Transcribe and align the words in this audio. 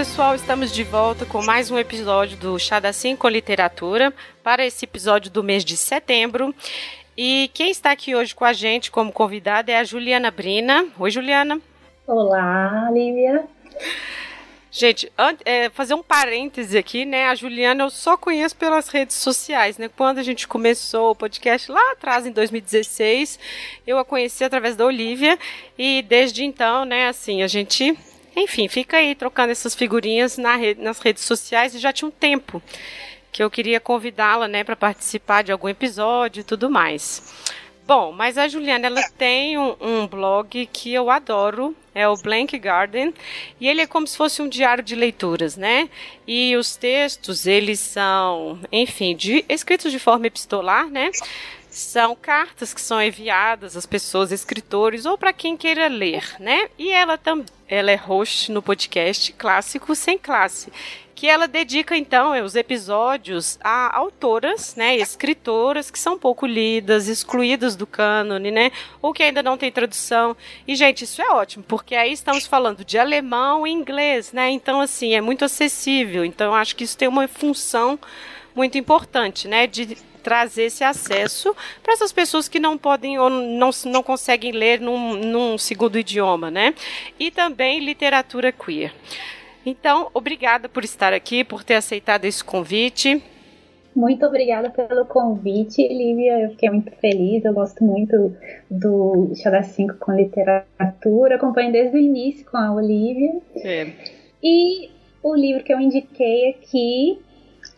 Pessoal, 0.00 0.34
estamos 0.34 0.72
de 0.72 0.82
volta 0.82 1.26
com 1.26 1.42
mais 1.42 1.70
um 1.70 1.78
episódio 1.78 2.34
do 2.38 2.58
Chá 2.58 2.80
da 2.80 2.90
Cinco 2.90 3.28
Literatura 3.28 4.14
para 4.42 4.64
esse 4.64 4.86
episódio 4.86 5.30
do 5.30 5.44
mês 5.44 5.62
de 5.62 5.76
setembro. 5.76 6.54
E 7.14 7.50
quem 7.52 7.70
está 7.70 7.90
aqui 7.90 8.16
hoje 8.16 8.34
com 8.34 8.46
a 8.46 8.54
gente 8.54 8.90
como 8.90 9.12
convidada 9.12 9.70
é 9.70 9.76
a 9.76 9.84
Juliana 9.84 10.30
Brina. 10.30 10.86
Oi, 10.98 11.10
Juliana. 11.10 11.60
Olá, 12.06 12.88
Lívia. 12.90 13.44
Gente, 14.70 15.12
é, 15.44 15.68
fazer 15.68 15.92
um 15.92 16.02
parêntese 16.02 16.78
aqui, 16.78 17.04
né? 17.04 17.26
A 17.26 17.34
Juliana 17.34 17.84
eu 17.84 17.90
só 17.90 18.16
conheço 18.16 18.56
pelas 18.56 18.88
redes 18.88 19.16
sociais, 19.16 19.76
né? 19.76 19.90
Quando 19.94 20.16
a 20.16 20.22
gente 20.22 20.48
começou 20.48 21.10
o 21.10 21.14
podcast 21.14 21.70
lá 21.70 21.92
atrás, 21.92 22.24
em 22.24 22.32
2016, 22.32 23.38
eu 23.86 23.98
a 23.98 24.04
conheci 24.04 24.44
através 24.44 24.76
da 24.76 24.86
Olivia 24.86 25.38
e 25.76 26.00
desde 26.08 26.42
então, 26.42 26.86
né, 26.86 27.08
assim, 27.08 27.42
a 27.42 27.46
gente, 27.46 27.98
enfim, 28.36 28.68
fica 28.68 28.96
aí 28.96 29.14
trocando 29.14 29.52
essas 29.52 29.74
figurinhas 29.74 30.38
na 30.38 30.56
nas 30.78 30.98
redes 31.00 31.24
sociais 31.24 31.74
e 31.74 31.78
já 31.78 31.92
tinha 31.92 32.08
um 32.08 32.12
tempo 32.12 32.62
que 33.32 33.42
eu 33.42 33.50
queria 33.50 33.80
convidá-la, 33.80 34.48
né, 34.48 34.64
para 34.64 34.76
participar 34.76 35.42
de 35.42 35.52
algum 35.52 35.68
episódio 35.68 36.40
e 36.40 36.44
tudo 36.44 36.68
mais. 36.68 37.22
Bom, 37.86 38.12
mas 38.12 38.38
a 38.38 38.46
Juliana 38.46 38.86
ela 38.86 39.02
tem 39.18 39.58
um, 39.58 39.74
um, 39.80 40.06
blog 40.06 40.68
que 40.72 40.92
eu 40.92 41.10
adoro, 41.10 41.74
é 41.92 42.06
o 42.08 42.16
Blank 42.16 42.56
Garden, 42.56 43.12
e 43.60 43.66
ele 43.66 43.80
é 43.80 43.86
como 43.86 44.06
se 44.06 44.16
fosse 44.16 44.40
um 44.40 44.48
diário 44.48 44.82
de 44.84 44.94
leituras, 44.94 45.56
né? 45.56 45.88
E 46.24 46.54
os 46.56 46.76
textos, 46.76 47.46
eles 47.46 47.80
são, 47.80 48.60
enfim, 48.70 49.16
de, 49.16 49.44
escritos 49.48 49.90
de 49.90 49.98
forma 49.98 50.28
epistolar, 50.28 50.86
né? 50.86 51.10
São 51.70 52.16
cartas 52.16 52.74
que 52.74 52.80
são 52.80 53.00
enviadas 53.00 53.76
às 53.76 53.86
pessoas, 53.86 54.32
escritores, 54.32 55.06
ou 55.06 55.16
para 55.16 55.32
quem 55.32 55.56
queira 55.56 55.88
ler, 55.88 56.36
né? 56.38 56.68
E 56.78 56.90
ela 56.90 57.16
também 57.16 57.46
ela 57.68 57.92
é 57.92 57.94
host 57.94 58.50
no 58.50 58.60
podcast 58.60 59.32
Clássico 59.34 59.94
Sem 59.94 60.18
Classe 60.18 60.72
que 61.20 61.28
ela 61.28 61.46
dedica 61.46 61.94
então 61.94 62.32
os 62.42 62.56
episódios 62.56 63.58
a 63.62 63.94
autoras, 63.94 64.74
né, 64.74 64.96
escritoras 64.96 65.90
que 65.90 65.98
são 65.98 66.18
pouco 66.18 66.46
lidas, 66.46 67.08
excluídas 67.08 67.76
do 67.76 67.86
cânone, 67.86 68.50
né, 68.50 68.72
ou 69.02 69.12
que 69.12 69.22
ainda 69.22 69.42
não 69.42 69.58
tem 69.58 69.70
tradução. 69.70 70.34
E 70.66 70.74
gente, 70.74 71.04
isso 71.04 71.20
é 71.20 71.28
ótimo, 71.30 71.62
porque 71.68 71.94
aí 71.94 72.10
estamos 72.10 72.46
falando 72.46 72.86
de 72.86 72.96
alemão 72.96 73.66
e 73.66 73.70
inglês, 73.70 74.32
né? 74.32 74.48
Então 74.48 74.80
assim, 74.80 75.14
é 75.14 75.20
muito 75.20 75.44
acessível. 75.44 76.24
Então 76.24 76.54
acho 76.54 76.74
que 76.74 76.84
isso 76.84 76.96
tem 76.96 77.06
uma 77.06 77.28
função 77.28 77.98
muito 78.54 78.78
importante, 78.78 79.46
né, 79.46 79.66
de 79.66 79.98
trazer 80.20 80.64
esse 80.64 80.84
acesso 80.84 81.54
para 81.82 81.92
essas 81.92 82.12
pessoas 82.12 82.48
que 82.48 82.60
não 82.60 82.78
podem 82.78 83.18
ou 83.18 83.28
não, 83.28 83.70
não 83.86 84.02
conseguem 84.02 84.52
ler 84.52 84.80
num, 84.80 85.14
num 85.16 85.58
segundo 85.58 85.98
idioma, 85.98 86.50
né? 86.50 86.74
E 87.18 87.30
também 87.30 87.80
literatura 87.80 88.52
queer. 88.52 88.92
Então, 89.64 90.10
obrigada 90.14 90.68
por 90.68 90.84
estar 90.84 91.12
aqui, 91.12 91.44
por 91.44 91.62
ter 91.62 91.74
aceitado 91.74 92.24
esse 92.24 92.42
convite. 92.42 93.22
Muito 93.94 94.24
obrigada 94.24 94.70
pelo 94.70 95.04
convite, 95.04 95.86
Lívia. 95.86 96.44
Eu 96.44 96.50
fiquei 96.50 96.70
muito 96.70 96.92
feliz. 96.92 97.44
Eu 97.44 97.52
gosto 97.52 97.84
muito 97.84 98.34
do 98.70 99.32
Xadá 99.34 99.62
5 99.62 99.96
com 99.98 100.12
literatura. 100.12 101.34
Acompanho 101.34 101.72
desde 101.72 101.96
o 101.96 102.00
início 102.00 102.46
com 102.48 102.56
a 102.56 102.72
Olivia. 102.72 103.40
É. 103.56 103.88
E 104.42 104.90
o 105.22 105.34
livro 105.34 105.64
que 105.64 105.72
eu 105.72 105.80
indiquei 105.80 106.50
aqui, 106.50 107.18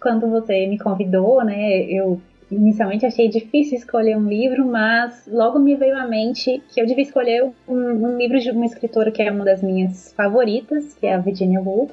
quando 0.00 0.28
você 0.28 0.66
me 0.66 0.78
convidou, 0.78 1.42
né? 1.44 1.82
Eu 1.82 2.20
inicialmente 2.54 3.06
achei 3.06 3.28
difícil 3.28 3.78
escolher 3.78 4.16
um 4.16 4.28
livro, 4.28 4.66
mas 4.66 5.26
logo 5.26 5.58
me 5.58 5.74
veio 5.74 5.96
à 5.96 6.06
mente 6.06 6.62
que 6.68 6.80
eu 6.80 6.86
devia 6.86 7.04
escolher 7.04 7.50
um, 7.66 7.74
um 7.74 8.16
livro 8.16 8.38
de 8.38 8.50
uma 8.50 8.66
escritora 8.66 9.10
que 9.10 9.22
é 9.22 9.30
uma 9.30 9.44
das 9.44 9.62
minhas 9.62 10.12
favoritas, 10.12 10.94
que 10.94 11.06
é 11.06 11.14
a 11.14 11.18
Virginia 11.18 11.60
Woolf. 11.60 11.92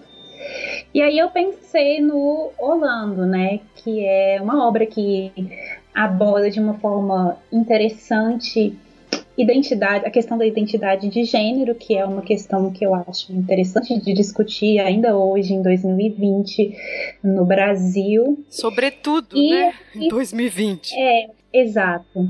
E 0.93 1.01
aí 1.01 1.17
eu 1.17 1.29
pensei 1.29 2.01
no 2.01 2.51
Orlando, 2.57 3.25
né, 3.25 3.59
que 3.75 4.05
é 4.05 4.39
uma 4.41 4.67
obra 4.67 4.85
que 4.85 5.31
aborda 5.93 6.49
de 6.49 6.59
uma 6.59 6.75
forma 6.75 7.37
interessante 7.51 8.77
identidade, 9.41 10.05
a 10.05 10.09
questão 10.09 10.37
da 10.37 10.45
identidade 10.45 11.09
de 11.09 11.23
gênero, 11.23 11.75
que 11.75 11.95
é 11.95 12.05
uma 12.05 12.21
questão 12.21 12.71
que 12.71 12.85
eu 12.85 12.93
acho 12.93 13.31
interessante 13.33 13.99
de 13.99 14.13
discutir 14.13 14.79
ainda 14.79 15.17
hoje, 15.17 15.53
em 15.53 15.61
2020, 15.61 16.75
no 17.23 17.45
Brasil. 17.45 18.43
Sobretudo, 18.49 19.37
e, 19.37 19.51
né? 19.51 19.73
Em 19.95 20.07
2020. 20.09 20.93
É, 20.93 21.29
exato. 21.53 22.27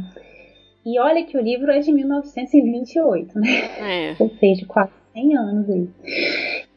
E 0.86 1.00
olha 1.00 1.24
que 1.24 1.38
o 1.38 1.42
livro 1.42 1.72
é 1.72 1.80
de 1.80 1.92
1928, 1.92 3.40
né? 3.40 3.50
É. 3.80 4.16
Ou 4.20 4.30
seja, 4.40 4.66
quase 4.66 4.92
100 5.14 5.38
anos 5.38 5.70
aí. 5.70 5.90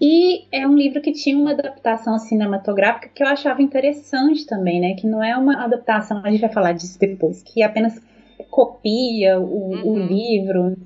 E 0.01 0.45
é 0.51 0.67
um 0.67 0.75
livro 0.75 1.01
que 1.01 1.13
tinha 1.13 1.37
uma 1.37 1.53
adaptação 1.53 2.19
cinematográfica 2.19 3.09
que 3.15 3.23
eu 3.23 3.27
achava 3.27 3.63
interessante 3.63 4.47
também, 4.47 4.81
né? 4.81 4.95
Que 4.95 5.07
não 5.07 5.23
é 5.23 5.37
uma 5.37 5.65
adaptação, 5.65 6.21
a 6.25 6.31
gente 6.31 6.41
vai 6.41 6.53
falar 6.53 6.73
disso 6.73 6.99
depois, 6.99 7.43
que 7.43 7.63
apenas 7.63 8.01
copia 8.53 9.41
o, 9.41 9.71
uhum. 9.71 9.93
o 9.93 9.99
livro, 9.99 10.77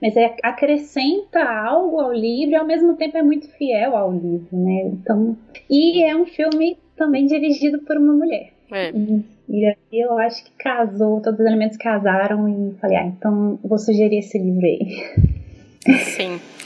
mas 0.00 0.16
é, 0.16 0.36
acrescenta 0.44 1.42
algo 1.42 1.98
ao 1.98 2.12
livro 2.12 2.52
e 2.52 2.56
ao 2.56 2.64
mesmo 2.64 2.94
tempo 2.94 3.16
é 3.18 3.22
muito 3.22 3.48
fiel 3.58 3.96
ao 3.96 4.12
livro, 4.12 4.46
né? 4.52 4.82
Então, 4.92 5.36
e 5.68 6.04
é 6.04 6.14
um 6.14 6.24
filme 6.24 6.78
também 6.96 7.26
dirigido 7.26 7.80
por 7.80 7.96
uma 7.96 8.12
mulher. 8.12 8.52
É. 8.70 8.92
E, 8.92 9.24
e 9.48 9.66
aí 9.66 9.76
eu 10.00 10.16
acho 10.18 10.44
que 10.44 10.52
casou, 10.52 11.20
todos 11.20 11.40
os 11.40 11.46
elementos 11.46 11.76
casaram 11.76 12.48
e 12.48 12.74
falei, 12.78 12.96
ah, 12.98 13.06
então 13.06 13.58
vou 13.64 13.78
sugerir 13.78 14.18
esse 14.18 14.38
livro 14.38 14.64
aí. 14.64 15.02
Sim. 15.98 16.38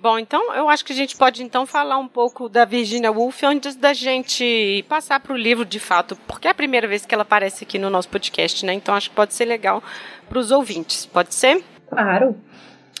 Bom, 0.00 0.16
então 0.16 0.54
eu 0.54 0.68
acho 0.68 0.84
que 0.84 0.92
a 0.92 0.96
gente 0.96 1.16
pode 1.16 1.42
então 1.42 1.66
falar 1.66 1.98
um 1.98 2.06
pouco 2.06 2.48
da 2.48 2.64
Virginia 2.64 3.10
Woolf 3.10 3.42
antes 3.42 3.74
da 3.74 3.92
gente 3.92 4.84
passar 4.88 5.18
para 5.18 5.32
o 5.32 5.36
livro 5.36 5.64
de 5.64 5.80
fato, 5.80 6.14
porque 6.26 6.46
é 6.46 6.52
a 6.52 6.54
primeira 6.54 6.86
vez 6.86 7.04
que 7.04 7.12
ela 7.12 7.22
aparece 7.22 7.64
aqui 7.64 7.80
no 7.80 7.90
nosso 7.90 8.08
podcast, 8.08 8.64
né? 8.64 8.72
Então 8.74 8.94
acho 8.94 9.10
que 9.10 9.16
pode 9.16 9.34
ser 9.34 9.44
legal 9.44 9.82
para 10.28 10.38
os 10.38 10.52
ouvintes. 10.52 11.04
Pode 11.04 11.34
ser? 11.34 11.64
Claro. 11.88 12.36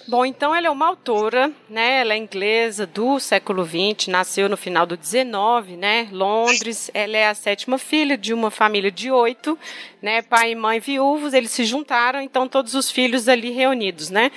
Bom, 0.08 0.24
então 0.24 0.54
ela 0.54 0.66
é 0.66 0.70
uma 0.70 0.86
autora, 0.86 1.52
né? 1.68 2.00
Ela 2.00 2.14
é 2.14 2.16
inglesa 2.16 2.86
do 2.86 3.20
século 3.20 3.62
XX, 3.62 4.08
nasceu 4.08 4.48
no 4.48 4.56
final 4.56 4.86
do 4.86 4.98
XIX, 5.00 5.76
né? 5.76 6.08
Londres. 6.10 6.90
Ela 6.94 7.16
é 7.16 7.28
a 7.28 7.34
sétima 7.34 7.78
filha 7.78 8.16
de 8.16 8.32
uma 8.32 8.50
família 8.50 8.90
de 8.90 9.10
oito, 9.10 9.56
né? 10.00 10.22
Pai 10.22 10.52
e 10.52 10.54
mãe 10.56 10.80
viúvos, 10.80 11.34
eles 11.34 11.50
se 11.50 11.64
juntaram, 11.64 12.22
então 12.22 12.48
todos 12.48 12.74
os 12.74 12.90
filhos 12.90 13.28
ali 13.28 13.50
reunidos, 13.50 14.08
né? 14.08 14.32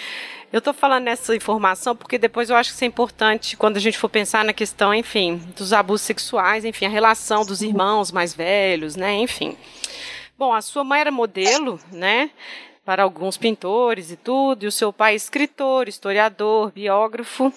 Eu 0.52 0.60
estou 0.60 0.74
falando 0.74 1.08
essa 1.08 1.34
informação 1.34 1.96
porque 1.96 2.18
depois 2.18 2.50
eu 2.50 2.58
acho 2.58 2.72
que 2.72 2.76
isso 2.76 2.84
é 2.84 2.88
importante 2.88 3.56
quando 3.56 3.78
a 3.78 3.80
gente 3.80 3.98
for 3.98 4.10
pensar 4.10 4.44
na 4.44 4.52
questão, 4.52 4.94
enfim, 4.94 5.38
dos 5.56 5.72
abusos 5.72 6.06
sexuais, 6.06 6.66
enfim, 6.66 6.86
a 6.86 6.90
relação 6.90 7.46
dos 7.46 7.62
irmãos 7.62 8.12
mais 8.12 8.34
velhos, 8.34 8.98
né, 8.98 9.14
enfim. 9.14 9.56
Bom, 10.38 10.54
a 10.54 10.62
sua 10.62 10.84
mãe 10.84 11.00
era 11.00 11.12
modelo, 11.12 11.80
né, 11.90 12.32
para 12.84 13.04
alguns 13.04 13.38
pintores 13.38 14.12
e 14.12 14.18
tudo, 14.18 14.64
e 14.64 14.68
o 14.68 14.72
seu 14.72 14.92
pai 14.92 15.16
escritor, 15.16 15.88
historiador, 15.88 16.70
biógrafo. 16.74 17.54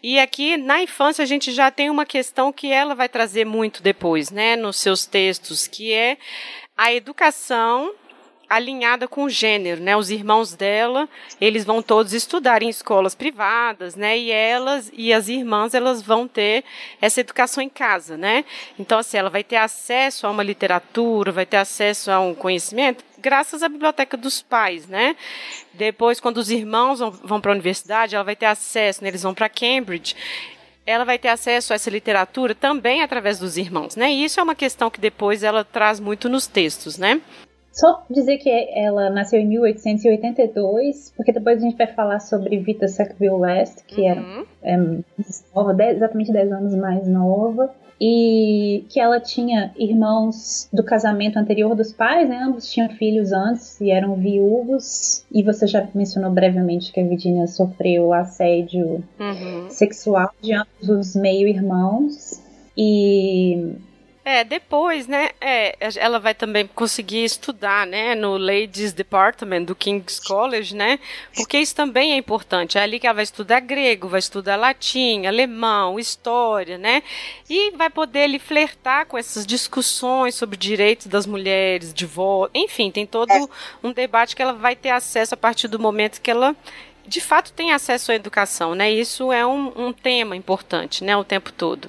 E 0.00 0.20
aqui 0.20 0.56
na 0.56 0.80
infância 0.80 1.24
a 1.24 1.26
gente 1.26 1.50
já 1.50 1.68
tem 1.68 1.90
uma 1.90 2.06
questão 2.06 2.52
que 2.52 2.70
ela 2.70 2.94
vai 2.94 3.08
trazer 3.08 3.44
muito 3.44 3.82
depois, 3.82 4.30
né, 4.30 4.54
nos 4.54 4.76
seus 4.76 5.04
textos, 5.04 5.66
que 5.66 5.92
é 5.92 6.16
a 6.76 6.92
educação 6.92 7.92
alinhada 8.50 9.06
com 9.06 9.22
o 9.22 9.30
gênero, 9.30 9.80
né? 9.80 9.96
Os 9.96 10.10
irmãos 10.10 10.54
dela, 10.54 11.08
eles 11.40 11.64
vão 11.64 11.80
todos 11.80 12.12
estudar 12.12 12.64
em 12.64 12.68
escolas 12.68 13.14
privadas, 13.14 13.94
né? 13.94 14.18
E 14.18 14.32
elas 14.32 14.90
e 14.92 15.12
as 15.12 15.28
irmãs, 15.28 15.72
elas 15.72 16.02
vão 16.02 16.26
ter 16.26 16.64
essa 17.00 17.20
educação 17.20 17.62
em 17.62 17.68
casa, 17.68 18.16
né? 18.16 18.44
Então, 18.76 18.98
assim, 18.98 19.16
ela 19.16 19.30
vai 19.30 19.44
ter 19.44 19.54
acesso 19.54 20.26
a 20.26 20.30
uma 20.30 20.42
literatura, 20.42 21.30
vai 21.30 21.46
ter 21.46 21.58
acesso 21.58 22.10
a 22.10 22.18
um 22.18 22.34
conhecimento 22.34 23.04
graças 23.18 23.62
à 23.62 23.68
biblioteca 23.68 24.16
dos 24.16 24.42
pais, 24.42 24.88
né? 24.88 25.14
Depois, 25.74 26.18
quando 26.18 26.38
os 26.38 26.50
irmãos 26.50 26.98
vão, 27.22 27.40
para 27.40 27.52
a 27.52 27.54
universidade, 27.54 28.14
ela 28.14 28.24
vai 28.24 28.34
ter 28.34 28.46
acesso, 28.46 29.02
né? 29.02 29.10
eles 29.10 29.22
vão 29.22 29.34
para 29.34 29.48
Cambridge 29.48 30.16
ela 30.86 31.04
vai 31.04 31.18
ter 31.18 31.28
acesso 31.28 31.72
a 31.72 31.76
essa 31.76 31.88
literatura 31.88 32.52
também 32.52 33.00
através 33.02 33.38
dos 33.38 33.56
irmãos, 33.56 33.94
né? 33.94 34.10
E 34.10 34.24
isso 34.24 34.40
é 34.40 34.42
uma 34.42 34.56
questão 34.56 34.90
que 34.90 34.98
depois 34.98 35.44
ela 35.44 35.62
traz 35.62 36.00
muito 36.00 36.28
nos 36.28 36.48
textos, 36.48 36.98
né? 36.98 37.20
Só 37.72 38.04
dizer 38.10 38.38
que 38.38 38.50
ela 38.74 39.10
nasceu 39.10 39.40
em 39.40 39.46
1882, 39.46 41.12
porque 41.16 41.32
depois 41.32 41.58
a 41.58 41.60
gente 41.60 41.76
vai 41.76 41.86
falar 41.86 42.20
sobre 42.20 42.58
Vita 42.58 42.88
Sackville 42.88 43.30
West, 43.30 43.84
que 43.86 44.00
uhum. 44.00 44.08
era 44.08 44.44
é, 44.62 44.76
nova, 45.54 45.72
dez, 45.72 45.96
exatamente 45.96 46.32
10 46.32 46.52
anos 46.52 46.74
mais 46.74 47.06
nova, 47.06 47.72
e 48.00 48.84
que 48.88 48.98
ela 48.98 49.20
tinha 49.20 49.72
irmãos 49.76 50.68
do 50.72 50.82
casamento 50.82 51.38
anterior 51.38 51.74
dos 51.76 51.92
pais, 51.92 52.28
né? 52.28 52.38
ambos 52.42 52.72
tinham 52.72 52.88
filhos 52.88 53.30
antes 53.30 53.78
e 53.80 53.90
eram 53.90 54.14
viúvos, 54.14 55.24
e 55.30 55.42
você 55.42 55.66
já 55.66 55.86
mencionou 55.94 56.30
brevemente 56.30 56.92
que 56.92 57.00
a 57.00 57.04
Virginia 57.04 57.46
sofreu 57.46 58.12
assédio 58.12 59.04
uhum. 59.18 59.68
sexual 59.68 60.30
de 60.40 60.54
ambos 60.54 60.88
os 60.88 61.14
meio-irmãos, 61.14 62.42
e 62.76 63.76
É, 64.22 64.44
depois, 64.44 65.06
né, 65.06 65.30
é, 65.40 65.74
ela 65.96 66.18
vai 66.20 66.34
também 66.34 66.66
conseguir 66.66 67.24
estudar, 67.24 67.86
né, 67.86 68.14
no 68.14 68.36
Ladies 68.36 68.92
Department 68.92 69.62
do 69.62 69.74
King's 69.74 70.20
College, 70.20 70.76
né, 70.76 70.98
porque 71.34 71.58
isso 71.58 71.74
também 71.74 72.12
é 72.12 72.16
importante. 72.16 72.76
É 72.76 72.82
ali 72.82 73.00
que 73.00 73.06
ela 73.06 73.14
vai 73.14 73.24
estudar 73.24 73.60
grego, 73.60 74.08
vai 74.08 74.18
estudar 74.18 74.56
latim, 74.56 75.24
alemão, 75.24 75.98
história, 75.98 76.76
né, 76.76 77.02
e 77.48 77.70
vai 77.70 77.88
poder 77.88 78.24
ali 78.24 78.38
flertar 78.38 79.06
com 79.06 79.16
essas 79.16 79.46
discussões 79.46 80.34
sobre 80.34 80.58
direitos 80.58 81.06
das 81.06 81.24
mulheres, 81.24 81.94
de 81.94 82.04
voto, 82.04 82.50
enfim, 82.54 82.90
tem 82.90 83.06
todo 83.06 83.32
um 83.82 83.90
debate 83.90 84.36
que 84.36 84.42
ela 84.42 84.52
vai 84.52 84.76
ter 84.76 84.90
acesso 84.90 85.32
a 85.32 85.36
partir 85.36 85.66
do 85.66 85.78
momento 85.78 86.20
que 86.20 86.30
ela 86.30 86.54
de 87.06 87.20
fato 87.20 87.52
tem 87.52 87.72
acesso 87.72 88.12
à 88.12 88.14
educação, 88.14 88.74
né? 88.74 88.92
Isso 88.92 89.32
é 89.32 89.44
um, 89.44 89.88
um 89.88 89.92
tema 89.92 90.36
importante, 90.36 91.02
né? 91.02 91.16
O 91.16 91.24
tempo 91.24 91.50
todo. 91.50 91.88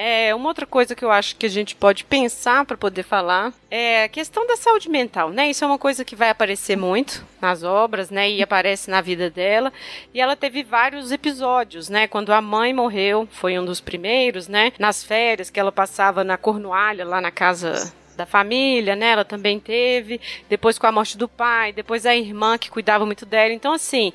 É, 0.00 0.32
uma 0.32 0.48
outra 0.48 0.64
coisa 0.64 0.94
que 0.94 1.04
eu 1.04 1.10
acho 1.10 1.34
que 1.34 1.44
a 1.44 1.48
gente 1.48 1.74
pode 1.74 2.04
pensar 2.04 2.64
para 2.64 2.76
poder 2.76 3.02
falar 3.02 3.52
é 3.68 4.04
a 4.04 4.08
questão 4.08 4.46
da 4.46 4.56
saúde 4.56 4.88
mental, 4.88 5.30
né? 5.30 5.50
Isso 5.50 5.64
é 5.64 5.66
uma 5.66 5.76
coisa 5.76 6.04
que 6.04 6.14
vai 6.14 6.30
aparecer 6.30 6.76
muito 6.76 7.26
nas 7.40 7.64
obras, 7.64 8.08
né? 8.08 8.30
E 8.30 8.40
aparece 8.40 8.88
na 8.88 9.00
vida 9.00 9.28
dela. 9.28 9.72
E 10.14 10.20
ela 10.20 10.36
teve 10.36 10.62
vários 10.62 11.10
episódios, 11.10 11.88
né? 11.88 12.06
Quando 12.06 12.32
a 12.32 12.40
mãe 12.40 12.72
morreu, 12.72 13.26
foi 13.32 13.58
um 13.58 13.64
dos 13.64 13.80
primeiros, 13.80 14.46
né? 14.46 14.72
Nas 14.78 15.02
férias 15.02 15.50
que 15.50 15.58
ela 15.58 15.72
passava 15.72 16.22
na 16.22 16.36
Cornualha, 16.36 17.04
lá 17.04 17.20
na 17.20 17.32
casa 17.32 17.92
da 18.16 18.24
família, 18.24 18.94
né? 18.94 19.10
Ela 19.10 19.24
também 19.24 19.58
teve. 19.58 20.20
Depois 20.48 20.78
com 20.78 20.86
a 20.86 20.92
morte 20.92 21.18
do 21.18 21.26
pai, 21.26 21.72
depois 21.72 22.06
a 22.06 22.14
irmã 22.14 22.56
que 22.56 22.70
cuidava 22.70 23.04
muito 23.04 23.26
dela. 23.26 23.52
Então, 23.52 23.72
assim, 23.72 24.12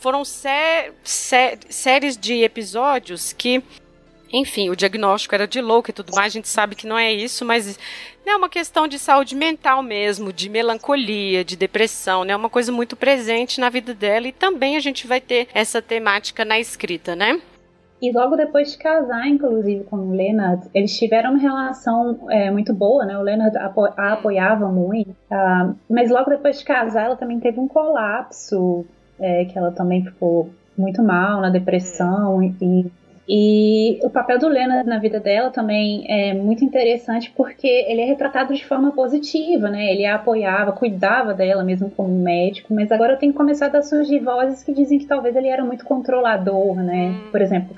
foram 0.00 0.24
sé 0.24 0.92
sé 1.04 1.58
séries 1.68 2.16
de 2.16 2.42
episódios 2.42 3.34
que 3.34 3.62
enfim, 4.32 4.70
o 4.70 4.76
diagnóstico 4.76 5.34
era 5.34 5.46
de 5.46 5.60
louco 5.60 5.90
e 5.90 5.92
tudo 5.92 6.14
mais, 6.14 6.32
a 6.32 6.36
gente 6.36 6.48
sabe 6.48 6.74
que 6.74 6.86
não 6.86 6.98
é 6.98 7.12
isso, 7.12 7.44
mas 7.44 7.78
é 8.26 8.36
uma 8.36 8.48
questão 8.48 8.86
de 8.86 8.98
saúde 8.98 9.34
mental 9.34 9.82
mesmo, 9.82 10.32
de 10.32 10.48
melancolia, 10.48 11.44
de 11.44 11.56
depressão, 11.56 12.24
né? 12.24 12.32
É 12.32 12.36
uma 12.36 12.50
coisa 12.50 12.70
muito 12.70 12.96
presente 12.96 13.60
na 13.60 13.70
vida 13.70 13.94
dela 13.94 14.28
e 14.28 14.32
também 14.32 14.76
a 14.76 14.80
gente 14.80 15.06
vai 15.06 15.20
ter 15.20 15.48
essa 15.54 15.80
temática 15.80 16.44
na 16.44 16.58
escrita, 16.58 17.16
né? 17.16 17.40
E 18.00 18.12
logo 18.12 18.36
depois 18.36 18.70
de 18.70 18.78
casar, 18.78 19.26
inclusive, 19.26 19.82
com 19.84 19.96
o 19.96 20.14
Leonard, 20.14 20.68
eles 20.72 20.96
tiveram 20.96 21.30
uma 21.30 21.40
relação 21.40 22.28
é, 22.30 22.48
muito 22.48 22.72
boa, 22.72 23.04
né? 23.04 23.18
O 23.18 23.22
Leonard 23.22 23.56
apo 23.56 23.86
a 23.86 24.12
apoiava 24.12 24.68
muito. 24.68 25.10
Uh, 25.10 25.74
mas 25.90 26.08
logo 26.08 26.30
depois 26.30 26.60
de 26.60 26.64
casar, 26.64 27.06
ela 27.06 27.16
também 27.16 27.40
teve 27.40 27.58
um 27.58 27.66
colapso, 27.66 28.86
é, 29.18 29.46
que 29.46 29.58
ela 29.58 29.72
também 29.72 30.04
ficou 30.04 30.48
muito 30.76 31.02
mal 31.02 31.40
na 31.40 31.50
depressão 31.50 32.40
e 32.40 32.86
e 33.28 33.98
o 34.02 34.08
papel 34.08 34.38
do 34.38 34.48
Leonard 34.48 34.88
na 34.88 34.98
vida 34.98 35.20
dela 35.20 35.50
também 35.50 36.06
é 36.08 36.32
muito 36.32 36.64
interessante 36.64 37.30
porque 37.36 37.66
ele 37.66 38.00
é 38.00 38.06
retratado 38.06 38.54
de 38.54 38.64
forma 38.64 38.92
positiva, 38.92 39.68
né? 39.68 39.92
Ele 39.92 40.06
a 40.06 40.14
apoiava, 40.14 40.72
cuidava 40.72 41.34
dela 41.34 41.62
mesmo 41.62 41.90
como 41.90 42.08
médico, 42.08 42.72
mas 42.72 42.90
agora 42.90 43.18
tem 43.18 43.30
começado 43.30 43.76
a 43.76 43.82
surgir 43.82 44.20
vozes 44.20 44.62
que 44.62 44.72
dizem 44.72 44.98
que 44.98 45.04
talvez 45.04 45.36
ele 45.36 45.48
era 45.48 45.62
muito 45.62 45.84
controlador, 45.84 46.76
né? 46.76 47.08
Hum. 47.08 47.30
Por 47.30 47.42
exemplo, 47.42 47.76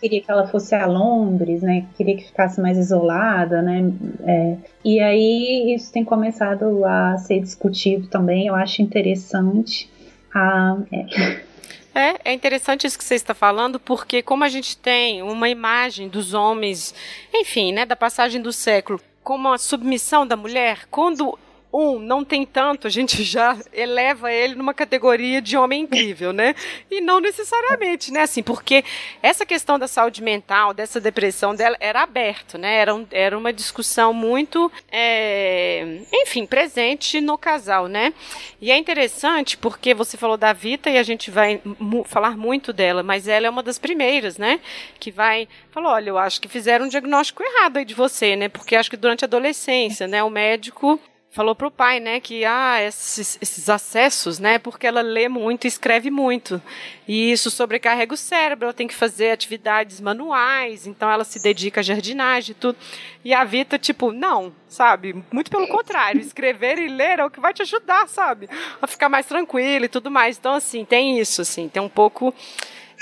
queria 0.00 0.20
que 0.20 0.30
ela 0.30 0.46
fosse 0.46 0.72
a 0.74 0.86
Londres, 0.86 1.62
né? 1.62 1.84
Queria 1.96 2.16
que 2.16 2.26
ficasse 2.26 2.60
mais 2.60 2.78
isolada, 2.78 3.60
né? 3.60 3.92
É, 4.24 4.56
e 4.84 5.00
aí 5.00 5.74
isso 5.74 5.92
tem 5.92 6.04
começado 6.04 6.84
a 6.84 7.16
ser 7.18 7.40
discutido 7.40 8.06
também, 8.06 8.46
eu 8.46 8.54
acho 8.54 8.80
interessante. 8.80 9.90
Ah, 10.32 10.78
é. 10.92 11.51
É, 11.94 12.30
é 12.30 12.32
interessante 12.32 12.86
isso 12.86 12.96
que 12.96 13.04
você 13.04 13.14
está 13.14 13.34
falando, 13.34 13.78
porque 13.78 14.22
como 14.22 14.44
a 14.44 14.48
gente 14.48 14.76
tem 14.76 15.22
uma 15.22 15.48
imagem 15.48 16.08
dos 16.08 16.32
homens, 16.32 16.94
enfim, 17.32 17.72
né, 17.72 17.84
da 17.84 17.94
passagem 17.94 18.40
do 18.40 18.52
século, 18.52 19.00
como 19.22 19.52
a 19.52 19.58
submissão 19.58 20.26
da 20.26 20.36
mulher, 20.36 20.86
quando 20.90 21.38
um 21.72 21.98
não 21.98 22.24
tem 22.24 22.44
tanto, 22.44 22.86
a 22.86 22.90
gente 22.90 23.22
já 23.24 23.56
eleva 23.72 24.30
ele 24.30 24.54
numa 24.54 24.74
categoria 24.74 25.40
de 25.40 25.56
homem 25.56 25.82
incrível, 25.82 26.32
né? 26.32 26.54
E 26.90 27.00
não 27.00 27.20
necessariamente, 27.20 28.12
né? 28.12 28.22
Assim, 28.22 28.42
porque 28.42 28.84
essa 29.22 29.46
questão 29.46 29.78
da 29.78 29.88
saúde 29.88 30.22
mental, 30.22 30.74
dessa 30.74 31.00
depressão 31.00 31.54
dela, 31.54 31.76
era 31.80 32.02
aberto, 32.02 32.58
né? 32.58 32.76
Era, 32.76 32.94
um, 32.94 33.06
era 33.10 33.36
uma 33.36 33.52
discussão 33.52 34.12
muito, 34.12 34.70
é, 34.90 36.00
enfim, 36.12 36.44
presente 36.44 37.20
no 37.20 37.38
casal, 37.38 37.88
né? 37.88 38.12
E 38.60 38.70
é 38.70 38.76
interessante 38.76 39.56
porque 39.56 39.94
você 39.94 40.16
falou 40.16 40.36
da 40.36 40.52
Vita 40.52 40.90
e 40.90 40.98
a 40.98 41.02
gente 41.02 41.30
vai 41.30 41.60
falar 42.06 42.36
muito 42.36 42.72
dela, 42.72 43.02
mas 43.02 43.26
ela 43.26 43.46
é 43.46 43.50
uma 43.50 43.62
das 43.62 43.78
primeiras, 43.78 44.36
né? 44.36 44.60
Que 45.00 45.10
vai 45.10 45.48
falar, 45.70 45.94
olha, 45.94 46.10
eu 46.10 46.18
acho 46.18 46.40
que 46.40 46.48
fizeram 46.48 46.86
um 46.86 46.88
diagnóstico 46.88 47.42
errado 47.42 47.78
aí 47.78 47.84
de 47.84 47.94
você, 47.94 48.36
né? 48.36 48.48
Porque 48.48 48.76
acho 48.76 48.90
que 48.90 48.96
durante 48.96 49.24
a 49.24 49.26
adolescência, 49.26 50.06
né? 50.06 50.22
O 50.22 50.30
médico 50.30 51.00
falou 51.32 51.54
pro 51.54 51.70
pai, 51.70 51.98
né, 51.98 52.20
que 52.20 52.44
ah, 52.44 52.80
esses, 52.82 53.38
esses 53.40 53.70
acessos, 53.70 54.38
né, 54.38 54.58
porque 54.58 54.86
ela 54.86 55.00
lê 55.00 55.30
muito 55.30 55.64
e 55.64 55.68
escreve 55.68 56.10
muito. 56.10 56.60
E 57.08 57.32
isso 57.32 57.50
sobrecarrega 57.50 58.12
o 58.12 58.18
cérebro, 58.18 58.66
ela 58.66 58.74
tem 58.74 58.86
que 58.86 58.94
fazer 58.94 59.30
atividades 59.30 59.98
manuais, 59.98 60.86
então 60.86 61.10
ela 61.10 61.24
se 61.24 61.42
dedica 61.42 61.80
à 61.80 61.82
jardinagem 61.82 62.52
e 62.52 62.54
tudo. 62.54 62.78
E 63.24 63.32
a 63.32 63.44
Vita, 63.44 63.78
tipo, 63.78 64.12
não, 64.12 64.54
sabe? 64.68 65.24
Muito 65.32 65.50
pelo 65.50 65.66
contrário, 65.68 66.20
escrever 66.20 66.78
e 66.78 66.88
ler 66.88 67.18
é 67.18 67.24
o 67.24 67.30
que 67.30 67.40
vai 67.40 67.54
te 67.54 67.62
ajudar, 67.62 68.06
sabe? 68.08 68.46
A 68.80 68.86
ficar 68.86 69.08
mais 69.08 69.24
tranquila 69.24 69.86
e 69.86 69.88
tudo 69.88 70.10
mais. 70.10 70.36
Então, 70.36 70.52
assim, 70.52 70.84
tem 70.84 71.18
isso, 71.18 71.40
assim, 71.40 71.66
tem 71.66 71.82
um 71.82 71.88
pouco 71.88 72.34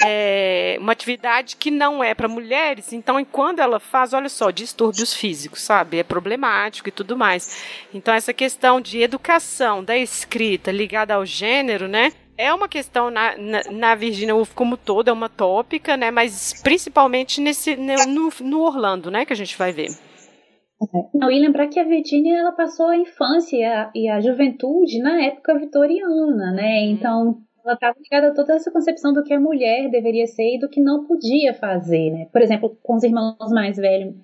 é, 0.04 0.76
uma 0.80 0.92
atividade 0.92 1.56
que 1.56 1.70
não 1.70 2.02
é 2.02 2.14
para 2.14 2.28
mulheres, 2.28 2.92
então 2.92 3.24
quando 3.24 3.60
ela 3.60 3.78
faz, 3.78 4.12
olha 4.12 4.28
só, 4.28 4.50
distúrbios 4.50 5.14
físicos, 5.14 5.62
sabe? 5.62 5.98
É 5.98 6.02
problemático 6.02 6.88
e 6.88 6.92
tudo 6.92 7.16
mais. 7.16 7.86
Então 7.92 8.14
essa 8.14 8.32
questão 8.32 8.80
de 8.80 9.00
educação 9.00 9.84
da 9.84 9.96
escrita 9.96 10.72
ligada 10.72 11.14
ao 11.14 11.26
gênero, 11.26 11.88
né? 11.88 12.12
É 12.36 12.54
uma 12.54 12.68
questão 12.68 13.10
na, 13.10 13.36
na, 13.36 13.62
na 13.70 13.94
Virginia 13.94 14.34
Woolf 14.34 14.54
como 14.54 14.76
todo, 14.76 15.08
é 15.08 15.12
uma 15.12 15.28
tópica, 15.28 15.96
né? 15.96 16.10
Mas 16.10 16.62
principalmente 16.62 17.40
nesse, 17.40 17.76
no, 17.76 18.30
no 18.40 18.60
Orlando, 18.62 19.10
né? 19.10 19.26
Que 19.26 19.34
a 19.34 19.36
gente 19.36 19.58
vai 19.58 19.72
ver. 19.72 19.90
Não, 21.12 21.30
e 21.30 21.38
lembrar 21.38 21.68
que 21.68 21.78
a 21.78 21.84
Virginia 21.84 22.38
ela 22.38 22.52
passou 22.52 22.86
a 22.86 22.96
infância 22.96 23.54
e 23.54 23.64
a, 23.64 23.90
e 23.94 24.08
a 24.08 24.20
juventude 24.20 24.98
na 25.00 25.20
época 25.20 25.58
vitoriana, 25.58 26.52
né? 26.52 26.80
Uhum. 26.80 26.90
Então 26.92 27.42
ela 27.64 27.74
estava 27.74 27.96
ligada 27.98 28.28
a 28.28 28.34
toda 28.34 28.54
essa 28.54 28.70
concepção 28.70 29.12
do 29.12 29.22
que 29.22 29.34
a 29.34 29.40
mulher 29.40 29.90
deveria 29.90 30.26
ser 30.26 30.56
e 30.56 30.58
do 30.58 30.68
que 30.68 30.80
não 30.80 31.06
podia 31.06 31.54
fazer, 31.54 32.10
né? 32.10 32.26
Por 32.32 32.40
exemplo, 32.40 32.76
com 32.82 32.96
os 32.96 33.02
irmãos 33.02 33.50
mais, 33.52 33.76
velho, 33.76 34.14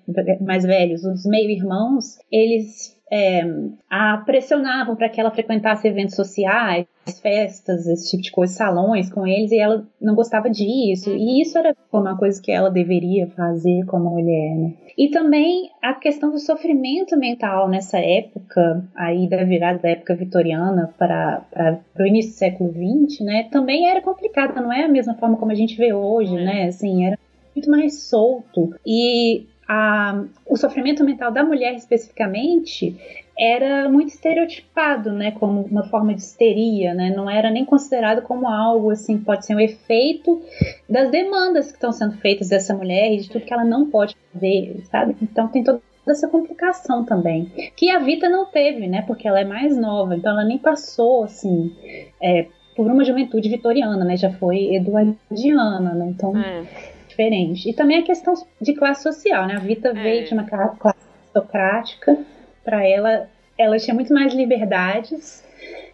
mais 0.41 0.63
velhos, 0.63 1.03
os 1.03 1.25
meio-irmãos, 1.25 2.17
eles 2.31 2.96
é, 3.11 3.41
a 3.89 4.17
pressionavam 4.25 4.95
para 4.95 5.09
que 5.09 5.19
ela 5.19 5.31
frequentasse 5.31 5.87
eventos 5.87 6.15
sociais, 6.15 6.85
festas, 7.21 7.87
esse 7.87 8.11
tipo 8.11 8.23
de 8.23 8.31
coisa, 8.31 8.53
salões 8.53 9.09
com 9.09 9.25
eles, 9.25 9.51
e 9.51 9.59
ela 9.59 9.85
não 9.99 10.13
gostava 10.13 10.49
disso. 10.49 11.09
E 11.09 11.41
isso 11.41 11.57
era 11.57 11.75
uma 11.91 12.17
coisa 12.17 12.41
que 12.41 12.51
ela 12.51 12.69
deveria 12.69 13.27
fazer 13.27 13.85
como 13.85 14.09
mulher, 14.09 14.55
né? 14.55 14.73
E 14.97 15.09
também 15.09 15.69
a 15.81 15.93
questão 15.93 16.31
do 16.31 16.39
sofrimento 16.39 17.15
mental 17.17 17.69
nessa 17.69 17.99
época, 17.99 18.83
aí 18.95 19.29
da 19.29 19.43
virada 19.43 19.79
da 19.79 19.89
época 19.89 20.15
vitoriana 20.15 20.93
para 20.97 21.79
o 21.97 22.05
início 22.05 22.31
do 22.31 22.37
século 22.37 22.73
XX, 22.73 23.21
né? 23.21 23.47
Também 23.51 23.87
era 23.87 24.01
complicada, 24.01 24.59
não 24.59 24.73
é 24.73 24.83
a 24.83 24.89
mesma 24.89 25.13
forma 25.13 25.37
como 25.37 25.51
a 25.51 25.55
gente 25.55 25.77
vê 25.77 25.93
hoje, 25.93 26.33
né? 26.33 26.65
Assim, 26.65 27.05
era 27.05 27.17
muito 27.55 27.69
mais 27.69 28.01
solto. 28.01 28.75
E 28.85 29.45
a, 29.67 30.23
o 30.45 30.55
sofrimento 30.55 31.03
mental 31.03 31.31
da 31.31 31.43
mulher 31.43 31.75
especificamente 31.75 32.95
era 33.37 33.87
muito 33.87 34.09
estereotipado, 34.09 35.11
né, 35.11 35.31
como 35.31 35.61
uma 35.61 35.83
forma 35.83 36.13
de 36.13 36.21
histeria, 36.21 36.93
né, 36.95 37.13
não 37.15 37.29
era 37.29 37.51
nem 37.51 37.65
considerado 37.65 38.23
como 38.23 38.47
algo 38.47 38.89
assim, 38.89 39.19
pode 39.19 39.45
ser 39.45 39.55
um 39.55 39.59
efeito 39.59 40.41
das 40.89 41.11
demandas 41.11 41.67
que 41.67 41.77
estão 41.77 41.91
sendo 41.91 42.17
feitas 42.17 42.49
dessa 42.49 42.73
mulher 42.73 43.11
e 43.11 43.17
de 43.17 43.29
tudo 43.29 43.45
que 43.45 43.53
ela 43.53 43.65
não 43.65 43.91
pode 43.91 44.15
fazer, 44.33 44.81
sabe? 44.89 45.15
Então 45.21 45.47
tem 45.49 45.63
toda 45.63 45.81
essa 46.07 46.27
complicação 46.27 47.03
também, 47.03 47.51
que 47.75 47.91
a 47.91 47.99
Vita 47.99 48.27
não 48.27 48.45
teve, 48.45 48.87
né, 48.87 49.03
porque 49.05 49.27
ela 49.27 49.41
é 49.41 49.45
mais 49.45 49.77
nova, 49.77 50.15
então 50.15 50.31
ela 50.31 50.43
nem 50.43 50.57
passou 50.57 51.23
assim 51.23 51.75
é, 52.19 52.47
por 52.75 52.87
uma 52.87 53.03
juventude 53.03 53.49
vitoriana, 53.49 54.03
né, 54.03 54.17
já 54.17 54.31
foi 54.31 54.73
eduardiana, 54.73 55.93
né, 55.93 56.07
então 56.07 56.35
é 56.35 56.96
diferente. 57.17 57.67
E 57.67 57.73
também 57.73 57.97
a 57.97 58.03
questão 58.03 58.35
de 58.61 58.73
classe 58.73 59.03
social, 59.03 59.47
né? 59.47 59.55
A 59.55 59.59
Vita 59.59 59.89
é. 59.89 59.93
veio 59.93 60.25
de 60.27 60.33
uma 60.33 60.43
classe 60.43 60.99
aristocrática, 61.23 62.17
para 62.63 62.85
ela, 62.87 63.29
ela 63.57 63.77
tinha 63.77 63.95
muito 63.95 64.13
mais 64.13 64.33
liberdades 64.33 65.43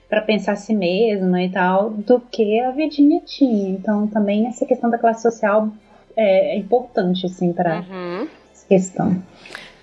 para 0.10 0.22
pensar 0.22 0.53
a 0.53 0.56
si 0.56 0.75
mesma 0.75 1.42
e 1.42 1.50
tal 1.50 1.92
do 1.92 2.20
que 2.20 2.60
a 2.60 2.72
Virginia 2.72 3.22
tinha. 3.22 3.70
Então 3.70 4.08
também 4.08 4.48
essa 4.48 4.65
questão 4.65 4.89
da 4.89 4.98
classe 4.98 5.22
social 5.22 5.70
é, 6.15 6.56
é 6.56 6.58
importante 6.58 7.25
assim 7.25 7.53
para 7.53 7.82
uhum. 7.82 8.27
essa 8.51 8.68
questão. 8.68 9.24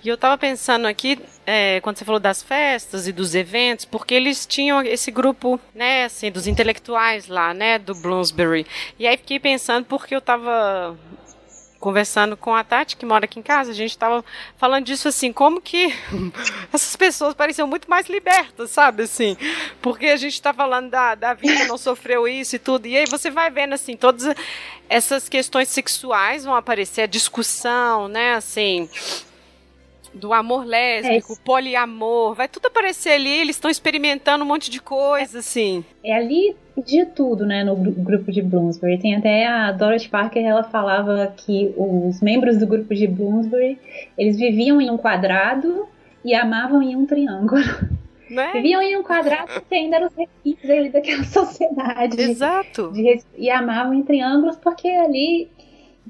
E 0.03 0.09
eu 0.09 0.15
estava 0.15 0.35
pensando 0.35 0.87
aqui, 0.87 1.19
é, 1.45 1.79
quando 1.81 1.97
você 1.97 2.03
falou 2.03 2.19
das 2.19 2.41
festas 2.41 3.07
e 3.07 3.11
dos 3.11 3.35
eventos, 3.35 3.85
porque 3.85 4.15
eles 4.15 4.47
tinham 4.47 4.81
esse 4.81 5.11
grupo, 5.11 5.59
né, 5.75 6.05
assim, 6.05 6.31
dos 6.31 6.47
intelectuais 6.47 7.27
lá, 7.27 7.53
né, 7.53 7.77
do 7.77 7.93
Bloomsbury. 7.93 8.65
E 8.97 9.05
aí 9.05 9.15
fiquei 9.15 9.39
pensando 9.39 9.85
porque 9.85 10.15
eu 10.15 10.19
estava 10.19 10.97
conversando 11.81 12.37
com 12.37 12.55
a 12.55 12.63
Tati, 12.63 12.95
que 12.95 13.05
mora 13.05 13.25
aqui 13.25 13.39
em 13.39 13.43
casa, 13.43 13.71
a 13.71 13.73
gente 13.73 13.89
estava 13.89 14.23
falando 14.55 14.85
disso 14.85 15.07
assim, 15.07 15.33
como 15.33 15.59
que 15.59 15.91
essas 16.71 16.95
pessoas 16.95 17.33
pareciam 17.33 17.67
muito 17.67 17.89
mais 17.89 18.07
libertas, 18.07 18.69
sabe, 18.69 19.03
assim, 19.03 19.35
porque 19.81 20.05
a 20.05 20.15
gente 20.15 20.33
está 20.33 20.53
falando 20.53 20.91
da, 20.91 21.15
da 21.15 21.33
vida, 21.33 21.65
não 21.65 21.79
sofreu 21.79 22.27
isso 22.27 22.55
e 22.55 22.59
tudo, 22.59 22.85
e 22.85 22.95
aí 22.95 23.05
você 23.09 23.31
vai 23.31 23.49
vendo, 23.49 23.73
assim, 23.73 23.97
todas 23.97 24.33
essas 24.87 25.27
questões 25.27 25.69
sexuais 25.69 26.45
vão 26.45 26.55
aparecer, 26.55 27.01
a 27.01 27.07
discussão, 27.07 28.07
né, 28.07 28.35
assim, 28.35 28.87
do 30.13 30.33
amor 30.33 30.63
lésbico, 30.63 31.33
é. 31.33 31.35
poliamor, 31.43 32.35
vai 32.35 32.47
tudo 32.47 32.67
aparecer 32.67 33.13
ali, 33.13 33.29
eles 33.29 33.55
estão 33.55 33.71
experimentando 33.71 34.43
um 34.43 34.47
monte 34.47 34.69
de 34.69 34.79
coisa, 34.79 35.39
assim. 35.39 35.83
É 36.03 36.13
ali 36.13 36.55
de 36.77 37.05
tudo, 37.05 37.45
né, 37.45 37.63
no 37.63 37.75
grupo 37.75 38.31
de 38.31 38.41
Bloomsbury. 38.41 38.97
Tem 38.99 39.15
até 39.15 39.47
a 39.47 39.71
Dorothy 39.71 40.09
Parker, 40.09 40.45
ela 40.45 40.63
falava 40.63 41.33
que 41.35 41.73
os 41.77 42.21
membros 42.21 42.57
do 42.57 42.67
grupo 42.67 42.93
de 42.93 43.07
Bloomsbury, 43.07 43.77
eles 44.17 44.37
viviam 44.37 44.79
em 44.79 44.89
um 44.89 44.97
quadrado 44.97 45.87
e 46.23 46.33
amavam 46.33 46.81
em 46.81 46.95
um 46.95 47.05
triângulo. 47.05 47.61
Né? 48.29 48.51
Viviam 48.53 48.81
em 48.81 48.97
um 48.97 49.03
quadrado 49.03 49.61
que 49.67 49.75
ainda 49.75 49.97
eram 49.97 50.07
os 50.07 50.15
requisitos 50.15 50.69
ali 50.69 50.89
daquela 50.89 51.23
sociedade. 51.25 52.21
Exato. 52.21 52.91
De, 52.91 53.17
de, 53.17 53.23
e 53.37 53.49
amavam 53.49 53.93
em 53.93 54.03
triângulos 54.03 54.55
porque 54.57 54.87
ali 54.87 55.49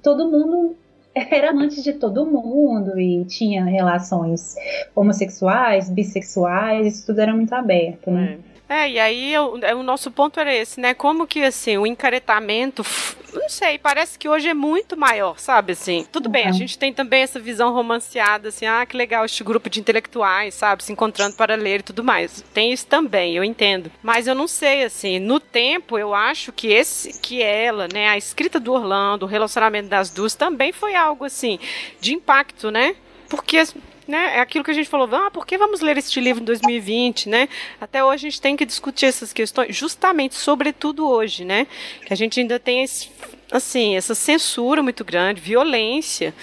todo 0.03 0.29
mundo 0.29 0.75
era 1.15 1.49
amante 1.49 1.81
de 1.81 1.93
todo 1.93 2.25
mundo 2.25 2.99
e 2.99 3.25
tinha 3.25 3.65
relações 3.65 4.55
homossexuais, 4.95 5.89
bissexuais, 5.89 6.85
isso 6.85 7.07
tudo 7.07 7.19
era 7.19 7.33
muito 7.33 7.53
aberto, 7.53 8.11
né? 8.11 8.37
É. 8.47 8.50
É, 8.71 8.89
e 8.89 8.97
aí 8.97 9.37
o, 9.37 9.59
é, 9.61 9.75
o 9.75 9.83
nosso 9.83 10.09
ponto 10.09 10.39
era 10.39 10.55
esse, 10.55 10.79
né? 10.79 10.93
Como 10.93 11.27
que 11.27 11.43
assim, 11.43 11.77
o 11.77 11.85
encaretamento, 11.85 12.85
não 13.33 13.49
sei, 13.49 13.77
parece 13.77 14.17
que 14.17 14.29
hoje 14.29 14.47
é 14.47 14.53
muito 14.53 14.95
maior, 14.95 15.37
sabe 15.37 15.73
assim? 15.73 16.07
Tudo 16.09 16.27
uhum. 16.27 16.31
bem, 16.31 16.45
a 16.45 16.47
uhum. 16.47 16.53
gente 16.53 16.79
tem 16.79 16.93
também 16.93 17.21
essa 17.21 17.37
visão 17.37 17.73
romanceada, 17.73 18.47
assim, 18.47 18.65
ah, 18.65 18.85
que 18.85 18.95
legal 18.95 19.25
este 19.25 19.43
grupo 19.43 19.69
de 19.69 19.81
intelectuais, 19.81 20.53
sabe, 20.53 20.85
se 20.85 20.93
encontrando 20.93 21.35
para 21.35 21.55
ler 21.55 21.81
e 21.81 21.83
tudo 21.83 22.01
mais. 22.01 22.45
Tem 22.53 22.71
isso 22.71 22.87
também, 22.87 23.35
eu 23.35 23.43
entendo. 23.43 23.91
Mas 24.01 24.25
eu 24.25 24.33
não 24.33 24.47
sei, 24.47 24.85
assim, 24.85 25.19
no 25.19 25.37
tempo 25.37 25.97
eu 25.97 26.13
acho 26.13 26.53
que 26.53 26.67
esse, 26.67 27.19
que 27.19 27.43
ela, 27.43 27.89
né, 27.93 28.07
a 28.07 28.17
escrita 28.17 28.57
do 28.57 28.71
Orlando, 28.71 29.25
o 29.25 29.29
relacionamento 29.29 29.89
das 29.89 30.09
duas 30.09 30.33
também 30.33 30.71
foi 30.71 30.95
algo 30.95 31.25
assim 31.25 31.59
de 31.99 32.13
impacto, 32.13 32.71
né? 32.71 32.95
Porque 33.27 33.61
né, 34.11 34.37
é 34.37 34.39
aquilo 34.39 34.63
que 34.63 34.71
a 34.71 34.73
gente 34.73 34.89
falou, 34.89 35.09
ah, 35.13 35.31
por 35.31 35.47
que 35.47 35.57
vamos 35.57 35.81
ler 35.81 35.97
este 35.97 36.19
livro 36.19 36.41
em 36.41 36.45
2020, 36.45 37.29
né? 37.29 37.49
Até 37.79 38.03
hoje 38.03 38.27
a 38.27 38.29
gente 38.29 38.41
tem 38.41 38.55
que 38.55 38.65
discutir 38.65 39.07
essas 39.07 39.33
questões, 39.33 39.75
justamente, 39.75 40.35
sobretudo 40.35 41.07
hoje, 41.07 41.45
né? 41.45 41.65
Que 42.05 42.13
a 42.13 42.17
gente 42.17 42.39
ainda 42.39 42.59
tem 42.59 42.83
esse, 42.83 43.09
assim, 43.51 43.95
essa 43.95 44.13
censura 44.13 44.83
muito 44.83 45.03
grande, 45.03 45.41
violência, 45.41 46.33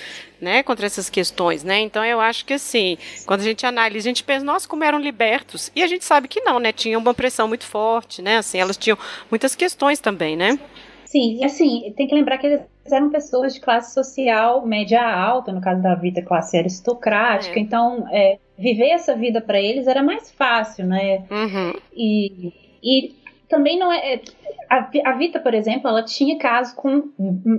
né, 0.41 0.63
contra 0.63 0.87
essas 0.87 1.11
questões, 1.11 1.65
né? 1.65 1.81
Então 1.81 2.05
eu 2.05 2.21
acho 2.21 2.45
que 2.45 2.55
assim, 2.55 2.97
quando 3.27 3.41
a 3.41 3.45
gente 3.45 3.67
analisa, 3.67 4.09
a 4.09 4.11
gente 4.11 4.25
pensa, 4.25 4.45
nossa, 4.45 4.69
como 4.69 4.85
eram 4.85 4.99
libertos. 4.99 5.71
E 5.75 5.83
a 5.83 5.87
gente 5.87 6.05
sabe 6.05 6.29
que 6.29 6.41
não, 6.41 6.59
né? 6.59 6.73
Tinha 6.73 6.97
uma 6.97 7.13
pressão 7.13 7.49
muito 7.49 7.65
forte, 7.65 8.23
né? 8.23 8.39
Assim, 8.39 8.59
elas 8.59 8.77
tinham 8.77 8.97
muitas 9.31 9.55
questões 9.55 10.01
também, 10.01 10.37
né? 10.37 10.59
Sim, 11.05 11.39
e 11.41 11.45
assim, 11.45 11.93
tem 11.97 12.07
que 12.07 12.15
lembrar 12.15 12.39
que 12.39 12.47
eles 12.47 12.61
eram 12.93 13.11
pessoas 13.11 13.55
de 13.55 13.61
classe 13.61 13.95
social 13.95 14.67
média 14.67 15.03
alta, 15.03 15.53
no 15.53 15.61
caso 15.61 15.83
da 15.83 15.95
vida, 15.95 16.23
classe 16.23 16.57
aristocrática, 16.57 17.59
é. 17.59 17.63
então 17.63 18.07
é, 18.11 18.39
viver 18.59 18.91
essa 18.91 19.15
vida 19.15 19.41
para 19.41 19.61
eles 19.61 19.87
era 19.87 20.03
mais 20.03 20.31
fácil, 20.31 20.87
né? 20.87 21.25
Uhum. 21.31 21.73
E, 21.95 22.53
e 22.83 23.15
também 23.49 23.79
não 23.79 23.91
é, 23.93 24.15
é 24.15 24.21
a, 24.69 24.91
a 25.05 25.13
Vita, 25.13 25.41
por 25.41 25.55
exemplo, 25.55 25.89
ela 25.89 26.03
tinha 26.03 26.39
caso 26.39 26.77
com 26.77 27.09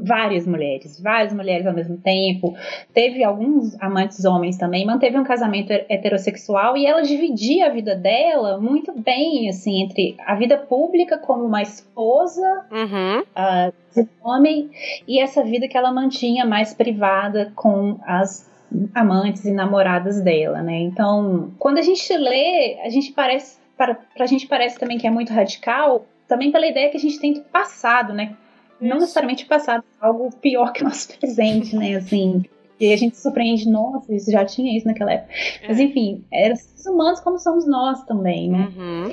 várias 0.04 0.46
mulheres, 0.46 1.02
várias 1.02 1.34
mulheres 1.34 1.66
ao 1.66 1.74
mesmo 1.74 1.98
tempo. 1.98 2.56
Teve 2.94 3.24
alguns 3.24 3.80
amantes 3.82 4.24
homens 4.26 4.58
também, 4.58 4.86
manteve 4.86 5.18
um 5.18 5.24
casamento 5.24 5.72
heterossexual 5.72 6.78
e 6.78 6.86
ela 6.86 7.02
dividia 7.02 7.68
a 7.68 7.70
vida 7.70 7.96
dela 7.96 8.60
muito 8.60 8.94
bem, 8.94 9.50
assim, 9.50 9.84
entre 9.84 10.16
a 10.26 10.36
vida 10.36 10.58
pública 10.58 11.18
como 11.18 11.44
uma 11.44 11.62
esposa, 11.62 12.66
uhum. 12.72 13.22
uh, 13.22 14.08
homem, 14.24 14.70
e 15.08 15.20
essa 15.20 15.44
vida 15.44 15.68
que 15.68 15.78
ela 15.78 15.92
mantinha 15.92 16.46
mais 16.46 16.74
privada 16.74 17.52
com 17.56 18.00
as 18.06 18.48
amantes 18.94 19.46
e 19.46 19.52
namoradas 19.52 20.22
dela, 20.22 20.62
né? 20.62 20.80
Então, 20.82 21.52
quando 21.58 21.80
a 21.80 21.82
gente 21.82 22.16
lê, 22.16 22.80
a 22.84 22.90
gente 22.90 23.12
parece 23.14 23.59
para 23.80 23.98
a 24.20 24.26
gente 24.26 24.46
parece 24.46 24.78
também 24.78 24.98
que 24.98 25.08
é 25.08 25.10
muito 25.10 25.32
radical, 25.32 26.06
também 26.28 26.52
pela 26.52 26.68
ideia 26.68 26.92
que 26.92 26.98
a 26.98 27.00
gente 27.00 27.18
tem 27.18 27.34
do 27.34 27.42
passado, 27.42 28.14
né? 28.14 28.36
Não 28.80 29.00
necessariamente 29.00 29.46
passado, 29.46 29.84
algo 30.02 30.30
pior 30.36 30.74
que 30.74 30.82
o 30.82 30.86
nosso 30.86 31.08
presente, 31.18 31.76
né? 31.78 31.96
Assim, 31.96 32.44
e 32.78 32.92
a 32.92 32.98
gente 32.98 33.16
se 33.16 33.24
surpreende, 33.24 33.70
nossa, 33.70 34.14
isso 34.14 34.30
já 34.30 34.44
tinha 34.44 34.78
isso 34.78 34.86
naquela 34.86 35.14
época. 35.14 35.34
É. 35.62 35.68
Mas 35.70 35.80
enfim, 35.80 36.26
eram 36.32 36.56
humanos 36.88 37.22
como 37.22 37.40
somos 37.40 37.66
nós 37.66 38.04
também, 38.04 38.50
né? 38.50 38.70
Uhum. 38.76 39.12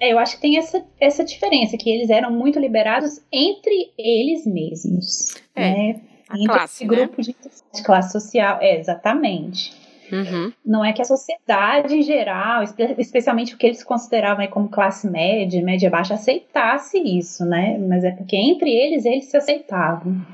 É, 0.00 0.12
eu 0.12 0.18
acho 0.18 0.36
que 0.36 0.42
tem 0.42 0.58
essa, 0.58 0.84
essa 0.98 1.24
diferença, 1.24 1.76
que 1.76 1.90
eles 1.90 2.08
eram 2.08 2.30
muito 2.30 2.58
liberados 2.58 3.20
entre 3.30 3.92
eles 3.98 4.46
mesmos. 4.46 5.34
É, 5.54 5.72
né? 5.72 6.00
Entre 6.34 6.46
classe, 6.46 6.74
esse 6.74 6.84
grupo 6.84 7.22
né? 7.22 7.34
de 7.74 7.82
classe 7.82 8.12
social. 8.12 8.58
É, 8.60 8.78
exatamente. 8.78 9.85
Uhum. 10.12 10.52
Não 10.64 10.84
é 10.84 10.92
que 10.92 11.02
a 11.02 11.04
sociedade 11.04 11.96
em 11.96 12.02
geral, 12.02 12.62
especialmente 12.98 13.54
o 13.54 13.58
que 13.58 13.66
eles 13.66 13.82
consideravam 13.82 14.46
como 14.48 14.68
classe 14.68 15.08
média, 15.10 15.62
média 15.62 15.90
baixa, 15.90 16.14
aceitasse 16.14 16.98
isso, 16.98 17.44
né? 17.44 17.78
Mas 17.78 18.04
é 18.04 18.12
porque 18.12 18.36
entre 18.36 18.70
eles 18.70 19.04
eles 19.04 19.26
se 19.26 19.36
aceitavam. 19.36 20.24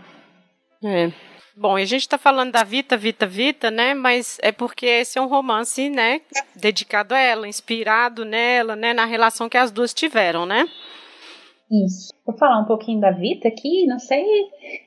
É. 0.85 1.11
Bom, 1.55 1.79
e 1.79 1.83
a 1.83 1.87
gente 1.87 2.01
está 2.01 2.17
falando 2.17 2.53
da 2.53 2.65
Vita, 2.65 2.97
Vita, 2.97 3.27
Vita, 3.27 3.71
né? 3.71 3.93
Mas 3.93 4.39
é 4.43 4.51
porque 4.51 4.87
esse 4.87 5.19
é 5.19 5.23
um 5.23 5.29
romance, 5.29 5.91
né? 5.91 6.23
Dedicado 6.57 7.15
a 7.15 7.19
ela, 7.19 7.47
inspirado 7.47 8.25
nela, 8.25 8.75
né? 8.75 8.95
Na 8.95 9.05
relação 9.05 9.49
que 9.49 9.59
as 9.59 9.71
duas 9.71 9.93
tiveram, 9.93 10.47
né? 10.47 10.67
Isso. 11.71 12.13
Vou 12.27 12.37
falar 12.37 12.61
um 12.61 12.67
pouquinho 12.67 13.01
da 13.01 13.11
Vita 13.11 13.49
aqui, 13.49 13.87
não 13.87 13.99
sei. 13.99 14.25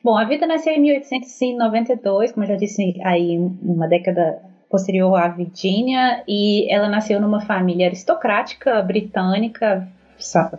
Bom, 0.03 0.17
a 0.17 0.23
Vita 0.25 0.45
nasceu 0.45 0.73
em 0.73 0.81
1892, 0.81 2.31
como 2.31 2.43
eu 2.43 2.49
já 2.49 2.55
disse 2.55 2.99
aí, 3.03 3.37
uma 3.37 3.87
década 3.87 4.41
posterior 4.69 5.15
à 5.15 5.27
Virginia, 5.27 6.23
e 6.27 6.71
ela 6.71 6.89
nasceu 6.89 7.19
numa 7.19 7.41
família 7.41 7.87
aristocrática 7.87 8.81
britânica, 8.81 9.87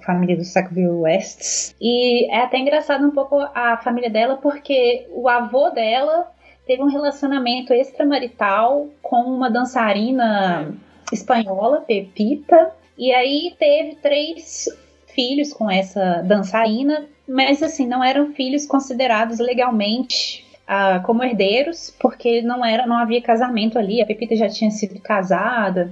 família 0.05 0.37
do 0.37 0.45
Sackville 0.45 0.89
West. 0.89 1.75
E 1.81 2.31
é 2.31 2.41
até 2.41 2.59
engraçado 2.59 3.07
um 3.07 3.11
pouco 3.11 3.37
a 3.55 3.77
família 3.79 4.11
dela, 4.11 4.37
porque 4.37 5.07
o 5.11 5.29
avô 5.29 5.71
dela 5.71 6.31
teve 6.67 6.83
um 6.83 6.89
relacionamento 6.89 7.73
extramarital 7.73 8.89
com 9.03 9.23
uma 9.23 9.51
dançarina 9.51 10.75
espanhola, 11.13 11.81
Pepita, 11.81 12.73
e 12.99 13.13
aí 13.13 13.55
teve 13.59 13.97
três 13.97 14.69
filhos 15.07 15.53
com 15.53 15.71
essa 15.71 16.23
dançarina, 16.23 17.07
mas 17.27 17.63
assim, 17.63 17.87
não 17.87 18.03
eram 18.03 18.33
filhos 18.35 18.67
considerados 18.67 19.39
legalmente 19.39 20.46
uh, 20.69 21.03
como 21.05 21.23
herdeiros, 21.23 21.95
porque 21.99 22.43
não 22.43 22.65
era, 22.65 22.87
não 22.87 22.97
havia 22.97 23.23
casamento 23.23 23.79
ali, 23.79 24.03
a 24.03 24.07
Pepita 24.07 24.37
já 24.37 24.49
tinha 24.49 24.71
sido 24.71 25.01
casada. 25.01 25.91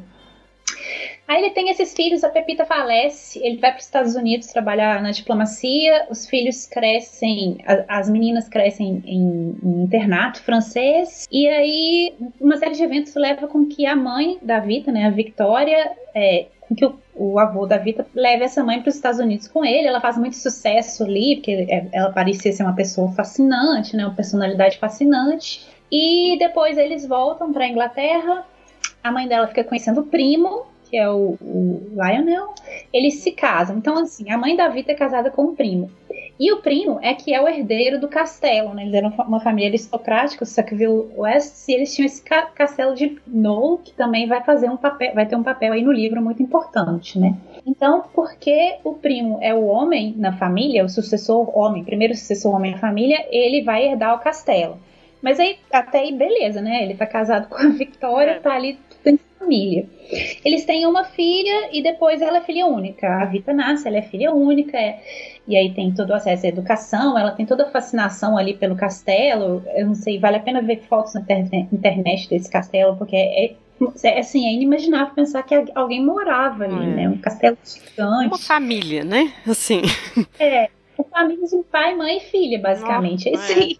Aí 1.26 1.42
ele 1.42 1.50
tem 1.50 1.70
esses 1.70 1.94
filhos, 1.94 2.22
a 2.22 2.28
Pepita 2.28 2.66
falece, 2.66 3.40
ele 3.42 3.56
vai 3.56 3.70
para 3.70 3.78
os 3.78 3.86
Estados 3.86 4.14
Unidos 4.14 4.48
trabalhar 4.48 5.02
na 5.02 5.10
diplomacia, 5.10 6.06
os 6.10 6.26
filhos 6.26 6.66
crescem, 6.66 7.58
as 7.88 8.10
meninas 8.10 8.46
crescem 8.46 9.02
em, 9.06 9.56
internato 9.82 10.42
francês, 10.42 11.26
e 11.32 11.48
aí 11.48 12.14
uma 12.38 12.58
série 12.58 12.74
de 12.74 12.82
eventos 12.82 13.14
leva 13.14 13.48
com 13.48 13.64
que 13.64 13.86
a 13.86 13.96
mãe 13.96 14.38
da 14.42 14.60
Vita, 14.60 14.92
né, 14.92 15.06
a 15.06 15.10
Victoria, 15.10 15.92
é, 16.14 16.46
com 16.60 16.74
que 16.74 16.84
o, 16.84 16.98
o, 17.14 17.38
avô 17.38 17.66
da 17.66 17.78
Vita 17.78 18.06
leve 18.14 18.44
essa 18.44 18.62
mãe 18.62 18.80
para 18.80 18.88
os 18.88 18.96
Estados 18.96 19.20
Unidos 19.20 19.48
com 19.48 19.64
ele. 19.64 19.86
Ela 19.86 20.00
faz 20.00 20.16
muito 20.16 20.36
sucesso 20.36 21.04
ali, 21.04 21.36
porque 21.36 21.66
é, 21.68 21.86
ela 21.92 22.10
parecia 22.10 22.52
ser 22.52 22.62
uma 22.62 22.74
pessoa 22.74 23.10
fascinante, 23.12 23.96
né, 23.96 24.04
uma 24.04 24.14
personalidade 24.14 24.78
fascinante. 24.78 25.66
E 25.90 26.36
depois 26.38 26.78
eles 26.78 27.06
voltam 27.06 27.52
para 27.52 27.64
a 27.64 27.68
Inglaterra. 27.68 28.46
A 29.02 29.12
mãe 29.12 29.28
dela 29.28 29.46
fica 29.46 29.62
conhecendo 29.62 30.00
o 30.00 30.06
primo, 30.06 30.66
que 30.94 30.98
é 30.98 31.10
o, 31.10 31.36
o 31.40 31.90
Lionel. 31.90 32.54
Eles 32.92 33.14
se 33.14 33.32
casam. 33.32 33.78
Então, 33.78 33.98
assim, 33.98 34.30
a 34.30 34.38
mãe 34.38 34.54
da 34.54 34.68
Vita 34.68 34.92
é 34.92 34.94
casada 34.94 35.28
com 35.28 35.46
o 35.46 35.56
primo. 35.56 35.90
E 36.38 36.52
o 36.52 36.58
primo 36.58 37.00
é 37.02 37.12
que 37.14 37.34
é 37.34 37.42
o 37.42 37.48
herdeiro 37.48 38.00
do 38.00 38.06
castelo, 38.06 38.72
né? 38.72 38.82
Eles 38.82 38.94
eram 38.94 39.08
uma 39.26 39.40
família 39.40 39.68
aristocrática, 39.70 40.44
o 40.44 40.46
Sackville 40.46 41.08
West, 41.16 41.68
e 41.68 41.72
eles 41.72 41.92
tinham 41.92 42.06
esse 42.06 42.22
ca 42.22 42.46
castelo 42.46 42.94
de 42.94 43.18
Knoll, 43.26 43.78
que 43.78 43.92
também 43.92 44.28
vai 44.28 44.42
fazer 44.44 44.68
um 44.68 44.76
papel, 44.76 45.12
vai 45.14 45.26
ter 45.26 45.34
um 45.34 45.42
papel 45.42 45.72
aí 45.72 45.82
no 45.82 45.90
livro 45.90 46.22
muito 46.22 46.40
importante, 46.40 47.18
né? 47.18 47.36
Então, 47.66 48.04
porque 48.14 48.76
o 48.84 48.94
primo 48.94 49.38
é 49.42 49.52
o 49.52 49.64
homem 49.64 50.14
na 50.16 50.32
família, 50.32 50.84
o 50.84 50.88
sucessor 50.88 51.56
homem, 51.58 51.82
primeiro 51.82 52.14
sucessor 52.14 52.54
homem 52.54 52.72
na 52.72 52.78
família, 52.78 53.26
ele 53.30 53.62
vai 53.62 53.88
herdar 53.88 54.14
o 54.14 54.20
castelo. 54.20 54.78
Mas 55.20 55.40
aí, 55.40 55.56
até 55.72 56.00
aí, 56.00 56.12
beleza, 56.12 56.60
né? 56.60 56.82
Ele 56.82 56.94
tá 56.94 57.06
casado 57.06 57.48
com 57.48 57.56
a 57.56 57.68
Victoria, 57.70 58.32
é. 58.32 58.38
tá 58.38 58.52
ali 58.52 58.78
família. 59.44 59.86
Eles 60.44 60.64
têm 60.64 60.86
uma 60.86 61.04
filha 61.04 61.70
e 61.72 61.82
depois 61.82 62.20
ela 62.20 62.38
é 62.38 62.40
filha 62.40 62.66
única. 62.66 63.06
A 63.06 63.24
Vita 63.26 63.52
nasce, 63.52 63.86
ela 63.86 63.98
é 63.98 64.02
filha 64.02 64.32
única, 64.32 64.76
é, 64.76 65.00
e 65.46 65.56
aí 65.56 65.72
tem 65.74 65.92
todo 65.92 66.10
o 66.10 66.14
acesso 66.14 66.46
à 66.46 66.48
educação, 66.48 67.18
ela 67.18 67.30
tem 67.30 67.46
toda 67.46 67.64
a 67.64 67.70
fascinação 67.70 68.36
ali 68.36 68.54
pelo 68.54 68.74
castelo. 68.74 69.62
Eu 69.74 69.86
não 69.86 69.94
sei, 69.94 70.18
vale 70.18 70.36
a 70.36 70.40
pena 70.40 70.62
ver 70.62 70.82
fotos 70.88 71.14
na 71.14 71.20
internet 71.72 72.28
desse 72.28 72.50
castelo, 72.50 72.96
porque 72.96 73.16
é, 73.16 73.54
é, 74.02 74.18
assim, 74.18 74.46
é 74.46 74.52
inimaginável 74.52 75.14
pensar 75.14 75.42
que 75.42 75.54
alguém 75.74 76.04
morava 76.04 76.64
ali, 76.64 76.74
é. 76.74 76.94
né? 76.94 77.08
Um 77.08 77.18
castelo 77.18 77.58
gigante. 77.64 78.28
Uma 78.28 78.38
família, 78.38 79.04
né? 79.04 79.32
Assim. 79.46 79.82
É, 80.38 80.68
uma 80.96 81.08
família 81.08 81.46
de 81.46 81.62
pai, 81.64 81.94
mãe 81.94 82.18
e 82.18 82.20
filha, 82.20 82.58
basicamente. 82.58 83.30
Nossa, 83.30 83.52
é 83.52 83.56
aí. 83.56 83.78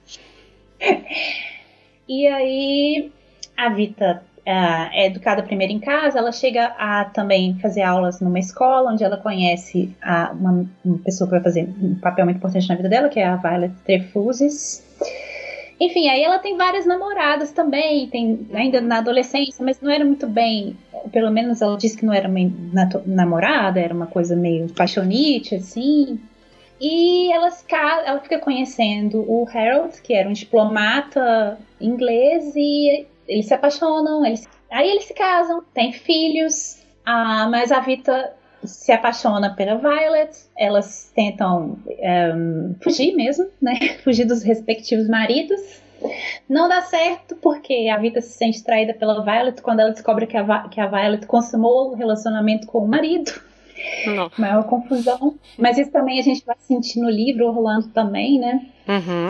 E 2.09 2.27
aí 2.27 3.13
a 3.57 3.69
Vita 3.71 4.23
é 4.47 5.07
educada 5.07 5.43
primeiro 5.43 5.73
em 5.73 5.81
casa, 5.81 6.19
ela 6.19 6.31
chega 6.31 6.67
a 6.79 7.07
também 7.07 7.55
fazer 7.61 7.83
aulas 7.83 8.21
numa 8.21 8.39
escola, 8.39 8.93
onde 8.93 9.03
ela 9.03 9.17
conhece 9.17 9.91
a, 10.03 10.33
uma, 10.33 10.67
uma, 10.85 10.99
pessoa 10.99 11.27
que 11.29 11.35
vai 11.35 11.43
fazer 11.43 11.69
um 11.81 11.95
papel 11.95 12.27
muito 12.27 12.37
importante 12.37 12.69
na 12.69 12.75
vida 12.75 12.89
dela, 12.89 13.09
que 13.09 13.19
é 13.19 13.27
a 13.27 13.37
Violet 13.37 13.73
Trefusis. 13.85 14.85
Enfim, 15.81 16.09
aí 16.09 16.23
ela 16.23 16.39
tem 16.39 16.57
várias 16.57 16.87
namoradas 16.87 17.53
também, 17.53 18.07
tem 18.09 18.47
ainda 18.53 18.81
na 18.81 18.99
adolescência, 18.99 19.65
mas 19.65 19.81
não 19.81 19.91
era 19.91 20.05
muito 20.05 20.27
bem. 20.27 20.77
Pelo 21.11 21.31
menos 21.31 21.61
ela 21.61 21.77
disse 21.77 21.97
que 21.97 22.07
não 22.07 22.13
era 22.13 22.29
uma 22.29 22.51
namorada, 23.07 23.81
era 23.81 23.95
uma 23.95 24.07
coisa 24.07 24.37
meio 24.37 24.69
paixonite, 24.73 25.57
assim. 25.57 26.21
E 26.81 27.33
ela 27.33 27.51
fica 28.21 28.39
conhecendo 28.39 29.25
o 29.27 29.49
Harold, 29.49 30.01
que 30.03 30.13
era 30.13 30.29
um 30.29 30.33
diplomata 30.33 31.59
inglês, 31.81 32.53
e 32.55 33.07
eles 33.29 33.47
se 33.47 33.55
apaixonam, 33.55 34.25
eles, 34.25 34.49
aí 34.71 34.91
eles 34.91 35.05
se 35.05 35.15
casam, 35.15 35.63
têm 35.73 35.93
filhos, 35.93 36.83
ah, 37.05 37.49
mas 37.51 37.73
a 37.73 37.81
Vita 37.81 38.35
se 38.65 38.93
apaixona 38.93 39.55
pela 39.55 39.77
Violet, 39.77 40.31
elas 40.57 41.13
tentam 41.15 41.79
um, 41.87 42.75
fugir 42.83 43.15
mesmo, 43.15 43.47
né? 43.61 43.75
Fugir 44.03 44.25
dos 44.25 44.43
respectivos 44.43 45.09
maridos. 45.09 45.61
Não 46.49 46.69
dá 46.69 46.83
certo 46.83 47.37
porque 47.37 47.89
a 47.89 47.99
Vita 47.99 48.21
se 48.21 48.33
sente 48.33 48.63
traída 48.63 48.93
pela 48.95 49.23
Violet 49.23 49.61
quando 49.63 49.81
ela 49.81 49.91
descobre 49.91 50.27
que 50.27 50.37
a, 50.37 50.69
que 50.69 50.81
a 50.81 50.87
Violet 50.87 51.27
consumou 51.27 51.93
o 51.93 51.95
relacionamento 51.95 52.67
com 52.67 52.79
o 52.79 52.89
marido. 52.89 53.33
Não. 54.07 54.31
Maior 54.39 54.65
confusão. 54.65 55.39
Mas 55.59 55.79
isso 55.79 55.91
também 55.91 56.19
a 56.19 56.23
gente 56.23 56.45
vai 56.45 56.57
sentir 56.59 57.01
no 57.01 57.11
livro, 57.11 57.47
Orlando 57.47 57.89
também, 57.89 58.39
né? 58.39 58.67
Uhum. 58.89 59.29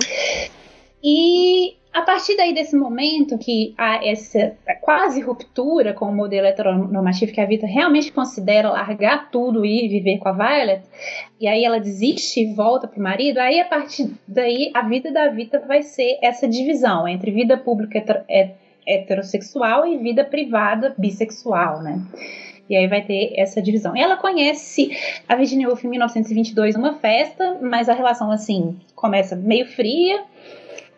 E 1.02 1.76
a 1.94 2.02
partir 2.02 2.36
daí 2.36 2.52
desse 2.52 2.74
momento 2.74 3.38
que 3.38 3.72
há 3.78 4.04
essa 4.04 4.56
quase 4.80 5.20
ruptura 5.20 5.94
com 5.94 6.06
o 6.06 6.14
modelo 6.14 6.48
heteronormativo 6.48 7.32
que 7.32 7.40
a 7.40 7.46
Vita 7.46 7.68
realmente 7.68 8.10
considera 8.10 8.68
largar 8.68 9.30
tudo 9.30 9.64
e 9.64 9.86
viver 9.86 10.18
com 10.18 10.28
a 10.28 10.32
Violet, 10.32 10.82
e 11.40 11.46
aí 11.46 11.64
ela 11.64 11.78
desiste 11.78 12.40
e 12.40 12.52
volta 12.52 12.88
pro 12.88 13.00
marido, 13.00 13.38
aí 13.38 13.60
a 13.60 13.64
partir 13.64 14.12
daí 14.26 14.72
a 14.74 14.82
vida 14.82 15.12
da 15.12 15.28
Vita 15.28 15.60
vai 15.60 15.82
ser 15.82 16.18
essa 16.20 16.48
divisão 16.48 17.06
entre 17.06 17.30
vida 17.30 17.56
pública 17.56 18.24
heterossexual 18.84 19.86
e 19.86 19.96
vida 19.96 20.24
privada 20.24 20.92
bissexual, 20.98 21.80
né? 21.80 22.02
E 22.68 22.74
aí 22.74 22.88
vai 22.88 23.02
ter 23.02 23.34
essa 23.36 23.60
divisão. 23.60 23.94
Ela 23.94 24.16
conhece 24.16 24.90
a 25.28 25.36
Virginia 25.36 25.68
Woolf 25.68 25.84
em 25.84 25.88
1922 25.88 26.74
numa 26.74 26.94
festa, 26.94 27.58
mas 27.60 27.90
a 27.90 27.94
relação 27.94 28.30
assim 28.30 28.76
começa 28.94 29.36
meio 29.36 29.66
fria 29.66 30.24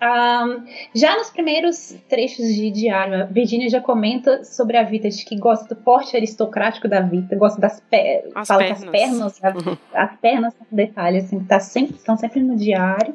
um, 0.02 0.64
já 0.94 1.16
nos 1.16 1.30
primeiros 1.30 1.96
trechos 2.09 2.46
de 2.54 2.70
diário, 2.70 3.22
a 3.22 3.24
Virginia 3.24 3.68
já 3.68 3.80
comenta 3.80 4.44
sobre 4.44 4.76
a 4.76 4.82
Vita, 4.82 5.09
de 5.09 5.24
que 5.24 5.37
gosta 5.37 5.74
do 5.74 5.80
porte 5.80 6.16
aristocrático 6.16 6.87
da 6.88 7.00
Vita, 7.00 7.35
gosta 7.37 7.61
das 7.61 7.80
pernas, 7.80 8.46
fala 8.46 8.64
pernas. 8.64 8.78
que 8.78 8.85
as 8.85 8.90
pernas, 8.90 9.44
as, 9.44 9.78
as 9.94 10.16
pernas 10.20 10.54
são 10.54 10.66
um 10.70 10.76
detalhe, 10.76 11.18
assim, 11.18 11.40
tá 11.40 11.61
sempre, 11.61 11.96
estão 11.96 12.16
sempre 12.16 12.40
no 12.40 12.56
diário. 12.56 13.14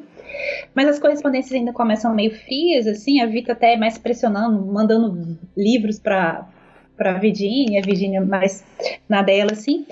Mas 0.74 0.88
as 0.88 0.98
correspondências 0.98 1.52
ainda 1.52 1.72
começam 1.72 2.14
meio 2.14 2.34
frias, 2.34 2.86
assim, 2.86 3.20
a 3.20 3.26
Vita 3.26 3.52
até 3.52 3.74
é 3.74 3.76
mais 3.76 3.98
pressionando, 3.98 4.64
mandando 4.64 5.38
livros 5.56 5.98
para 5.98 6.48
para 7.02 7.14
Virginia, 7.14 7.80
a 7.80 7.84
Virginia 7.84 8.20
mais 8.20 8.64
na 9.08 9.22
dela, 9.22 9.50
assim. 9.52 9.84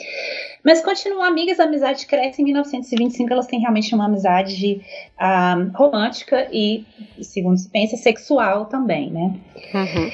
Mas 0.65 0.81
continuam 0.81 1.25
amigas, 1.25 1.59
a 1.59 1.65
amizade 1.65 2.07
cresce. 2.07 2.41
Em 2.41 2.45
1925, 2.45 3.33
elas 3.33 3.47
têm 3.49 3.59
realmente 3.59 3.93
uma 3.95 4.05
amizade 4.05 4.81
uh, 5.19 5.77
romântica 5.77 6.49
e, 6.53 6.85
segundo 7.21 7.59
se 7.59 7.69
pensa, 7.69 7.97
sexual 7.97 8.67
também, 8.67 9.11
né? 9.11 9.35
Uhum. 9.75 10.11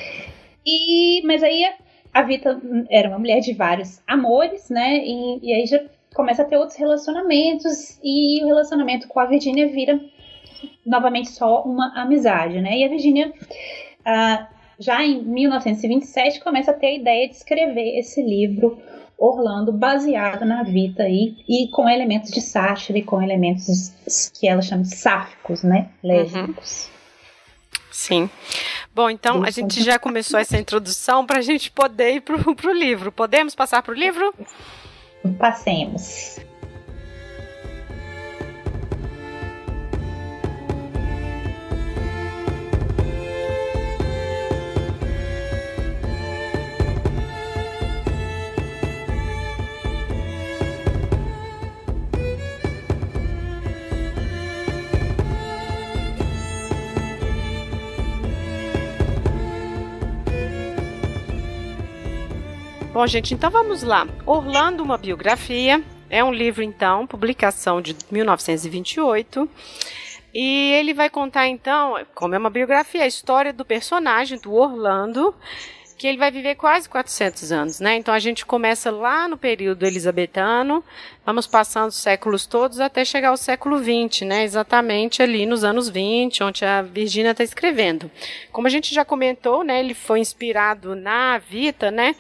E, 0.65 1.23
mas 1.27 1.43
aí 1.43 1.69
a 2.15 2.23
Vita 2.23 2.59
era 2.89 3.09
uma 3.09 3.19
mulher 3.19 3.41
de 3.41 3.53
vários 3.53 4.01
amores, 4.07 4.71
né? 4.71 4.97
E, 5.05 5.41
e 5.43 5.53
aí 5.53 5.67
já 5.67 5.85
começa 6.15 6.43
a 6.43 6.45
ter 6.47 6.57
outros 6.57 6.79
relacionamentos 6.79 8.01
e 8.03 8.43
o 8.43 8.47
relacionamento 8.47 9.07
com 9.07 9.21
a 9.21 9.27
Virginia 9.27 9.69
vira 9.69 10.01
novamente 10.87 11.29
só 11.31 11.63
uma 11.63 11.93
amizade, 12.01 12.59
né? 12.63 12.79
E 12.79 12.85
a 12.85 12.89
Virginia 12.89 13.29
uh, 13.29 14.56
já 14.79 15.03
em 15.05 15.23
1927 15.23 16.41
começa 16.41 16.71
a 16.71 16.75
ter 16.75 16.87
a 16.87 16.95
ideia 16.95 17.29
de 17.29 17.35
escrever 17.35 17.99
esse 17.99 18.23
livro 18.23 18.79
Orlando 19.19 19.73
baseado 19.73 20.45
na 20.45 20.63
Vita 20.63 21.05
aí 21.05 21.37
e 21.49 21.69
com 21.69 21.89
elementos 21.89 22.31
de 22.31 22.41
sátira 22.41 22.99
e 22.99 23.03
com 23.03 23.23
elementos 23.23 24.31
que 24.39 24.47
ela 24.47 24.61
chama 24.61 24.83
de 24.83 24.95
sáficos, 24.95 25.63
né? 25.63 25.89
Lésbicos. 26.03 26.87
Uhum. 26.87 26.97
Sim. 27.91 28.31
Bom, 28.95 29.09
então 29.09 29.43
a 29.43 29.51
gente 29.51 29.83
já 29.83 29.99
começou 29.99 30.39
essa 30.39 30.59
introdução 30.59 31.25
para 31.25 31.39
a 31.39 31.43
gente 31.43 31.71
poder 31.71 32.17
ir 32.17 32.21
para 32.21 32.37
o 32.37 32.73
livro. 32.73 33.11
Podemos 33.11 33.55
passar 33.55 33.83
para 33.83 33.93
o 33.93 33.97
livro? 33.97 34.35
Passemos. 35.39 36.39
Bom, 62.97 63.07
gente, 63.07 63.35
então 63.35 63.51
vamos 63.51 63.83
lá. 63.83 64.09
Orlando, 64.25 64.83
uma 64.83 64.97
biografia. 64.97 65.85
É 66.09 66.25
um 66.25 66.33
livro, 66.33 66.63
então, 66.63 67.07
publicação 67.07 67.83
de 67.83 67.95
1928. 68.11 69.47
E 70.33 70.73
ele 70.73 70.95
vai 70.95 71.11
contar, 71.11 71.47
então, 71.47 72.03
como 72.15 72.35
é 72.35 72.39
uma 72.39 72.49
biografia, 72.49 73.03
a 73.03 73.07
história 73.07 73.53
do 73.53 73.67
personagem, 73.67 74.39
do 74.39 74.55
Orlando, 74.55 75.35
que 75.97 76.07
ele 76.07 76.19
vai 76.19 76.31
viver 76.31 76.57
quase 76.57 76.89
400 76.89 77.53
anos, 77.53 77.81
né? 77.81 77.97
Então 77.97 78.13
a 78.13 78.19
gente 78.19 78.45
começa 78.45 78.91
lá 78.91 79.27
no 79.27 79.39
período 79.39 79.87
elisabetano, 79.87 80.85
vamos 81.25 81.47
passando 81.47 81.89
os 81.89 81.97
séculos 81.97 82.45
todos 82.45 82.81
até 82.81 83.05
chegar 83.05 83.31
ao 83.31 83.37
século 83.37 83.79
20, 83.79 84.25
né? 84.25 84.45
Exatamente 84.45 85.23
ali 85.23 85.47
nos 85.47 85.65
anos 85.65 85.89
20, 85.89 86.45
onde 86.45 86.65
a 86.65 86.83
Virginia 86.83 87.31
está 87.31 87.43
escrevendo. 87.43 88.11
Como 88.53 88.67
a 88.67 88.71
gente 88.71 88.95
já 88.95 89.05
comentou, 89.05 89.65
né? 89.65 89.81
Ele 89.81 89.95
foi 89.95 90.21
inspirado 90.21 90.95
na 90.95 91.39
Vita, 91.39 91.91
né? 91.91 92.15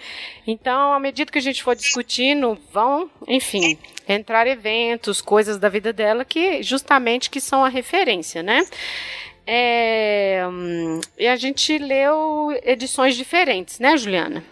Então, 0.46 0.92
à 0.92 0.98
medida 0.98 1.30
que 1.30 1.38
a 1.38 1.42
gente 1.42 1.62
for 1.62 1.76
discutindo, 1.76 2.58
vão, 2.72 3.10
enfim, 3.28 3.78
entrar 4.08 4.46
eventos, 4.46 5.20
coisas 5.20 5.58
da 5.58 5.68
vida 5.68 5.92
dela 5.92 6.24
que 6.24 6.62
justamente 6.62 7.28
que 7.28 7.40
são 7.40 7.64
a 7.64 7.68
referência, 7.68 8.42
né? 8.42 8.62
É, 9.46 10.42
hum, 10.50 11.00
e 11.16 11.28
a 11.28 11.36
gente 11.36 11.78
leu 11.78 12.50
edições 12.64 13.14
diferentes, 13.14 13.78
né, 13.78 13.96
Juliana? 13.96 14.42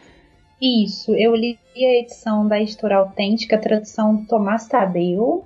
Isso, 0.63 1.15
eu 1.17 1.35
li 1.35 1.59
a 1.77 2.01
edição 2.01 2.47
da 2.47 2.61
editora 2.61 2.97
autêntica, 2.97 3.59
tradução 3.59 4.25
Tomás 4.25 4.69
Tadeu. 4.69 5.45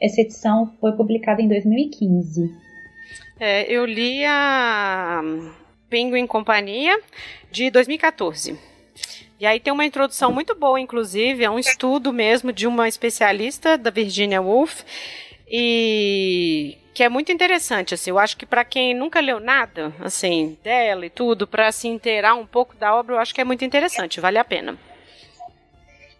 Essa 0.00 0.20
edição 0.20 0.72
foi 0.80 0.92
publicada 0.92 1.40
em 1.40 1.48
2015. 1.48 2.52
É, 3.38 3.62
eu 3.72 3.84
li 3.84 4.24
a 4.24 5.22
Penguin 5.88 6.26
Companhia 6.26 7.00
de 7.50 7.70
2014. 7.70 8.58
E 9.38 9.46
aí 9.46 9.58
tem 9.58 9.72
uma 9.72 9.84
introdução 9.84 10.32
muito 10.32 10.54
boa, 10.54 10.80
inclusive, 10.80 11.42
é 11.42 11.50
um 11.50 11.58
estudo 11.58 12.12
mesmo 12.12 12.52
de 12.52 12.66
uma 12.66 12.86
especialista 12.86 13.76
da 13.76 13.90
Virginia 13.90 14.40
Woolf 14.40 14.82
e 15.54 16.78
que 16.94 17.02
é 17.02 17.10
muito 17.10 17.30
interessante, 17.30 17.92
assim, 17.92 18.08
eu 18.08 18.18
acho 18.18 18.38
que 18.38 18.46
para 18.46 18.64
quem 18.64 18.94
nunca 18.94 19.20
leu 19.20 19.38
nada, 19.38 19.92
assim, 20.00 20.56
dela 20.64 21.04
e 21.04 21.10
tudo, 21.10 21.46
para 21.46 21.70
se 21.70 21.88
inteirar 21.88 22.34
um 22.34 22.46
pouco 22.46 22.74
da 22.76 22.94
obra, 22.94 23.16
eu 23.16 23.18
acho 23.18 23.34
que 23.34 23.40
é 23.40 23.44
muito 23.44 23.62
interessante, 23.62 24.18
vale 24.18 24.38
a 24.38 24.44
pena. 24.44 24.78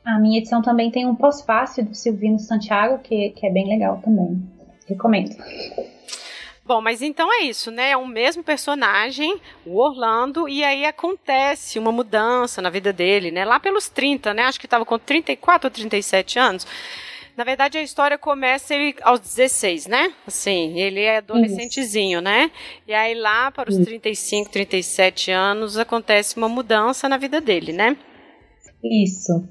A 0.05 0.19
minha 0.19 0.39
edição 0.39 0.61
também 0.61 0.91
tem 0.91 1.07
um 1.07 1.15
pós-fácil 1.15 1.85
do 1.85 1.95
Silvino 1.95 2.39
Santiago, 2.39 2.99
que, 2.99 3.31
que 3.31 3.47
é 3.47 3.51
bem 3.51 3.69
legal 3.69 4.03
também. 4.05 4.43
Recomendo. 4.87 5.35
Bom, 6.65 6.81
mas 6.81 7.01
então 7.01 7.33
é 7.33 7.45
isso, 7.45 7.71
né? 7.71 7.91
É 7.91 7.97
o 7.97 8.07
mesmo 8.07 8.43
personagem, 8.43 9.41
o 9.65 9.79
Orlando, 9.79 10.49
e 10.49 10.63
aí 10.63 10.85
acontece 10.85 11.79
uma 11.79 11.93
mudança 11.93 12.61
na 12.61 12.69
vida 12.69 12.93
dele, 12.93 13.31
né? 13.31 13.45
Lá 13.45 13.59
pelos 13.59 13.89
30, 13.89 14.35
né? 14.35 14.45
Acho 14.45 14.61
que 14.61 14.67
estava 14.67 14.85
com 14.85 14.99
34 14.99 15.69
ou 15.69 15.71
37 15.71 16.39
anos. 16.39 16.67
Na 17.37 17.45
verdade, 17.45 17.79
a 17.79 17.83
história 17.83 18.19
começa 18.19 18.75
ele 18.75 18.95
aos 19.03 19.21
16, 19.21 19.87
né? 19.87 20.13
Assim, 20.27 20.79
ele 20.79 21.01
é 21.01 21.17
adolescentezinho, 21.19 22.21
né? 22.21 22.51
E 22.87 22.93
aí 22.93 23.15
lá 23.15 23.51
para 23.51 23.71
os 23.71 23.77
Isso. 23.77 23.87
35, 23.87 24.51
37 24.51 25.31
anos 25.31 25.79
acontece 25.79 26.37
uma 26.37 26.49
mudança 26.49 27.09
na 27.09 27.17
vida 27.17 27.41
dele, 27.41 27.73
né? 27.73 27.97
Isso. 28.85 29.49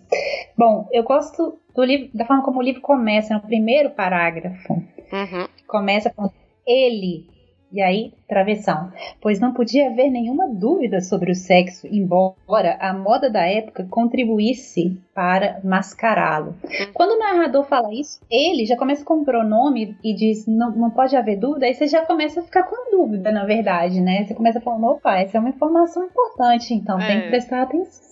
Bom, 0.57 0.87
eu 0.91 1.03
gosto 1.03 1.59
do 1.75 1.83
livro, 1.83 2.09
da 2.13 2.25
forma 2.25 2.43
como 2.43 2.59
o 2.59 2.63
livro 2.63 2.81
começa, 2.81 3.33
no 3.33 3.41
primeiro 3.41 3.89
parágrafo. 3.91 4.73
Uhum. 4.73 5.47
Começa 5.67 6.09
com 6.09 6.29
ele 6.67 7.25
e 7.71 7.81
aí, 7.81 8.13
travessão. 8.27 8.91
Pois 9.21 9.39
não 9.39 9.53
podia 9.53 9.87
haver 9.87 10.09
nenhuma 10.09 10.49
dúvida 10.49 10.99
sobre 10.99 11.31
o 11.31 11.35
sexo, 11.35 11.87
embora 11.87 12.77
a 12.79 12.93
moda 12.93 13.29
da 13.29 13.45
época 13.45 13.87
contribuísse 13.89 14.99
para 15.13 15.59
mascará-lo. 15.63 16.55
Quando 16.93 17.11
o 17.11 17.19
narrador 17.19 17.63
fala 17.63 17.93
isso, 17.93 18.19
ele 18.29 18.65
já 18.65 18.75
começa 18.75 19.05
com 19.05 19.21
o 19.21 19.25
pronome 19.25 19.95
e 20.03 20.13
diz 20.13 20.45
não, 20.45 20.71
não 20.71 20.89
pode 20.89 21.15
haver 21.15 21.37
dúvida, 21.37 21.65
aí 21.65 21.73
você 21.73 21.87
já 21.87 22.05
começa 22.05 22.41
a 22.41 22.43
ficar 22.43 22.63
com 22.63 22.91
dúvida, 22.91 23.31
na 23.31 23.45
verdade, 23.45 24.01
né? 24.01 24.25
Você 24.25 24.33
começa 24.33 24.59
falando, 24.59 24.85
opa, 24.85 25.17
essa 25.17 25.37
é 25.37 25.39
uma 25.39 25.49
informação 25.49 26.03
importante, 26.03 26.73
então 26.73 26.99
é. 26.99 27.07
tem 27.07 27.21
que 27.21 27.29
prestar 27.29 27.61
atenção. 27.61 28.11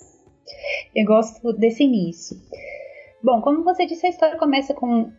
Eu 0.96 1.06
gosto 1.06 1.54
desse 1.54 1.84
início. 1.84 2.38
Bom, 3.22 3.42
como 3.42 3.64
você 3.64 3.86
disse, 3.86 4.06
a 4.06 4.10
história 4.10 4.38
começa 4.38 4.74
com 4.74 5.02
uh, 5.02 5.12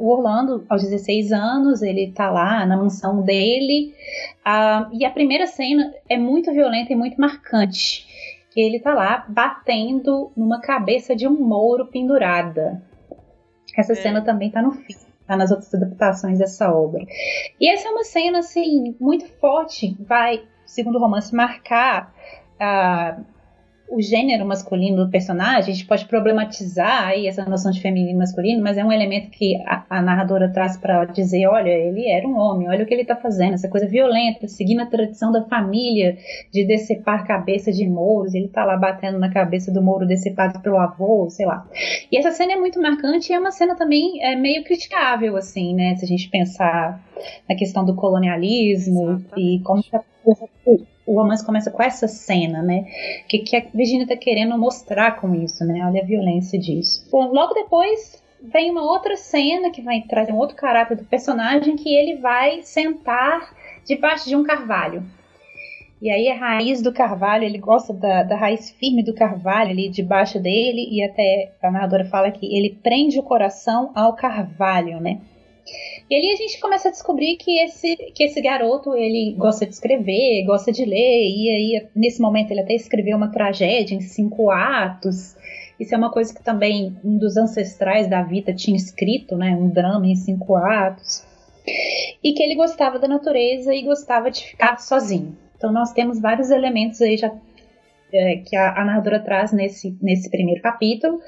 o 0.00 0.08
Orlando 0.08 0.66
aos 0.68 0.82
16 0.82 1.30
anos, 1.32 1.82
ele 1.82 2.10
tá 2.10 2.28
lá 2.28 2.66
na 2.66 2.76
mansão 2.76 3.22
dele, 3.22 3.94
uh, 4.40 4.90
e 4.92 5.04
a 5.04 5.10
primeira 5.10 5.46
cena 5.46 5.94
é 6.08 6.18
muito 6.18 6.52
violenta 6.52 6.92
e 6.92 6.96
muito 6.96 7.20
marcante. 7.20 8.12
Que 8.50 8.60
ele 8.60 8.80
tá 8.80 8.92
lá 8.92 9.24
batendo 9.28 10.32
numa 10.36 10.60
cabeça 10.60 11.14
de 11.14 11.26
um 11.28 11.32
mouro 11.32 11.86
pendurada. 11.86 12.82
Essa 13.76 13.92
é. 13.92 13.96
cena 13.96 14.22
também 14.22 14.50
tá 14.50 14.60
no 14.60 14.72
filme, 14.72 15.02
tá 15.26 15.36
nas 15.36 15.50
outras 15.50 15.72
adaptações 15.74 16.38
dessa 16.38 16.72
obra. 16.72 17.04
E 17.60 17.70
essa 17.70 17.88
é 17.88 17.90
uma 17.90 18.04
cena, 18.04 18.38
assim, 18.40 18.96
muito 19.00 19.26
forte, 19.38 19.96
vai, 20.00 20.42
segundo 20.66 20.96
o 20.96 21.00
romance, 21.00 21.34
marcar. 21.34 22.12
Uh, 22.54 23.33
o 23.88 24.00
gênero 24.00 24.46
masculino 24.46 25.04
do 25.04 25.10
personagem, 25.10 25.72
a 25.72 25.74
gente 25.74 25.86
pode 25.86 26.06
problematizar 26.06 27.08
aí 27.08 27.26
essa 27.26 27.44
noção 27.44 27.70
de 27.70 27.80
feminino 27.80 28.10
e 28.10 28.14
masculino, 28.14 28.62
mas 28.62 28.78
é 28.78 28.84
um 28.84 28.90
elemento 28.90 29.30
que 29.30 29.56
a, 29.66 29.84
a 29.88 30.02
narradora 30.02 30.50
traz 30.52 30.76
para 30.76 31.04
dizer, 31.04 31.46
olha, 31.46 31.70
ele 31.70 32.08
era 32.08 32.26
um 32.26 32.36
homem, 32.36 32.68
olha 32.68 32.82
o 32.82 32.86
que 32.86 32.94
ele 32.94 33.02
está 33.02 33.14
fazendo, 33.14 33.54
essa 33.54 33.68
coisa 33.68 33.86
violenta, 33.86 34.48
seguindo 34.48 34.80
a 34.80 34.86
tradição 34.86 35.30
da 35.30 35.44
família 35.44 36.16
de 36.52 36.66
decepar 36.66 37.26
cabeça 37.26 37.70
de 37.70 37.86
mouros, 37.86 38.34
ele 38.34 38.46
está 38.46 38.64
lá 38.64 38.76
batendo 38.76 39.18
na 39.18 39.30
cabeça 39.30 39.70
do 39.70 39.82
mouro 39.82 40.06
decepado 40.06 40.60
pelo 40.60 40.78
avô, 40.78 41.28
sei 41.28 41.46
lá. 41.46 41.68
E 42.10 42.16
essa 42.18 42.30
cena 42.30 42.54
é 42.54 42.56
muito 42.56 42.80
marcante 42.80 43.30
e 43.30 43.34
é 43.34 43.38
uma 43.38 43.52
cena 43.52 43.76
também 43.76 44.22
é, 44.22 44.34
meio 44.34 44.64
criticável, 44.64 45.36
assim, 45.36 45.74
né, 45.74 45.94
se 45.96 46.04
a 46.04 46.08
gente 46.08 46.28
pensar 46.30 47.00
na 47.48 47.54
questão 47.54 47.84
do 47.84 47.94
colonialismo 47.94 49.12
Exatamente. 49.12 49.56
e 49.56 49.62
como 49.62 49.82
que 49.82 49.94
a 49.94 50.02
o 51.06 51.14
romance 51.20 51.44
começa 51.44 51.70
com 51.70 51.82
essa 51.82 52.08
cena, 52.08 52.62
né? 52.62 52.84
Que, 53.28 53.40
que 53.40 53.56
a 53.56 53.64
Virginia 53.72 54.06
tá 54.06 54.16
querendo 54.16 54.56
mostrar 54.58 55.20
com 55.20 55.34
isso, 55.34 55.64
né? 55.64 55.84
Olha 55.86 56.02
a 56.02 56.06
violência 56.06 56.58
disso. 56.58 57.06
Bom, 57.10 57.32
logo 57.32 57.54
depois 57.54 58.22
vem 58.42 58.70
uma 58.70 58.82
outra 58.82 59.16
cena 59.16 59.70
que 59.70 59.82
vai 59.82 60.02
trazer 60.02 60.32
um 60.32 60.38
outro 60.38 60.56
caráter 60.56 60.96
do 60.96 61.04
personagem 61.04 61.76
que 61.76 61.94
ele 61.94 62.16
vai 62.16 62.62
sentar 62.62 63.54
debaixo 63.86 64.28
de 64.28 64.36
um 64.36 64.42
carvalho. 64.42 65.02
E 66.00 66.10
aí 66.10 66.28
a 66.28 66.36
raiz 66.36 66.82
do 66.82 66.92
carvalho, 66.92 67.44
ele 67.44 67.56
gosta 67.56 67.92
da, 67.92 68.22
da 68.22 68.36
raiz 68.36 68.70
firme 68.70 69.02
do 69.02 69.14
carvalho 69.14 69.70
ali 69.70 69.88
debaixo 69.88 70.38
dele, 70.38 70.86
e 70.90 71.02
até 71.02 71.52
a 71.62 71.70
narradora 71.70 72.04
fala 72.04 72.30
que 72.30 72.54
ele 72.54 72.78
prende 72.82 73.18
o 73.18 73.22
coração 73.22 73.90
ao 73.94 74.14
carvalho, 74.14 75.00
né? 75.00 75.20
E 76.08 76.14
ali 76.14 76.32
a 76.32 76.36
gente 76.36 76.60
começa 76.60 76.88
a 76.88 76.90
descobrir 76.90 77.36
que 77.36 77.58
esse, 77.60 77.96
que 78.14 78.24
esse 78.24 78.40
garoto, 78.40 78.94
ele 78.94 79.34
gosta 79.38 79.64
de 79.64 79.72
escrever, 79.72 80.44
gosta 80.44 80.70
de 80.70 80.84
ler, 80.84 80.96
e 80.96 81.50
aí 81.50 81.86
nesse 81.94 82.20
momento 82.20 82.50
ele 82.50 82.60
até 82.60 82.74
escreveu 82.74 83.16
uma 83.16 83.30
tragédia 83.30 83.94
em 83.94 84.00
cinco 84.00 84.50
atos. 84.50 85.34
Isso 85.80 85.94
é 85.94 85.98
uma 85.98 86.10
coisa 86.10 86.32
que 86.34 86.42
também 86.42 86.96
um 87.02 87.16
dos 87.16 87.36
ancestrais 87.36 88.06
da 88.08 88.22
vida 88.22 88.52
tinha 88.52 88.76
escrito, 88.76 89.36
né, 89.36 89.56
um 89.56 89.68
drama 89.68 90.06
em 90.06 90.14
cinco 90.14 90.54
atos. 90.56 91.24
E 92.22 92.32
que 92.32 92.42
ele 92.42 92.54
gostava 92.54 92.98
da 92.98 93.08
natureza 93.08 93.74
e 93.74 93.82
gostava 93.82 94.30
de 94.30 94.44
ficar 94.44 94.78
sozinho. 94.78 95.36
Então 95.56 95.72
nós 95.72 95.92
temos 95.92 96.20
vários 96.20 96.50
elementos 96.50 97.00
aí 97.00 97.16
já 97.16 97.32
é, 98.14 98.36
que 98.36 98.54
a, 98.54 98.80
a, 98.80 98.84
narradora 98.84 99.18
traz 99.18 99.52
nesse, 99.52 99.98
nesse 100.00 100.30
primeiro 100.30 100.62
capítulo, 100.62 101.18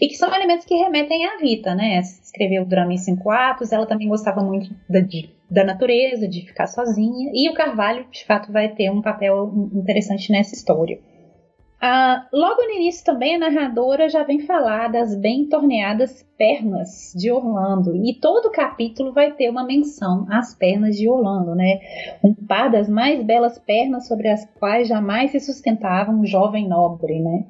e 0.00 0.06
que 0.06 0.14
são 0.14 0.32
elementos 0.34 0.66
que 0.66 0.74
remetem 0.74 1.24
à 1.24 1.38
vida, 1.38 1.74
né? 1.74 1.98
Escreveu 1.98 2.62
o 2.62 2.66
drama 2.66 2.92
em 2.92 2.98
cinco 2.98 3.30
atos, 3.30 3.72
ela 3.72 3.86
também 3.86 4.08
gostava 4.08 4.42
muito 4.42 4.74
da, 4.88 5.00
de, 5.00 5.30
da 5.50 5.64
natureza, 5.64 6.28
de 6.28 6.46
ficar 6.46 6.66
sozinha, 6.66 7.30
e 7.32 7.48
o 7.48 7.54
Carvalho, 7.54 8.06
de 8.10 8.24
fato, 8.24 8.52
vai 8.52 8.68
ter 8.68 8.90
um 8.90 9.00
papel 9.00 9.50
interessante 9.72 10.30
nessa 10.30 10.54
história. 10.54 10.98
Ah, 11.86 12.26
logo 12.32 12.62
no 12.62 12.70
início 12.70 13.04
também 13.04 13.34
a 13.34 13.38
narradora 13.38 14.08
já 14.08 14.22
vem 14.22 14.40
falar 14.40 14.88
das 14.88 15.14
bem 15.14 15.46
torneadas 15.50 16.26
pernas 16.38 17.12
de 17.14 17.30
Orlando 17.30 17.94
e 17.94 18.14
todo 18.14 18.50
capítulo 18.50 19.12
vai 19.12 19.32
ter 19.32 19.50
uma 19.50 19.66
menção 19.66 20.26
às 20.30 20.54
pernas 20.54 20.96
de 20.96 21.06
Orlando, 21.06 21.54
né? 21.54 21.80
Um 22.24 22.32
par 22.32 22.70
das 22.70 22.88
mais 22.88 23.22
belas 23.22 23.58
pernas 23.58 24.08
sobre 24.08 24.30
as 24.30 24.46
quais 24.58 24.88
jamais 24.88 25.32
se 25.32 25.40
sustentava 25.40 26.10
um 26.10 26.24
jovem 26.24 26.66
nobre, 26.66 27.20
né? 27.20 27.44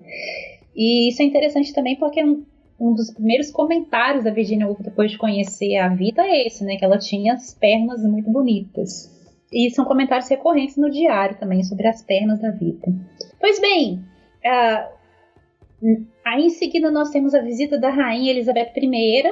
E 0.75 1.11
isso 1.11 1.23
é 1.23 1.27
interessante 1.27 1.73
também 1.73 1.95
porque 1.95 2.25
um, 2.25 2.45
um 2.81 2.93
dos 2.93 3.13
primeiros 3.13 3.53
comentários 3.53 4.25
da 4.25 4.33
Virginia 4.33 4.67
Woolf 4.67 4.81
depois 4.83 5.13
de 5.13 5.19
conhecer 5.19 5.77
a 5.77 5.87
vida 5.91 6.23
é 6.23 6.45
esse, 6.45 6.65
né? 6.65 6.75
Que 6.75 6.85
ela 6.85 6.99
tinha 6.99 7.35
as 7.35 7.55
pernas 7.55 8.03
muito 8.03 8.29
bonitas. 8.33 9.15
E 9.53 9.71
são 9.71 9.85
comentários 9.85 10.29
recorrentes 10.29 10.77
no 10.77 10.91
diário 10.91 11.39
também 11.39 11.63
sobre 11.63 11.87
as 11.87 12.03
pernas 12.03 12.41
da 12.41 12.51
vida. 12.51 12.93
Pois 13.39 13.61
bem, 13.61 14.03
Uh, 14.45 15.99
aí 16.25 16.45
em 16.45 16.51
seguida 16.51 16.91
nós 16.91 17.11
temos 17.11 17.35
a 17.35 17.41
visita 17.41 17.79
da 17.79 17.91
rainha 17.91 18.31
Elizabeth 18.31 18.73
I. 18.77 19.23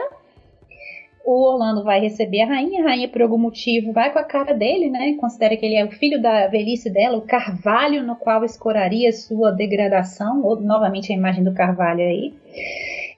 O 1.25 1.53
Orlando 1.53 1.85
vai 1.85 2.01
receber 2.01 2.43
a 2.43 2.47
rainha, 2.47 2.83
a 2.83 2.89
rainha 2.89 3.09
por 3.09 3.23
algum 3.23 3.39
motivo 3.39 3.93
vai 3.93 4.13
com 4.13 4.19
a 4.19 4.25
cara 4.25 4.53
dele, 4.53 4.91
né? 4.91 5.17
Considera 5.21 5.57
que 5.57 5.65
ele 5.65 5.77
é 5.77 5.85
o 5.85 5.91
filho 5.93 6.21
da 6.21 6.49
velhice 6.49 6.91
dela, 6.91 7.17
o 7.17 7.27
carvalho 7.27 8.03
no 8.03 8.17
qual 8.17 8.45
escoraria 8.45 9.13
sua 9.13 9.53
degradação, 9.53 10.43
ou 10.43 10.61
novamente 10.61 11.13
a 11.13 11.17
imagem 11.17 11.45
do 11.45 11.55
carvalho 11.55 12.01
aí. 12.01 12.35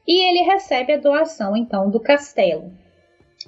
E 0.07 0.23
ele 0.29 0.45
recebe 0.45 0.93
a 0.93 0.99
doação 0.99 1.57
então 1.57 1.91
do 1.91 1.99
castelo 1.99 2.71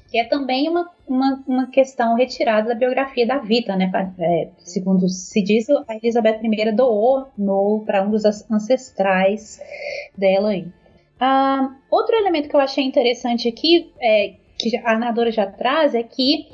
que 0.09 0.19
é 0.19 0.25
também 0.25 0.69
uma, 0.69 0.91
uma, 1.07 1.45
uma 1.47 1.67
questão 1.67 2.15
retirada 2.15 2.69
da 2.69 2.75
biografia 2.75 3.27
da 3.27 3.39
Vita, 3.39 3.77
né? 3.77 3.91
É, 4.19 4.49
segundo 4.59 5.09
se 5.09 5.43
diz, 5.43 5.69
a 5.71 5.97
Elizabeth 5.97 6.41
I 6.43 6.73
doou 6.73 7.27
para 7.85 8.03
um 8.03 8.11
dos 8.11 8.25
ancestrais 8.51 9.61
dela 10.17 10.51
aí. 10.51 10.67
Ah, 11.19 11.75
outro 11.91 12.15
elemento 12.15 12.49
que 12.49 12.57
eu 12.57 12.61
achei 12.61 12.85
interessante 12.85 13.49
aqui, 13.49 13.91
é, 14.01 14.35
que 14.59 14.77
a 14.77 14.99
narradora 14.99 15.31
já 15.31 15.47
traz, 15.47 15.95
é 15.95 16.03
que 16.03 16.47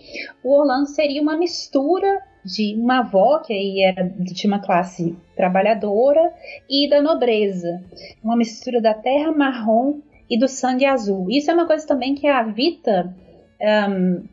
o 0.42 0.58
Orlando 0.58 0.88
seria 0.88 1.20
uma 1.20 1.36
mistura 1.36 2.22
de 2.44 2.74
uma 2.74 3.00
avó, 3.00 3.38
que 3.38 3.52
aí 3.52 3.82
era 3.82 4.02
de 4.02 4.46
uma 4.46 4.60
classe 4.60 5.16
trabalhadora, 5.36 6.32
e 6.68 6.88
da 6.88 7.00
nobreza. 7.00 7.82
Uma 8.22 8.36
mistura 8.36 8.80
da 8.80 8.94
terra 8.94 9.32
marrom 9.32 10.00
e 10.28 10.38
do 10.38 10.48
sangue 10.48 10.84
azul. 10.84 11.26
Isso 11.30 11.50
é 11.50 11.54
uma 11.54 11.66
coisa 11.66 11.86
também 11.86 12.14
que 12.14 12.26
a 12.26 12.42
Vita 12.42 13.14
um, 13.62 14.25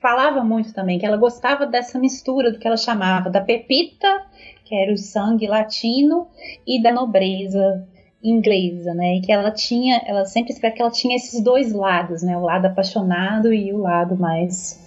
falava 0.00 0.44
muito 0.44 0.72
também, 0.72 0.98
que 0.98 1.06
ela 1.06 1.16
gostava 1.16 1.66
dessa 1.66 1.98
mistura 1.98 2.52
do 2.52 2.58
que 2.58 2.66
ela 2.66 2.76
chamava 2.76 3.30
da 3.30 3.40
pepita, 3.40 4.24
que 4.64 4.74
era 4.74 4.92
o 4.92 4.96
sangue 4.96 5.46
latino, 5.46 6.28
e 6.66 6.82
da 6.82 6.92
nobreza 6.92 7.86
inglesa, 8.22 8.94
né? 8.94 9.16
E 9.16 9.20
que 9.20 9.32
ela 9.32 9.50
tinha, 9.50 10.02
ela 10.06 10.24
sempre 10.24 10.52
escreve 10.52 10.76
que 10.76 10.82
ela 10.82 10.90
tinha 10.90 11.16
esses 11.16 11.42
dois 11.42 11.72
lados, 11.72 12.22
né? 12.22 12.36
O 12.36 12.42
lado 12.42 12.66
apaixonado 12.66 13.52
e 13.52 13.72
o 13.72 13.78
lado 13.78 14.16
mais 14.16 14.80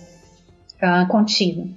uh, 0.81 1.07
contido. 1.07 1.69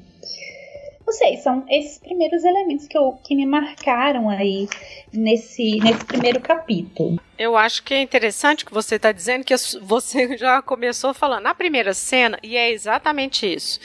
Não 1.13 1.19
sei, 1.19 1.37
são 1.37 1.63
esses 1.69 1.99
primeiros 1.99 2.43
elementos 2.43 2.89
que, 2.89 2.97
eu, 2.97 3.13
que 3.23 3.35
me 3.35 3.45
marcaram 3.45 4.31
aí 4.31 4.67
nesse, 5.13 5.79
nesse 5.81 6.07
primeiro 6.07 6.41
capítulo. 6.41 7.21
Eu 7.39 7.55
acho 7.55 7.83
que 7.83 7.93
é 7.93 8.01
interessante 8.01 8.65
que 8.65 8.73
você 8.73 8.95
está 8.95 9.13
dizendo 9.13 9.45
que 9.45 9.55
você 9.83 10.35
já 10.39 10.63
começou 10.63 11.13
falando 11.13 11.43
na 11.43 11.55
primeira 11.55 11.93
cena, 11.93 12.39
e 12.43 12.57
é 12.57 12.71
exatamente 12.71 13.45
isso. 13.45 13.79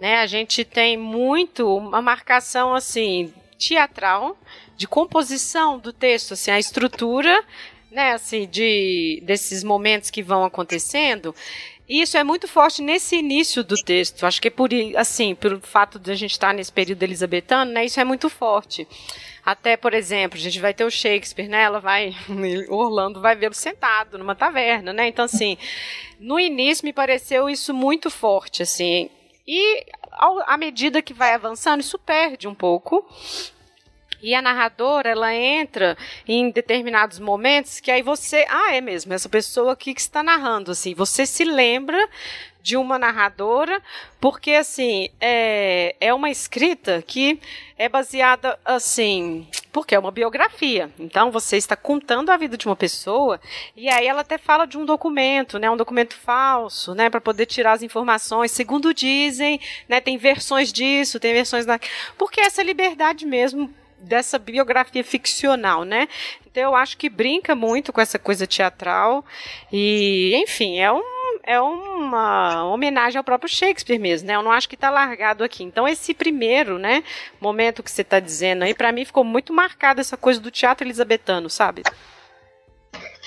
Né? 0.00 0.16
A 0.16 0.26
gente 0.26 0.64
tem 0.64 0.96
muito 0.96 1.76
uma 1.76 2.02
marcação 2.02 2.74
assim 2.74 3.32
teatral 3.56 4.36
de 4.76 4.88
composição 4.88 5.78
do 5.78 5.92
texto, 5.92 6.34
assim, 6.34 6.50
a 6.50 6.58
estrutura 6.58 7.40
né, 7.94 8.10
assim, 8.10 8.48
de 8.48 9.22
desses 9.24 9.62
momentos 9.62 10.10
que 10.10 10.20
vão 10.20 10.44
acontecendo, 10.44 11.32
Isso 11.88 12.16
é 12.16 12.24
muito 12.24 12.48
forte 12.48 12.80
nesse 12.80 13.16
início 13.16 13.62
do 13.62 13.76
texto. 13.76 14.24
Acho 14.24 14.40
que 14.40 14.48
é 14.48 14.50
por 14.50 14.70
assim, 14.96 15.34
pelo 15.34 15.60
fato 15.60 15.98
de 15.98 16.10
a 16.10 16.14
gente 16.14 16.32
estar 16.32 16.54
nesse 16.54 16.72
período 16.72 17.02
elisabetano, 17.02 17.72
né? 17.72 17.84
Isso 17.84 18.00
é 18.00 18.04
muito 18.04 18.30
forte. 18.30 18.88
Até, 19.44 19.76
por 19.76 19.92
exemplo, 19.92 20.38
a 20.38 20.40
gente 20.40 20.58
vai 20.58 20.72
ter 20.72 20.84
o 20.84 20.90
Shakespeare, 20.90 21.48
né? 21.48 21.62
Ela 21.62 21.80
vai, 21.80 22.14
Orlando 22.70 23.20
vai 23.20 23.36
vê-lo 23.36 23.52
sentado 23.52 24.16
numa 24.16 24.34
taverna, 24.34 24.92
né? 24.94 25.08
Então, 25.08 25.26
assim, 25.26 25.58
no 26.18 26.40
início 26.40 26.86
me 26.86 26.92
pareceu 26.92 27.50
isso 27.50 27.74
muito 27.74 28.08
forte, 28.08 28.62
assim. 28.62 29.10
E 29.46 29.84
ao, 30.12 30.40
à 30.50 30.56
medida 30.56 31.02
que 31.02 31.12
vai 31.12 31.34
avançando, 31.34 31.82
isso 31.82 31.98
perde 31.98 32.48
um 32.48 32.54
pouco. 32.54 33.06
E 34.24 34.34
a 34.34 34.40
narradora, 34.40 35.10
ela 35.10 35.34
entra 35.34 35.98
em 36.26 36.50
determinados 36.50 37.18
momentos 37.18 37.78
que 37.78 37.90
aí 37.90 38.00
você, 38.00 38.46
ah, 38.48 38.74
é 38.74 38.80
mesmo, 38.80 39.12
essa 39.12 39.28
pessoa 39.28 39.74
aqui 39.74 39.92
que 39.92 40.00
está 40.00 40.22
narrando, 40.22 40.70
assim, 40.70 40.94
você 40.94 41.26
se 41.26 41.44
lembra 41.44 42.08
de 42.62 42.74
uma 42.78 42.98
narradora, 42.98 43.82
porque 44.18 44.52
assim 44.52 45.10
é, 45.20 45.94
é 46.00 46.14
uma 46.14 46.30
escrita 46.30 47.04
que 47.06 47.38
é 47.76 47.86
baseada 47.86 48.58
assim, 48.64 49.46
porque 49.70 49.94
é 49.94 49.98
uma 49.98 50.10
biografia. 50.10 50.90
Então 50.98 51.30
você 51.30 51.58
está 51.58 51.76
contando 51.76 52.30
a 52.30 52.38
vida 52.38 52.56
de 52.56 52.64
uma 52.64 52.74
pessoa 52.74 53.38
e 53.76 53.90
aí 53.90 54.06
ela 54.06 54.22
até 54.22 54.38
fala 54.38 54.64
de 54.64 54.78
um 54.78 54.86
documento, 54.86 55.58
né, 55.58 55.70
um 55.70 55.76
documento 55.76 56.16
falso, 56.16 56.94
né, 56.94 57.10
para 57.10 57.20
poder 57.20 57.44
tirar 57.44 57.72
as 57.72 57.82
informações. 57.82 58.52
Segundo 58.52 58.94
dizem, 58.94 59.60
né, 59.86 60.00
tem 60.00 60.16
versões 60.16 60.72
disso, 60.72 61.20
tem 61.20 61.34
versões 61.34 61.66
da, 61.66 61.78
porque 62.16 62.40
essa 62.40 62.62
liberdade 62.62 63.26
mesmo 63.26 63.70
dessa 64.04 64.38
biografia 64.38 65.02
ficcional, 65.02 65.84
né? 65.84 66.08
Então 66.46 66.62
eu 66.62 66.76
acho 66.76 66.96
que 66.96 67.08
brinca 67.08 67.54
muito 67.54 67.92
com 67.92 68.00
essa 68.00 68.18
coisa 68.18 68.46
teatral 68.46 69.24
e, 69.72 70.32
enfim, 70.36 70.78
é 70.78 70.92
um 70.92 71.02
é 71.46 71.60
uma 71.60 72.64
homenagem 72.66 73.18
ao 73.18 73.24
próprio 73.24 73.50
Shakespeare 73.50 73.98
mesmo, 73.98 74.28
né? 74.28 74.34
Eu 74.34 74.42
não 74.42 74.50
acho 74.50 74.68
que 74.68 74.76
está 74.76 74.88
largado 74.90 75.44
aqui. 75.44 75.62
Então 75.62 75.86
esse 75.86 76.14
primeiro, 76.14 76.78
né, 76.78 77.04
momento 77.40 77.82
que 77.82 77.90
você 77.90 78.02
está 78.02 78.18
dizendo 78.18 78.62
aí, 78.62 78.72
para 78.72 78.92
mim 78.92 79.04
ficou 79.04 79.24
muito 79.24 79.52
marcado 79.52 80.00
essa 80.00 80.16
coisa 80.16 80.40
do 80.40 80.50
teatro 80.50 80.86
elisabetano, 80.86 81.50
sabe? 81.50 81.82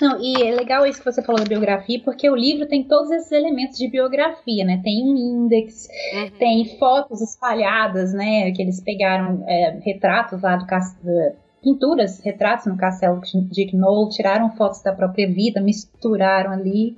Não, 0.00 0.20
e 0.20 0.42
é 0.42 0.54
legal 0.54 0.86
isso 0.86 0.98
que 0.98 1.10
você 1.10 1.22
falou 1.22 1.40
da 1.40 1.48
biografia, 1.48 2.00
porque 2.04 2.28
o 2.30 2.36
livro 2.36 2.66
tem 2.66 2.84
todos 2.84 3.10
esses 3.10 3.32
elementos 3.32 3.76
de 3.76 3.88
biografia, 3.88 4.64
né? 4.64 4.80
Tem 4.82 5.02
um 5.02 5.16
índex, 5.16 5.88
uhum. 6.14 6.30
tem 6.38 6.78
fotos 6.78 7.20
espalhadas, 7.20 8.12
né? 8.12 8.50
Que 8.52 8.62
eles 8.62 8.80
pegaram 8.80 9.44
é, 9.46 9.78
retratos 9.82 10.40
lá 10.42 10.56
do 10.56 10.66
castelo 10.66 11.36
pinturas, 11.62 12.20
retratos 12.20 12.66
no 12.66 12.76
castelo 12.76 13.20
de 13.20 13.76
Knoll, 13.76 14.08
tiraram 14.08 14.50
fotos 14.56 14.82
da 14.82 14.92
própria 14.92 15.26
vida, 15.28 15.60
misturaram 15.60 16.52
ali. 16.52 16.96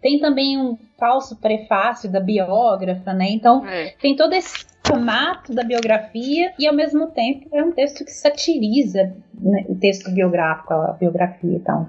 Tem 0.00 0.18
também 0.18 0.58
um 0.58 0.76
falso 0.98 1.36
prefácio 1.36 2.10
da 2.10 2.20
biógrafa, 2.20 3.12
né? 3.12 3.26
Então, 3.30 3.66
é. 3.66 3.94
tem 4.00 4.16
todo 4.16 4.32
esse 4.32 4.66
formato 4.88 5.54
da 5.54 5.62
biografia 5.62 6.52
e, 6.58 6.66
ao 6.66 6.74
mesmo 6.74 7.08
tempo, 7.08 7.48
é 7.52 7.62
um 7.62 7.72
texto 7.72 8.04
que 8.04 8.10
satiriza 8.10 9.14
né, 9.40 9.64
o 9.68 9.74
texto 9.74 10.10
biográfico, 10.10 10.72
a 10.72 10.92
biografia 10.92 11.56
e 11.56 11.60
tal. 11.60 11.88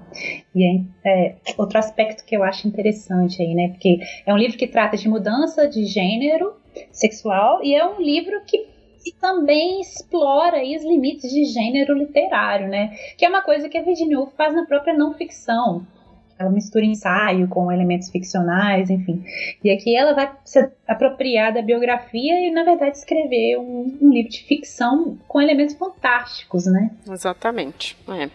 E 0.54 0.64
é, 0.64 0.82
é, 1.04 1.36
outro 1.56 1.78
aspecto 1.78 2.24
que 2.24 2.36
eu 2.36 2.44
acho 2.44 2.68
interessante 2.68 3.42
aí, 3.42 3.54
né? 3.54 3.68
Porque 3.68 3.98
é 4.26 4.32
um 4.32 4.36
livro 4.36 4.56
que 4.56 4.66
trata 4.66 4.96
de 4.96 5.08
mudança 5.08 5.66
de 5.66 5.84
gênero 5.86 6.54
sexual 6.92 7.64
e 7.64 7.74
é 7.74 7.84
um 7.84 8.00
livro 8.00 8.40
que 8.46 8.68
e 9.04 9.12
também 9.12 9.80
explora 9.80 10.58
aí 10.58 10.76
os 10.76 10.84
limites 10.84 11.30
de 11.30 11.46
gênero 11.46 11.96
literário, 11.96 12.68
né? 12.68 12.90
Que 13.16 13.24
é 13.24 13.28
uma 13.28 13.40
coisa 13.40 13.66
que 13.66 13.78
a 13.78 13.82
Virginia 13.82 14.18
Woolf 14.18 14.34
faz 14.36 14.54
na 14.54 14.66
própria 14.66 14.94
não 14.94 15.14
ficção. 15.14 15.86
Ela 16.40 16.50
mistura 16.50 16.84
ensaio 16.84 17.46
com 17.48 17.70
elementos 17.70 18.08
ficcionais, 18.08 18.88
enfim. 18.88 19.22
E 19.62 19.70
aqui 19.70 19.94
ela 19.94 20.14
vai 20.14 20.32
se 20.44 20.70
apropriar 20.88 21.52
da 21.52 21.60
biografia 21.60 22.48
e, 22.48 22.50
na 22.50 22.64
verdade, 22.64 22.96
escrever 22.96 23.58
um, 23.58 23.98
um 24.00 24.10
livro 24.10 24.30
de 24.30 24.42
ficção 24.44 25.18
com 25.28 25.40
elementos 25.40 25.74
fantásticos, 25.74 26.64
né? 26.64 26.90
Exatamente. 27.06 27.96
É. 28.08 28.30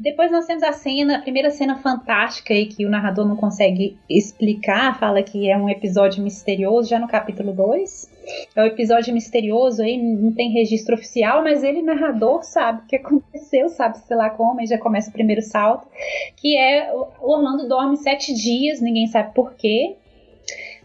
Depois 0.00 0.32
nós 0.32 0.46
temos 0.46 0.62
a 0.62 0.72
cena, 0.72 1.18
a 1.18 1.20
primeira 1.20 1.50
cena 1.50 1.76
fantástica 1.76 2.54
aí 2.54 2.64
que 2.64 2.86
o 2.86 2.88
narrador 2.88 3.28
não 3.28 3.36
consegue 3.36 3.98
explicar, 4.08 4.98
fala 4.98 5.22
que 5.22 5.50
é 5.50 5.54
um 5.58 5.68
episódio 5.68 6.24
misterioso, 6.24 6.88
já 6.88 6.98
no 6.98 7.06
capítulo 7.06 7.52
2. 7.52 8.10
É 8.56 8.62
um 8.62 8.64
episódio 8.64 9.12
misterioso 9.12 9.82
aí, 9.82 9.98
não 9.98 10.32
tem 10.32 10.52
registro 10.52 10.94
oficial, 10.94 11.42
mas 11.42 11.62
ele, 11.62 11.82
narrador, 11.82 12.42
sabe 12.42 12.80
o 12.80 12.86
que 12.86 12.96
aconteceu, 12.96 13.68
sabe 13.68 13.98
sei 13.98 14.16
lá 14.16 14.30
como, 14.30 14.60
aí 14.60 14.66
já 14.66 14.78
começa 14.78 15.10
o 15.10 15.12
primeiro 15.12 15.42
salto, 15.42 15.86
que 16.34 16.56
é 16.56 16.90
o 16.94 17.06
Orlando 17.20 17.68
dorme 17.68 17.98
sete 17.98 18.32
dias, 18.32 18.80
ninguém 18.80 19.06
sabe 19.06 19.34
por 19.34 19.52
quê. 19.52 19.96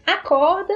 Acorda, 0.06 0.74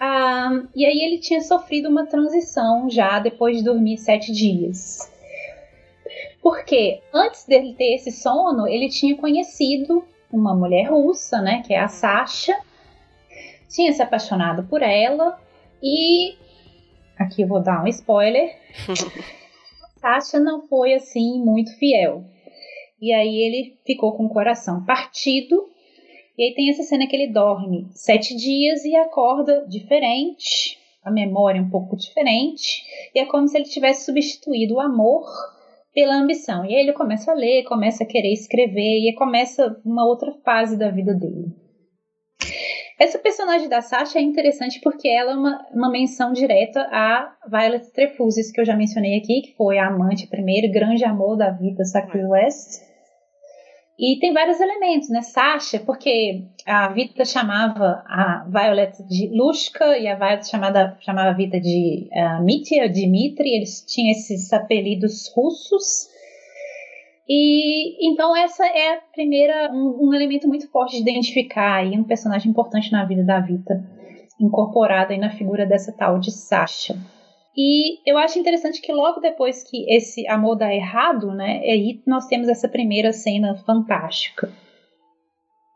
ah, 0.00 0.62
e 0.74 0.86
aí 0.86 0.98
ele 0.98 1.18
tinha 1.18 1.42
sofrido 1.42 1.90
uma 1.90 2.06
transição 2.06 2.88
já 2.88 3.18
depois 3.18 3.58
de 3.58 3.64
dormir 3.64 3.98
sete 3.98 4.32
dias. 4.32 5.17
Porque 6.42 7.00
antes 7.12 7.44
dele 7.46 7.74
ter 7.74 7.94
esse 7.94 8.12
sono, 8.12 8.66
ele 8.66 8.88
tinha 8.88 9.16
conhecido 9.16 10.04
uma 10.32 10.54
mulher 10.54 10.90
russa, 10.90 11.40
né, 11.40 11.62
que 11.66 11.74
é 11.74 11.80
a 11.80 11.88
Sasha, 11.88 12.56
tinha 13.68 13.92
se 13.92 14.02
apaixonado 14.02 14.64
por 14.64 14.82
ela 14.82 15.38
e 15.82 16.36
aqui 17.18 17.42
eu 17.42 17.48
vou 17.48 17.62
dar 17.62 17.82
um 17.82 17.88
spoiler. 17.88 18.56
Sasha 20.00 20.38
não 20.38 20.66
foi 20.68 20.94
assim 20.94 21.38
muito 21.42 21.76
fiel. 21.78 22.24
E 23.00 23.12
aí 23.12 23.36
ele 23.36 23.76
ficou 23.86 24.12
com 24.16 24.26
o 24.26 24.30
coração 24.30 24.84
partido. 24.84 25.68
E 26.36 26.44
aí 26.44 26.54
tem 26.54 26.70
essa 26.70 26.82
cena 26.82 27.06
que 27.06 27.16
ele 27.16 27.32
dorme 27.32 27.88
sete 27.92 28.36
dias 28.36 28.84
e 28.84 28.94
acorda 28.94 29.66
diferente, 29.68 30.78
a 31.04 31.10
memória 31.10 31.60
um 31.60 31.68
pouco 31.68 31.96
diferente, 31.96 32.84
e 33.12 33.18
é 33.18 33.26
como 33.26 33.48
se 33.48 33.56
ele 33.56 33.64
tivesse 33.64 34.04
substituído 34.04 34.74
o 34.74 34.80
amor 34.80 35.26
pela 35.92 36.16
ambição. 36.16 36.64
E 36.64 36.74
aí 36.74 36.82
ele 36.82 36.92
começa 36.92 37.30
a 37.30 37.34
ler, 37.34 37.64
começa 37.64 38.04
a 38.04 38.06
querer 38.06 38.32
escrever, 38.32 38.98
e 38.98 39.14
começa 39.14 39.80
uma 39.84 40.06
outra 40.06 40.32
fase 40.44 40.78
da 40.78 40.90
vida 40.90 41.14
dele. 41.14 41.46
Essa 42.98 43.18
personagem 43.18 43.68
da 43.68 43.80
Sasha 43.80 44.18
é 44.18 44.22
interessante 44.22 44.80
porque 44.82 45.06
ela 45.06 45.32
é 45.32 45.36
uma, 45.36 45.66
uma 45.72 45.90
menção 45.90 46.32
direta 46.32 46.80
a 46.90 47.32
Violet 47.48 47.92
Trefusis, 47.92 48.50
que 48.50 48.60
eu 48.60 48.64
já 48.64 48.76
mencionei 48.76 49.16
aqui, 49.16 49.42
que 49.42 49.56
foi 49.56 49.78
a 49.78 49.86
amante 49.86 50.26
primeiro, 50.26 50.72
grande 50.72 51.04
amor 51.04 51.36
da 51.36 51.50
vida 51.50 51.84
Sacred 51.84 52.26
West. 52.26 52.87
E 53.98 54.16
tem 54.20 54.32
vários 54.32 54.60
elementos, 54.60 55.08
né? 55.08 55.22
Sasha, 55.22 55.80
porque 55.80 56.44
a 56.64 56.88
Vita 56.88 57.24
chamava 57.24 58.04
a 58.06 58.46
Violet 58.48 59.02
de 59.08 59.28
Lushka 59.36 59.98
e 59.98 60.06
a 60.06 60.14
Violet 60.14 60.48
chamada, 60.48 60.96
chamava 61.00 61.30
a 61.30 61.32
Vita 61.32 61.58
de 61.58 62.08
uh, 62.12 62.44
Mitya, 62.44 62.88
Dmitri, 62.88 63.56
eles 63.56 63.84
tinham 63.84 64.12
esses 64.12 64.52
apelidos 64.52 65.32
russos. 65.34 66.06
E 67.28 68.08
então 68.08 68.36
essa 68.36 68.64
é 68.66 68.94
a 68.94 69.00
primeira 69.12 69.68
um, 69.72 70.08
um 70.08 70.14
elemento 70.14 70.46
muito 70.46 70.70
forte 70.70 71.02
de 71.02 71.02
identificar 71.02 71.78
aí 71.78 71.98
um 71.98 72.04
personagem 72.04 72.50
importante 72.50 72.92
na 72.92 73.04
vida 73.04 73.24
da 73.24 73.40
Vita, 73.40 73.84
incorporado 74.40 75.12
aí 75.12 75.18
na 75.18 75.30
figura 75.30 75.66
dessa 75.66 75.92
tal 75.92 76.20
de 76.20 76.30
Sasha. 76.30 76.96
E 77.56 77.98
eu 78.08 78.16
acho 78.16 78.38
interessante 78.38 78.80
que 78.80 78.92
logo 78.92 79.20
depois 79.20 79.64
que 79.64 79.84
esse 79.92 80.26
amor 80.28 80.56
dá 80.56 80.72
errado, 80.72 81.32
né, 81.32 81.60
aí 81.64 82.00
nós 82.06 82.26
temos 82.26 82.48
essa 82.48 82.68
primeira 82.68 83.12
cena 83.12 83.56
fantástica. 83.66 84.52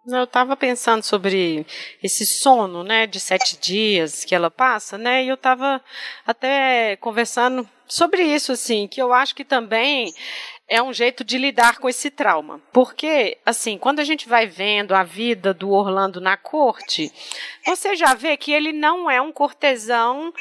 Eu 0.06 0.24
estava 0.24 0.56
pensando 0.56 1.04
sobre 1.04 1.64
esse 2.02 2.26
sono, 2.26 2.82
né, 2.82 3.06
de 3.06 3.20
sete 3.20 3.56
dias 3.56 4.24
que 4.24 4.34
ela 4.34 4.50
passa, 4.50 4.98
né, 4.98 5.24
e 5.24 5.28
eu 5.28 5.34
estava 5.34 5.80
até 6.26 6.96
conversando 6.96 7.68
sobre 7.86 8.22
isso, 8.22 8.52
assim, 8.52 8.88
que 8.88 9.00
eu 9.00 9.12
acho 9.12 9.34
que 9.34 9.44
também 9.44 10.12
é 10.68 10.82
um 10.82 10.92
jeito 10.92 11.22
de 11.22 11.36
lidar 11.36 11.78
com 11.78 11.88
esse 11.88 12.10
trauma. 12.10 12.60
Porque, 12.72 13.38
assim, 13.44 13.76
quando 13.76 14.00
a 14.00 14.04
gente 14.04 14.28
vai 14.28 14.46
vendo 14.46 14.94
a 14.94 15.02
vida 15.02 15.52
do 15.52 15.70
Orlando 15.70 16.20
na 16.20 16.36
corte, 16.36 17.12
você 17.64 17.94
já 17.94 18.14
vê 18.14 18.36
que 18.36 18.50
ele 18.50 18.72
não 18.72 19.10
é 19.10 19.20
um 19.20 19.30
cortesão 19.30 20.32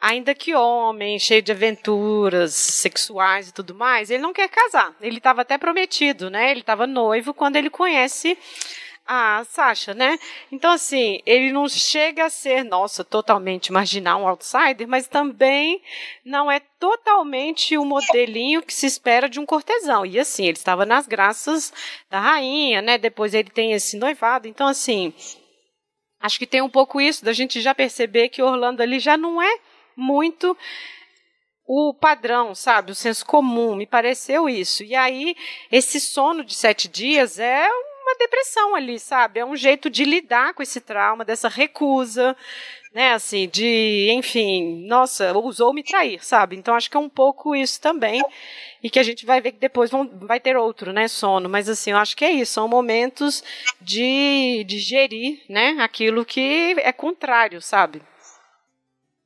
ainda 0.00 0.34
que 0.34 0.54
homem, 0.54 1.18
cheio 1.18 1.42
de 1.42 1.52
aventuras 1.52 2.54
sexuais 2.54 3.48
e 3.48 3.52
tudo 3.52 3.74
mais, 3.74 4.10
ele 4.10 4.22
não 4.22 4.32
quer 4.32 4.48
casar. 4.48 4.94
Ele 5.00 5.18
estava 5.18 5.42
até 5.42 5.58
prometido, 5.58 6.30
né? 6.30 6.50
Ele 6.50 6.60
estava 6.60 6.86
noivo 6.86 7.34
quando 7.34 7.56
ele 7.56 7.68
conhece 7.68 8.36
a 9.06 9.44
Sasha, 9.44 9.92
né? 9.92 10.18
Então, 10.52 10.70
assim, 10.70 11.20
ele 11.26 11.52
não 11.52 11.68
chega 11.68 12.26
a 12.26 12.30
ser, 12.30 12.64
nossa, 12.64 13.02
totalmente 13.02 13.72
marginal, 13.72 14.22
um 14.22 14.28
outsider, 14.28 14.86
mas 14.86 15.08
também 15.08 15.82
não 16.24 16.50
é 16.50 16.60
totalmente 16.78 17.76
o 17.76 17.84
modelinho 17.84 18.62
que 18.62 18.72
se 18.72 18.86
espera 18.86 19.28
de 19.28 19.40
um 19.40 19.46
cortesão. 19.46 20.06
E, 20.06 20.18
assim, 20.18 20.44
ele 20.44 20.56
estava 20.56 20.86
nas 20.86 21.08
graças 21.08 21.72
da 22.08 22.20
rainha, 22.20 22.80
né? 22.80 22.98
Depois 22.98 23.34
ele 23.34 23.50
tem 23.50 23.72
esse 23.72 23.96
noivado. 23.96 24.46
Então, 24.46 24.68
assim, 24.68 25.12
acho 26.20 26.38
que 26.38 26.46
tem 26.46 26.62
um 26.62 26.70
pouco 26.70 27.00
isso 27.00 27.24
da 27.24 27.32
gente 27.32 27.60
já 27.60 27.74
perceber 27.74 28.28
que 28.28 28.40
Orlando 28.40 28.80
ali 28.80 29.00
já 29.00 29.16
não 29.16 29.42
é 29.42 29.58
muito 30.00 30.56
o 31.66 31.94
padrão, 31.94 32.52
sabe? 32.52 32.90
O 32.90 32.96
senso 32.96 33.24
comum, 33.24 33.76
me 33.76 33.86
pareceu 33.86 34.48
isso. 34.48 34.82
E 34.82 34.96
aí, 34.96 35.36
esse 35.70 36.00
sono 36.00 36.42
de 36.42 36.54
sete 36.54 36.88
dias 36.88 37.38
é 37.38 37.68
uma 38.02 38.16
depressão 38.18 38.74
ali, 38.74 38.98
sabe? 38.98 39.38
É 39.38 39.44
um 39.44 39.54
jeito 39.54 39.88
de 39.88 40.04
lidar 40.04 40.52
com 40.52 40.64
esse 40.64 40.80
trauma, 40.80 41.24
dessa 41.24 41.48
recusa, 41.48 42.36
né? 42.92 43.12
Assim, 43.12 43.48
de, 43.48 44.08
enfim, 44.10 44.84
nossa, 44.88 45.32
ousou 45.32 45.72
me 45.72 45.84
trair, 45.84 46.24
sabe? 46.24 46.56
Então 46.56 46.74
acho 46.74 46.90
que 46.90 46.96
é 46.96 47.00
um 47.00 47.08
pouco 47.08 47.54
isso 47.54 47.80
também. 47.80 48.20
E 48.82 48.90
que 48.90 48.98
a 48.98 49.02
gente 49.04 49.24
vai 49.24 49.40
ver 49.40 49.52
que 49.52 49.58
depois 49.60 49.90
vão, 49.90 50.10
vai 50.22 50.40
ter 50.40 50.56
outro, 50.56 50.92
né? 50.92 51.06
Sono. 51.06 51.48
Mas 51.48 51.68
assim, 51.68 51.92
eu 51.92 51.98
acho 51.98 52.16
que 52.16 52.24
é 52.24 52.32
isso. 52.32 52.54
São 52.54 52.66
momentos 52.66 53.44
de, 53.80 54.64
de 54.66 54.78
gerir, 54.78 55.42
né? 55.48 55.76
Aquilo 55.78 56.24
que 56.24 56.74
é 56.78 56.92
contrário, 56.92 57.60
sabe? 57.62 58.02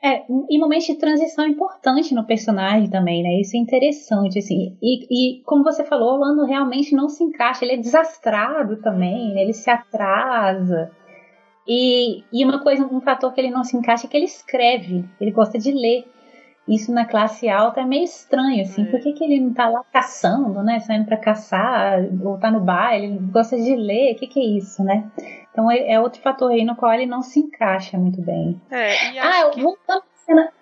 É, 0.05 0.23
e 0.51 0.59
momentos 0.59 0.87
de 0.87 0.97
transição 0.97 1.47
importante 1.47 2.15
no 2.15 2.27
personagem 2.27 2.91
também, 2.91 3.23
né? 3.23 3.41
Isso 3.41 3.57
é 3.57 3.59
interessante, 3.59 4.39
assim. 4.39 4.77
E, 4.83 5.39
e 5.39 5.43
como 5.45 5.65
você 5.65 5.83
falou, 5.83 6.11
o 6.11 6.15
Orlando 6.17 6.45
realmente 6.45 6.95
não 6.95 7.09
se 7.09 7.25
encaixa, 7.25 7.65
ele 7.65 7.73
é 7.73 7.77
desastrado 7.79 8.77
também, 8.83 9.33
né? 9.33 9.41
ele 9.41 9.55
se 9.55 9.71
atrasa. 9.71 10.91
E, 11.67 12.23
e 12.31 12.45
uma 12.45 12.63
coisa, 12.63 12.85
um 12.85 13.01
fator 13.01 13.33
que 13.33 13.41
ele 13.41 13.51
não 13.51 13.65
se 13.65 13.79
encaixa 13.79 14.07
é 14.07 14.11
que 14.11 14.15
ele 14.15 14.27
escreve, 14.27 15.07
ele 15.19 15.31
gosta 15.31 15.59
de 15.59 15.73
ler. 15.73 16.05
Isso 16.67 16.93
na 16.93 17.05
classe 17.05 17.49
alta 17.49 17.83
é 17.83 17.85
meio 17.85 18.05
estranho, 18.05 18.63
assim. 18.63 18.83
É. 18.83 18.87
Por 18.87 19.01
que, 19.01 19.13
que 19.13 19.25
ele 19.25 19.39
não 19.39 19.53
tá 19.53 19.69
lá 19.69 19.85
caçando, 19.93 20.63
né? 20.63 20.81
Saindo 20.81 21.05
para 21.05 21.19
caçar, 21.19 22.01
ou 22.23 22.39
tá 22.39 22.51
no 22.51 22.61
baile, 22.61 23.07
ele 23.07 23.19
gosta 23.31 23.57
de 23.57 23.77
ler, 23.77 24.15
o 24.15 24.17
que, 24.17 24.27
que 24.27 24.41
é 24.41 24.45
isso, 24.45 24.83
né? 24.83 25.05
Então 25.53 25.71
é, 25.71 25.93
é 25.93 26.01
outro 26.01 26.21
fator 26.23 26.51
aí 26.51 26.65
no 26.65 26.75
qual 26.75 26.93
ele 26.93 27.07
não 27.07 27.23
se 27.23 27.41
encaixa 27.41 27.99
muito 27.99 28.21
bem. 28.21 28.61
É, 28.71 29.19
ah, 29.21 29.51
que... 29.51 29.63
voltando 29.63 30.01
na 30.01 30.17
cena. 30.25 30.53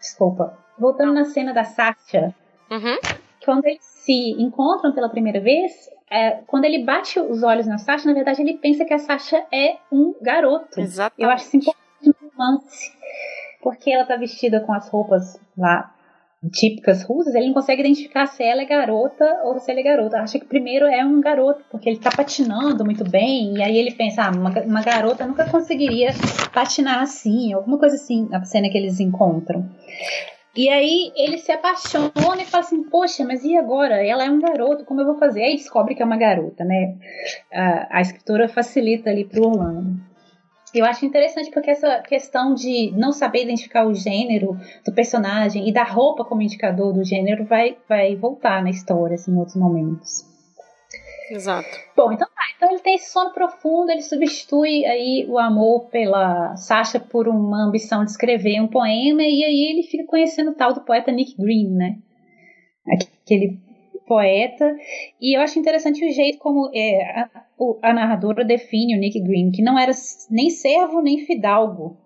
Desculpa. 0.00 0.58
Voltando 0.78 1.12
na 1.12 1.24
cena 1.24 1.54
da 1.54 1.64
Sasha. 1.64 2.34
Uhum. 2.70 2.98
Quando 3.44 3.64
eles 3.66 3.84
se 3.84 4.32
encontram 4.42 4.92
pela 4.92 5.08
primeira 5.08 5.40
vez, 5.40 5.88
é, 6.10 6.42
quando 6.46 6.64
ele 6.64 6.84
bate 6.84 7.18
os 7.20 7.42
olhos 7.42 7.66
na 7.66 7.78
Sasha, 7.78 8.06
na 8.08 8.14
verdade 8.14 8.42
ele 8.42 8.58
pensa 8.58 8.84
que 8.84 8.92
a 8.92 8.98
Sasha 8.98 9.46
é 9.52 9.76
um 9.90 10.14
garoto. 10.20 10.80
Exatamente. 10.80 11.22
Eu 11.22 11.30
acho 11.30 11.44
isso 11.44 11.56
importante 11.56 12.06
no 12.20 12.30
romance. 12.30 12.92
Porque 13.66 13.90
ela 13.90 14.04
tá 14.04 14.14
vestida 14.14 14.60
com 14.60 14.72
as 14.72 14.88
roupas 14.88 15.40
lá 15.58 15.92
típicas 16.52 17.02
russas, 17.02 17.34
ele 17.34 17.48
não 17.48 17.54
consegue 17.54 17.80
identificar 17.80 18.24
se 18.26 18.44
ela 18.44 18.62
é 18.62 18.64
garota 18.64 19.40
ou 19.42 19.58
se 19.58 19.68
ele 19.72 19.80
é 19.80 19.82
garota. 19.82 20.20
Acha 20.20 20.38
que 20.38 20.44
primeiro 20.44 20.86
é 20.86 21.04
um 21.04 21.20
garoto, 21.20 21.64
porque 21.68 21.88
ele 21.88 21.98
tá 21.98 22.10
patinando 22.16 22.84
muito 22.84 23.02
bem, 23.02 23.56
e 23.56 23.62
aí 23.64 23.76
ele 23.76 23.90
pensa, 23.90 24.22
ah, 24.22 24.30
uma, 24.30 24.50
uma 24.60 24.82
garota 24.82 25.26
nunca 25.26 25.50
conseguiria 25.50 26.10
patinar 26.54 27.00
assim, 27.00 27.52
alguma 27.54 27.76
coisa 27.76 27.96
assim, 27.96 28.28
na 28.28 28.44
cena 28.44 28.70
que 28.70 28.78
eles 28.78 29.00
encontram. 29.00 29.68
E 30.54 30.68
aí 30.68 31.10
ele 31.16 31.36
se 31.36 31.50
apaixona 31.50 32.12
e 32.40 32.44
fala 32.44 32.62
assim, 32.62 32.84
poxa, 32.84 33.24
mas 33.24 33.42
e 33.42 33.56
agora? 33.56 34.06
Ela 34.06 34.26
é 34.26 34.30
um 34.30 34.38
garoto, 34.38 34.84
como 34.84 35.00
eu 35.00 35.06
vou 35.06 35.18
fazer? 35.18 35.42
Aí 35.42 35.56
descobre 35.56 35.96
que 35.96 36.02
é 36.02 36.06
uma 36.06 36.16
garota, 36.16 36.64
né? 36.64 36.94
A, 37.52 37.98
a 37.98 38.00
escritora 38.00 38.48
facilita 38.48 39.10
ali 39.10 39.24
pro 39.24 39.48
Orlando. 39.48 40.15
Eu 40.78 40.84
acho 40.84 41.06
interessante 41.06 41.50
porque 41.50 41.70
essa 41.70 42.00
questão 42.00 42.54
de 42.54 42.92
não 42.94 43.10
saber 43.10 43.44
identificar 43.44 43.86
o 43.86 43.94
gênero 43.94 44.58
do 44.84 44.92
personagem 44.92 45.68
e 45.68 45.72
da 45.72 45.84
roupa 45.84 46.24
como 46.24 46.42
indicador 46.42 46.92
do 46.92 47.02
gênero 47.02 47.44
vai, 47.46 47.78
vai 47.88 48.14
voltar 48.14 48.62
na 48.62 48.68
história 48.68 49.14
assim, 49.14 49.32
em 49.32 49.38
outros 49.38 49.56
momentos. 49.56 50.24
Exato. 51.30 51.68
Bom, 51.96 52.12
então 52.12 52.28
tá. 52.28 52.42
Então 52.56 52.70
ele 52.70 52.80
tem 52.80 52.94
esse 52.94 53.10
sono 53.10 53.32
profundo, 53.32 53.90
ele 53.90 54.02
substitui 54.02 54.84
aí 54.86 55.26
o 55.28 55.38
amor 55.38 55.86
pela 55.90 56.56
Sasha 56.56 56.98
por 56.98 57.28
uma 57.28 57.64
ambição 57.64 58.04
de 58.04 58.10
escrever 58.10 58.60
um 58.60 58.68
poema 58.68 59.22
e 59.22 59.44
aí 59.44 59.70
ele 59.70 59.82
fica 59.82 60.04
conhecendo 60.06 60.50
o 60.50 60.54
tal 60.54 60.72
do 60.72 60.80
poeta 60.80 61.12
Nick 61.12 61.36
Green, 61.36 61.70
né? 61.70 61.98
Aquele 63.24 63.58
poeta. 64.06 64.76
E 65.20 65.36
eu 65.36 65.42
acho 65.42 65.58
interessante 65.58 66.04
o 66.04 66.12
jeito 66.12 66.38
como 66.38 66.70
é, 66.74 67.02
a, 67.02 67.30
a 67.82 67.92
narradora 67.92 68.44
define 68.44 68.96
o 68.96 69.00
Nick 69.00 69.20
Green, 69.20 69.50
que 69.50 69.62
não 69.62 69.78
era 69.78 69.92
nem 70.30 70.50
servo 70.50 71.02
nem 71.02 71.18
fidalgo. 71.26 71.82
Ou 71.82 71.96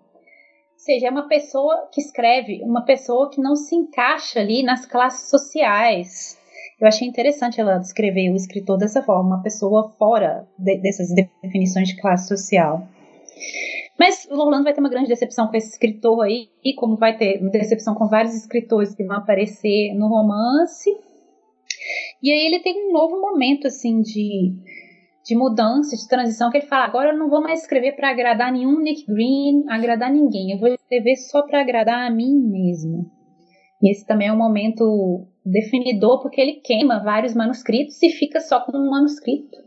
seja, 0.85 1.07
é 1.07 1.11
uma 1.11 1.27
pessoa 1.27 1.89
que 1.93 2.01
escreve, 2.01 2.61
uma 2.63 2.83
pessoa 2.83 3.29
que 3.29 3.39
não 3.39 3.55
se 3.55 3.75
encaixa 3.75 4.39
ali 4.39 4.63
nas 4.63 4.85
classes 4.85 5.29
sociais. 5.29 6.39
Eu 6.79 6.87
achei 6.87 7.07
interessante 7.07 7.61
ela 7.61 7.77
descrever 7.77 8.31
o 8.31 8.35
escritor 8.35 8.77
dessa 8.79 9.03
forma, 9.03 9.35
uma 9.35 9.43
pessoa 9.43 9.91
fora 9.99 10.47
de, 10.57 10.77
dessas 10.77 11.09
definições 11.43 11.89
de 11.89 12.01
classe 12.01 12.27
social. 12.27 12.87
Mas 13.99 14.27
o 14.31 14.33
Orlando 14.33 14.63
vai 14.63 14.73
ter 14.73 14.79
uma 14.79 14.89
grande 14.89 15.07
decepção 15.07 15.47
com 15.47 15.55
esse 15.55 15.69
escritor 15.69 16.23
aí, 16.23 16.49
e 16.63 16.73
como 16.73 16.95
vai 16.95 17.15
ter 17.15 17.37
decepção 17.51 17.93
com 17.93 18.07
vários 18.07 18.33
escritores 18.33 18.95
que 18.95 19.03
vão 19.03 19.17
aparecer 19.17 19.93
no 19.93 20.07
romance. 20.07 20.89
E 22.21 22.31
aí 22.31 22.45
ele 22.47 22.59
tem 22.59 22.87
um 22.87 22.91
novo 22.91 23.19
momento, 23.19 23.67
assim, 23.67 24.01
de, 24.01 24.53
de 25.25 25.35
mudança, 25.35 25.95
de 25.95 26.07
transição, 26.07 26.49
que 26.49 26.57
ele 26.57 26.67
fala: 26.67 26.85
agora 26.85 27.11
eu 27.11 27.17
não 27.17 27.29
vou 27.29 27.41
mais 27.41 27.61
escrever 27.61 27.95
para 27.95 28.09
agradar 28.09 28.51
nenhum 28.51 28.79
Nick 28.79 29.05
Green, 29.05 29.63
agradar 29.69 30.11
ninguém, 30.11 30.51
eu 30.51 30.59
vou 30.59 30.69
escrever 30.69 31.15
só 31.15 31.43
para 31.43 31.61
agradar 31.61 32.07
a 32.07 32.13
mim 32.13 32.33
mesmo. 32.33 33.09
E 33.81 33.91
esse 33.91 34.05
também 34.05 34.27
é 34.27 34.33
um 34.33 34.37
momento 34.37 35.27
definidor, 35.45 36.21
porque 36.21 36.39
ele 36.39 36.61
queima 36.63 37.03
vários 37.03 37.33
manuscritos 37.33 38.01
e 38.03 38.09
fica 38.09 38.39
só 38.39 38.59
com 38.63 38.77
um 38.77 38.91
manuscrito. 38.91 39.57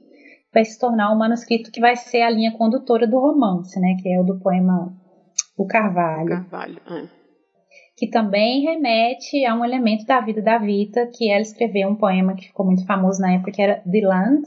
Vai 0.53 0.65
se 0.65 0.79
tornar 0.79 1.13
um 1.13 1.19
manuscrito 1.19 1.73
que 1.73 1.81
vai 1.81 1.97
ser 1.97 2.23
a 2.23 2.31
linha 2.31 2.57
condutora 2.57 3.09
do 3.09 3.19
romance, 3.19 3.79
né? 3.81 3.97
Que 4.01 4.09
é 4.09 4.21
o 4.21 4.25
do 4.25 4.39
poema 4.39 4.95
O 5.59 5.67
Carvalho. 5.67 6.29
Carvalho, 6.29 6.81
é 6.89 7.24
que 7.97 8.09
também 8.09 8.63
remete 8.63 9.45
a 9.45 9.55
um 9.55 9.65
elemento 9.65 10.05
da 10.05 10.21
vida 10.21 10.43
da 10.43 10.59
Vita, 10.59 11.07
que 11.07 11.31
ela 11.31 11.43
escreveu 11.43 11.89
um 11.89 11.95
poema 11.95 12.35
que 12.35 12.49
ficou 12.49 12.67
muito 12.67 12.85
famoso 12.87 13.21
na 13.21 13.35
época, 13.35 13.53
que 13.53 13.63
era 13.63 13.83
The 13.91 14.01
Land, 14.01 14.47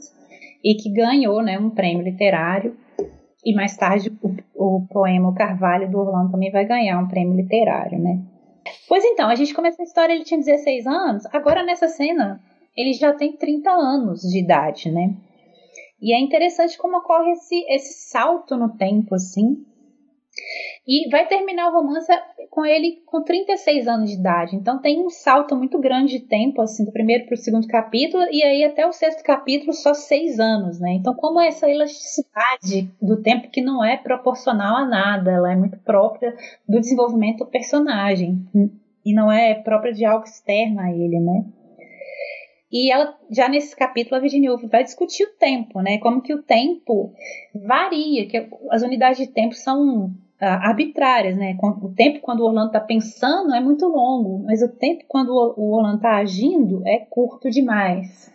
e 0.62 0.74
que 0.74 0.90
ganhou 0.92 1.42
né, 1.42 1.58
um 1.58 1.70
prêmio 1.70 2.02
literário. 2.02 2.76
E 3.44 3.54
mais 3.54 3.76
tarde 3.76 4.12
o, 4.20 4.34
o 4.54 4.86
poema 4.88 5.28
O 5.28 5.34
Carvalho 5.34 5.90
do 5.90 5.98
Orlando 5.98 6.32
também 6.32 6.50
vai 6.50 6.66
ganhar 6.66 6.98
um 6.98 7.08
prêmio 7.08 7.36
literário, 7.36 7.98
né? 7.98 8.20
Pois 8.86 9.02
então, 9.04 9.30
a 9.30 9.34
gente 9.34 9.54
começa 9.54 9.80
a 9.80 9.84
história, 9.84 10.12
ele 10.12 10.24
tinha 10.24 10.38
16 10.38 10.86
anos, 10.86 11.26
agora 11.32 11.62
nessa 11.62 11.88
cena 11.88 12.40
ele 12.76 12.92
já 12.92 13.12
tem 13.12 13.32
30 13.32 13.70
anos 13.70 14.20
de 14.20 14.38
idade, 14.38 14.90
né? 14.90 15.14
E 16.00 16.14
é 16.14 16.20
interessante 16.20 16.76
como 16.76 16.98
ocorre 16.98 17.32
esse, 17.32 17.64
esse 17.68 18.08
salto 18.10 18.56
no 18.56 18.76
tempo, 18.76 19.14
assim, 19.14 19.64
e 20.88 21.06
vai 21.10 21.28
terminar 21.28 21.68
o 21.68 21.74
romance 21.74 22.10
com 22.48 22.64
ele 22.64 23.02
com 23.04 23.22
36 23.22 23.86
anos 23.86 24.08
de 24.08 24.16
idade. 24.16 24.56
Então 24.56 24.80
tem 24.80 25.04
um 25.04 25.10
salto 25.10 25.54
muito 25.54 25.78
grande 25.78 26.18
de 26.18 26.24
tempo, 26.24 26.62
assim, 26.62 26.82
do 26.82 26.90
primeiro 26.90 27.26
para 27.26 27.34
o 27.34 27.36
segundo 27.36 27.66
capítulo, 27.68 28.24
e 28.32 28.42
aí 28.42 28.64
até 28.64 28.86
o 28.86 28.92
sexto 28.92 29.22
capítulo 29.22 29.74
só 29.74 29.92
seis 29.92 30.40
anos, 30.40 30.80
né? 30.80 30.92
Então, 30.92 31.14
como 31.14 31.38
essa 31.38 31.68
elasticidade 31.68 32.90
do 33.02 33.20
tempo 33.20 33.50
que 33.50 33.60
não 33.60 33.84
é 33.84 33.98
proporcional 33.98 34.76
a 34.76 34.86
nada, 34.86 35.30
ela 35.30 35.52
é 35.52 35.56
muito 35.56 35.78
própria 35.80 36.34
do 36.66 36.80
desenvolvimento 36.80 37.40
do 37.40 37.50
personagem. 37.50 38.42
E 39.04 39.12
não 39.12 39.30
é 39.30 39.54
própria 39.54 39.92
de 39.92 40.06
algo 40.06 40.24
externo 40.24 40.80
a 40.80 40.90
ele, 40.90 41.20
né? 41.20 41.44
E 42.72 42.90
ela, 42.90 43.14
já 43.30 43.46
nesse 43.48 43.76
capítulo, 43.76 44.16
a 44.16 44.20
Virginia 44.20 44.50
Woolf 44.50 44.64
vai 44.64 44.84
discutir 44.84 45.24
o 45.24 45.36
tempo, 45.38 45.80
né? 45.82 45.98
Como 45.98 46.22
que 46.22 46.34
o 46.34 46.42
tempo 46.42 47.12
varia, 47.54 48.26
que 48.26 48.48
as 48.70 48.82
unidades 48.82 49.18
de 49.18 49.26
tempo 49.26 49.54
são 49.54 50.12
arbitrárias, 50.40 51.36
né? 51.36 51.56
O 51.60 51.92
tempo 51.94 52.20
quando 52.20 52.40
o 52.40 52.46
Orlando 52.46 52.68
está 52.68 52.80
pensando 52.80 53.54
é 53.54 53.60
muito 53.60 53.86
longo, 53.86 54.44
mas 54.44 54.62
o 54.62 54.68
tempo 54.68 55.04
quando 55.08 55.30
o 55.30 55.74
Orlando 55.74 55.96
está 55.96 56.16
agindo 56.16 56.86
é 56.86 56.98
curto 57.10 57.50
demais. 57.50 58.32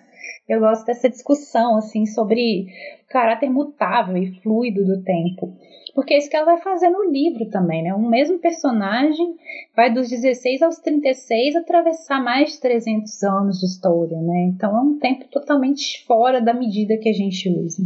Eu 0.47 0.59
gosto 0.59 0.85
dessa 0.85 1.09
discussão 1.09 1.77
assim 1.77 2.05
sobre 2.05 2.65
o 3.05 3.07
caráter 3.09 3.49
mutável 3.49 4.17
e 4.17 4.33
fluido 4.41 4.83
do 4.85 5.01
tempo. 5.01 5.53
Porque 5.95 6.15
é 6.15 6.17
isso 6.17 6.29
que 6.29 6.35
ela 6.35 6.45
vai 6.45 6.61
fazer 6.61 6.89
no 6.89 7.09
livro 7.09 7.49
também, 7.49 7.83
né? 7.83 7.93
O 7.93 7.99
mesmo 7.99 8.39
personagem 8.39 9.35
vai 9.75 9.93
dos 9.93 10.09
16 10.09 10.63
aos 10.63 10.77
36 10.79 11.55
atravessar 11.55 12.21
mais 12.21 12.53
de 12.53 12.59
300 12.59 13.23
anos 13.23 13.59
de 13.59 13.67
história, 13.67 14.19
né? 14.19 14.51
Então 14.53 14.75
é 14.75 14.81
um 14.81 14.97
tempo 14.97 15.25
totalmente 15.29 16.03
fora 16.05 16.41
da 16.41 16.53
medida 16.53 16.97
que 16.97 17.09
a 17.09 17.13
gente 17.13 17.47
usa. 17.47 17.83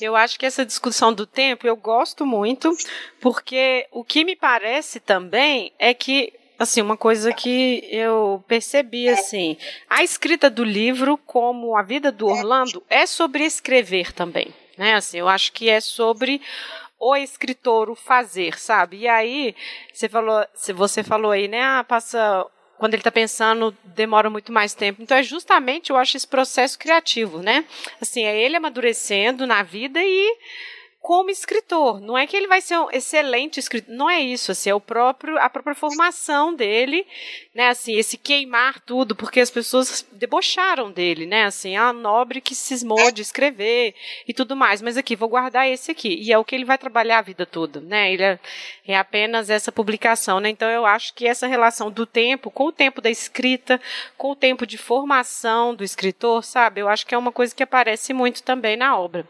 Eu 0.00 0.16
acho 0.16 0.38
que 0.38 0.46
essa 0.46 0.64
discussão 0.64 1.12
do 1.12 1.26
tempo 1.26 1.66
eu 1.66 1.76
gosto 1.76 2.26
muito, 2.26 2.76
porque 3.20 3.86
o 3.90 4.04
que 4.04 4.24
me 4.24 4.36
parece 4.36 5.00
também 5.00 5.72
é 5.78 5.94
que 5.94 6.32
assim, 6.58 6.80
uma 6.80 6.96
coisa 6.96 7.32
que 7.32 7.84
eu 7.90 8.42
percebi 8.46 9.08
assim, 9.08 9.56
a 9.88 10.02
escrita 10.02 10.48
do 10.48 10.62
livro, 10.62 11.18
como 11.18 11.76
a 11.76 11.82
vida 11.82 12.12
do 12.12 12.26
Orlando, 12.26 12.82
é 12.88 13.06
sobre 13.06 13.44
escrever 13.44 14.12
também, 14.12 14.54
né? 14.78 14.94
Assim, 14.94 15.18
eu 15.18 15.28
acho 15.28 15.52
que 15.52 15.68
é 15.68 15.80
sobre 15.80 16.40
o 16.98 17.16
escritor 17.16 17.90
o 17.90 17.94
fazer, 17.94 18.58
sabe? 18.58 18.98
E 18.98 19.08
aí, 19.08 19.54
você 19.92 20.08
falou, 20.08 20.46
se 20.54 20.72
você 20.72 21.02
falou 21.02 21.32
aí, 21.32 21.48
né, 21.48 21.62
ah, 21.62 21.84
passa 21.84 22.46
quando 22.78 22.94
ele 22.94 23.00
está 23.00 23.10
pensando, 23.10 23.76
demora 23.84 24.28
muito 24.28 24.52
mais 24.52 24.74
tempo. 24.74 25.02
Então, 25.02 25.16
é 25.16 25.22
justamente, 25.22 25.90
eu 25.90 25.96
acho, 25.96 26.16
esse 26.16 26.26
processo 26.26 26.78
criativo, 26.78 27.40
né? 27.40 27.64
Assim, 28.00 28.24
é 28.24 28.36
ele 28.36 28.56
amadurecendo 28.56 29.46
na 29.46 29.62
vida 29.62 30.00
e 30.02 30.38
como 31.04 31.28
escritor. 31.28 32.00
Não 32.00 32.16
é 32.16 32.26
que 32.26 32.34
ele 32.34 32.46
vai 32.46 32.62
ser 32.62 32.78
um 32.78 32.90
excelente 32.90 33.60
escritor, 33.60 33.94
não 33.94 34.08
é 34.08 34.22
isso, 34.22 34.50
assim, 34.50 34.70
é 34.70 34.74
o 34.74 34.80
próprio 34.80 35.36
a 35.38 35.50
própria 35.50 35.74
formação 35.74 36.54
dele, 36.54 37.06
né, 37.54 37.68
assim, 37.68 37.94
esse 37.94 38.16
queimar 38.16 38.80
tudo, 38.80 39.14
porque 39.14 39.38
as 39.38 39.50
pessoas 39.50 40.06
debocharam 40.12 40.90
dele, 40.90 41.26
né, 41.26 41.44
assim, 41.44 41.76
a 41.76 41.92
nobre 41.92 42.40
que 42.40 42.54
cismou 42.54 43.12
de 43.12 43.20
escrever 43.20 43.94
e 44.26 44.32
tudo 44.32 44.56
mais, 44.56 44.80
mas 44.80 44.96
aqui 44.96 45.14
vou 45.14 45.28
guardar 45.28 45.68
esse 45.68 45.90
aqui, 45.90 46.18
e 46.22 46.32
é 46.32 46.38
o 46.38 46.44
que 46.44 46.54
ele 46.54 46.64
vai 46.64 46.78
trabalhar 46.78 47.18
a 47.18 47.22
vida 47.22 47.44
toda, 47.44 47.82
né? 47.82 48.10
Ele 48.10 48.22
é, 48.22 48.38
é 48.88 48.96
apenas 48.96 49.50
essa 49.50 49.70
publicação, 49.70 50.40
né? 50.40 50.48
Então 50.48 50.70
eu 50.70 50.86
acho 50.86 51.12
que 51.12 51.26
essa 51.26 51.46
relação 51.46 51.90
do 51.90 52.06
tempo 52.06 52.50
com 52.50 52.68
o 52.68 52.72
tempo 52.72 53.02
da 53.02 53.10
escrita, 53.10 53.78
com 54.16 54.30
o 54.30 54.36
tempo 54.36 54.66
de 54.66 54.78
formação 54.78 55.74
do 55.74 55.84
escritor, 55.84 56.42
sabe? 56.42 56.80
Eu 56.80 56.88
acho 56.88 57.06
que 57.06 57.14
é 57.14 57.18
uma 57.18 57.32
coisa 57.32 57.54
que 57.54 57.62
aparece 57.62 58.14
muito 58.14 58.42
também 58.42 58.74
na 58.74 58.98
obra. 58.98 59.28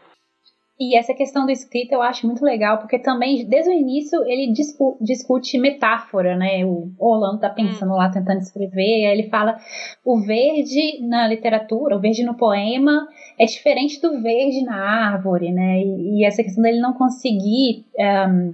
E 0.77 0.97
essa 0.97 1.13
questão 1.13 1.45
da 1.45 1.53
escrita 1.53 1.95
eu 1.95 2.01
acho 2.01 2.27
muito 2.27 2.43
legal, 2.43 2.79
porque 2.79 2.99
também, 2.99 3.45
desde 3.47 3.69
o 3.69 3.73
início, 3.73 4.21
ele 4.25 4.51
discu 4.51 4.97
discute 4.99 5.57
metáfora, 5.57 6.35
né? 6.35 6.65
O 6.65 6.91
Orlando 6.99 7.39
tá 7.39 7.49
pensando 7.49 7.93
hum. 7.93 7.95
lá, 7.95 8.09
tentando 8.09 8.41
escrever, 8.41 9.05
aí 9.05 9.19
ele 9.19 9.29
fala 9.29 9.57
o 10.03 10.19
verde 10.19 10.99
na 11.07 11.27
literatura, 11.27 11.95
o 11.95 11.99
verde 12.01 12.25
no 12.25 12.35
poema, 12.35 13.07
é 13.39 13.45
diferente 13.45 14.01
do 14.01 14.21
verde 14.21 14.65
na 14.65 14.75
árvore, 15.13 15.49
né? 15.53 15.79
E, 15.79 16.19
e 16.19 16.25
essa 16.25 16.43
questão 16.43 16.61
dele 16.61 16.81
não 16.81 16.91
conseguir 16.91 17.85
um, 17.97 18.53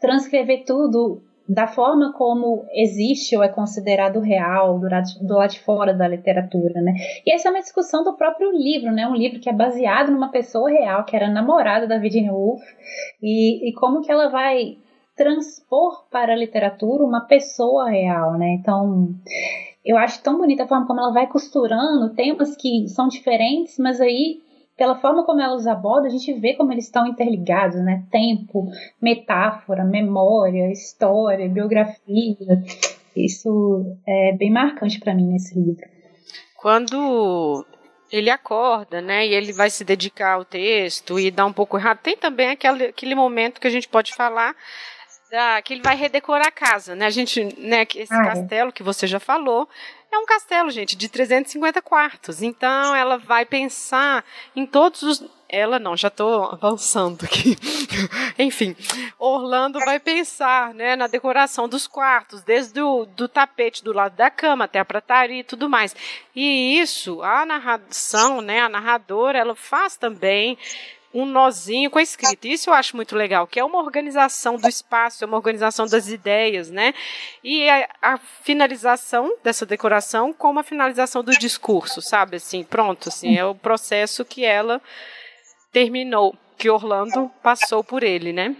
transcrever 0.00 0.64
tudo 0.64 1.22
da 1.48 1.66
forma 1.66 2.12
como 2.12 2.66
existe 2.72 3.36
ou 3.36 3.42
é 3.42 3.48
considerado 3.48 4.20
real 4.20 4.78
do 4.78 4.88
lado, 4.88 5.06
do 5.22 5.34
lado 5.34 5.50
de 5.50 5.60
fora 5.60 5.94
da 5.94 6.08
literatura, 6.08 6.80
né? 6.80 6.92
E 7.24 7.32
essa 7.32 7.48
é 7.48 7.50
uma 7.50 7.60
discussão 7.60 8.02
do 8.02 8.16
próprio 8.16 8.50
livro, 8.50 8.92
né? 8.92 9.06
Um 9.06 9.14
livro 9.14 9.38
que 9.38 9.48
é 9.48 9.52
baseado 9.52 10.10
numa 10.10 10.30
pessoa 10.30 10.68
real, 10.70 11.04
que 11.04 11.14
era 11.14 11.30
namorada 11.30 11.86
da 11.86 11.98
Virginia 11.98 12.32
Woolf, 12.32 12.62
e, 13.22 13.68
e 13.68 13.72
como 13.74 14.02
que 14.02 14.10
ela 14.10 14.28
vai 14.28 14.78
transpor 15.16 16.04
para 16.10 16.32
a 16.32 16.36
literatura 16.36 17.04
uma 17.04 17.22
pessoa 17.22 17.88
real, 17.88 18.32
né? 18.34 18.58
Então, 18.60 19.08
eu 19.84 19.96
acho 19.96 20.22
tão 20.22 20.38
bonita 20.38 20.64
a 20.64 20.68
forma 20.68 20.86
como 20.86 21.00
ela 21.00 21.12
vai 21.12 21.26
costurando 21.28 22.14
temas 22.14 22.56
que 22.56 22.88
são 22.88 23.08
diferentes, 23.08 23.78
mas 23.78 24.00
aí 24.00 24.40
pela 24.76 24.96
forma 24.96 25.24
como 25.24 25.40
ela 25.40 25.54
os 25.54 25.66
aborda, 25.66 26.06
a 26.06 26.10
gente 26.10 26.32
vê 26.34 26.54
como 26.54 26.72
eles 26.72 26.84
estão 26.84 27.06
interligados, 27.06 27.80
né? 27.82 28.04
Tempo, 28.10 28.68
metáfora, 29.00 29.84
memória, 29.84 30.70
história, 30.70 31.48
biografia. 31.48 32.36
Isso 33.16 33.96
é 34.06 34.32
bem 34.36 34.50
marcante 34.50 35.00
para 35.00 35.14
mim 35.14 35.32
nesse 35.32 35.58
livro. 35.58 35.84
Quando 36.56 37.64
ele 38.12 38.30
acorda, 38.30 39.00
né, 39.00 39.26
e 39.26 39.34
ele 39.34 39.52
vai 39.52 39.70
se 39.70 39.82
dedicar 39.82 40.34
ao 40.34 40.44
texto 40.44 41.18
e 41.18 41.30
dar 41.30 41.46
um 41.46 41.52
pouco 41.52 41.76
errado, 41.76 41.98
tem 41.98 42.16
também 42.16 42.50
aquele, 42.50 42.84
aquele 42.84 43.14
momento 43.14 43.60
que 43.60 43.66
a 43.66 43.70
gente 43.70 43.88
pode 43.88 44.14
falar 44.14 44.54
da, 45.30 45.60
que 45.62 45.74
ele 45.74 45.82
vai 45.82 45.96
redecorar 45.96 46.46
a 46.46 46.52
casa, 46.52 46.94
né? 46.94 47.06
A 47.06 47.10
gente, 47.10 47.42
né, 47.58 47.86
esse 47.94 48.14
ah, 48.14 48.22
é. 48.22 48.26
castelo 48.26 48.72
que 48.72 48.82
você 48.82 49.06
já 49.06 49.18
falou, 49.18 49.68
é 50.16 50.18
um 50.18 50.26
castelo, 50.26 50.70
gente, 50.70 50.96
de 50.96 51.08
350 51.08 51.80
quartos. 51.82 52.42
Então 52.42 52.94
ela 52.94 53.18
vai 53.18 53.44
pensar 53.44 54.24
em 54.54 54.66
todos 54.66 55.02
os. 55.02 55.24
Ela 55.48 55.78
não, 55.78 55.96
já 55.96 56.08
estou 56.08 56.50
avançando 56.50 57.24
aqui. 57.24 57.56
Enfim, 58.36 58.74
Orlando 59.16 59.78
vai 59.78 60.00
pensar 60.00 60.74
né, 60.74 60.96
na 60.96 61.06
decoração 61.06 61.68
dos 61.68 61.86
quartos, 61.86 62.42
desde 62.42 62.80
o 62.80 63.06
do 63.06 63.28
tapete 63.28 63.84
do 63.84 63.92
lado 63.92 64.16
da 64.16 64.28
cama 64.28 64.64
até 64.64 64.80
a 64.80 64.84
prataria 64.84 65.40
e 65.40 65.44
tudo 65.44 65.68
mais. 65.68 65.94
E 66.34 66.80
isso, 66.80 67.22
a 67.22 67.46
narração, 67.46 68.40
né, 68.40 68.60
a 68.60 68.68
narradora, 68.68 69.38
ela 69.38 69.54
faz 69.54 69.96
também 69.96 70.58
um 71.16 71.24
nozinho 71.24 71.90
com 71.90 71.98
a 71.98 72.02
escrita. 72.02 72.46
Isso 72.46 72.68
eu 72.68 72.74
acho 72.74 72.94
muito 72.94 73.16
legal, 73.16 73.46
que 73.46 73.58
é 73.58 73.64
uma 73.64 73.78
organização 73.78 74.56
do 74.56 74.68
espaço, 74.68 75.24
é 75.24 75.26
uma 75.26 75.38
organização 75.38 75.86
das 75.86 76.08
ideias, 76.10 76.70
né? 76.70 76.92
E 77.42 77.66
a, 77.70 77.88
a 78.02 78.18
finalização 78.18 79.34
dessa 79.42 79.64
decoração 79.64 80.30
como 80.34 80.60
a 80.60 80.62
finalização 80.62 81.24
do 81.24 81.32
discurso, 81.32 82.02
sabe? 82.02 82.36
Assim, 82.36 82.62
pronto, 82.62 83.08
assim, 83.08 83.34
é 83.34 83.44
o 83.44 83.54
processo 83.54 84.26
que 84.26 84.44
ela 84.44 84.80
terminou, 85.72 86.36
que 86.58 86.68
Orlando 86.68 87.30
passou 87.42 87.82
por 87.82 88.02
ele, 88.02 88.30
né? 88.30 88.54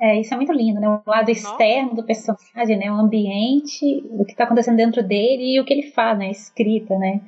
É, 0.00 0.20
isso 0.20 0.34
é 0.34 0.36
muito 0.36 0.52
lindo, 0.52 0.80
né? 0.80 0.88
O 0.88 1.00
lado 1.06 1.30
externo 1.30 1.94
do 1.94 2.04
personagem, 2.04 2.76
né? 2.76 2.90
O 2.90 2.96
ambiente, 2.96 4.04
o 4.10 4.24
que 4.24 4.32
está 4.32 4.44
acontecendo 4.44 4.76
dentro 4.76 5.02
dele 5.02 5.54
e 5.54 5.60
o 5.60 5.64
que 5.64 5.72
ele 5.72 5.90
faz, 5.92 6.18
né? 6.18 6.26
A 6.26 6.30
escrita, 6.30 6.98
né? 6.98 7.20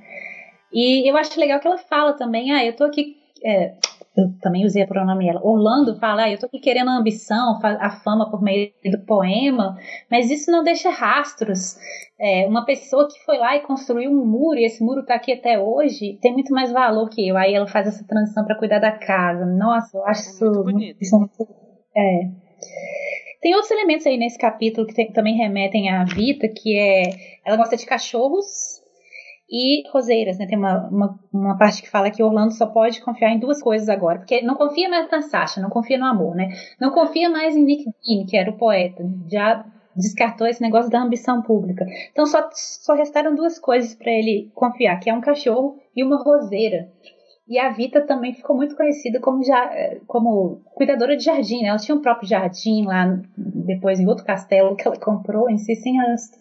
E 0.73 1.09
eu 1.09 1.17
acho 1.17 1.39
legal 1.39 1.61
que 1.61 1.69
ela 1.69 1.79
fala 1.79 2.15
também, 2.15 2.53
ah, 2.53 2.65
eu 2.65 2.75
tô 2.75 2.85
aqui 2.85 3.17
é, 3.45 3.75
eu 4.21 4.33
também 4.41 4.65
usei 4.65 4.83
a 4.83 4.87
pronome 4.87 5.29
ela. 5.29 5.41
Orlando 5.43 5.99
fala, 5.99 6.25
ah, 6.25 6.31
eu 6.31 6.39
tô 6.39 6.47
aqui 6.47 6.59
querendo 6.59 6.91
a 6.91 6.99
ambição, 6.99 7.59
a 7.63 7.91
fama 7.91 8.31
por 8.31 8.43
meio 8.43 8.71
do 8.85 8.99
poema, 9.05 9.77
mas 10.11 10.31
isso 10.31 10.51
não 10.51 10.65
deixa 10.65 10.91
rastros. 10.91 11.77
É, 12.21 12.47
uma 12.47 12.65
pessoa 12.65 13.09
que 13.09 13.25
foi 13.25 13.39
lá 13.39 13.57
e 13.57 13.61
construiu 13.61 14.11
um 14.11 14.27
muro, 14.27 14.59
e 14.59 14.65
esse 14.65 14.83
muro 14.83 15.05
tá 15.05 15.15
aqui 15.15 15.33
até 15.33 15.59
hoje, 15.59 16.19
tem 16.21 16.33
muito 16.33 16.53
mais 16.53 16.73
valor 16.73 17.09
que 17.09 17.29
eu. 17.29 17.37
Aí 17.37 17.55
ela 17.55 17.67
faz 17.67 17.87
essa 17.87 18.05
transição 18.07 18.45
para 18.45 18.59
cuidar 18.59 18.81
da 18.81 18.93
casa. 18.93 19.47
Nossa, 19.47 19.97
eu 19.97 20.05
acho 20.05 20.21
é 20.21 20.33
isso, 20.33 20.65
muito 20.65 21.19
muito, 21.19 21.49
é. 21.97 22.29
Tem 23.41 23.55
outros 23.55 23.71
elementos 23.71 24.05
aí 24.07 24.19
nesse 24.19 24.37
capítulo 24.37 24.87
que 24.87 24.95
tem, 24.95 25.13
também 25.13 25.37
remetem 25.37 25.91
à 25.91 26.05
Vita, 26.05 26.49
que 26.49 26.77
é 26.77 27.03
ela 27.45 27.57
gosta 27.57 27.77
de 27.77 27.87
cachorros 27.87 28.83
e 29.51 29.89
roseiras, 29.91 30.39
né? 30.39 30.47
Tem 30.47 30.59
uma, 30.59 30.89
uma, 30.89 31.19
uma, 31.33 31.59
parte 31.59 31.83
que 31.83 31.89
fala 31.89 32.11
que 32.11 32.23
Orlando 32.23 32.53
só 32.53 32.67
pode 32.67 33.01
confiar 33.01 33.31
em 33.31 33.39
duas 33.39 33.63
coisas 33.63 33.89
agora, 33.89 34.19
porque 34.19 34.43
não 34.43 34.55
confia 34.55 34.89
mais 34.89 35.11
na 35.11 35.23
Sasha, 35.23 35.61
não 35.61 35.71
confia 35.71 35.99
no 35.99 36.05
amor, 36.05 36.35
né? 36.35 36.51
Não 36.81 36.91
confia 36.91 37.31
mais 37.31 37.57
em 37.57 37.65
Nick 37.65 37.85
Dean, 37.85 38.27
que 38.27 38.37
era 38.37 38.51
o 38.51 38.59
poeta, 38.59 39.03
já 39.31 39.65
descartou 39.97 40.47
esse 40.47 40.61
negócio 40.61 40.91
da 40.91 41.01
ambição 41.01 41.43
pública. 41.43 41.85
Então 42.13 42.27
só, 42.27 42.49
só 42.53 42.95
restaram 42.95 43.35
duas 43.35 43.59
coisas 43.59 43.95
para 43.95 44.13
ele 44.13 44.51
confiar, 44.55 45.01
que 45.01 45.09
é 45.09 45.15
um 45.15 45.21
cachorro 45.21 45.77
e 45.97 46.05
uma 46.05 46.23
roseira. 46.23 46.89
E 47.49 47.59
a 47.59 47.71
Vita 47.71 48.03
também 48.03 48.35
ficou 48.35 48.55
muito 48.55 48.77
conhecida 48.77 49.19
como, 49.21 49.43
já, 49.43 49.71
como 50.07 50.61
cuidadora 50.75 51.17
de 51.17 51.25
jardim, 51.25 51.63
né? 51.63 51.69
Ela 51.69 51.79
tinha 51.79 51.97
um 51.97 52.03
próprio 52.03 52.29
jardim 52.29 52.85
lá, 52.85 53.19
depois 53.37 53.99
em 53.99 54.07
outro 54.07 54.27
castelo 54.27 54.77
que 54.77 54.87
ela 54.87 54.99
comprou 54.99 55.49
em 55.49 55.57
Sissinghurst. 55.57 56.35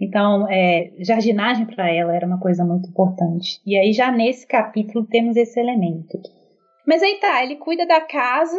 Então, 0.00 0.46
é, 0.48 0.92
jardinagem 0.98 1.66
para 1.66 1.92
ela 1.92 2.14
era 2.14 2.26
uma 2.26 2.38
coisa 2.38 2.64
muito 2.64 2.88
importante. 2.88 3.60
E 3.66 3.76
aí, 3.76 3.92
já 3.92 4.12
nesse 4.12 4.46
capítulo, 4.46 5.06
temos 5.06 5.36
esse 5.36 5.58
elemento. 5.58 6.18
Mas 6.86 7.02
aí 7.02 7.18
tá, 7.20 7.42
ele 7.42 7.56
cuida 7.56 7.86
da 7.86 8.00
casa, 8.00 8.56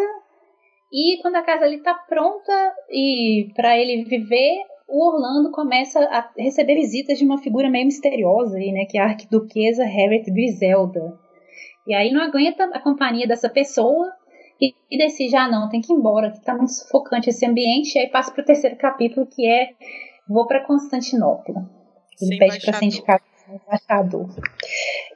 e 0.91 1.19
quando 1.21 1.35
a 1.35 1.43
casa 1.43 1.65
ali 1.65 1.81
tá 1.81 1.93
pronta 1.93 2.75
e 2.89 3.51
para 3.55 3.77
ele 3.77 4.03
viver, 4.05 4.57
o 4.87 5.07
Orlando 5.07 5.51
começa 5.51 5.99
a 5.99 6.29
receber 6.35 6.75
visitas 6.75 7.19
de 7.19 7.25
uma 7.25 7.37
figura 7.37 7.69
meio 7.69 7.85
misteriosa 7.85 8.57
aí, 8.57 8.71
né, 8.71 8.85
que 8.85 8.97
é 8.97 9.01
a 9.01 9.05
arquiduquesa 9.05 9.83
Harriet 9.83 10.31
Griselda. 10.31 11.17
E 11.87 11.93
aí 11.93 12.11
não 12.11 12.21
aguenta 12.21 12.65
a 12.65 12.79
companhia 12.79 13.27
dessa 13.27 13.47
pessoa 13.47 14.11
e, 14.59 14.73
e 14.89 14.97
decide, 14.97 15.35
ah 15.35 15.47
não, 15.47 15.69
tem 15.69 15.79
que 15.79 15.93
ir 15.93 15.95
embora, 15.95 16.31
que 16.31 16.41
tá 16.41 16.55
muito 16.55 16.73
sufocante 16.73 17.29
esse 17.29 17.45
ambiente, 17.45 17.95
e 17.95 17.99
aí 17.99 18.07
passa 18.07 18.31
pro 18.31 18.43
terceiro 18.43 18.75
capítulo, 18.75 19.27
que 19.27 19.47
é 19.47 19.73
vou 20.29 20.45
para 20.45 20.63
Constantinopla. 20.63 21.67
Ele 22.21 22.37
pede 22.37 22.61
para 22.61 22.73
ser 22.73 22.85
indicado 22.85 23.23
embaixador. 23.49 24.29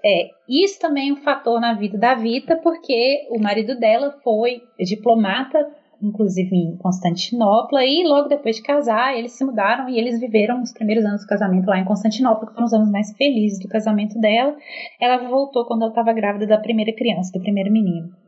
É, 0.03 0.30
isso 0.49 0.80
também 0.80 1.09
é 1.09 1.14
um 1.14 1.18
fator 1.18 1.61
na 1.61 1.74
vida 1.74 1.97
da 1.97 2.16
Vita, 2.16 2.57
porque 2.57 3.28
o 3.30 3.39
marido 3.39 3.78
dela 3.78 4.11
foi 4.24 4.61
diplomata, 4.80 5.59
inclusive 6.01 6.55
em 6.55 6.76
Constantinopla, 6.78 7.86
e 7.86 8.03
logo 8.03 8.28
depois 8.28 8.55
de 8.55 8.64
casar, 8.64 9.16
eles 9.16 9.34
se 9.34 9.45
mudaram 9.45 9.88
e 9.88 9.99
eles 9.99 10.20
viveram 10.20 10.61
os 10.61 10.74
primeiros 10.74 11.05
anos 11.05 11.22
do 11.22 11.28
casamento 11.28 11.68
lá 11.68 11.78
em 11.78 11.86
Constantinopla, 11.86 12.47
que 12.47 12.53
foram 12.53 12.66
os 12.66 12.74
anos 12.74 12.91
mais 12.91 13.16
felizes 13.16 13.59
do 13.59 13.70
casamento 13.70 14.20
dela. 14.20 14.55
Ela 14.99 15.30
voltou 15.30 15.66
quando 15.66 15.84
ela 15.84 15.91
estava 15.91 16.11
grávida 16.11 16.47
da 16.47 16.57
primeira 16.57 16.91
criança, 16.91 17.32
do 17.32 17.41
primeiro 17.41 17.72
menino. 17.72 18.23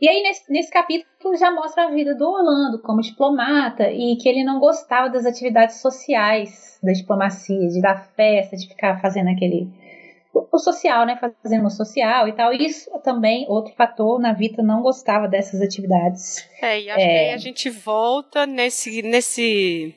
E 0.00 0.08
aí, 0.08 0.22
nesse, 0.22 0.52
nesse 0.52 0.70
capítulo, 0.70 1.36
já 1.38 1.50
mostra 1.50 1.84
a 1.84 1.90
vida 1.90 2.14
do 2.14 2.28
Orlando 2.28 2.80
como 2.82 3.00
diplomata 3.00 3.90
e 3.90 4.16
que 4.16 4.28
ele 4.28 4.44
não 4.44 4.60
gostava 4.60 5.08
das 5.08 5.24
atividades 5.24 5.80
sociais 5.80 6.78
da 6.82 6.92
diplomacia, 6.92 7.68
de 7.68 7.80
dar 7.80 8.10
festa, 8.14 8.56
de 8.56 8.68
ficar 8.68 9.00
fazendo 9.00 9.30
aquele. 9.30 9.68
O 10.34 10.58
social, 10.58 11.06
né? 11.06 11.16
Fazendo 11.16 11.66
o 11.66 11.70
social 11.70 12.28
e 12.28 12.32
tal. 12.32 12.52
Isso 12.52 12.90
também, 13.02 13.46
outro 13.48 13.72
fator, 13.74 14.20
na 14.20 14.34
Vita 14.34 14.62
não 14.62 14.82
gostava 14.82 15.26
dessas 15.26 15.62
atividades. 15.62 16.46
É, 16.60 16.78
e 16.78 16.90
acho 16.90 17.00
é... 17.00 17.04
que 17.04 17.18
aí 17.18 17.32
a 17.32 17.38
gente 17.38 17.70
volta 17.70 18.44
nesse, 18.44 19.00
nesse 19.00 19.94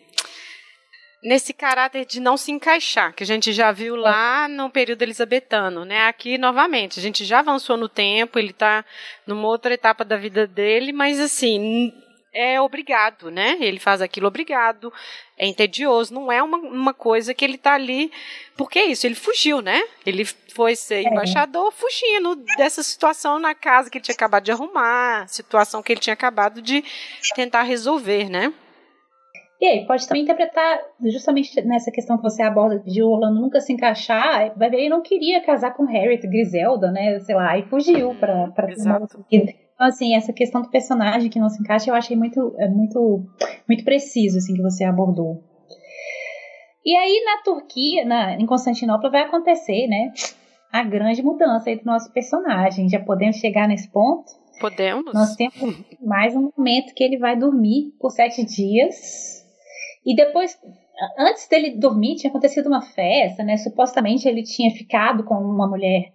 nesse 1.22 1.54
caráter 1.54 2.06
de 2.06 2.20
não 2.20 2.38
se 2.38 2.52
encaixar, 2.52 3.14
que 3.14 3.24
a 3.24 3.26
gente 3.26 3.52
já 3.52 3.72
viu 3.72 3.96
lá 3.96 4.48
no 4.48 4.70
período 4.70 5.02
elisabetano, 5.02 5.84
né? 5.84 6.08
Aqui 6.08 6.38
novamente, 6.38 7.00
a 7.00 7.02
gente 7.04 7.26
já 7.26 7.40
avançou 7.40 7.76
no 7.76 7.90
tempo, 7.90 8.40
ele 8.40 8.52
está 8.52 8.86
numa 9.28 9.48
outra 9.48 9.74
etapa 9.74 10.06
da 10.06 10.16
vida 10.16 10.48
dele, 10.48 10.94
mas 10.94 11.20
assim, 11.20 11.94
é 12.34 12.62
obrigado, 12.62 13.32
né? 13.32 13.58
Ele 13.60 13.80
faz 13.80 14.02
aquilo 14.02 14.28
obrigado, 14.28 14.94
é 15.38 15.48
entedioso, 15.48 16.14
não 16.14 16.32
é 16.32 16.42
uma, 16.42 16.58
uma 16.58 16.94
coisa 16.94 17.34
que 17.34 17.44
ele 17.44 17.58
tá 17.58 17.74
ali. 17.74 18.12
Porque 18.56 18.80
é 18.80 18.86
isso, 18.86 19.06
ele 19.06 19.16
fugiu, 19.16 19.62
né? 19.62 19.84
Ele 20.06 20.26
foi 20.54 20.76
ser 20.76 21.06
é. 21.06 21.10
embaixador 21.10 21.72
fugindo 21.72 22.36
dessa 22.58 22.84
situação 22.84 23.40
na 23.40 23.56
casa 23.56 23.90
que 23.90 23.98
ele 23.98 24.06
tinha 24.06 24.16
acabado 24.16 24.44
de 24.44 24.52
arrumar, 24.52 25.28
situação 25.28 25.82
que 25.82 25.92
ele 25.92 26.02
tinha 26.02 26.14
acabado 26.14 26.62
de 26.62 26.84
tentar 27.36 27.64
resolver, 27.64 28.30
né? 28.30 28.54
E 29.62 29.66
aí, 29.66 29.86
pode 29.86 30.08
também 30.08 30.24
interpretar 30.24 30.80
justamente 31.04 31.62
nessa 31.66 31.92
questão 31.92 32.16
que 32.16 32.24
você 32.24 32.42
aborda 32.42 32.80
de 32.80 33.04
Orlando 33.04 33.42
nunca 33.42 33.60
se 33.60 33.74
encaixar, 33.74 34.58
vai 34.58 34.70
ver, 34.70 34.78
ele 34.78 34.90
não 34.90 35.02
queria 35.02 35.44
casar 35.44 35.74
com 35.74 35.84
Harriet, 35.84 36.26
Griselda, 36.26 36.90
né, 36.92 37.20
sei 37.20 37.36
lá, 37.36 37.58
e 37.58 37.64
fugiu 37.64 38.16
pra, 38.16 38.48
pra 38.52 38.72
Exato. 38.72 39.26
Então, 39.30 39.56
assim, 39.78 40.16
essa 40.16 40.32
questão 40.32 40.62
do 40.62 40.70
personagem 40.70 41.30
que 41.30 41.40
não 41.40 41.50
se 41.50 41.62
encaixa, 41.62 41.90
eu 41.92 41.96
achei 41.96 42.16
muito, 42.16 42.56
é 42.58 42.70
muito, 42.70 43.26
muito 43.68 43.84
preciso, 43.84 44.38
assim, 44.38 44.54
que 44.54 44.62
você 44.62 44.86
abordou. 44.86 45.44
E 46.86 46.96
aí, 46.96 47.22
na 47.26 47.44
Turquia, 47.44 48.06
na, 48.06 48.36
em 48.36 48.46
Constantinopla, 48.46 49.12
vai 49.12 49.24
acontecer, 49.24 49.88
né, 49.88 50.14
a 50.72 50.84
grande 50.84 51.22
mudança 51.22 51.70
aí 51.70 51.78
do 51.78 51.86
nosso 51.86 52.14
personagem. 52.14 52.88
Já 52.88 53.02
podemos 53.02 53.36
chegar 53.36 53.68
nesse 53.68 53.92
ponto? 53.92 54.24
Podemos. 54.62 55.14
Nós 55.14 55.36
temos 55.36 55.84
mais 56.02 56.34
um 56.34 56.50
momento 56.56 56.94
que 56.94 57.04
ele 57.04 57.18
vai 57.18 57.38
dormir 57.38 57.94
por 58.00 58.12
sete 58.12 58.46
dias 58.46 59.49
e 60.06 60.16
depois, 60.16 60.58
antes 61.18 61.48
dele 61.48 61.78
dormir, 61.78 62.16
tinha 62.16 62.30
acontecido 62.30 62.68
uma 62.68 62.82
festa, 62.82 63.44
né? 63.44 63.58
Supostamente 63.58 64.28
ele 64.28 64.44
tinha 64.44 64.72
ficado 64.72 65.24
com 65.24 65.36
uma 65.36 65.68
mulher 65.68 66.12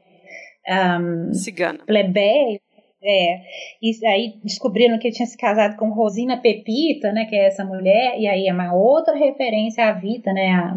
um, 0.68 1.32
cigana. 1.32 1.80
Plebeia. 1.86 2.60
É, 3.06 3.42
e 3.82 4.06
aí 4.06 4.40
descobriram 4.42 4.98
que 4.98 5.08
ele 5.08 5.14
tinha 5.14 5.26
se 5.26 5.36
casado 5.36 5.76
com 5.76 5.92
Rosina 5.92 6.38
Pepita, 6.38 7.12
né, 7.12 7.26
que 7.26 7.36
é 7.36 7.48
essa 7.48 7.62
mulher, 7.62 8.18
e 8.18 8.26
aí 8.26 8.48
é 8.48 8.52
uma 8.52 8.74
outra 8.74 9.14
referência 9.14 9.86
à 9.86 9.92
Vita, 9.92 10.32
né, 10.32 10.52
a, 10.52 10.74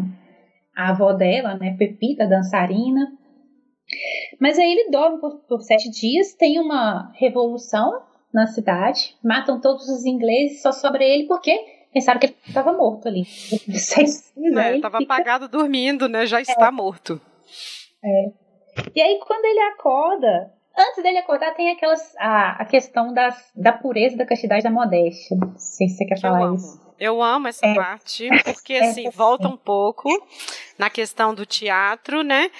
a 0.76 0.90
avó 0.90 1.14
dela, 1.14 1.54
né, 1.54 1.74
Pepita, 1.78 2.26
dançarina. 2.26 3.10
Mas 4.38 4.58
aí 4.58 4.70
ele 4.70 4.90
dorme 4.90 5.18
por, 5.22 5.38
por 5.48 5.62
sete 5.62 5.90
dias, 5.90 6.34
tem 6.34 6.60
uma 6.60 7.10
revolução 7.14 8.02
na 8.30 8.46
cidade, 8.46 9.16
matam 9.24 9.58
todos 9.58 9.88
os 9.88 10.04
ingleses, 10.04 10.60
só 10.60 10.70
sobra 10.70 11.02
ele 11.02 11.24
porque 11.26 11.58
pensaram 11.92 12.18
que 12.18 12.26
ele 12.26 12.36
estava 12.46 12.72
morto 12.72 13.08
ali. 13.08 13.22
É, 14.58 14.76
estava 14.76 14.98
fica... 14.98 15.14
apagado 15.14 15.48
dormindo, 15.48 16.08
né? 16.08 16.26
Já 16.26 16.40
está 16.40 16.68
é. 16.68 16.70
morto. 16.70 17.20
É. 18.04 18.30
E 18.94 19.00
aí, 19.00 19.18
quando 19.26 19.44
ele 19.44 19.60
acorda, 19.60 20.52
antes 20.76 21.02
dele 21.02 21.18
acordar, 21.18 21.54
tem 21.54 21.70
aquelas 21.70 22.14
a, 22.16 22.62
a 22.62 22.64
questão 22.64 23.12
das, 23.12 23.50
da 23.54 23.72
pureza, 23.72 24.16
da 24.16 24.26
castidade, 24.26 24.62
da 24.62 24.70
modéstia. 24.70 25.36
Não 25.36 25.58
sei 25.58 25.88
se 25.88 25.96
você 25.96 26.04
quer 26.04 26.14
que 26.14 26.20
falar 26.20 26.54
isso. 26.54 26.88
Eu 26.98 27.22
amo 27.22 27.48
essa 27.48 27.66
é. 27.66 27.74
parte, 27.74 28.28
porque 28.44 28.74
é. 28.74 28.80
assim, 28.80 29.08
volta 29.10 29.48
um 29.48 29.56
pouco 29.56 30.08
na 30.76 30.90
questão 30.90 31.34
do 31.34 31.46
teatro, 31.46 32.22
né? 32.22 32.50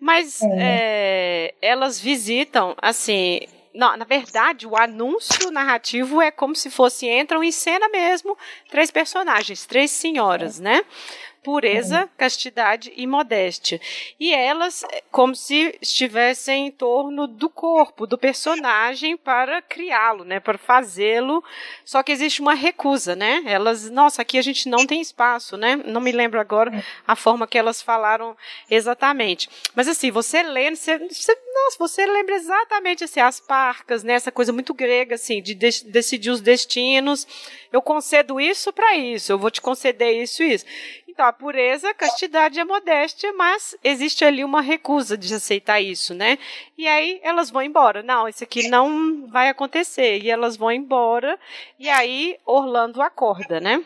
Mas 0.00 0.40
é. 0.42 0.48
é 0.50 1.54
elas 1.60 2.00
visitam, 2.00 2.76
assim, 2.80 3.40
não, 3.78 3.96
na 3.96 4.04
verdade, 4.04 4.66
o 4.66 4.76
anúncio 4.76 5.52
narrativo 5.52 6.20
é 6.20 6.32
como 6.32 6.56
se 6.56 6.68
fosse 6.68 7.08
entram 7.08 7.44
em 7.44 7.52
cena 7.52 7.88
mesmo 7.88 8.36
três 8.68 8.90
personagens, 8.90 9.64
três 9.66 9.92
senhoras, 9.92 10.58
né? 10.58 10.84
Pureza, 11.42 12.02
uhum. 12.02 12.08
castidade 12.16 12.92
e 12.96 13.06
modéstia. 13.06 13.80
E 14.18 14.32
elas, 14.32 14.84
eh, 14.84 15.02
como 15.10 15.34
se 15.34 15.76
estivessem 15.80 16.66
em 16.66 16.70
torno 16.70 17.26
do 17.26 17.48
corpo, 17.48 18.06
do 18.06 18.18
personagem 18.18 19.16
para 19.16 19.62
criá-lo, 19.62 20.24
né, 20.24 20.40
para 20.40 20.58
fazê-lo. 20.58 21.42
Só 21.84 22.02
que 22.02 22.12
existe 22.12 22.40
uma 22.40 22.54
recusa, 22.54 23.14
né? 23.16 23.42
Elas, 23.46 23.90
nossa, 23.90 24.22
aqui 24.22 24.38
a 24.38 24.42
gente 24.42 24.68
não 24.68 24.86
tem 24.86 25.00
espaço, 25.00 25.56
né? 25.56 25.76
Não 25.86 26.00
me 26.00 26.12
lembro 26.12 26.40
agora 26.40 26.84
a 27.06 27.16
forma 27.16 27.46
que 27.46 27.58
elas 27.58 27.80
falaram 27.80 28.36
exatamente. 28.70 29.48
Mas 29.74 29.88
assim, 29.88 30.10
você 30.10 30.42
lendo, 30.42 30.76
você, 30.76 30.98
você, 30.98 31.36
nossa, 31.54 31.78
você 31.78 32.06
lembra 32.06 32.34
exatamente 32.34 33.04
assim, 33.04 33.20
as 33.20 33.40
parcas, 33.40 34.02
né? 34.02 34.14
Essa 34.14 34.32
coisa 34.32 34.52
muito 34.52 34.74
grega, 34.74 35.14
assim, 35.14 35.42
de, 35.42 35.54
de 35.54 35.84
decidir 35.84 36.30
os 36.30 36.40
destinos. 36.40 37.26
Eu 37.72 37.82
concedo 37.82 38.40
isso 38.40 38.72
para 38.72 38.96
isso, 38.96 39.32
eu 39.32 39.38
vou 39.38 39.50
te 39.50 39.60
conceder 39.60 40.22
isso 40.22 40.42
e 40.42 40.54
isso. 40.54 40.64
Então, 41.18 41.26
a 41.26 41.32
pureza, 41.32 41.90
a 41.90 41.94
castidade 41.94 42.58
e 42.58 42.60
a 42.60 42.64
modéstia, 42.64 43.32
mas 43.32 43.76
existe 43.82 44.24
ali 44.24 44.44
uma 44.44 44.60
recusa 44.60 45.18
de 45.18 45.34
aceitar 45.34 45.80
isso, 45.80 46.14
né? 46.14 46.38
E 46.78 46.86
aí 46.86 47.18
elas 47.24 47.50
vão 47.50 47.60
embora. 47.60 48.04
Não, 48.04 48.28
isso 48.28 48.44
aqui 48.44 48.68
não 48.68 49.26
vai 49.26 49.48
acontecer. 49.48 50.22
E 50.22 50.30
elas 50.30 50.56
vão 50.56 50.70
embora, 50.70 51.36
e 51.76 51.88
aí 51.88 52.36
Orlando 52.46 53.02
acorda, 53.02 53.58
né? 53.58 53.82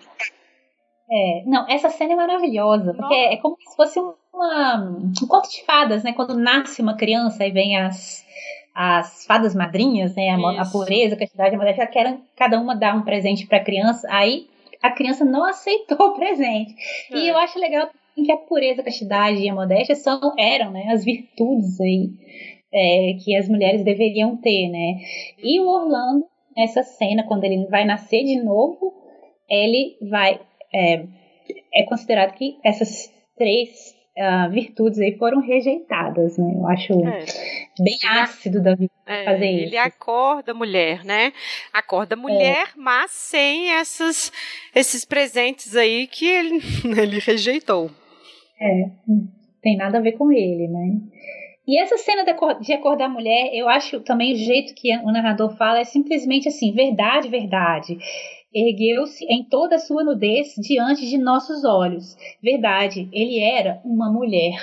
É, 1.10 1.42
não, 1.46 1.66
essa 1.70 1.88
cena 1.88 2.12
é 2.12 2.16
maravilhosa, 2.16 2.92
porque 2.92 3.14
é, 3.14 3.32
é 3.32 3.36
como 3.38 3.56
se 3.66 3.76
fosse 3.76 3.98
uma, 3.98 5.00
um 5.00 5.26
conto 5.26 5.48
de 5.48 5.64
fadas, 5.64 6.02
né? 6.02 6.12
Quando 6.12 6.36
nasce 6.36 6.82
uma 6.82 6.98
criança 6.98 7.46
e 7.46 7.50
vem 7.50 7.78
as, 7.78 8.26
as 8.74 9.24
fadas 9.24 9.54
madrinhas, 9.54 10.14
né? 10.14 10.28
A, 10.28 10.60
a 10.60 10.70
pureza, 10.70 11.14
a 11.14 11.18
castidade, 11.18 11.54
a 11.54 11.58
modéstia, 11.58 11.86
querem 11.86 12.22
cada 12.36 12.60
uma 12.60 12.76
dar 12.76 12.94
um 12.94 13.00
presente 13.00 13.46
para 13.46 13.56
a 13.56 13.64
criança. 13.64 14.06
Aí 14.10 14.51
a 14.82 14.90
criança 14.90 15.24
não 15.24 15.44
aceitou 15.44 16.08
o 16.08 16.14
presente. 16.14 16.74
É. 17.10 17.18
E 17.18 17.28
eu 17.28 17.36
acho 17.38 17.58
legal 17.58 17.88
que 18.14 18.30
a 18.30 18.36
pureza, 18.36 18.82
a 18.82 18.84
castidade 18.84 19.40
e 19.40 19.48
a 19.48 19.54
modéstia 19.54 19.94
são, 19.94 20.34
eram 20.38 20.70
né, 20.70 20.88
as 20.92 21.04
virtudes 21.04 21.80
aí 21.80 22.10
é, 22.72 23.14
que 23.22 23.36
as 23.36 23.48
mulheres 23.48 23.84
deveriam 23.84 24.36
ter, 24.36 24.68
né? 24.68 25.00
E 25.42 25.60
o 25.60 25.68
Orlando, 25.68 26.24
nessa 26.56 26.82
cena, 26.82 27.24
quando 27.24 27.44
ele 27.44 27.66
vai 27.66 27.84
nascer 27.84 28.24
de 28.24 28.42
novo, 28.42 28.94
ele 29.48 29.96
vai. 30.02 30.40
É, 30.74 31.04
é 31.74 31.82
considerado 31.84 32.34
que 32.34 32.56
essas 32.64 33.12
três 33.36 33.94
uh, 34.16 34.50
virtudes 34.50 34.98
aí 34.98 35.16
foram 35.16 35.40
rejeitadas, 35.40 36.36
né? 36.38 36.52
Eu 36.54 36.66
acho 36.66 36.92
é. 36.92 37.24
bem 37.80 37.98
ácido 38.08 38.62
da 38.62 38.74
vida 38.74 38.92
é, 39.06 39.24
fazer 39.24 39.46
ele 39.46 39.56
isso. 39.56 39.68
Ele 39.68 39.78
acorda 39.78 40.54
mulher, 40.54 41.04
né? 41.04 41.32
Acorda 41.72 42.16
mulher, 42.16 42.68
é. 42.68 42.72
mas 42.76 43.10
sem 43.10 43.70
essas, 43.72 44.32
esses 44.74 45.04
presentes 45.04 45.76
aí 45.76 46.06
que 46.06 46.26
ele, 46.26 46.60
ele 47.00 47.18
rejeitou. 47.18 47.90
É, 48.60 48.90
tem 49.62 49.76
nada 49.76 49.98
a 49.98 50.02
ver 50.02 50.12
com 50.12 50.30
ele, 50.30 50.68
né? 50.68 51.00
E 51.66 51.80
essa 51.80 51.96
cena 51.96 52.24
de 52.60 52.72
acordar 52.72 53.04
a 53.04 53.08
mulher, 53.08 53.50
eu 53.54 53.68
acho 53.68 54.00
também 54.00 54.32
o 54.32 54.36
jeito 54.36 54.74
que 54.74 54.94
o 54.98 55.12
narrador 55.12 55.56
fala 55.56 55.78
é 55.78 55.84
simplesmente 55.84 56.48
assim, 56.48 56.72
verdade, 56.72 57.28
verdade 57.28 57.96
ergueu-se 58.54 59.24
em 59.24 59.44
toda 59.44 59.76
a 59.76 59.78
sua 59.78 60.04
nudez 60.04 60.54
diante 60.56 61.06
de 61.06 61.18
nossos 61.18 61.64
olhos. 61.64 62.16
Verdade, 62.42 63.08
ele 63.12 63.40
era 63.40 63.80
uma 63.84 64.12
mulher. 64.12 64.54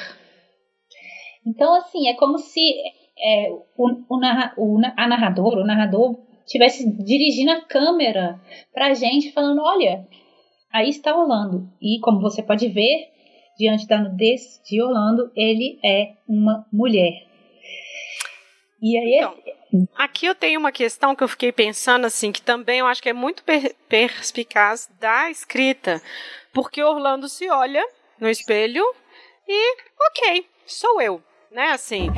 Então, 1.45 1.73
assim, 1.75 2.07
é 2.07 2.13
como 2.13 2.37
se 2.37 2.73
é, 3.17 3.49
o, 3.75 4.05
o, 4.07 4.19
narra, 4.19 4.53
o, 4.57 4.77
a 4.95 5.07
narradora, 5.07 5.61
o 5.61 5.65
narrador, 5.65 6.17
estivesse 6.45 6.89
dirigindo 7.03 7.51
a 7.51 7.61
câmera 7.61 8.39
para 8.73 8.87
a 8.87 8.93
gente, 8.93 9.31
falando: 9.31 9.61
olha, 9.61 10.07
aí 10.71 10.89
está 10.89 11.15
Orlando. 11.15 11.69
E 11.81 11.99
como 11.99 12.21
você 12.21 12.43
pode 12.43 12.67
ver, 12.67 13.09
diante 13.57 13.87
da 13.87 14.01
nudez 14.01 14.61
de 14.65 14.81
Orlando, 14.81 15.31
ele 15.35 15.79
é 15.83 16.13
uma 16.27 16.65
mulher. 16.71 17.27
E 18.81 18.97
aí, 18.97 19.17
então, 19.17 19.35
aqui 19.95 20.25
eu 20.25 20.35
tenho 20.35 20.59
uma 20.59 20.71
questão 20.71 21.15
que 21.15 21.23
eu 21.23 21.27
fiquei 21.27 21.51
pensando 21.51 22.05
assim, 22.05 22.31
que 22.31 22.41
também 22.41 22.79
eu 22.79 22.87
acho 22.87 23.01
que 23.01 23.09
é 23.09 23.13
muito 23.13 23.43
per 23.43 23.75
perspicaz 23.87 24.89
da 24.99 25.29
escrita, 25.29 26.01
porque 26.53 26.83
Orlando 26.83 27.27
se 27.27 27.49
olha 27.49 27.85
no 28.19 28.29
espelho 28.29 28.83
e, 29.47 29.77
ok, 30.09 30.47
sou 30.65 31.01
eu, 31.01 31.23
né? 31.51 31.71
Assim, 31.71 32.09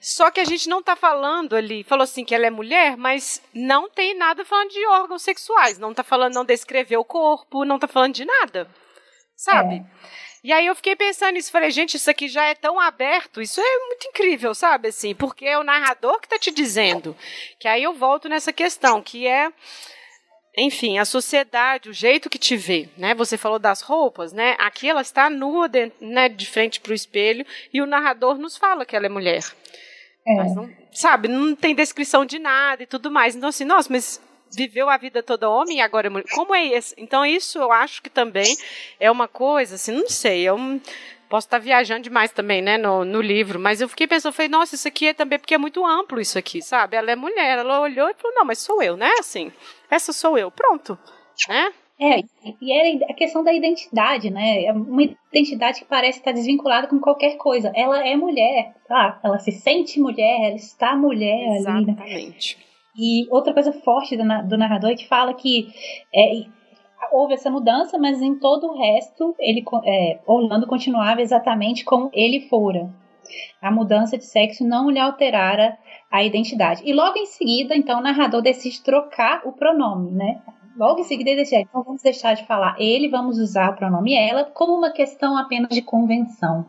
só 0.00 0.30
que 0.30 0.40
a 0.40 0.44
gente 0.44 0.68
não 0.68 0.80
está 0.80 0.94
falando 0.94 1.56
ali, 1.56 1.82
falou 1.84 2.04
assim 2.04 2.24
que 2.24 2.34
ela 2.34 2.46
é 2.46 2.50
mulher, 2.50 2.96
mas 2.96 3.42
não 3.54 3.88
tem 3.88 4.16
nada 4.16 4.44
falando 4.44 4.70
de 4.70 4.86
órgãos 4.86 5.22
sexuais, 5.22 5.78
não 5.78 5.90
está 5.90 6.02
falando, 6.02 6.34
não 6.34 6.44
descreveu 6.44 7.00
o 7.00 7.04
corpo, 7.04 7.64
não 7.64 7.76
está 7.76 7.88
falando 7.88 8.14
de 8.14 8.24
nada, 8.24 8.68
sabe? 9.34 9.76
É. 9.76 10.35
E 10.46 10.52
aí 10.52 10.64
eu 10.64 10.76
fiquei 10.76 10.94
pensando 10.94 11.32
nisso, 11.32 11.50
falei, 11.50 11.72
gente, 11.72 11.96
isso 11.96 12.08
aqui 12.08 12.28
já 12.28 12.44
é 12.44 12.54
tão 12.54 12.78
aberto, 12.78 13.42
isso 13.42 13.60
é 13.60 13.78
muito 13.88 14.06
incrível, 14.06 14.54
sabe, 14.54 14.86
assim, 14.86 15.12
porque 15.12 15.44
é 15.44 15.58
o 15.58 15.64
narrador 15.64 16.20
que 16.20 16.26
está 16.26 16.38
te 16.38 16.52
dizendo. 16.52 17.16
Que 17.58 17.66
aí 17.66 17.82
eu 17.82 17.92
volto 17.92 18.28
nessa 18.28 18.52
questão, 18.52 19.02
que 19.02 19.26
é 19.26 19.50
enfim, 20.56 20.98
a 20.98 21.04
sociedade, 21.04 21.90
o 21.90 21.92
jeito 21.92 22.30
que 22.30 22.38
te 22.38 22.56
vê, 22.56 22.88
né? 22.96 23.12
Você 23.14 23.36
falou 23.36 23.58
das 23.58 23.80
roupas, 23.80 24.32
né? 24.32 24.54
Aqui 24.60 24.88
ela 24.88 25.00
está 25.00 25.28
nua, 25.28 25.68
de, 25.68 25.90
né, 26.00 26.28
de 26.28 26.46
frente 26.46 26.80
para 26.80 26.92
o 26.92 26.94
espelho, 26.94 27.44
e 27.74 27.82
o 27.82 27.86
narrador 27.86 28.38
nos 28.38 28.56
fala 28.56 28.86
que 28.86 28.94
ela 28.94 29.06
é 29.06 29.08
mulher. 29.08 29.42
É. 30.24 30.34
Mas 30.36 30.54
não, 30.54 30.70
sabe, 30.92 31.26
não 31.26 31.56
tem 31.56 31.74
descrição 31.74 32.24
de 32.24 32.38
nada 32.38 32.84
e 32.84 32.86
tudo 32.86 33.10
mais. 33.10 33.34
Então, 33.34 33.48
assim, 33.48 33.64
nossa, 33.64 33.92
mas 33.92 34.20
viveu 34.56 34.88
a 34.88 34.96
vida 34.96 35.22
toda 35.22 35.50
homem 35.50 35.78
e 35.78 35.80
agora 35.80 36.06
é 36.06 36.10
mulher. 36.10 36.26
Como 36.32 36.54
é 36.54 36.64
isso? 36.64 36.94
Então, 36.96 37.24
isso 37.24 37.58
eu 37.58 37.70
acho 37.70 38.02
que 38.02 38.10
também 38.10 38.56
é 38.98 39.10
uma 39.10 39.28
coisa, 39.28 39.74
assim, 39.74 39.92
não 39.92 40.08
sei, 40.08 40.42
eu 40.42 40.58
posso 41.28 41.46
estar 41.46 41.58
viajando 41.58 42.02
demais 42.02 42.30
também, 42.30 42.62
né, 42.62 42.78
no, 42.78 43.04
no 43.04 43.20
livro, 43.20 43.58
mas 43.58 43.80
eu 43.80 43.88
fiquei 43.88 44.06
pensando, 44.06 44.32
falei, 44.32 44.48
nossa, 44.48 44.74
isso 44.76 44.88
aqui 44.88 45.08
é 45.08 45.14
também 45.14 45.38
porque 45.38 45.54
é 45.54 45.58
muito 45.58 45.84
amplo 45.84 46.20
isso 46.20 46.38
aqui, 46.38 46.62
sabe? 46.62 46.96
Ela 46.96 47.10
é 47.10 47.16
mulher, 47.16 47.58
ela 47.58 47.80
olhou 47.80 48.08
e 48.08 48.14
falou, 48.14 48.36
não, 48.36 48.44
mas 48.44 48.58
sou 48.58 48.82
eu, 48.82 48.96
né, 48.96 49.10
assim, 49.18 49.52
essa 49.90 50.12
sou 50.12 50.38
eu, 50.38 50.50
pronto. 50.50 50.98
né? 51.48 51.72
É, 51.98 52.20
e 52.60 52.72
é 52.72 53.10
a 53.10 53.14
questão 53.14 53.42
da 53.42 53.54
identidade, 53.54 54.28
né? 54.28 54.64
É 54.64 54.72
uma 54.72 55.02
identidade 55.32 55.80
que 55.80 55.86
parece 55.86 56.18
estar 56.18 56.32
desvinculada 56.32 56.86
com 56.88 57.00
qualquer 57.00 57.38
coisa. 57.38 57.72
Ela 57.74 58.06
é 58.06 58.14
mulher, 58.14 58.74
tá? 58.86 59.18
Ela 59.24 59.38
se 59.38 59.50
sente 59.50 59.98
mulher, 59.98 60.48
ela 60.48 60.56
está 60.56 60.94
mulher 60.94 61.56
Exatamente. 61.56 62.02
ali. 62.02 62.26
Né? 62.28 62.65
E 62.96 63.26
outra 63.30 63.52
coisa 63.52 63.72
forte 63.72 64.16
do, 64.16 64.24
do 64.48 64.56
narrador 64.56 64.90
é 64.90 64.94
que 64.94 65.06
fala 65.06 65.34
que 65.34 65.68
é, 66.14 66.44
houve 67.12 67.34
essa 67.34 67.50
mudança, 67.50 67.98
mas 67.98 68.20
em 68.22 68.38
todo 68.38 68.68
o 68.68 68.78
resto, 68.78 69.34
ele, 69.38 69.64
é, 69.84 70.18
Orlando 70.26 70.66
continuava 70.66 71.20
exatamente 71.20 71.84
como 71.84 72.10
ele 72.12 72.48
fora. 72.48 72.90
A 73.60 73.70
mudança 73.70 74.16
de 74.16 74.24
sexo 74.24 74.64
não 74.64 74.88
lhe 74.88 74.98
alterara 74.98 75.76
a 76.10 76.22
identidade. 76.22 76.82
E 76.84 76.92
logo 76.92 77.18
em 77.18 77.26
seguida, 77.26 77.74
então, 77.76 77.98
o 77.98 78.02
narrador 78.02 78.40
decide 78.40 78.82
trocar 78.82 79.42
o 79.44 79.52
pronome, 79.52 80.12
né? 80.12 80.40
Logo 80.76 81.00
em 81.00 81.04
seguida 81.04 81.30
ele 81.30 81.40
decide, 81.40 81.62
então 81.62 81.82
vamos 81.82 82.02
deixar 82.02 82.34
de 82.34 82.44
falar 82.44 82.76
ele, 82.78 83.08
vamos 83.08 83.38
usar 83.38 83.70
o 83.70 83.76
pronome 83.76 84.14
ela 84.14 84.44
como 84.44 84.74
uma 84.74 84.90
questão 84.90 85.36
apenas 85.36 85.70
de 85.70 85.80
convenção. 85.80 86.66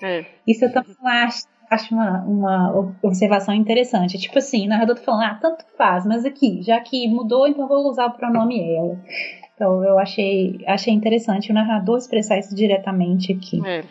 É. 0.00 0.24
Isso 0.46 0.64
eu 0.64 0.72
também 0.72 0.96
acho, 1.04 1.44
acho 1.72 1.94
uma, 1.94 2.22
uma 2.24 2.94
observação 3.02 3.54
interessante. 3.54 4.18
Tipo 4.18 4.38
assim, 4.38 4.66
o 4.66 4.68
narrador 4.68 4.96
tá 4.96 5.02
falando, 5.02 5.24
ah, 5.24 5.38
tanto 5.40 5.64
faz, 5.76 6.04
mas 6.04 6.24
aqui, 6.24 6.62
já 6.62 6.78
que 6.80 7.08
mudou, 7.08 7.46
então 7.46 7.66
vou 7.66 7.88
usar 7.88 8.06
o 8.06 8.12
pronome 8.12 8.60
ela. 8.60 8.98
Então 9.54 9.82
eu 9.84 9.98
achei, 9.98 10.58
achei 10.66 10.92
interessante 10.92 11.50
o 11.50 11.54
narrador 11.54 11.98
expressar 11.98 12.38
isso 12.38 12.54
diretamente 12.54 13.32
aqui. 13.32 13.60
É. 13.66 13.84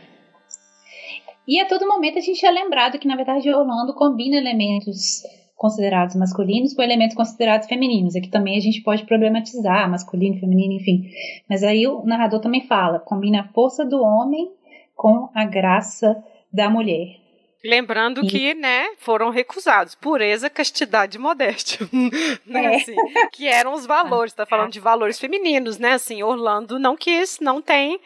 E 1.47 1.59
a 1.59 1.65
todo 1.67 1.87
momento 1.87 2.17
a 2.17 2.21
gente 2.21 2.45
é 2.45 2.51
lembrado 2.51 2.99
que, 2.99 3.07
na 3.07 3.15
verdade, 3.15 3.49
Orlando 3.49 3.93
combina 3.93 4.37
elementos 4.37 5.23
considerados 5.55 6.15
masculinos 6.15 6.73
com 6.73 6.81
elementos 6.81 7.15
considerados 7.15 7.67
femininos. 7.67 8.15
Aqui 8.15 8.29
também 8.29 8.57
a 8.57 8.59
gente 8.59 8.81
pode 8.81 9.05
problematizar 9.05 9.89
masculino, 9.89 10.39
feminino, 10.39 10.73
enfim. 10.73 11.03
Mas 11.49 11.63
aí 11.63 11.85
o 11.85 12.03
narrador 12.03 12.39
também 12.39 12.61
fala, 12.61 12.99
combina 12.99 13.41
a 13.41 13.47
força 13.53 13.85
do 13.85 14.01
homem 14.01 14.51
com 14.95 15.29
a 15.35 15.45
graça 15.45 16.23
da 16.51 16.69
mulher. 16.69 17.20
Lembrando 17.63 18.25
e... 18.25 18.27
que, 18.27 18.53
né, 18.55 18.89
foram 18.97 19.29
recusados. 19.29 19.93
Pureza, 19.93 20.49
castidade 20.49 21.17
e 21.17 21.19
modéstia, 21.19 21.87
né, 22.45 22.65
é. 22.65 22.75
assim, 22.75 22.95
que 23.31 23.47
eram 23.47 23.73
os 23.73 23.85
valores, 23.85 24.33
tá 24.33 24.45
falando 24.45 24.71
de 24.71 24.79
valores 24.79 25.19
femininos, 25.19 25.77
né, 25.77 25.93
assim, 25.93 26.23
Orlando 26.23 26.79
não 26.79 26.97
quis, 26.97 27.39
não 27.39 27.61
tem, 27.61 27.99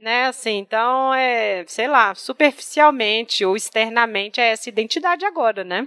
né, 0.00 0.26
assim, 0.26 0.58
então, 0.58 1.14
é, 1.14 1.64
sei 1.68 1.86
lá, 1.86 2.14
superficialmente 2.16 3.44
ou 3.44 3.56
externamente 3.56 4.40
é 4.40 4.48
essa 4.48 4.68
identidade 4.68 5.24
agora, 5.24 5.62
né. 5.62 5.86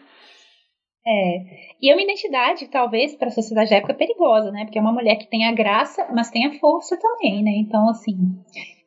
É, 1.05 1.39
e 1.81 1.89
é 1.89 1.93
uma 1.93 2.03
identidade, 2.03 2.67
talvez, 2.67 3.15
para 3.15 3.27
a 3.27 3.31
sociedade 3.31 3.69
da 3.69 3.77
época 3.77 3.95
perigosa, 3.95 4.49
né, 4.51 4.63
porque 4.63 4.79
é 4.79 4.81
uma 4.81 4.93
mulher 4.93 5.17
que 5.17 5.29
tem 5.29 5.45
a 5.45 5.51
graça, 5.51 6.07
mas 6.13 6.29
tem 6.29 6.45
a 6.45 6.57
força 6.57 6.97
também, 6.97 7.43
né, 7.43 7.51
então, 7.57 7.89
assim, 7.89 8.15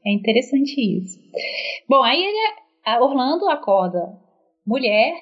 é 0.07 0.11
interessante 0.11 0.81
isso. 0.81 1.19
Bom, 1.87 2.03
aí 2.03 2.23
ele, 2.23 2.55
a 2.87 3.05
Orlando 3.05 3.49
acorda 3.51 4.22
mulher 4.67 5.15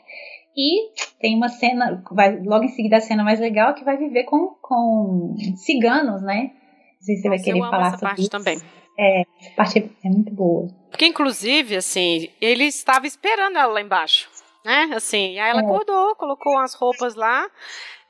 e 0.56 0.90
tem 1.20 1.36
uma 1.36 1.48
cena, 1.48 2.02
vai, 2.10 2.38
logo 2.42 2.64
em 2.64 2.68
seguida 2.68 2.96
a 2.96 3.00
cena 3.00 3.22
mais 3.22 3.40
legal, 3.40 3.74
que 3.74 3.84
vai 3.84 3.96
viver 3.96 4.24
com, 4.24 4.56
com 4.60 5.36
ciganos, 5.56 6.22
né? 6.22 6.50
Não 6.94 7.02
sei 7.02 7.16
se 7.16 7.22
você 7.22 7.28
vai 7.28 7.38
querer 7.38 7.60
falar 7.60 7.86
essa 7.86 7.90
sobre 7.90 8.06
parte 8.06 8.20
isso. 8.20 8.30
também. 8.30 8.58
É, 8.98 9.22
essa 9.40 9.54
parte 9.56 9.90
é 10.04 10.08
muito 10.08 10.32
boa. 10.34 10.68
Porque, 10.90 11.06
inclusive, 11.06 11.76
assim, 11.76 12.28
ele 12.40 12.64
estava 12.64 13.06
esperando 13.06 13.56
ela 13.56 13.72
lá 13.72 13.80
embaixo, 13.80 14.28
né? 14.64 14.90
Assim, 14.94 15.38
aí 15.38 15.50
ela 15.50 15.62
é. 15.62 15.64
acordou, 15.64 16.14
colocou 16.16 16.58
as 16.58 16.74
roupas 16.74 17.14
lá 17.14 17.48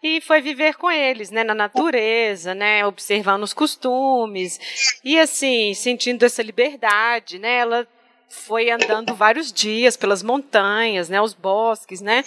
e 0.03 0.21
foi 0.21 0.41
viver 0.41 0.77
com 0.77 0.91
eles, 0.91 1.31
né, 1.31 1.45
na 1.45 1.55
natureza, 1.55 2.55
né, 2.55 2.87
observando 2.87 3.43
os 3.43 3.53
costumes 3.53 4.59
e 5.05 5.19
assim, 5.19 5.75
sentindo 5.75 6.25
essa 6.25 6.43
liberdade, 6.43 7.39
né? 7.39 7.59
Ela 7.59 7.87
foi 8.31 8.71
andando 8.71 9.13
vários 9.15 9.53
dias 9.53 9.97
pelas 9.97 10.23
montanhas, 10.23 11.09
né, 11.09 11.21
os 11.21 11.35
bosques, 11.35 12.01
né? 12.01 12.25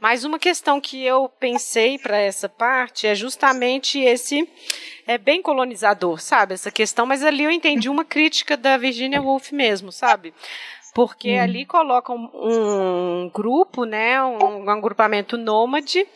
Mas 0.00 0.24
uma 0.24 0.38
questão 0.38 0.80
que 0.80 1.04
eu 1.04 1.28
pensei 1.28 1.96
para 1.96 2.18
essa 2.18 2.48
parte 2.48 3.06
é 3.06 3.14
justamente 3.14 4.00
esse 4.00 4.48
é 5.06 5.16
bem 5.16 5.40
colonizador, 5.40 6.20
sabe? 6.20 6.54
Essa 6.54 6.72
questão, 6.72 7.06
mas 7.06 7.22
ali 7.22 7.44
eu 7.44 7.50
entendi 7.50 7.88
uma 7.88 8.04
crítica 8.04 8.56
da 8.56 8.76
Virginia 8.76 9.22
Woolf 9.22 9.52
mesmo, 9.52 9.92
sabe? 9.92 10.34
Porque 10.92 11.38
hum. 11.38 11.42
ali 11.42 11.64
colocam 11.64 12.16
um, 12.34 13.22
um 13.24 13.30
grupo, 13.32 13.84
né, 13.84 14.22
um, 14.22 14.64
um 14.64 14.70
agrupamento 14.70 15.36
nômade, 15.36 16.06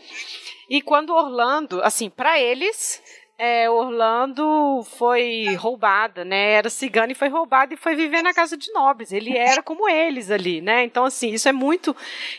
e 0.68 0.82
quando 0.82 1.14
Orlando, 1.14 1.80
assim, 1.82 2.10
para 2.10 2.38
eles, 2.40 3.02
é, 3.38 3.70
Orlando 3.70 4.82
foi 4.96 5.54
roubada, 5.54 6.24
né? 6.24 6.54
Era 6.54 6.68
cigana 6.68 7.12
e 7.12 7.14
foi 7.14 7.28
roubada 7.28 7.72
e 7.72 7.76
foi 7.76 7.94
viver 7.94 8.20
na 8.20 8.34
casa 8.34 8.56
de 8.56 8.72
nobres. 8.72 9.12
Ele 9.12 9.36
era 9.36 9.62
como 9.62 9.88
eles 9.88 10.28
ali, 10.28 10.60
né? 10.60 10.82
Então 10.82 11.04
assim, 11.04 11.30
isso 11.30 11.48
é 11.48 11.52
muito, 11.52 11.94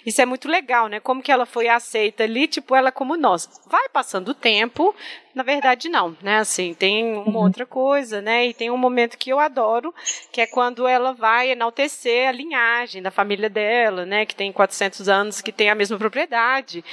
isso 0.05 0.21
é 0.21 0.25
muito 0.25 0.49
legal, 0.49 0.87
né? 0.87 0.99
Como 0.99 1.21
que 1.21 1.31
ela 1.31 1.45
foi 1.45 1.69
aceita 1.69 2.23
ali, 2.23 2.47
tipo 2.47 2.75
ela 2.75 2.91
como 2.91 3.15
nós. 3.15 3.49
Vai 3.65 3.87
passando 3.87 4.29
o 4.29 4.33
tempo, 4.33 4.93
na 5.39 5.43
verdade 5.43 5.87
não, 5.87 6.17
né? 6.21 6.39
Assim, 6.39 6.73
tem 6.73 7.13
uma 7.13 7.29
uhum. 7.29 7.37
outra 7.37 7.65
coisa, 7.65 8.21
né? 8.21 8.47
E 8.47 8.53
tem 8.53 8.69
um 8.69 8.75
momento 8.75 9.17
que 9.17 9.29
eu 9.29 9.39
adoro, 9.39 9.95
que 10.33 10.41
é 10.41 10.45
quando 10.45 10.85
ela 10.85 11.13
vai 11.13 11.51
enaltecer 11.51 12.27
a 12.27 12.31
linhagem 12.33 13.01
da 13.01 13.09
família 13.09 13.49
dela, 13.49 14.05
né? 14.05 14.25
Que 14.25 14.35
tem 14.35 14.51
400 14.51 15.07
anos, 15.07 15.39
que 15.39 15.53
tem 15.53 15.69
a 15.69 15.75
mesma 15.75 15.97
propriedade. 15.97 16.83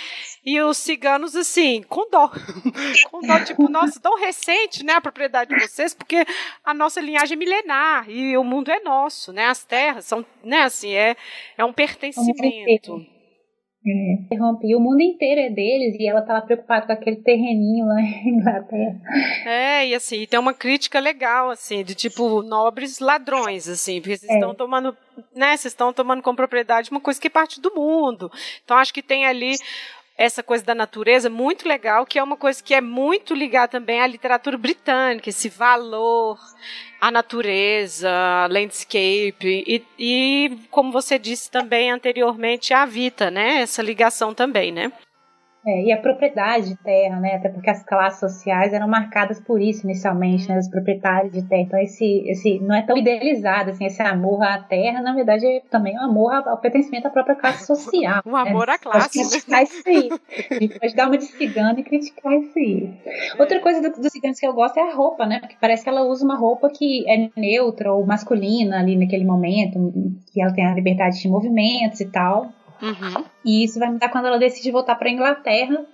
E 0.45 0.61
os 0.61 0.77
ciganos, 0.77 1.35
assim, 1.35 1.83
com 1.89 2.09
dó. 2.09 2.31
com 3.11 3.21
dó, 3.21 3.41
tipo, 3.41 3.69
nossa, 3.69 3.99
tão 3.99 4.17
recente, 4.17 4.85
né? 4.85 4.93
A 4.93 5.01
propriedade 5.01 5.53
de 5.53 5.61
vocês, 5.67 5.93
porque 5.93 6.25
a 6.65 6.73
nossa 6.73 7.01
linhagem 7.01 7.35
é 7.35 7.37
milenar 7.37 8.09
e 8.09 8.39
o 8.39 8.45
mundo 8.45 8.71
é 8.71 8.79
nosso, 8.79 9.33
né? 9.33 9.47
As 9.47 9.65
terras 9.65 10.05
são, 10.05 10.25
né? 10.45 10.63
Assim, 10.63 10.95
é, 10.95 11.17
é 11.59 11.65
um 11.65 11.73
pertencimento. 11.73 13.05
É. 13.89 14.35
E 14.65 14.75
o 14.75 14.81
mundo 14.81 15.01
inteiro 15.01 15.41
é 15.41 15.49
deles 15.49 15.97
e 15.99 16.09
ela 16.09 16.19
estava 16.19 16.45
preocupada 16.45 16.87
com 16.87 16.93
aquele 16.93 17.17
terreninho 17.17 17.87
lá 17.87 18.01
em 18.01 18.31
Inglaterra. 18.31 19.01
É, 19.45 19.87
e 19.87 19.95
assim, 19.95 20.27
tem 20.27 20.41
uma 20.41 20.53
crítica 20.53 20.99
legal, 20.99 21.51
assim, 21.51 21.85
de 21.85 21.95
tipo, 21.95 22.43
nobres 22.43 22.99
ladrões, 22.99 23.69
assim, 23.69 24.01
porque 24.01 24.17
vocês 24.17 24.31
é. 24.31 24.35
estão 24.35 24.55
tomando, 24.55 24.97
né, 25.35 25.57
vocês 25.57 25.73
estão 25.73 25.93
tomando 25.93 26.21
como 26.21 26.37
propriedade 26.37 26.91
uma 26.91 27.01
coisa 27.01 27.21
que 27.21 27.29
é 27.29 27.31
parte 27.31 27.61
do 27.61 27.73
mundo. 27.75 28.31
Então, 28.65 28.77
acho 28.77 28.93
que 28.93 29.03
tem 29.03 29.25
ali 29.25 29.55
essa 30.17 30.43
coisa 30.43 30.65
da 30.65 30.75
natureza 30.75 31.29
muito 31.29 31.69
legal, 31.69 32.07
que 32.07 32.19
é 32.19 32.23
uma 32.23 32.37
coisa 32.37 32.63
que 32.63 32.75
é 32.75 32.81
muito 32.81 33.35
ligada 33.35 33.69
também 33.69 34.01
à 34.01 34.07
literatura 34.07 34.57
britânica, 34.57 35.29
esse 35.29 35.49
valor 35.49 36.39
à 37.01 37.11
natureza, 37.11 38.11
landscape 38.51 39.37
e, 39.45 39.85
e 39.99 40.59
como 40.71 40.91
você 40.91 41.19
disse 41.19 41.51
também 41.51 41.91
anteriormente, 41.91 42.73
à 42.73 42.87
Vita, 42.87 43.31
né? 43.31 43.61
Essa 43.61 43.83
ligação 43.83 44.33
também, 44.33 44.73
né? 44.73 44.91
É, 45.67 45.83
e 45.83 45.93
a 45.93 45.97
propriedade 45.97 46.69
de 46.69 46.77
terra, 46.77 47.19
né? 47.19 47.35
Até 47.35 47.49
porque 47.49 47.69
as 47.69 47.83
classes 47.83 48.21
sociais 48.21 48.73
eram 48.73 48.87
marcadas 48.87 49.41
por 49.41 49.61
isso 49.61 49.85
inicialmente, 49.85 50.49
né? 50.49 50.57
Os 50.59 50.69
proprietários 50.69 51.33
de 51.33 51.43
terra. 51.43 51.63
Então 51.63 51.81
esse, 51.81 52.23
esse 52.29 52.61
não 52.61 52.77
é 52.77 52.83
tão 52.83 52.97
idealizado 52.97 53.71
assim, 53.71 53.85
esse 53.85 54.01
amor 54.01 54.45
à 54.45 54.59
terra, 54.59 55.03
na 55.03 55.13
verdade, 55.13 55.45
é 55.45 55.61
também 55.69 55.99
um 55.99 56.03
amor 56.03 56.33
ao 56.33 56.59
pertencimento 56.59 57.09
à 57.09 57.11
própria 57.11 57.35
classe 57.35 57.67
social. 57.67 58.23
um 58.25 58.37
amor 58.37 58.69
né? 58.69 58.75
à 58.75 58.79
classe. 58.79 59.19
Pode 59.19 59.29
criticar 59.31 59.63
isso 59.65 59.83
aí. 59.85 60.09
A 60.51 60.55
gente 60.55 60.79
pode 60.79 60.95
dar 60.95 61.09
uma 61.09 61.19
de 61.19 61.25
cigano 61.25 61.81
e 61.81 61.83
criticar 61.83 62.33
isso 62.35 62.57
aí. 62.57 62.95
Outra 63.37 63.59
coisa 63.59 63.81
dos 63.91 63.99
do 63.99 64.09
ciganos 64.09 64.39
que 64.39 64.47
eu 64.47 64.55
gosto 64.55 64.79
é 64.79 64.89
a 64.89 64.95
roupa, 64.95 65.27
né? 65.27 65.41
Porque 65.41 65.57
parece 65.61 65.83
que 65.83 65.89
ela 65.89 66.05
usa 66.05 66.25
uma 66.25 66.37
roupa 66.37 66.71
que 66.71 67.05
é 67.11 67.29
neutra 67.37 67.93
ou 67.93 68.07
masculina 68.07 68.79
ali 68.79 68.97
naquele 68.97 69.25
momento, 69.25 69.81
que 70.33 70.41
ela 70.41 70.53
tem 70.53 70.65
a 70.65 70.75
liberdade 70.75 71.21
de 71.21 71.29
movimentos 71.29 72.01
e 72.01 72.07
tal. 72.07 72.53
Uhum. 72.81 73.25
E 73.45 73.65
isso 73.65 73.79
vai 73.79 73.91
mudar 73.91 74.09
quando 74.09 74.27
ela 74.27 74.39
decide 74.39 74.71
voltar 74.71 74.95
para 74.97 75.11
Inglaterra, 75.11 75.85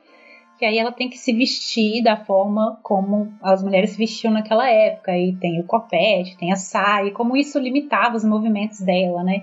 que 0.58 0.64
aí 0.64 0.78
ela 0.78 0.92
tem 0.92 1.08
que 1.08 1.18
se 1.18 1.32
vestir 1.32 2.02
da 2.02 2.16
forma 2.16 2.78
como 2.82 3.32
as 3.42 3.62
mulheres 3.62 3.90
se 3.90 3.98
vestiam 3.98 4.32
naquela 4.32 4.68
época. 4.68 5.16
E 5.16 5.34
tem 5.36 5.60
o 5.60 5.64
copete, 5.64 6.36
tem 6.36 6.52
a 6.52 6.56
saia, 6.56 7.08
e 7.08 7.10
como 7.10 7.36
isso 7.36 7.58
limitava 7.58 8.16
os 8.16 8.24
movimentos 8.24 8.80
dela, 8.80 9.22
né? 9.24 9.42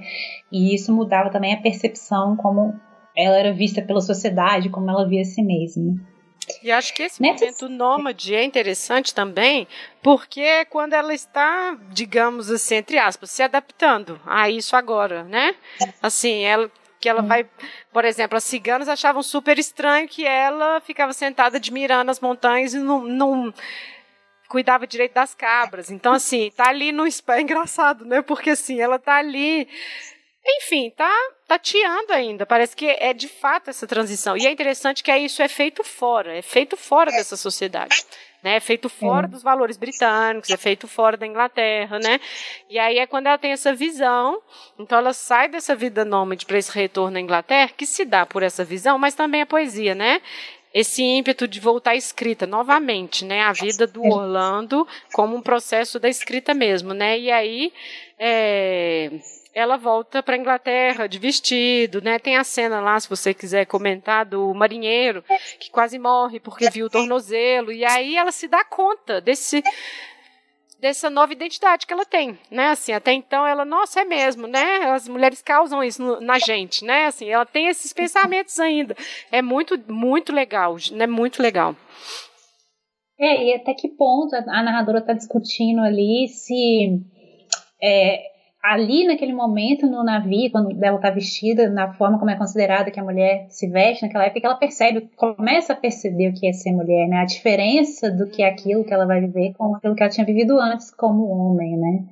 E 0.51 0.73
isso 0.73 0.93
mudava 0.93 1.29
também 1.29 1.53
a 1.53 1.61
percepção 1.61 2.35
como 2.35 2.79
ela 3.15 3.37
era 3.37 3.51
vista 3.51 3.81
pela 3.81 4.01
sociedade, 4.01 4.69
como 4.69 4.89
ela 4.89 5.07
via 5.07 5.21
a 5.21 5.25
si 5.25 5.41
mesma. 5.41 5.95
E 6.63 6.71
acho 6.71 6.93
que 6.93 7.03
esse 7.03 7.21
Nessa... 7.21 7.45
momento 7.45 7.69
nômade 7.69 8.33
é 8.33 8.43
interessante 8.43 9.13
também, 9.13 9.67
porque 10.01 10.41
é 10.41 10.65
quando 10.65 10.93
ela 10.93 11.13
está, 11.13 11.77
digamos 11.91 12.49
assim, 12.49 12.75
entre 12.75 12.97
aspas, 12.97 13.29
se 13.29 13.43
adaptando 13.43 14.19
a 14.25 14.49
isso 14.49 14.75
agora, 14.75 15.23
né? 15.23 15.55
Assim, 16.01 16.43
ela 16.43 16.71
que 16.99 17.07
ela 17.07 17.21
vai, 17.21 17.49
por 17.93 18.03
exemplo, 18.03 18.37
as 18.37 18.43
ciganas 18.43 18.89
achavam 18.89 19.23
super 19.23 19.57
estranho 19.57 20.07
que 20.07 20.25
ela 20.25 20.81
ficava 20.81 21.13
sentada 21.13 21.57
admirando 21.57 22.11
as 22.11 22.19
montanhas 22.19 22.73
e 22.73 22.79
não, 22.79 23.03
não 23.03 23.53
cuidava 24.49 24.85
direito 24.85 25.13
das 25.13 25.33
cabras. 25.33 25.89
Então, 25.89 26.13
assim, 26.13 26.51
tá 26.55 26.67
ali 26.67 26.91
no 26.91 27.05
é 27.05 27.41
engraçado, 27.41 28.03
né? 28.03 28.21
Porque 28.21 28.49
assim, 28.49 28.81
ela 28.81 28.99
tá 28.99 29.15
ali. 29.15 29.67
Enfim, 30.45 30.89
tá 30.89 31.11
tateando 31.47 32.11
ainda. 32.11 32.45
Parece 32.45 32.75
que 32.75 32.87
é 32.87 33.13
de 33.13 33.27
fato 33.27 33.69
essa 33.69 33.85
transição. 33.85 34.35
E 34.35 34.47
é 34.47 34.51
interessante 34.51 35.03
que 35.03 35.15
isso 35.15 35.41
é 35.41 35.47
feito 35.47 35.83
fora, 35.83 36.35
é 36.35 36.41
feito 36.41 36.75
fora 36.75 37.11
dessa 37.11 37.37
sociedade. 37.37 38.03
Né? 38.43 38.55
É 38.55 38.59
feito 38.59 38.89
fora 38.89 39.25
é. 39.25 39.29
dos 39.29 39.43
valores 39.43 39.77
britânicos, 39.77 40.49
é 40.49 40.57
feito 40.57 40.87
fora 40.87 41.17
da 41.17 41.27
Inglaterra, 41.27 41.99
né? 41.99 42.19
E 42.69 42.79
aí 42.79 42.97
é 42.99 43.07
quando 43.07 43.27
ela 43.27 43.37
tem 43.37 43.51
essa 43.51 43.73
visão, 43.73 44.41
então 44.77 44.97
ela 44.97 45.13
sai 45.13 45.47
dessa 45.47 45.75
vida 45.75 46.05
nômade 46.05 46.45
para 46.45 46.57
esse 46.57 46.71
retorno 46.71 47.17
à 47.17 47.21
Inglaterra, 47.21 47.71
que 47.75 47.85
se 47.85 48.05
dá 48.05 48.25
por 48.25 48.43
essa 48.43 48.63
visão, 48.63 48.97
mas 48.97 49.13
também 49.13 49.41
a 49.41 49.45
poesia, 49.45 49.95
né? 49.95 50.21
esse 50.71 51.01
ímpeto 51.01 51.47
de 51.47 51.59
voltar 51.59 51.91
à 51.91 51.95
escrita 51.95 52.45
novamente, 52.45 53.25
né? 53.25 53.41
A 53.41 53.51
vida 53.51 53.87
do 53.87 54.03
Orlando 54.05 54.87
como 55.13 55.35
um 55.35 55.41
processo 55.41 55.99
da 55.99 56.07
escrita 56.07 56.53
mesmo, 56.53 56.93
né? 56.93 57.17
E 57.17 57.31
aí 57.31 57.73
é, 58.19 59.09
ela 59.53 59.77
volta 59.77 60.21
para 60.21 60.37
Inglaterra 60.37 61.07
de 61.07 61.17
vestido, 61.17 62.01
né? 62.01 62.19
Tem 62.19 62.37
a 62.37 62.43
cena 62.43 62.79
lá, 62.79 62.99
se 62.99 63.09
você 63.09 63.33
quiser 63.33 63.65
comentar, 63.65 64.25
do 64.25 64.53
marinheiro 64.53 65.23
que 65.59 65.71
quase 65.71 65.97
morre 65.97 66.39
porque 66.39 66.69
viu 66.69 66.85
o 66.85 66.89
tornozelo. 66.89 67.71
E 67.71 67.83
aí 67.85 68.15
ela 68.15 68.31
se 68.31 68.47
dá 68.47 68.63
conta 68.63 69.19
desse 69.19 69.63
dessa 70.79 71.09
nova 71.09 71.33
identidade 71.33 71.85
que 71.85 71.91
ela 71.91 72.05
tem, 72.05 72.39
né? 72.49 72.69
Assim, 72.69 72.93
até 72.93 73.11
então 73.11 73.45
ela, 73.45 73.65
nossa, 73.65 74.01
é 74.01 74.05
mesmo, 74.05 74.47
né? 74.47 74.91
As 74.91 75.07
mulheres 75.07 75.41
causam 75.41 75.83
isso 75.83 76.01
no, 76.01 76.21
na 76.21 76.39
gente, 76.39 76.85
né? 76.85 77.07
Assim, 77.07 77.29
ela 77.29 77.45
tem 77.45 77.67
esses 77.67 77.91
pensamentos 77.91 78.57
ainda. 78.59 78.95
É 79.31 79.41
muito, 79.41 79.77
muito 79.91 80.33
legal, 80.33 80.77
né? 80.93 81.05
Muito 81.05 81.41
legal. 81.41 81.75
É, 83.19 83.43
e 83.43 83.53
até 83.53 83.73
que 83.73 83.89
ponto 83.89 84.33
a 84.33 84.63
narradora 84.63 84.99
está 84.99 85.11
discutindo 85.11 85.81
ali 85.81 86.29
se 86.29 87.01
é, 87.83 88.21
ali 88.61 89.05
naquele 89.05 89.33
momento 89.33 89.87
no 89.87 90.03
navio, 90.03 90.51
quando 90.51 90.83
ela 90.83 90.97
está 90.97 91.09
vestida, 91.09 91.69
na 91.69 91.93
forma 91.93 92.19
como 92.19 92.29
é 92.29 92.35
considerada 92.35 92.91
que 92.91 92.99
a 92.99 93.03
mulher 93.03 93.47
se 93.49 93.67
veste 93.67 94.05
naquela 94.05 94.25
época, 94.25 94.45
ela 94.45 94.55
percebe, 94.55 95.09
começa 95.15 95.73
a 95.73 95.75
perceber 95.75 96.29
o 96.29 96.33
que 96.33 96.47
é 96.47 96.53
ser 96.53 96.73
mulher, 96.73 97.07
né? 97.07 97.17
A 97.17 97.25
diferença 97.25 98.11
do 98.11 98.27
que 98.29 98.43
é 98.43 98.49
aquilo 98.49 98.83
que 98.83 98.93
ela 98.93 99.05
vai 99.05 99.21
viver 99.21 99.53
com 99.57 99.75
aquilo 99.75 99.95
que 99.95 100.03
ela 100.03 100.11
tinha 100.11 100.25
vivido 100.25 100.59
antes 100.59 100.91
como 100.91 101.27
homem, 101.27 101.77
né? 101.77 102.03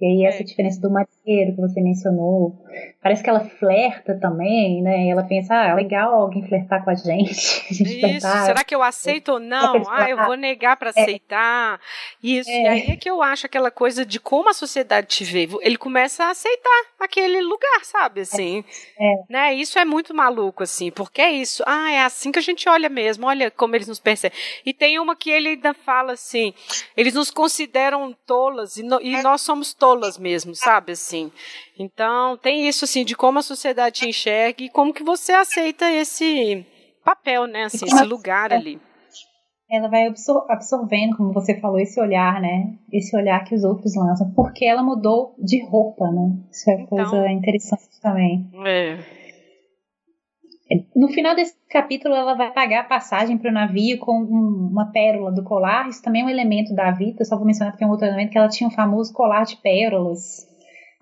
E 0.00 0.06
aí 0.06 0.24
essa 0.26 0.42
é. 0.42 0.44
diferença 0.44 0.80
do 0.80 0.90
que 1.24 1.54
você 1.56 1.80
mencionou, 1.80 2.62
parece 3.02 3.22
que 3.22 3.30
ela 3.30 3.40
flerta 3.40 4.14
também, 4.20 4.82
né? 4.82 5.06
E 5.06 5.10
ela 5.10 5.22
pensa, 5.22 5.54
ah, 5.54 5.74
legal 5.74 6.14
alguém 6.14 6.46
flertar 6.46 6.84
com 6.84 6.90
a 6.90 6.94
gente. 6.94 7.64
A 7.70 7.72
gente 7.74 8.16
Isso, 8.16 8.28
será 8.44 8.62
que 8.62 8.74
eu 8.74 8.82
aceito 8.82 9.32
ou 9.32 9.40
não? 9.40 9.82
Ah, 9.88 10.08
eu 10.08 10.18
vou 10.24 10.36
negar 10.36 10.76
para 10.76 10.92
é. 10.94 11.02
aceitar. 11.02 11.80
Isso, 12.22 12.50
é. 12.50 12.62
e 12.62 12.66
aí 12.66 12.90
é 12.90 12.96
que 12.96 13.08
eu 13.08 13.22
acho 13.22 13.46
aquela 13.46 13.70
coisa 13.70 14.04
de 14.04 14.20
como 14.20 14.50
a 14.50 14.52
sociedade 14.52 15.06
te 15.06 15.24
vê. 15.24 15.48
Ele 15.62 15.78
começa 15.78 16.24
a 16.24 16.30
aceitar 16.30 16.84
aquele 17.00 17.40
lugar, 17.40 17.84
sabe, 17.84 18.20
assim. 18.20 18.62
É. 18.98 19.14
Né? 19.30 19.54
Isso 19.54 19.78
é 19.78 19.84
muito 19.84 20.14
maluco, 20.14 20.62
assim, 20.62 20.90
porque 20.90 21.22
é 21.22 21.32
isso. 21.32 21.62
Ah, 21.66 21.90
é 21.90 22.02
assim 22.02 22.30
que 22.30 22.38
a 22.38 22.42
gente 22.42 22.68
olha 22.68 22.88
mesmo, 22.88 23.26
olha 23.26 23.50
como 23.50 23.74
eles 23.74 23.88
nos 23.88 23.98
percebem. 23.98 24.38
E 24.64 24.74
tem 24.74 24.98
uma 24.98 25.16
que 25.16 25.30
ele 25.30 25.50
ainda 25.50 25.72
fala 25.72 26.12
assim, 26.12 26.52
eles 26.96 27.14
nos 27.14 27.30
consideram 27.30 28.14
tolas 28.26 28.76
e, 28.76 28.82
no, 28.82 29.00
e 29.00 29.22
nós 29.22 29.40
somos 29.40 29.72
tolas 29.72 30.18
mesmo, 30.18 30.54
sabe, 30.54 30.92
assim. 30.92 31.13
Então, 31.78 32.36
tem 32.36 32.68
isso, 32.68 32.84
assim, 32.84 33.04
de 33.04 33.14
como 33.14 33.38
a 33.38 33.42
sociedade 33.42 34.00
te 34.00 34.08
enxerga 34.08 34.62
e 34.62 34.70
como 34.70 34.92
que 34.92 35.02
você 35.02 35.32
aceita 35.32 35.90
esse 35.90 36.64
papel, 37.04 37.46
né, 37.46 37.64
assim, 37.64 37.86
esse 37.86 38.04
lugar 38.04 38.50
é, 38.52 38.56
ali. 38.56 38.80
Ela 39.70 39.88
vai 39.88 40.06
absorvendo, 40.06 41.16
como 41.16 41.32
você 41.32 41.58
falou, 41.60 41.78
esse 41.78 42.00
olhar, 42.00 42.40
né? 42.40 42.74
Esse 42.92 43.16
olhar 43.16 43.42
que 43.44 43.54
os 43.54 43.64
outros 43.64 43.96
lançam. 43.96 44.30
Porque 44.34 44.64
ela 44.64 44.82
mudou 44.82 45.34
de 45.38 45.64
roupa, 45.64 46.10
né? 46.10 46.36
Isso 46.50 46.70
é 46.70 46.74
então, 46.74 46.86
coisa 46.86 47.30
interessante 47.30 48.00
também. 48.00 48.48
É. 48.66 48.98
No 50.94 51.08
final 51.08 51.34
desse 51.34 51.54
capítulo, 51.68 52.14
ela 52.14 52.34
vai 52.34 52.52
pagar 52.52 52.80
a 52.80 52.88
passagem 52.88 53.36
para 53.36 53.50
o 53.50 53.54
navio 53.54 53.98
com 53.98 54.12
um, 54.12 54.68
uma 54.70 54.90
pérola 54.90 55.32
do 55.32 55.44
colar. 55.44 55.88
Isso 55.88 56.02
também 56.02 56.22
é 56.22 56.24
um 56.24 56.30
elemento 56.30 56.74
da 56.74 56.90
Vita, 56.90 57.24
só 57.24 57.36
vou 57.36 57.46
mencionar 57.46 57.72
porque 57.72 57.84
é 57.84 57.86
um 57.86 57.90
outro 57.90 58.06
elemento 58.06 58.30
que 58.30 58.38
ela 58.38 58.48
tinha 58.48 58.68
um 58.68 58.72
famoso 58.72 59.12
colar 59.12 59.44
de 59.44 59.56
pérolas 59.56 60.46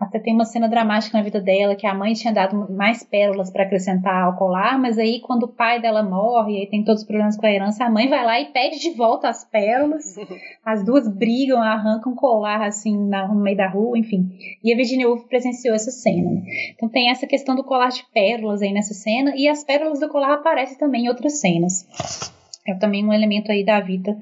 até 0.02 0.18
tem 0.18 0.34
uma 0.34 0.44
cena 0.44 0.68
dramática 0.68 1.16
na 1.16 1.22
vida 1.22 1.40
dela 1.40 1.76
que 1.76 1.86
a 1.86 1.94
mãe 1.94 2.12
tinha 2.12 2.32
dado 2.32 2.72
mais 2.72 3.04
pérolas 3.04 3.50
para 3.50 3.62
acrescentar 3.62 4.24
ao 4.24 4.36
colar, 4.36 4.76
mas 4.78 4.98
aí 4.98 5.20
quando 5.20 5.44
o 5.44 5.48
pai 5.48 5.80
dela 5.80 6.02
morre, 6.02 6.64
e 6.64 6.66
tem 6.66 6.84
todos 6.84 7.02
os 7.02 7.06
problemas 7.06 7.36
com 7.36 7.46
a 7.46 7.52
herança, 7.52 7.84
a 7.84 7.90
mãe 7.90 8.08
vai 8.08 8.24
lá 8.24 8.40
e 8.40 8.46
pede 8.46 8.80
de 8.80 8.90
volta 8.90 9.28
as 9.28 9.44
pérolas. 9.44 10.16
As 10.64 10.84
duas 10.84 11.08
brigam, 11.08 11.60
arrancam 11.60 12.12
o 12.12 12.16
colar 12.16 12.62
assim 12.62 12.96
no 12.96 13.34
meio 13.34 13.56
da 13.56 13.68
rua, 13.68 13.98
enfim. 13.98 14.30
E 14.62 14.72
a 14.72 14.76
Virginia 14.76 15.08
Woolf 15.08 15.24
presenciou 15.24 15.74
essa 15.74 15.90
cena. 15.90 16.30
Né? 16.30 16.42
Então 16.74 16.88
tem 16.88 17.10
essa 17.10 17.26
questão 17.26 17.56
do 17.56 17.64
colar 17.64 17.88
de 17.88 18.04
pérolas 18.12 18.62
aí 18.62 18.72
nessa 18.72 18.94
cena 18.94 19.34
e 19.36 19.48
as 19.48 19.64
pérolas 19.64 19.98
do 19.98 20.08
colar 20.08 20.34
aparecem 20.34 20.78
também 20.78 21.06
em 21.06 21.08
outras 21.08 21.40
cenas. 21.40 22.32
É 22.66 22.74
também 22.74 23.04
um 23.04 23.12
elemento 23.12 23.50
aí 23.50 23.64
da 23.64 23.80
vida 23.80 24.16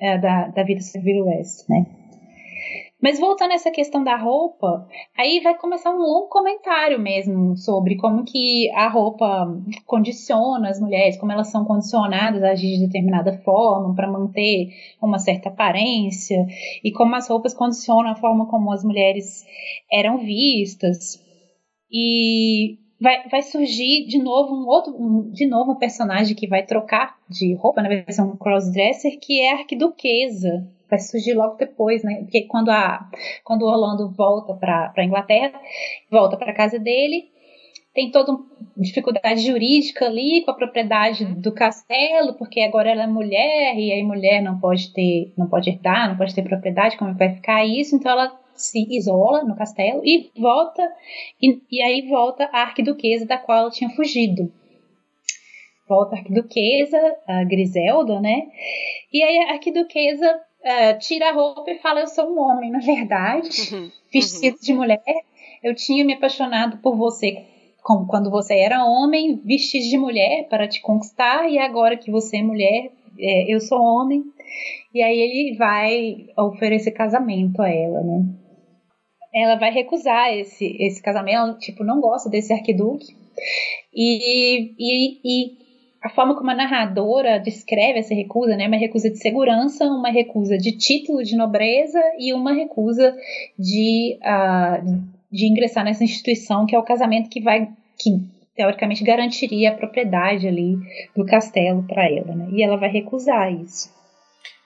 é, 0.00 0.18
da, 0.18 0.48
da 0.48 0.64
vida 0.64 0.80
Seville 0.80 1.22
West, 1.22 1.68
né? 1.68 1.86
Mas 3.02 3.18
voltando 3.18 3.50
a 3.50 3.54
essa 3.54 3.72
questão 3.72 4.04
da 4.04 4.16
roupa, 4.16 4.86
aí 5.18 5.40
vai 5.40 5.58
começar 5.58 5.90
um 5.90 5.98
longo 5.98 6.28
comentário 6.28 7.00
mesmo 7.00 7.56
sobre 7.56 7.96
como 7.96 8.24
que 8.24 8.70
a 8.70 8.88
roupa 8.88 9.26
condiciona 9.84 10.68
as 10.68 10.80
mulheres, 10.80 11.16
como 11.16 11.32
elas 11.32 11.48
são 11.48 11.64
condicionadas 11.64 12.44
a 12.44 12.50
agir 12.50 12.78
de 12.78 12.86
determinada 12.86 13.32
forma 13.38 13.92
para 13.92 14.08
manter 14.08 14.68
uma 15.02 15.18
certa 15.18 15.48
aparência 15.48 16.46
e 16.84 16.92
como 16.92 17.16
as 17.16 17.28
roupas 17.28 17.52
condicionam 17.52 18.12
a 18.12 18.14
forma 18.14 18.46
como 18.46 18.70
as 18.70 18.84
mulheres 18.84 19.44
eram 19.92 20.18
vistas. 20.18 21.20
E 21.90 22.78
vai, 23.00 23.28
vai 23.28 23.42
surgir 23.42 24.06
de 24.06 24.18
novo 24.22 24.54
um 24.54 24.68
outro, 24.68 24.94
um, 24.94 25.28
de 25.28 25.44
novo 25.44 25.72
um 25.72 25.76
personagem 25.76 26.36
que 26.36 26.46
vai 26.46 26.64
trocar 26.64 27.18
de 27.28 27.52
roupa 27.54 27.82
na 27.82 27.88
versão 27.88 28.36
crossdresser, 28.36 29.18
que 29.18 29.40
é 29.40 29.54
a 29.54 29.56
arquiduquesa 29.56 30.70
vai 30.92 31.00
surgir 31.00 31.32
logo 31.32 31.56
depois, 31.56 32.04
né? 32.04 32.16
Porque 32.20 32.42
quando 32.42 32.70
a 32.70 33.08
quando 33.42 33.62
o 33.62 33.68
Orlando 33.68 34.10
volta 34.10 34.52
para 34.54 35.04
Inglaterra, 35.04 35.58
volta 36.10 36.36
para 36.36 36.52
casa 36.52 36.78
dele, 36.78 37.30
tem 37.94 38.10
toda 38.10 38.32
uma 38.32 38.46
dificuldade 38.76 39.40
jurídica 39.40 40.04
ali 40.04 40.42
com 40.44 40.50
a 40.50 40.54
propriedade 40.54 41.24
do 41.24 41.50
castelo, 41.52 42.34
porque 42.34 42.60
agora 42.60 42.90
ela 42.90 43.04
é 43.04 43.06
mulher 43.06 43.74
e 43.78 43.90
aí 43.90 44.02
mulher 44.02 44.42
não 44.42 44.60
pode 44.60 44.92
ter, 44.92 45.32
não 45.36 45.48
pode 45.48 45.70
herdar, 45.70 46.10
não 46.10 46.16
pode 46.16 46.34
ter 46.34 46.42
propriedade, 46.42 46.98
como 46.98 47.14
vai 47.14 47.34
ficar 47.34 47.64
isso? 47.64 47.96
Então 47.96 48.12
ela 48.12 48.38
se 48.54 48.86
isola 48.94 49.44
no 49.44 49.56
castelo 49.56 50.02
e 50.04 50.30
volta 50.38 50.82
e, 51.40 51.58
e 51.70 51.82
aí 51.82 52.06
volta 52.06 52.50
a 52.52 52.62
arquiduquesa 52.62 53.24
da 53.24 53.38
qual 53.38 53.58
ela 53.58 53.70
tinha 53.70 53.88
fugido. 53.90 54.52
Volta 55.88 56.16
a 56.16 56.18
arquiduquesa, 56.18 56.98
a 57.26 57.44
Griselda, 57.44 58.20
né? 58.20 58.46
E 59.12 59.22
aí 59.22 59.38
a 59.38 59.52
arquiduquesa 59.52 60.40
uh, 60.64 60.98
tira 60.98 61.30
a 61.30 61.32
roupa 61.32 61.70
e 61.70 61.78
fala: 61.78 62.00
Eu 62.00 62.06
sou 62.06 62.26
um 62.28 62.40
homem, 62.40 62.70
na 62.70 62.80
verdade, 62.80 63.48
uhum, 63.74 63.90
vestido 64.12 64.56
uhum. 64.56 64.62
de 64.62 64.72
mulher. 64.72 65.02
Eu 65.62 65.74
tinha 65.74 66.04
me 66.04 66.14
apaixonado 66.14 66.78
por 66.78 66.96
você 66.96 67.46
como 67.82 68.06
quando 68.06 68.30
você 68.30 68.54
era 68.54 68.84
homem, 68.84 69.40
vestido 69.44 69.88
de 69.88 69.98
mulher 69.98 70.46
para 70.48 70.68
te 70.68 70.80
conquistar, 70.80 71.50
e 71.50 71.58
agora 71.58 71.96
que 71.96 72.10
você 72.10 72.38
é 72.38 72.42
mulher, 72.42 72.92
é, 73.18 73.52
eu 73.52 73.60
sou 73.60 73.80
homem. 73.80 74.22
E 74.94 75.02
aí 75.02 75.18
ele 75.18 75.56
vai 75.56 76.26
oferecer 76.38 76.92
casamento 76.92 77.60
a 77.60 77.68
ela, 77.68 78.02
né? 78.02 78.24
Ela 79.34 79.56
vai 79.56 79.72
recusar 79.72 80.32
esse, 80.32 80.76
esse 80.78 81.02
casamento, 81.02 81.36
ela, 81.36 81.58
tipo, 81.58 81.82
não 81.82 82.00
gosta 82.00 82.28
desse 82.28 82.52
arquiduque. 82.52 83.16
E, 83.92 84.74
e, 84.78 85.20
e 85.24 85.61
a 86.02 86.08
forma 86.08 86.34
como 86.34 86.50
a 86.50 86.54
narradora 86.54 87.38
descreve 87.38 88.00
essa 88.00 88.14
recusa, 88.14 88.56
né? 88.56 88.66
Uma 88.66 88.76
recusa 88.76 89.08
de 89.08 89.18
segurança, 89.18 89.84
uma 89.84 90.10
recusa 90.10 90.58
de 90.58 90.76
título 90.76 91.22
de 91.22 91.36
nobreza 91.36 92.00
e 92.18 92.32
uma 92.34 92.52
recusa 92.52 93.16
de, 93.56 94.18
uh, 94.20 95.02
de 95.30 95.46
ingressar 95.46 95.84
nessa 95.84 96.02
instituição 96.02 96.66
que 96.66 96.74
é 96.74 96.78
o 96.78 96.82
casamento 96.82 97.30
que 97.30 97.40
vai 97.40 97.68
que 97.98 98.10
teoricamente 98.56 99.04
garantiria 99.04 99.70
a 99.70 99.74
propriedade 99.74 100.46
ali 100.46 100.76
do 101.16 101.24
castelo 101.24 101.84
para 101.84 102.04
ela, 102.04 102.34
né? 102.34 102.48
E 102.50 102.62
ela 102.62 102.76
vai 102.76 102.90
recusar 102.90 103.52
isso. 103.52 103.90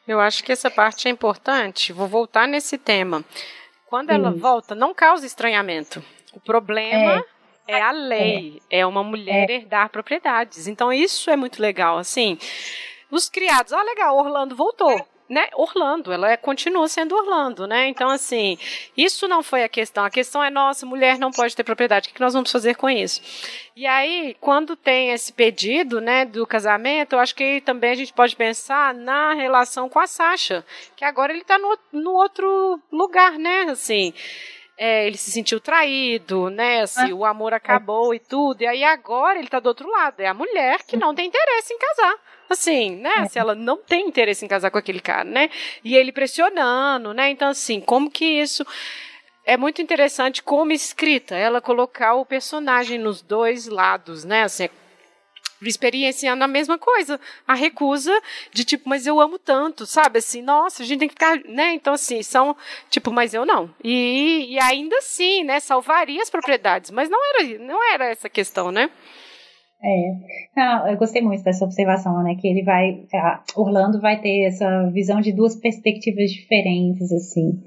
Eu 0.08 0.18
acho 0.20 0.42
que 0.42 0.52
essa 0.52 0.70
parte 0.70 1.06
é 1.06 1.10
importante. 1.10 1.92
Vou 1.92 2.06
voltar 2.06 2.48
nesse 2.48 2.78
tema. 2.78 3.24
Quando 3.86 4.10
ela 4.10 4.30
isso. 4.30 4.38
volta, 4.38 4.74
não 4.74 4.94
causa 4.94 5.26
estranhamento. 5.26 6.02
O 6.34 6.40
problema 6.40 7.18
é 7.18 7.24
é 7.66 7.80
a 7.80 7.90
lei, 7.90 8.62
é, 8.70 8.86
uma 8.86 9.02
mulher 9.02 9.50
é. 9.50 9.54
herdar 9.54 9.90
propriedades. 9.90 10.66
Então 10.66 10.92
isso 10.92 11.30
é 11.30 11.36
muito 11.36 11.60
legal, 11.60 11.98
assim. 11.98 12.38
Os 13.10 13.28
criados, 13.28 13.72
ó, 13.72 13.80
oh, 13.80 13.82
legal, 13.82 14.16
Orlando 14.16 14.54
voltou. 14.54 15.06
Né, 15.28 15.48
Orlando, 15.54 16.12
ela 16.12 16.30
é, 16.30 16.36
continua 16.36 16.86
sendo 16.86 17.16
Orlando, 17.16 17.66
né? 17.66 17.88
Então, 17.88 18.08
assim, 18.08 18.56
isso 18.96 19.26
não 19.26 19.42
foi 19.42 19.64
a 19.64 19.68
questão. 19.68 20.04
A 20.04 20.10
questão 20.10 20.40
é, 20.40 20.50
nossa, 20.50 20.86
mulher 20.86 21.18
não 21.18 21.32
pode 21.32 21.56
ter 21.56 21.64
propriedade. 21.64 22.08
O 22.08 22.14
que 22.14 22.20
nós 22.20 22.32
vamos 22.32 22.52
fazer 22.52 22.76
com 22.76 22.88
isso? 22.88 23.20
E 23.74 23.88
aí, 23.88 24.36
quando 24.40 24.76
tem 24.76 25.10
esse 25.10 25.32
pedido, 25.32 26.00
né, 26.00 26.24
do 26.24 26.46
casamento, 26.46 27.14
eu 27.14 27.18
acho 27.18 27.34
que 27.34 27.60
também 27.62 27.90
a 27.90 27.94
gente 27.96 28.12
pode 28.12 28.36
pensar 28.36 28.94
na 28.94 29.34
relação 29.34 29.88
com 29.88 29.98
a 29.98 30.06
Sasha, 30.06 30.64
que 30.94 31.04
agora 31.04 31.32
ele 31.32 31.42
está 31.42 31.58
no, 31.58 31.76
no 31.92 32.12
outro 32.12 32.80
lugar, 32.92 33.36
né? 33.36 33.62
Assim, 33.62 34.14
é, 34.78 35.06
ele 35.06 35.16
se 35.16 35.30
sentiu 35.30 35.58
traído, 35.58 36.50
né? 36.50 36.82
Assim, 36.82 37.12
o 37.12 37.24
amor 37.24 37.54
acabou 37.54 38.14
e 38.14 38.18
tudo. 38.18 38.62
E 38.62 38.66
aí 38.66 38.84
agora 38.84 39.38
ele 39.38 39.48
tá 39.48 39.58
do 39.58 39.68
outro 39.68 39.88
lado. 39.90 40.20
É 40.20 40.26
a 40.26 40.34
mulher 40.34 40.82
que 40.86 40.96
não 40.96 41.14
tem 41.14 41.26
interesse 41.26 41.72
em 41.72 41.78
casar. 41.78 42.14
Assim, 42.48 42.96
né? 42.96 43.12
É. 43.20 43.28
Se 43.28 43.38
ela 43.38 43.54
não 43.54 43.78
tem 43.78 44.06
interesse 44.06 44.44
em 44.44 44.48
casar 44.48 44.70
com 44.70 44.78
aquele 44.78 45.00
cara, 45.00 45.24
né? 45.24 45.50
E 45.82 45.96
ele 45.96 46.12
pressionando, 46.12 47.14
né? 47.14 47.30
Então, 47.30 47.48
assim, 47.48 47.80
como 47.80 48.10
que 48.10 48.24
isso 48.24 48.64
é 49.44 49.56
muito 49.56 49.80
interessante 49.80 50.42
como 50.42 50.72
escrita, 50.72 51.36
ela 51.36 51.60
colocar 51.60 52.14
o 52.14 52.26
personagem 52.26 52.98
nos 52.98 53.22
dois 53.22 53.66
lados, 53.66 54.24
né? 54.24 54.42
Assim, 54.42 54.68
experienciando 55.62 56.44
a 56.44 56.48
mesma 56.48 56.78
coisa, 56.78 57.18
a 57.46 57.54
recusa 57.54 58.12
de 58.52 58.64
tipo, 58.64 58.88
mas 58.88 59.06
eu 59.06 59.20
amo 59.20 59.38
tanto, 59.38 59.86
sabe? 59.86 60.18
Assim, 60.18 60.42
nossa, 60.42 60.82
a 60.82 60.86
gente 60.86 60.98
tem 60.98 61.08
que 61.08 61.14
ficar, 61.14 61.38
né? 61.44 61.74
Então, 61.74 61.94
assim, 61.94 62.22
são 62.22 62.56
tipo, 62.90 63.12
mas 63.12 63.34
eu 63.34 63.46
não. 63.46 63.70
E, 63.82 64.46
e 64.50 64.58
ainda 64.58 64.96
assim, 64.98 65.44
né, 65.44 65.60
salvaria 65.60 66.22
as 66.22 66.30
propriedades, 66.30 66.90
mas 66.90 67.08
não 67.08 67.18
era, 67.34 67.58
não 67.58 67.92
era 67.92 68.06
essa 68.06 68.28
questão, 68.28 68.70
né? 68.70 68.90
É, 69.82 70.12
não, 70.56 70.88
eu 70.88 70.96
gostei 70.96 71.22
muito 71.22 71.44
dessa 71.44 71.64
observação, 71.64 72.22
né? 72.22 72.34
Que 72.40 72.48
ele 72.48 72.62
vai, 72.62 73.04
Orlando 73.54 74.00
vai 74.00 74.20
ter 74.20 74.46
essa 74.46 74.90
visão 74.90 75.20
de 75.20 75.32
duas 75.32 75.54
perspectivas 75.54 76.30
diferentes, 76.30 77.12
assim, 77.12 77.62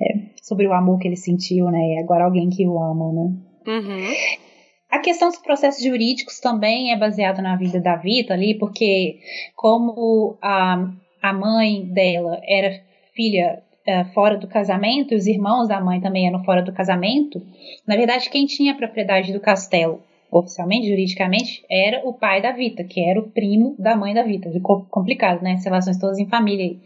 é, 0.00 0.30
sobre 0.42 0.66
o 0.66 0.72
amor 0.72 0.98
que 0.98 1.08
ele 1.08 1.16
sentiu, 1.16 1.66
né? 1.70 1.78
E 1.78 1.98
agora 1.98 2.24
alguém 2.24 2.48
que 2.48 2.66
o 2.66 2.78
ama, 2.80 3.12
né? 3.12 3.32
Uhum. 3.66 4.47
A 4.90 5.00
questão 5.00 5.28
dos 5.28 5.38
processos 5.38 5.84
jurídicos 5.84 6.40
também 6.40 6.92
é 6.92 6.96
baseada 6.96 7.42
na 7.42 7.56
vida 7.56 7.78
da 7.78 7.96
Vita 7.96 8.32
ali, 8.32 8.54
porque 8.54 9.18
como 9.54 10.38
a, 10.40 10.88
a 11.20 11.32
mãe 11.32 11.84
dela 11.84 12.40
era 12.44 12.80
filha 13.14 13.62
uh, 13.86 14.12
fora 14.14 14.38
do 14.38 14.48
casamento, 14.48 15.12
e 15.12 15.16
os 15.16 15.26
irmãos 15.26 15.68
da 15.68 15.80
mãe 15.80 16.00
também 16.00 16.26
eram 16.26 16.42
fora 16.42 16.62
do 16.62 16.72
casamento, 16.72 17.44
na 17.86 17.96
verdade 17.96 18.30
quem 18.30 18.46
tinha 18.46 18.72
a 18.72 18.76
propriedade 18.76 19.32
do 19.32 19.40
castelo 19.40 20.02
oficialmente, 20.30 20.88
juridicamente, 20.88 21.64
era 21.70 22.06
o 22.06 22.12
pai 22.12 22.42
da 22.42 22.52
Vita, 22.52 22.84
que 22.84 23.00
era 23.00 23.18
o 23.18 23.30
primo 23.30 23.74
da 23.78 23.96
mãe 23.96 24.12
da 24.12 24.22
Vita. 24.22 24.50
Ficou 24.50 24.86
complicado, 24.90 25.42
né? 25.42 25.52
As 25.52 25.64
relações 25.64 25.98
todas 25.98 26.18
em 26.18 26.28
família. 26.28 26.76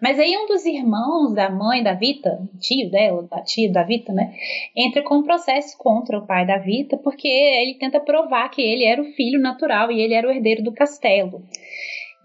Mas 0.00 0.18
aí 0.18 0.36
um 0.36 0.46
dos 0.46 0.64
irmãos 0.64 1.34
da 1.34 1.50
mãe 1.50 1.82
da 1.82 1.94
Vita, 1.94 2.40
tio 2.60 2.90
dela, 2.90 3.26
da 3.30 3.42
tia 3.42 3.70
da 3.70 3.82
Vita, 3.82 4.12
né? 4.12 4.32
Entra 4.76 5.02
com 5.02 5.16
um 5.16 5.22
processo 5.22 5.76
contra 5.78 6.18
o 6.18 6.26
pai 6.26 6.46
da 6.46 6.58
Vita, 6.58 6.96
porque 6.96 7.28
ele 7.28 7.74
tenta 7.74 8.00
provar 8.00 8.48
que 8.50 8.62
ele 8.62 8.84
era 8.84 9.00
o 9.00 9.12
filho 9.12 9.40
natural 9.40 9.90
e 9.90 10.00
ele 10.00 10.14
era 10.14 10.28
o 10.28 10.30
herdeiro 10.30 10.62
do 10.62 10.72
castelo. 10.72 11.42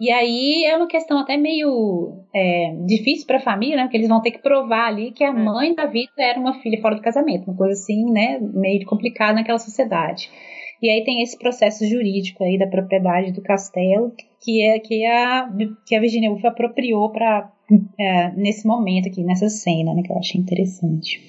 E 0.02 0.10
aí 0.10 0.66
é 0.66 0.76
uma 0.76 0.88
questão 0.88 1.20
até 1.20 1.38
meio 1.38 2.24
é, 2.34 2.74
difícil 2.88 3.28
para 3.28 3.38
a 3.38 3.41
família, 3.41 3.76
né? 3.76 3.84
Porque 3.84 3.97
eles 3.97 4.10
vão 4.10 4.20
ter 4.20 4.32
que 4.32 4.41
provar 4.41 4.88
ali 4.88 5.12
que 5.12 5.24
a 5.24 5.28
é. 5.28 5.32
mãe 5.32 5.76
da 5.76 5.86
Vita 5.86 6.20
era 6.20 6.39
uma 6.39 6.56
filha 6.56 6.82
fora 6.82 6.95
do 6.95 7.04
casamento, 7.04 7.47
uma 7.47 7.56
coisa 7.56 7.74
assim, 7.74 8.12
né? 8.12 8.39
Meio 8.41 8.84
complicada 8.88 9.34
naquela 9.34 9.60
sociedade. 9.60 10.28
E 10.82 10.89
aí 10.89 11.04
tem 11.04 11.22
esse 11.22 11.38
processo 11.38 11.86
jurídico 11.88 12.43
aí 12.43 12.58
da 12.58 12.66
propriedade 12.66 13.32
do 13.32 13.43
castelo 13.43 14.12
que 14.43 14.64
é 14.64 14.80
que 14.80 15.06
a 15.06 15.47
que 15.86 15.95
a 15.95 15.99
Virginia 15.99 16.32
Woolf 16.32 16.45
apropriou 16.45 17.12
para 17.12 17.52
é, 17.99 18.32
nesse 18.32 18.66
momento 18.66 19.08
aqui 19.08 19.24
nessa 19.24 19.49
cena, 19.49 19.93
né? 19.93 20.02
Que 20.02 20.12
eu 20.12 20.18
achei 20.18 20.41
interessante. 20.41 21.22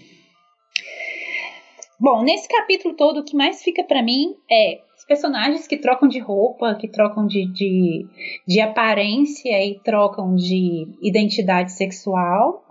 Bom, 2.00 2.22
nesse 2.22 2.48
capítulo 2.48 2.96
todo 2.96 3.20
o 3.20 3.24
que 3.24 3.36
mais 3.36 3.62
fica 3.62 3.84
para 3.84 4.02
mim 4.02 4.34
é 4.50 4.80
personagens 5.12 5.66
que 5.66 5.76
trocam 5.76 6.08
de 6.08 6.18
roupa, 6.18 6.74
que 6.74 6.88
trocam 6.88 7.26
de, 7.26 7.44
de, 7.52 8.06
de 8.48 8.60
aparência 8.60 9.62
e 9.62 9.78
trocam 9.80 10.34
de 10.34 10.88
identidade 11.02 11.72
sexual, 11.72 12.64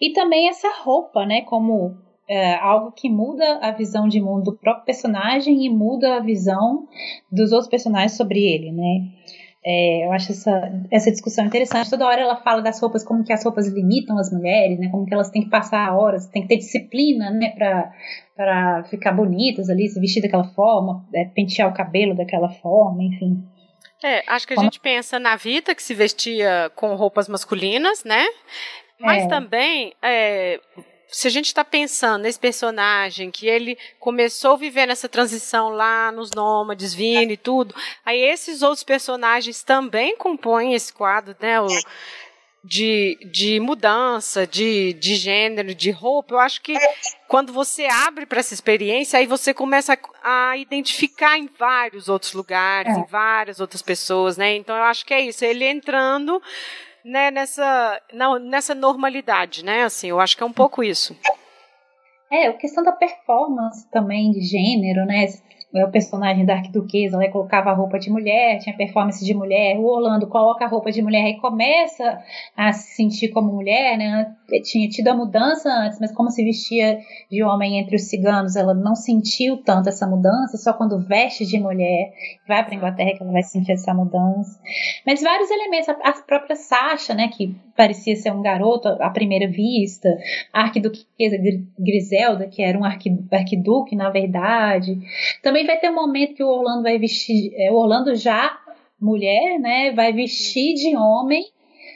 e 0.00 0.12
também 0.12 0.48
essa 0.48 0.68
roupa, 0.84 1.26
né, 1.26 1.40
como 1.42 1.96
é, 2.28 2.54
algo 2.54 2.92
que 2.92 3.10
muda 3.10 3.58
a 3.60 3.72
visão 3.72 4.06
de 4.06 4.20
mundo 4.20 4.44
do 4.44 4.56
próprio 4.56 4.84
personagem 4.84 5.66
e 5.66 5.68
muda 5.68 6.18
a 6.18 6.20
visão 6.20 6.86
dos 7.32 7.50
outros 7.50 7.68
personagens 7.68 8.16
sobre 8.16 8.38
ele, 8.38 8.70
né? 8.70 9.08
É, 9.66 10.06
eu 10.06 10.12
acho 10.12 10.30
essa, 10.30 10.72
essa 10.90 11.10
discussão 11.10 11.44
interessante. 11.44 11.90
Toda 11.90 12.06
hora 12.06 12.20
ela 12.20 12.36
fala 12.36 12.62
das 12.62 12.80
roupas, 12.80 13.04
como 13.04 13.24
que 13.24 13.32
as 13.32 13.44
roupas 13.44 13.66
limitam 13.66 14.16
as 14.16 14.32
mulheres, 14.32 14.78
né? 14.78 14.88
Como 14.88 15.04
que 15.04 15.12
elas 15.12 15.30
têm 15.30 15.42
que 15.42 15.50
passar 15.50 15.94
horas, 15.96 16.28
tem 16.28 16.42
que 16.42 16.48
ter 16.48 16.58
disciplina, 16.58 17.30
né? 17.30 17.50
Para 17.50 17.92
ficar 18.88 19.12
bonitas 19.12 19.68
ali, 19.68 19.88
se 19.88 20.00
vestir 20.00 20.22
daquela 20.22 20.44
forma, 20.44 21.06
é, 21.14 21.24
pentear 21.24 21.68
o 21.68 21.74
cabelo 21.74 22.16
daquela 22.16 22.48
forma, 22.48 23.02
enfim. 23.02 23.42
É, 24.02 24.22
acho 24.28 24.46
que 24.46 24.54
a 24.54 24.60
gente 24.60 24.78
pensa 24.78 25.18
na 25.18 25.34
Vita, 25.34 25.74
que 25.74 25.82
se 25.82 25.92
vestia 25.92 26.70
com 26.76 26.94
roupas 26.94 27.28
masculinas, 27.28 28.04
né? 28.04 28.24
Mas 29.00 29.24
é. 29.24 29.28
também 29.28 29.92
é, 30.02 30.60
se 31.10 31.26
a 31.26 31.30
gente 31.30 31.46
está 31.46 31.64
pensando 31.64 32.22
nesse 32.22 32.38
personagem, 32.38 33.30
que 33.30 33.46
ele 33.46 33.78
começou 33.98 34.56
vivendo 34.56 34.90
essa 34.90 35.08
transição 35.08 35.70
lá 35.70 36.12
nos 36.12 36.30
Nômades, 36.32 36.94
vindo 36.94 37.32
e 37.32 37.36
tudo, 37.36 37.74
aí 38.04 38.20
esses 38.20 38.62
outros 38.62 38.84
personagens 38.84 39.62
também 39.62 40.16
compõem 40.16 40.74
esse 40.74 40.92
quadro, 40.92 41.34
né? 41.40 41.60
O, 41.60 41.66
de, 42.68 43.18
de 43.32 43.58
mudança, 43.58 44.46
de, 44.46 44.92
de 44.92 45.14
gênero, 45.14 45.74
de 45.74 45.90
roupa. 45.90 46.34
Eu 46.34 46.38
acho 46.38 46.60
que 46.60 46.74
quando 47.26 47.50
você 47.50 47.86
abre 47.86 48.26
para 48.26 48.40
essa 48.40 48.52
experiência, 48.52 49.18
aí 49.18 49.26
você 49.26 49.54
começa 49.54 49.98
a, 50.22 50.50
a, 50.50 50.56
identificar 50.58 51.38
em 51.38 51.48
vários 51.58 52.10
outros 52.10 52.34
lugares, 52.34 52.94
é. 52.94 53.00
em 53.00 53.04
várias 53.06 53.58
outras 53.58 53.80
pessoas, 53.80 54.36
né? 54.36 54.54
Então 54.54 54.76
eu 54.76 54.84
acho 54.84 55.06
que 55.06 55.14
é 55.14 55.20
isso. 55.20 55.44
Ele 55.44 55.64
entrando 55.64 56.42
né, 57.02 57.30
nessa, 57.30 58.02
não, 58.12 58.38
nessa 58.38 58.74
normalidade, 58.74 59.64
né? 59.64 59.84
Assim, 59.84 60.08
eu 60.08 60.20
acho 60.20 60.36
que 60.36 60.42
é 60.42 60.46
um 60.46 60.52
pouco 60.52 60.84
isso. 60.84 61.16
É, 62.30 62.48
a 62.48 62.52
questão 62.52 62.84
da 62.84 62.92
performance 62.92 63.90
também 63.90 64.30
de 64.30 64.42
gênero, 64.42 65.06
né? 65.06 65.26
É 65.74 65.84
o 65.84 65.90
personagem 65.90 66.46
da 66.46 66.54
Arquiduquesa, 66.54 67.16
ela 67.16 67.30
colocava 67.30 67.70
a 67.70 67.74
roupa 67.74 67.98
de 67.98 68.08
mulher, 68.10 68.58
tinha 68.58 68.74
performance 68.74 69.22
de 69.22 69.34
mulher, 69.34 69.76
o 69.78 69.84
Orlando 69.84 70.26
coloca 70.26 70.64
a 70.64 70.68
roupa 70.68 70.90
de 70.90 71.02
mulher 71.02 71.28
e 71.28 71.36
começa 71.36 72.18
a 72.56 72.72
se 72.72 72.94
sentir 72.94 73.28
como 73.28 73.52
mulher, 73.52 73.98
né? 73.98 74.34
Tinha 74.62 74.88
tido 74.88 75.08
a 75.08 75.14
mudança 75.14 75.68
antes, 75.68 76.00
mas 76.00 76.10
como 76.10 76.30
se 76.30 76.42
vestia 76.42 76.98
de 77.30 77.42
homem 77.42 77.78
entre 77.78 77.96
os 77.96 78.08
ciganos, 78.08 78.56
ela 78.56 78.72
não 78.72 78.94
sentiu 78.94 79.58
tanto 79.58 79.90
essa 79.90 80.06
mudança, 80.06 80.56
só 80.56 80.72
quando 80.72 80.98
veste 80.98 81.44
de 81.44 81.60
mulher, 81.60 82.14
vai 82.46 82.64
para 82.64 82.74
Inglaterra 82.74 83.12
que 83.14 83.22
ela 83.22 83.32
vai 83.32 83.42
sentir 83.42 83.72
essa 83.72 83.92
mudança. 83.92 84.58
Mas 85.06 85.22
vários 85.22 85.50
elementos, 85.50 85.88
a 85.90 86.12
própria 86.26 86.56
Sasha, 86.56 87.12
né, 87.12 87.28
que 87.28 87.54
parecia 87.76 88.16
ser 88.16 88.32
um 88.32 88.40
garoto 88.40 88.88
à 88.88 89.10
primeira 89.10 89.46
vista, 89.46 90.08
a 90.50 90.62
arquiduquesa 90.62 91.36
Griselda, 91.78 92.46
que 92.48 92.62
era 92.62 92.78
um 92.78 92.84
arquiduque, 92.84 93.94
na 93.94 94.08
verdade. 94.08 94.98
Também 95.42 95.57
vai 95.66 95.78
ter 95.78 95.90
um 95.90 95.94
momento 95.94 96.34
que 96.34 96.42
o 96.42 96.48
Orlando 96.48 96.82
vai 96.82 96.98
vestir, 96.98 97.52
é, 97.54 97.70
o 97.70 97.76
Orlando 97.76 98.14
já 98.14 98.58
mulher, 99.00 99.58
né, 99.60 99.92
vai 99.92 100.12
vestir 100.12 100.74
de 100.74 100.96
homem 100.96 101.44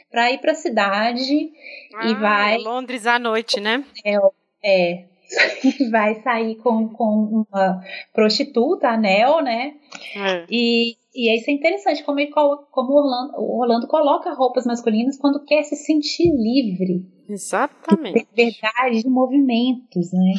para 0.09 0.31
ir 0.31 0.37
para 0.39 0.51
a 0.51 0.55
cidade 0.55 1.51
ah, 1.95 2.07
e 2.07 2.15
vai 2.15 2.57
Londres 2.59 3.05
à 3.05 3.19
noite, 3.19 3.59
né? 3.59 3.83
É, 4.05 4.17
é 4.63 5.05
vai 5.91 6.21
sair 6.21 6.55
com, 6.55 6.87
com 6.89 7.45
uma 7.51 7.81
prostituta, 8.13 8.89
a 8.89 8.97
Nel, 8.97 9.41
né? 9.41 9.73
É. 10.15 10.45
E, 10.49 10.95
e 11.15 11.35
isso 11.35 11.49
é 11.49 11.53
interessante, 11.53 12.03
como, 12.03 12.19
ele, 12.19 12.31
como 12.31 12.93
Orlando, 12.93 13.33
o 13.37 13.61
Orlando 13.61 13.87
coloca 13.87 14.33
roupas 14.33 14.65
masculinas 14.65 15.17
quando 15.17 15.43
quer 15.43 15.63
se 15.63 15.75
sentir 15.75 16.31
livre. 16.31 17.05
Exatamente. 17.27 18.27
Liberdade 18.35 19.01
de 19.01 19.09
movimentos, 19.09 20.11
né? 20.11 20.33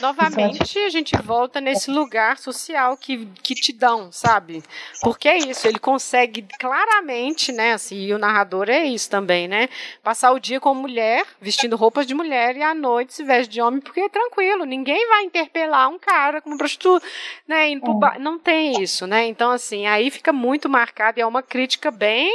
Novamente, 0.00 0.78
a 0.78 0.88
gente 0.88 1.16
volta 1.16 1.60
nesse 1.60 1.90
lugar 1.90 2.38
social 2.38 2.96
que, 2.96 3.26
que 3.42 3.54
te 3.54 3.72
dão, 3.72 4.10
sabe? 4.10 4.62
Porque 5.02 5.28
é 5.28 5.38
isso, 5.38 5.66
ele 5.66 5.78
consegue 5.78 6.46
claramente, 6.58 7.52
né? 7.52 7.72
Assim, 7.72 7.96
e 7.96 8.14
o 8.14 8.18
narrador 8.18 8.68
é 8.68 8.84
isso 8.84 9.10
também, 9.10 9.48
né? 9.48 9.68
Passar 10.02 10.32
o 10.32 10.38
dia 10.38 10.60
com 10.60 10.74
mulher, 10.74 11.24
vestindo 11.40 11.76
roupas 11.76 12.06
de 12.06 12.14
mulher, 12.14 12.56
e 12.56 12.62
à 12.62 12.74
noite 12.74 13.14
se 13.14 13.24
veste 13.24 13.52
de 13.52 13.60
homem, 13.60 13.80
porque 13.80 14.00
é 14.00 14.08
tranquilo, 14.08 14.64
ninguém 14.64 15.08
vai 15.08 15.24
interpelar 15.24 15.88
um 15.88 15.98
cara 15.98 16.40
como 16.40 16.58
prostituta, 16.58 17.06
né? 17.46 17.70
Indo 17.70 17.82
pro 17.82 17.94
bar. 17.94 18.18
Não 18.18 18.38
tem 18.38 18.82
isso, 18.82 19.06
né? 19.06 19.26
Então, 19.26 19.50
assim, 19.50 19.86
aí 19.86 20.10
fica 20.10 20.32
muito 20.32 20.68
marcado, 20.68 21.18
e 21.18 21.22
é 21.22 21.26
uma 21.26 21.42
crítica 21.42 21.90
bem 21.90 22.30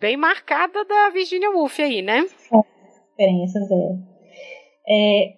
bem 0.00 0.16
marcada 0.18 0.84
da 0.84 1.08
Virginia 1.10 1.50
Woolf 1.50 1.78
aí, 1.80 2.02
né? 2.02 2.26
Experiências 3.10 3.70
é. 3.70 4.14
É, 4.86 5.34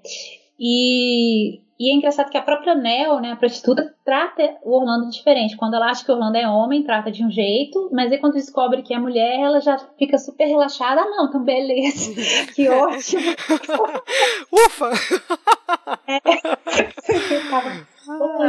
e, 0.58 1.60
e 1.78 1.92
é 1.92 1.94
engraçado 1.94 2.30
que 2.30 2.38
a 2.38 2.42
própria 2.42 2.74
Nel, 2.74 3.20
né, 3.20 3.32
a 3.32 3.36
prostituta, 3.36 3.94
trata 4.04 4.56
o 4.62 4.76
Orlando 4.76 5.10
diferente. 5.10 5.56
Quando 5.56 5.74
ela 5.74 5.90
acha 5.90 6.04
que 6.04 6.10
o 6.10 6.14
Orlando 6.14 6.36
é 6.36 6.48
homem, 6.48 6.82
trata 6.82 7.10
de 7.10 7.24
um 7.24 7.30
jeito, 7.30 7.90
mas 7.92 8.10
aí 8.10 8.18
quando 8.18 8.34
descobre 8.34 8.82
que 8.82 8.94
é 8.94 8.98
mulher, 8.98 9.40
ela 9.40 9.60
já 9.60 9.78
fica 9.98 10.18
super 10.18 10.46
relaxada. 10.46 11.02
Ah, 11.02 11.10
não, 11.10 11.28
então 11.28 11.42
beleza, 11.44 12.14
que 12.54 12.68
ótimo. 12.68 13.22
Ufa! 14.52 14.90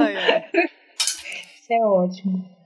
É. 0.10 0.50
Isso 1.60 1.74
é 1.74 1.86
ótimo. 1.86 2.57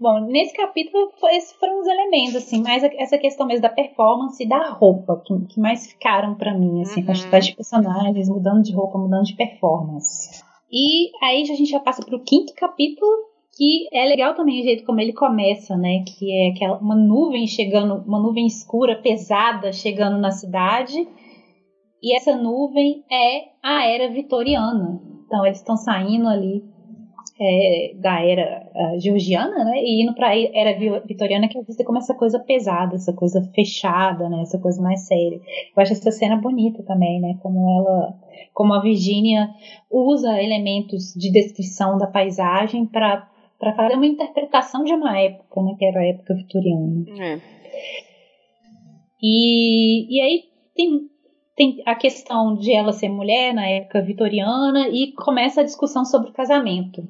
Bom, 0.00 0.20
nesse 0.20 0.56
capítulo, 0.56 1.12
esses 1.30 1.52
foram 1.52 1.78
os 1.78 1.86
elementos, 1.86 2.36
assim, 2.36 2.62
mais 2.62 2.82
essa 2.82 3.18
questão 3.18 3.46
mesmo 3.46 3.60
da 3.60 3.68
performance 3.68 4.42
e 4.42 4.48
da 4.48 4.70
roupa, 4.70 5.22
que, 5.26 5.38
que 5.44 5.60
mais 5.60 5.86
ficaram 5.88 6.34
para 6.36 6.56
mim, 6.56 6.80
assim, 6.80 7.00
uhum. 7.00 7.10
a 7.10 7.12
quantidade 7.12 7.46
de 7.48 7.56
personagens 7.56 8.28
mudando 8.30 8.62
de 8.62 8.72
roupa, 8.72 8.96
mudando 8.96 9.24
de 9.24 9.36
performance. 9.36 10.42
E 10.72 11.10
aí 11.22 11.42
a 11.42 11.44
gente 11.44 11.66
já 11.66 11.80
passa 11.80 12.02
pro 12.02 12.24
quinto 12.24 12.54
capítulo, 12.54 13.10
que 13.54 13.88
é 13.92 14.06
legal 14.06 14.34
também 14.34 14.60
o 14.60 14.64
jeito 14.64 14.86
como 14.86 15.00
ele 15.00 15.12
começa, 15.12 15.76
né? 15.76 16.02
Que 16.06 16.32
é 16.32 16.50
aquela 16.52 16.78
uma 16.78 16.96
nuvem 16.96 17.46
chegando, 17.46 18.02
uma 18.06 18.20
nuvem 18.20 18.46
escura, 18.46 19.02
pesada, 19.02 19.70
chegando 19.70 20.16
na 20.18 20.30
cidade. 20.30 20.96
E 22.02 22.16
essa 22.16 22.34
nuvem 22.34 23.04
é 23.12 23.50
a 23.62 23.84
era 23.84 24.08
vitoriana. 24.08 24.98
Então 25.26 25.44
eles 25.44 25.58
estão 25.58 25.76
saindo 25.76 26.26
ali 26.26 26.69
é, 27.40 27.94
da 27.94 28.22
era 28.22 28.68
uh, 28.74 29.00
georgiana, 29.00 29.64
né? 29.64 29.80
E 29.82 30.02
indo 30.02 30.14
para 30.14 30.28
a 30.28 30.38
era 30.38 30.78
vitoriana, 31.06 31.48
que 31.48 31.60
você 31.62 31.82
como 31.82 31.96
essa 31.96 32.14
coisa 32.14 32.38
pesada, 32.38 32.96
essa 32.96 33.14
coisa 33.14 33.42
fechada, 33.54 34.28
né? 34.28 34.42
Essa 34.42 34.58
coisa 34.58 34.80
mais 34.82 35.06
séria. 35.06 35.40
Eu 35.74 35.82
acho 35.82 35.92
essa 35.92 36.10
cena 36.10 36.36
bonita 36.36 36.82
também, 36.82 37.18
né? 37.18 37.38
Como 37.42 37.58
ela, 37.78 38.14
como 38.52 38.74
a 38.74 38.82
Virginia 38.82 39.48
usa 39.90 40.42
elementos 40.42 41.14
de 41.16 41.32
descrição 41.32 41.96
da 41.96 42.06
paisagem 42.06 42.84
para 42.86 43.26
para 43.58 43.74
fazer 43.74 43.94
uma 43.94 44.06
interpretação 44.06 44.84
de 44.84 44.92
uma 44.94 45.18
época, 45.18 45.62
né? 45.62 45.74
Que 45.78 45.84
era 45.84 46.00
a 46.00 46.06
época 46.06 46.34
vitoriana. 46.34 47.04
É. 47.18 47.40
E, 49.22 50.16
e 50.16 50.20
aí 50.20 50.42
tem 50.74 51.08
tem 51.56 51.82
a 51.84 51.94
questão 51.94 52.54
de 52.54 52.72
ela 52.72 52.92
ser 52.92 53.08
mulher 53.08 53.52
na 53.54 53.66
época 53.66 54.00
vitoriana 54.02 54.88
e 54.88 55.12
começa 55.12 55.60
a 55.60 55.64
discussão 55.64 56.06
sobre 56.06 56.32
casamento 56.32 57.06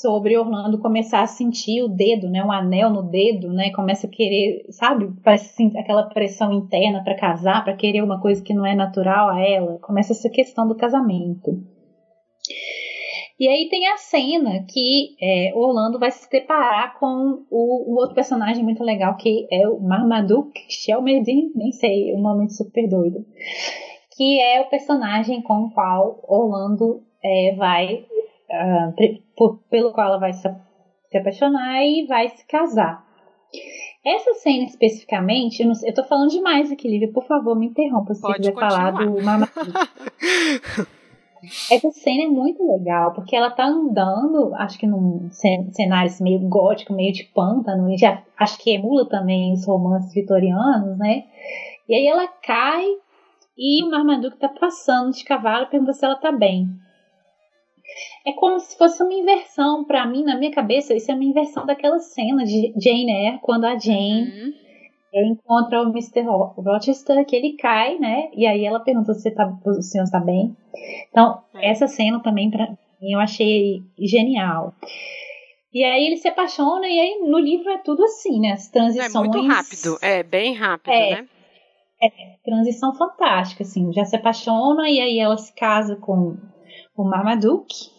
sobre 0.00 0.38
Orlando 0.38 0.78
começar 0.78 1.22
a 1.22 1.26
sentir 1.26 1.82
o 1.82 1.88
dedo, 1.88 2.30
né, 2.30 2.42
um 2.44 2.52
anel 2.52 2.88
no 2.88 3.02
dedo, 3.02 3.52
né, 3.52 3.70
começa 3.70 4.06
a 4.06 4.10
querer, 4.10 4.64
sabe, 4.70 5.10
parece 5.24 5.46
assim, 5.50 5.76
aquela 5.76 6.04
pressão 6.04 6.52
interna 6.52 7.02
para 7.02 7.16
casar, 7.16 7.64
para 7.64 7.74
querer 7.74 8.02
uma 8.02 8.20
coisa 8.20 8.40
que 8.40 8.54
não 8.54 8.64
é 8.64 8.76
natural 8.76 9.28
a 9.28 9.40
ela, 9.40 9.76
começa 9.80 10.12
essa 10.12 10.30
questão 10.30 10.68
do 10.68 10.76
casamento. 10.76 11.50
E 13.40 13.48
aí 13.48 13.68
tem 13.68 13.88
a 13.88 13.96
cena 13.96 14.64
que 14.68 15.16
é, 15.20 15.52
Orlando 15.56 15.98
vai 15.98 16.12
se 16.12 16.30
deparar 16.30 16.96
com 17.00 17.44
o, 17.50 17.92
o, 17.92 17.98
outro 17.98 18.14
personagem 18.14 18.62
muito 18.62 18.84
legal, 18.84 19.16
que 19.16 19.48
é 19.50 19.68
o 19.68 19.80
Marmaduke 19.80 20.60
Shelmerdin, 20.68 21.50
nem 21.56 21.72
sei, 21.72 22.12
o 22.14 22.20
nome 22.20 22.48
super 22.50 22.88
doido, 22.88 23.24
que 24.16 24.40
é 24.40 24.60
o 24.60 24.68
personagem 24.68 25.42
com 25.42 25.64
o 25.64 25.70
qual 25.72 26.20
Orlando 26.28 27.02
é, 27.22 27.54
vai 27.56 28.04
uh, 28.50 28.94
por, 29.36 29.58
pelo 29.70 29.92
qual 29.92 30.08
ela 30.08 30.18
vai 30.18 30.32
se, 30.32 30.48
se, 31.10 31.18
apaixonar 31.18 31.84
e 31.84 32.06
vai 32.06 32.28
se 32.28 32.46
casar. 32.46 33.06
Essa 34.04 34.34
cena 34.34 34.64
especificamente, 34.64 35.60
eu, 35.60 35.68
não, 35.68 35.74
eu 35.84 35.94
tô 35.94 36.04
falando 36.04 36.30
demais 36.30 36.70
aqui, 36.70 36.88
Lívia, 36.88 37.10
por 37.12 37.26
favor, 37.26 37.58
me 37.58 37.66
interrompa 37.66 38.14
se 38.14 38.20
Pode 38.20 38.38
quiser 38.38 38.54
falar 38.54 38.92
do 38.92 39.22
Mama. 39.22 39.48
Essa 41.70 41.90
cena 41.92 42.24
é 42.24 42.26
muito 42.26 42.66
legal, 42.66 43.12
porque 43.12 43.36
ela 43.36 43.50
tá 43.50 43.64
andando, 43.64 44.52
acho 44.56 44.78
que 44.78 44.86
num 44.86 45.28
cenário 45.30 46.10
assim, 46.10 46.24
meio 46.24 46.40
gótico, 46.40 46.92
meio 46.92 47.12
de 47.12 47.24
pântano, 47.24 47.88
e 47.90 47.96
já 47.96 48.22
acho 48.36 48.58
que 48.58 48.74
emula 48.74 49.08
também 49.08 49.52
os 49.52 49.64
romances 49.64 50.12
vitorianos, 50.12 50.98
né? 50.98 51.24
E 51.88 51.94
aí 51.94 52.06
ela 52.06 52.26
cai 52.26 52.84
e 53.56 53.82
o 53.84 53.90
Marmaduke 53.90 54.36
tá 54.36 54.48
passando 54.48 55.12
de 55.12 55.24
cavalo 55.24 55.64
e 55.64 55.70
pergunta 55.70 55.92
se 55.92 56.04
ela 56.04 56.16
tá 56.16 56.32
bem. 56.32 56.68
É 58.26 58.32
como 58.32 58.58
se 58.60 58.76
fosse 58.76 59.02
uma 59.02 59.14
inversão, 59.14 59.84
para 59.84 60.06
mim, 60.06 60.22
na 60.22 60.36
minha 60.36 60.50
cabeça, 60.50 60.94
isso 60.94 61.10
é 61.10 61.14
uma 61.14 61.24
inversão 61.24 61.64
daquela 61.64 61.98
cena 61.98 62.44
de 62.44 62.72
Jane 62.76 63.10
Eyre, 63.10 63.38
quando 63.40 63.64
a 63.64 63.78
Jane 63.78 64.54
uhum. 65.14 65.32
encontra 65.32 65.82
o 65.82 65.90
Mr. 65.90 66.22
Rochester, 66.22 67.24
que 67.24 67.34
ele 67.34 67.56
cai, 67.56 67.98
né? 67.98 68.28
E 68.34 68.46
aí 68.46 68.64
ela 68.64 68.80
pergunta 68.80 69.14
se 69.14 69.30
tá, 69.30 69.50
o 69.64 69.82
senhor 69.82 70.04
está 70.04 70.20
bem. 70.20 70.56
Então, 71.10 71.42
é. 71.54 71.70
essa 71.70 71.86
cena 71.86 72.20
também, 72.22 72.50
pra 72.50 72.68
mim, 72.68 73.12
eu 73.12 73.20
achei 73.20 73.82
genial. 73.98 74.74
E 75.72 75.84
aí 75.84 76.06
ele 76.06 76.16
se 76.16 76.28
apaixona, 76.28 76.86
e 76.86 76.98
aí 76.98 77.18
no 77.26 77.38
livro 77.38 77.70
é 77.70 77.78
tudo 77.78 78.02
assim, 78.04 78.40
né? 78.40 78.52
As 78.52 78.68
transições. 78.68 79.14
É 79.14 79.18
muito 79.18 79.46
rápido, 79.46 79.98
é 80.00 80.22
bem 80.22 80.54
rápido, 80.54 80.92
é, 80.92 81.10
né? 81.10 81.28
É, 82.02 82.10
transição 82.44 82.94
fantástica, 82.94 83.62
assim. 83.62 83.92
Já 83.92 84.04
se 84.04 84.16
apaixona, 84.16 84.88
e 84.88 85.00
aí 85.00 85.18
ela 85.18 85.36
se 85.36 85.54
casa 85.54 85.96
com 85.96 86.36
o 87.02 87.08
Marmaduke, 87.08 87.90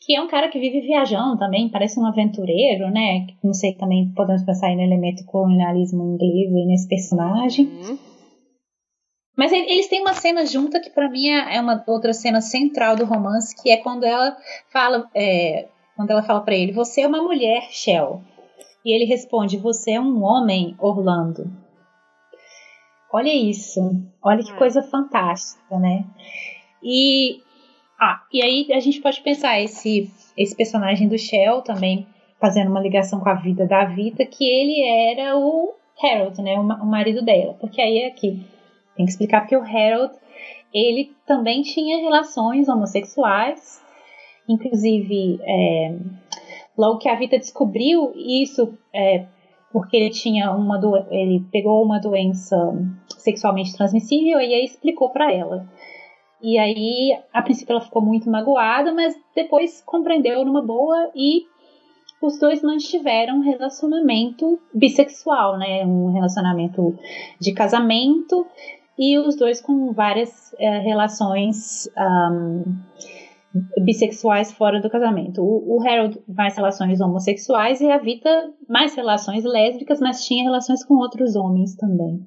que 0.00 0.14
é 0.14 0.20
um 0.20 0.28
cara 0.28 0.48
que 0.48 0.58
vive 0.58 0.80
viajando 0.80 1.38
também, 1.38 1.70
parece 1.70 1.98
um 1.98 2.06
aventureiro, 2.06 2.90
né? 2.90 3.26
Não 3.42 3.54
sei, 3.54 3.74
também 3.74 4.12
podemos 4.14 4.42
pensar 4.42 4.68
aí 4.68 4.76
no 4.76 4.82
elemento 4.82 5.24
colonialismo 5.24 6.02
inglês 6.02 6.66
nesse 6.66 6.88
personagem. 6.88 7.66
Uhum. 7.66 7.98
Mas 9.36 9.52
eles 9.52 9.88
têm 9.88 10.00
uma 10.00 10.14
cena 10.14 10.46
junta 10.46 10.80
que 10.80 10.90
para 10.90 11.10
mim 11.10 11.28
é 11.28 11.60
uma 11.60 11.82
outra 11.88 12.12
cena 12.12 12.40
central 12.40 12.94
do 12.94 13.04
romance, 13.04 13.54
que 13.60 13.70
é 13.70 13.78
quando 13.78 14.04
ela 14.04 14.36
fala, 14.70 15.08
é, 15.14 15.68
quando 15.96 16.10
ela 16.10 16.22
fala 16.22 16.40
para 16.42 16.54
ele: 16.54 16.72
"Você 16.72 17.00
é 17.00 17.08
uma 17.08 17.22
mulher, 17.22 17.68
Shell". 17.70 18.20
E 18.84 18.94
ele 18.94 19.06
responde: 19.06 19.56
"Você 19.56 19.92
é 19.92 20.00
um 20.00 20.22
homem, 20.22 20.76
Orlando". 20.78 21.50
Olha 23.12 23.32
isso, 23.32 23.80
olha 24.22 24.42
que 24.42 24.52
é. 24.52 24.56
coisa 24.56 24.82
fantástica, 24.82 25.78
né? 25.78 26.04
E 26.82 27.40
ah, 28.00 28.22
e 28.32 28.42
aí 28.42 28.72
a 28.72 28.80
gente 28.80 29.00
pode 29.00 29.20
pensar 29.22 29.60
esse, 29.60 30.10
esse 30.36 30.56
personagem 30.56 31.08
do 31.08 31.18
Shell 31.18 31.62
também 31.62 32.06
fazendo 32.40 32.70
uma 32.70 32.80
ligação 32.80 33.20
com 33.20 33.28
a 33.28 33.34
vida 33.34 33.66
da 33.66 33.84
Vita, 33.84 34.26
que 34.26 34.44
ele 34.44 34.82
era 35.12 35.36
o 35.36 35.74
Harold, 36.02 36.42
né, 36.42 36.58
o, 36.58 36.62
o 36.62 36.86
marido 36.86 37.24
dela. 37.24 37.54
Porque 37.54 37.80
aí 37.80 37.98
é 37.98 38.06
aqui 38.08 38.44
tem 38.96 39.04
que 39.04 39.10
explicar 39.10 39.40
porque 39.40 39.56
o 39.56 39.62
Harold 39.62 40.14
ele 40.72 41.12
também 41.26 41.62
tinha 41.62 41.98
relações 41.98 42.68
homossexuais, 42.68 43.80
inclusive 44.48 45.38
é, 45.42 45.96
logo 46.76 46.98
que 46.98 47.08
a 47.08 47.14
Vita 47.14 47.38
descobriu 47.38 48.12
isso 48.16 48.76
é, 48.92 49.26
porque 49.72 49.96
ele 49.96 50.10
tinha 50.10 50.52
uma 50.52 50.78
do... 50.78 50.96
ele 51.10 51.44
pegou 51.52 51.84
uma 51.84 52.00
doença 52.00 52.56
sexualmente 53.18 53.76
transmissível 53.76 54.40
e 54.40 54.54
aí 54.54 54.64
explicou 54.64 55.10
para 55.10 55.32
ela. 55.32 55.66
E 56.46 56.58
aí, 56.58 57.18
a 57.32 57.40
princípio, 57.40 57.72
ela 57.72 57.80
ficou 57.80 58.02
muito 58.02 58.28
magoada, 58.28 58.92
mas 58.92 59.18
depois 59.34 59.80
compreendeu 59.80 60.44
numa 60.44 60.60
boa 60.60 61.10
e 61.16 61.46
os 62.20 62.38
dois 62.38 62.60
mantiveram 62.62 63.38
um 63.38 63.40
relacionamento 63.40 64.60
bissexual, 64.74 65.56
né? 65.56 65.86
Um 65.86 66.12
relacionamento 66.12 66.98
de 67.40 67.54
casamento 67.54 68.46
e 68.98 69.18
os 69.18 69.36
dois 69.36 69.62
com 69.62 69.90
várias 69.94 70.54
é, 70.58 70.80
relações 70.80 71.88
um, 71.98 72.62
bissexuais 73.82 74.52
fora 74.52 74.82
do 74.82 74.90
casamento. 74.90 75.40
O, 75.40 75.78
o, 75.78 75.88
Harold 75.88 76.20
mais 76.28 76.54
relações 76.56 77.00
homossexuais 77.00 77.80
e 77.80 77.90
a 77.90 77.96
Vita 77.96 78.52
mais 78.68 78.94
relações 78.94 79.44
lésbicas, 79.44 79.98
mas 79.98 80.26
tinha 80.26 80.44
relações 80.44 80.84
com 80.84 80.96
outros 80.96 81.36
homens 81.36 81.74
também. 81.74 82.22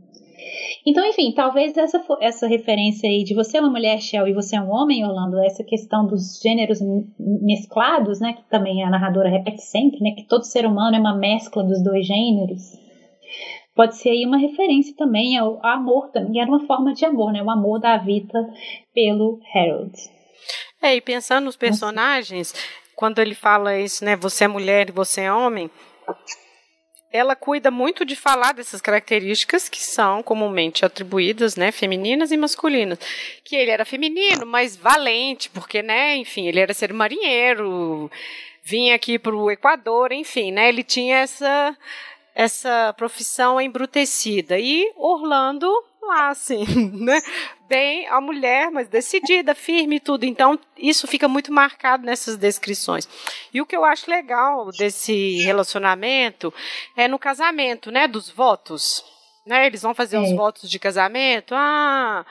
Então, 0.86 1.06
enfim, 1.06 1.32
talvez 1.34 1.76
essa, 1.78 2.04
essa 2.22 2.48
referência 2.48 3.10
aí 3.10 3.24
de 3.24 3.34
você 3.34 3.58
é 3.58 3.62
uma 3.62 3.70
mulher, 3.70 4.00
Shell, 4.00 4.28
e 4.28 4.34
você 4.34 4.56
é 4.56 4.62
um 4.62 4.72
homem, 4.72 5.06
Orlando, 5.06 5.40
essa 5.40 5.64
questão 5.64 6.06
dos 6.06 6.40
gêneros 6.42 6.80
mesclados, 7.18 8.20
né, 8.20 8.34
que 8.34 8.50
também 8.50 8.84
a 8.84 8.90
narradora 8.90 9.30
repete 9.30 9.62
sempre, 9.62 10.00
né, 10.02 10.12
que 10.12 10.28
todo 10.28 10.44
ser 10.44 10.66
humano 10.66 10.96
é 10.96 11.00
uma 11.00 11.16
mescla 11.18 11.64
dos 11.64 11.84
dois 11.84 12.06
gêneros, 12.06 12.78
pode 13.76 13.98
ser 13.98 14.10
aí 14.10 14.26
uma 14.26 14.38
referência 14.38 14.96
também 14.96 15.38
ao, 15.38 15.64
ao 15.66 15.74
amor, 15.74 16.10
também 16.12 16.42
era 16.42 16.50
uma 16.50 16.66
forma 16.66 16.94
de 16.94 17.06
amor, 17.06 17.32
né, 17.32 17.42
o 17.44 17.50
amor 17.50 17.80
da 17.80 17.98
Vita 17.98 18.40
pelo 18.94 19.40
Harold. 19.54 19.94
É, 20.82 20.96
e 20.96 21.02
pensando 21.02 21.46
nos 21.46 21.56
personagens, 21.56 22.54
quando 22.96 23.20
ele 23.20 23.36
fala 23.36 23.78
isso, 23.78 24.04
né, 24.04 24.16
você 24.16 24.46
é 24.46 24.48
mulher 24.48 24.90
e 24.90 24.92
você 24.92 25.22
é 25.22 25.34
homem, 25.34 25.70
ela 27.12 27.36
cuida 27.36 27.72
muito 27.72 28.06
de 28.06 28.16
falar 28.16 28.54
dessas 28.54 28.82
características 28.82 29.70
que 29.70 29.82
são 29.82 30.22
comumente 30.22 30.86
atribuídas, 30.86 31.56
né, 31.56 31.72
femininas 31.72 32.32
e 32.32 32.38
masculinas. 32.38 33.00
Que 33.44 33.56
ele 33.56 33.72
era 33.72 33.86
feminino, 33.86 34.46
mas 34.46 34.76
valente, 34.76 35.50
porque, 35.50 35.82
né, 35.82 36.16
enfim, 36.18 36.48
ele 36.48 36.60
era 36.60 36.74
ser 36.74 36.94
marinheiro, 36.94 38.12
vinha 38.64 38.96
aqui 38.96 39.18
para 39.18 39.36
o 39.36 39.50
Equador, 39.50 40.12
enfim, 40.12 40.52
né, 40.52 40.70
ele 40.70 40.84
tinha 40.84 41.18
essa 41.20 41.76
essa 42.36 42.94
profissão 42.96 43.60
embrutecida. 43.60 44.60
E 44.60 44.92
Orlando 44.96 45.68
lá, 46.04 46.30
assim, 46.30 46.64
né? 46.94 47.20
Bem 47.68 48.08
a 48.08 48.22
mulher, 48.22 48.72
mas 48.72 48.88
decidida, 48.88 49.54
firme 49.54 49.98
e 49.98 50.00
tudo. 50.00 50.24
Então, 50.24 50.58
isso 50.78 51.06
fica 51.08 51.28
muito 51.28 51.52
marcado 51.52 52.06
nessas 52.06 52.38
descrições. 52.38 53.08
E 53.54 53.60
o 53.62 53.66
que 53.66 53.76
eu 53.76 53.84
acho 53.84 54.10
legal 54.10 54.72
desse 54.72 55.44
relacionamento 55.44 56.54
é 56.96 57.08
no 57.08 57.20
casamento, 57.20 57.92
né? 57.92 58.08
Dos 58.08 58.30
votos. 58.30 59.04
Né? 59.46 59.66
Eles 59.66 59.82
vão 59.82 59.94
fazer 59.94 60.16
é. 60.16 60.20
os 60.20 60.32
votos 60.34 60.70
de 60.70 60.80
casamento. 60.80 61.54
Ah, 61.56 62.26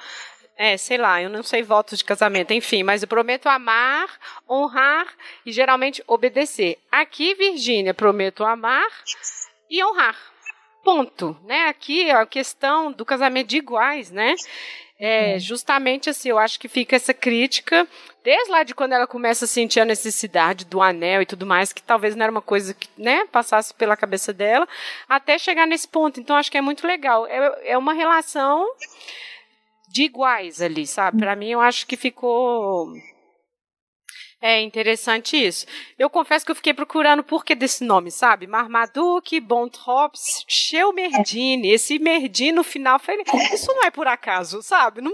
É, 0.59 0.78
sei 0.78 0.97
lá, 0.97 1.20
eu 1.20 1.28
não 1.28 1.43
sei 1.43 1.62
votos 1.62 1.99
de 1.99 2.05
casamento, 2.05 2.51
enfim, 2.55 2.82
mas 2.82 3.03
eu 3.03 3.09
prometo 3.09 3.47
amar, 3.47 4.09
honrar 4.49 5.07
e 5.45 5.53
geralmente 5.53 6.03
obedecer. 6.07 6.78
Aqui, 6.91 7.34
Virgínia, 7.34 7.93
prometo 7.93 8.43
amar 8.43 8.89
e 9.68 9.84
honrar. 9.84 10.16
Ponto, 10.82 11.37
né? 11.45 11.68
Aqui 11.68 12.11
a 12.11 12.24
questão 12.24 12.91
do 12.91 13.05
casamento 13.05 13.49
de 13.49 13.59
iguais, 13.59 14.11
né? 14.11 14.34
É, 14.99 15.38
justamente 15.38 16.09
assim, 16.09 16.30
eu 16.30 16.38
acho 16.38 16.59
que 16.59 16.68
fica 16.68 16.97
essa 16.97 17.12
crítica, 17.12 17.86
desde 18.24 18.51
lá 18.51 18.62
de 18.62 18.74
quando 18.74 18.92
ela 18.92 19.07
começa 19.07 19.44
a 19.44 19.49
sentir 19.49 19.78
a 19.78 19.84
necessidade 19.84 20.64
do 20.64 20.80
anel 20.80 21.20
e 21.20 21.26
tudo 21.26 21.44
mais, 21.44 21.72
que 21.72 21.82
talvez 21.82 22.16
não 22.16 22.22
era 22.22 22.32
uma 22.32 22.40
coisa 22.40 22.72
que, 22.72 22.88
né, 22.97 23.26
passasse 23.30 23.74
pela 23.74 23.97
cabeça 23.97 24.32
dela, 24.32 24.66
até 25.07 25.38
chegar 25.38 25.66
nesse 25.66 25.86
ponto. 25.86 26.18
Então, 26.18 26.34
acho 26.34 26.51
que 26.51 26.57
é 26.57 26.62
muito 26.62 26.86
legal. 26.86 27.26
É, 27.26 27.72
é 27.72 27.78
uma 27.78 27.92
relação 27.92 28.66
de 29.88 30.05
iguais 30.05 30.62
ali, 30.62 30.86
sabe? 30.86 31.18
Para 31.18 31.36
mim, 31.36 31.51
eu 31.51 31.61
acho 31.61 31.86
que 31.86 31.97
ficou 31.97 32.92
é 34.41 34.61
interessante 34.61 35.37
isso. 35.37 35.66
Eu 35.99 36.11
confesso 36.11 36.45
que 36.45 36.51
eu 36.51 36.57
fiquei 36.57 36.74
procurando 36.74 37.22
por 37.22 37.45
que 37.45 37.55
desse 37.55 37.82
nome, 37.82 38.11
sabe? 38.11 38.47
Marmaduke, 38.47 39.41
Bontrops, 39.41 40.45
Merdini. 40.95 41.70
Esse 41.70 41.99
Merdini 41.99 42.53
no 42.53 42.62
final, 42.62 42.99
falei, 42.99 43.24
isso 43.53 43.72
não 43.74 43.84
é 43.84 43.91
por 43.91 44.07
acaso, 44.07 44.62
sabe? 44.62 45.01
Não, 45.01 45.12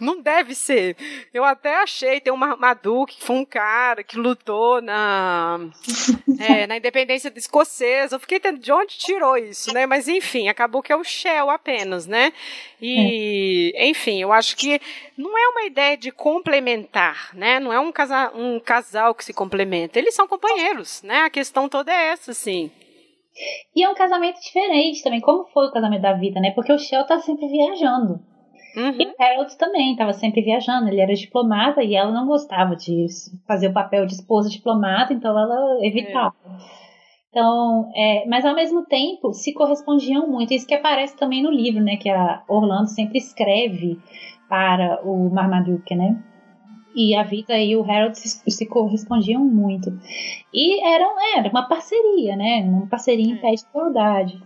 não 0.00 0.20
deve 0.20 0.54
ser. 0.54 0.96
Eu 1.32 1.44
até 1.44 1.76
achei, 1.76 2.20
tem 2.20 2.32
um 2.32 2.36
Marmaduke, 2.36 3.16
que 3.16 3.24
foi 3.24 3.36
um 3.36 3.44
cara 3.44 4.02
que 4.02 4.18
lutou 4.18 4.82
na, 4.82 5.60
é, 6.40 6.66
na 6.66 6.76
independência 6.76 7.32
escocesa. 7.36 8.16
Eu 8.16 8.20
fiquei 8.20 8.38
entendendo 8.38 8.62
de 8.62 8.72
onde 8.72 8.98
tirou 8.98 9.36
isso, 9.36 9.72
né? 9.72 9.86
Mas 9.86 10.08
enfim, 10.08 10.48
acabou 10.48 10.82
que 10.82 10.92
é 10.92 10.96
o 10.96 11.04
Shell 11.04 11.50
apenas, 11.50 12.06
né? 12.06 12.32
E, 12.82 13.72
enfim, 13.76 14.20
eu 14.20 14.32
acho 14.32 14.56
que 14.56 14.80
não 15.16 15.36
é 15.36 15.48
uma 15.48 15.62
ideia 15.64 15.96
de 15.96 16.10
complementar, 16.10 17.30
né? 17.34 17.60
Não 17.60 17.72
é 17.72 17.78
um 17.78 17.92
casal, 17.92 18.32
um 18.40 18.58
casal 18.58 19.14
que 19.14 19.24
se 19.24 19.34
complementa. 19.34 19.98
Eles 19.98 20.14
são 20.14 20.26
companheiros, 20.26 21.02
né? 21.02 21.20
A 21.20 21.30
questão 21.30 21.68
toda 21.68 21.92
é 21.92 22.08
essa, 22.08 22.32
sim. 22.32 22.70
E 23.74 23.84
é 23.84 23.88
um 23.88 23.94
casamento 23.94 24.40
diferente 24.40 25.02
também, 25.02 25.20
como 25.20 25.44
foi 25.52 25.66
o 25.66 25.72
casamento 25.72 26.02
da 26.02 26.14
vida, 26.14 26.40
né? 26.40 26.50
Porque 26.52 26.72
o 26.72 26.78
Shell 26.78 27.06
tá 27.06 27.18
sempre 27.20 27.46
viajando. 27.48 28.20
Uhum. 28.76 28.94
E 28.98 29.06
o 29.06 29.14
Harold 29.18 29.56
também 29.58 29.92
estava 29.92 30.12
sempre 30.12 30.42
viajando, 30.42 30.88
ele 30.88 31.00
era 31.00 31.12
diplomata 31.14 31.82
e 31.82 31.94
ela 31.94 32.12
não 32.12 32.26
gostava 32.26 32.76
de 32.76 33.06
fazer 33.46 33.68
o 33.68 33.72
papel 33.72 34.06
de 34.06 34.14
esposa 34.14 34.48
diplomata, 34.48 35.12
então 35.12 35.36
ela 35.38 35.84
evitava. 35.84 36.34
É. 36.46 36.80
Então, 37.30 37.90
é, 37.94 38.26
mas 38.26 38.44
ao 38.44 38.54
mesmo 38.54 38.84
tempo 38.86 39.32
se 39.32 39.52
correspondiam 39.52 40.28
muito. 40.28 40.52
Isso 40.52 40.66
que 40.66 40.74
aparece 40.74 41.16
também 41.16 41.42
no 41.42 41.50
livro, 41.50 41.82
né? 41.82 41.96
Que 41.96 42.08
a 42.08 42.42
Orlando 42.48 42.88
sempre 42.88 43.18
escreve 43.18 43.98
para 44.48 45.00
o 45.04 45.30
Marmaduke, 45.30 45.94
né? 45.94 46.20
E 46.94 47.14
a 47.14 47.22
Vita 47.22 47.56
e 47.56 47.76
o 47.76 47.82
Harold 47.82 48.18
se, 48.18 48.42
se 48.50 48.66
correspondiam 48.66 49.44
muito. 49.44 49.90
E 50.52 50.84
eram, 50.84 51.14
era 51.36 51.48
uma 51.48 51.68
parceria, 51.68 52.36
né? 52.36 52.62
Uma 52.62 52.86
parceria 52.86 53.32
em 53.32 53.36
pé 53.36 53.52
de 53.52 53.62
igualdade. 53.62 54.42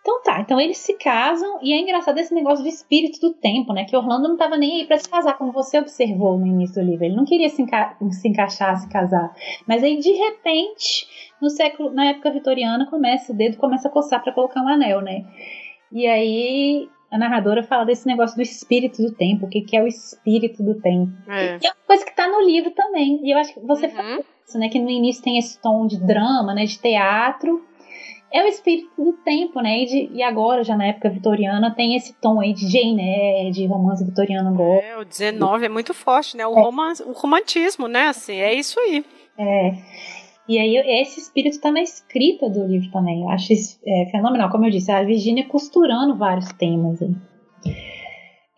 Então 0.00 0.22
tá, 0.22 0.40
então 0.40 0.58
eles 0.58 0.78
se 0.78 0.94
casam 0.94 1.58
e 1.62 1.74
é 1.74 1.78
engraçado 1.78 2.16
esse 2.18 2.32
negócio 2.34 2.64
do 2.64 2.68
espírito 2.68 3.20
do 3.20 3.34
tempo, 3.34 3.74
né? 3.74 3.84
Que 3.84 3.94
Orlando 3.94 4.28
não 4.28 4.32
estava 4.34 4.56
nem 4.56 4.80
aí 4.80 4.86
para 4.86 4.96
se 4.96 5.08
casar, 5.08 5.36
como 5.36 5.52
você 5.52 5.78
observou 5.78 6.38
no 6.38 6.46
início 6.46 6.82
do 6.82 6.90
livro. 6.90 7.04
Ele 7.04 7.16
não 7.16 7.26
queria 7.26 7.50
se, 7.50 7.60
enca 7.60 7.96
se 8.10 8.26
encaixar, 8.26 8.76
se 8.78 8.88
casar. 8.88 9.34
Mas 9.66 9.84
aí 9.84 9.98
de 9.98 10.10
repente, 10.12 11.06
no 11.40 11.50
século, 11.50 11.90
na 11.90 12.06
época 12.06 12.30
vitoriana, 12.30 12.88
começa 12.88 13.32
o 13.32 13.36
dedo 13.36 13.58
começa 13.58 13.88
a 13.88 13.90
coçar 13.90 14.22
para 14.22 14.32
colocar 14.32 14.62
um 14.62 14.68
anel, 14.68 15.02
né? 15.02 15.22
E 15.92 16.06
aí 16.06 16.88
a 17.10 17.18
narradora 17.18 17.62
fala 17.62 17.84
desse 17.84 18.06
negócio 18.06 18.36
do 18.36 18.42
espírito 18.42 19.02
do 19.02 19.12
tempo, 19.12 19.46
o 19.46 19.48
que, 19.48 19.62
que 19.62 19.76
é 19.76 19.82
o 19.82 19.86
espírito 19.86 20.62
do 20.62 20.80
tempo. 20.80 21.12
É. 21.28 21.58
E 21.60 21.66
é 21.66 21.70
uma 21.70 21.86
coisa 21.86 22.04
que 22.04 22.10
está 22.10 22.28
no 22.28 22.40
livro 22.42 22.70
também. 22.70 23.20
E 23.22 23.32
eu 23.32 23.38
acho 23.38 23.52
que 23.52 23.60
você 23.60 23.86
uhum. 23.86 23.92
falou 23.92 24.24
isso, 24.46 24.58
né? 24.58 24.68
Que 24.68 24.78
no 24.78 24.88
início 24.88 25.22
tem 25.22 25.38
esse 25.38 25.60
tom 25.60 25.86
de 25.86 25.98
drama, 25.98 26.54
né? 26.54 26.64
De 26.64 26.78
teatro 26.78 27.64
é 28.32 28.44
o 28.44 28.46
espírito 28.46 28.90
do 28.96 29.12
tempo, 29.24 29.60
né? 29.60 29.82
E, 29.82 29.86
de, 29.86 30.10
e, 30.14 30.22
agora, 30.22 30.62
já 30.62 30.76
na 30.76 30.86
época 30.86 31.10
vitoriana, 31.10 31.74
tem 31.74 31.96
esse 31.96 32.12
tom 32.14 32.40
aí 32.40 32.52
de 32.52 32.68
Jane 32.68 33.02
Eyre, 33.02 33.50
de 33.50 33.66
romance 33.66 34.04
vitoriano 34.04 34.54
gótico. 34.54 34.86
É, 34.86 34.98
o 34.98 35.04
19 35.04 35.66
é 35.66 35.68
muito 35.68 35.92
forte, 35.92 36.36
né? 36.36 36.46
O, 36.46 36.56
é. 36.56 36.62
romance, 36.62 37.02
o 37.02 37.12
romantismo, 37.12 37.88
né? 37.88 38.08
Assim, 38.08 38.36
é 38.36 38.54
isso 38.54 38.78
aí. 38.78 39.04
É. 39.36 39.72
E 40.50 40.58
aí, 40.58 41.00
esse 41.00 41.20
espírito 41.20 41.52
está 41.52 41.70
na 41.70 41.80
escrita 41.80 42.50
do 42.50 42.66
livro 42.66 42.90
também. 42.90 43.22
Eu 43.22 43.28
acho 43.28 43.52
é, 43.86 44.06
fenomenal. 44.10 44.50
Como 44.50 44.66
eu 44.66 44.70
disse, 44.70 44.90
a 44.90 45.00
Virginia 45.00 45.46
costurando 45.46 46.18
vários 46.18 46.52
temas. 46.54 46.98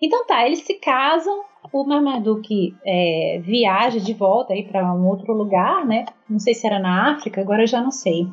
Então 0.00 0.26
tá, 0.26 0.46
eles 0.46 0.60
se 0.60 0.72
casam, 0.80 1.42
o 1.70 1.84
Marmaduke 1.84 2.74
é, 2.82 3.42
viaja 3.44 4.00
de 4.00 4.14
volta 4.14 4.54
aí 4.54 4.64
para 4.64 4.90
um 4.94 5.06
outro 5.06 5.34
lugar, 5.34 5.84
né? 5.84 6.06
Não 6.26 6.38
sei 6.38 6.54
se 6.54 6.66
era 6.66 6.78
na 6.78 7.12
África, 7.12 7.42
agora 7.42 7.64
eu 7.64 7.66
já 7.66 7.82
não 7.82 7.90
sei. 7.90 8.26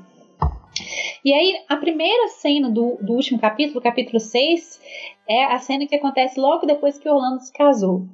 E 1.25 1.33
aí, 1.33 1.57
a 1.67 1.75
primeira 1.75 2.29
cena 2.29 2.69
do, 2.69 2.97
do 3.01 3.11
último 3.11 3.41
capítulo, 3.41 3.81
capítulo 3.81 4.21
6, 4.21 4.81
é 5.27 5.43
a 5.43 5.59
cena 5.59 5.85
que 5.85 5.95
acontece 5.95 6.39
logo 6.39 6.65
depois 6.65 6.97
que 6.97 7.09
Orlando 7.09 7.41
se 7.41 7.51
casou. 7.51 8.07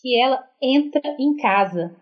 Que 0.00 0.22
ela 0.22 0.44
entra 0.62 1.02
em 1.18 1.36
casa. 1.36 1.92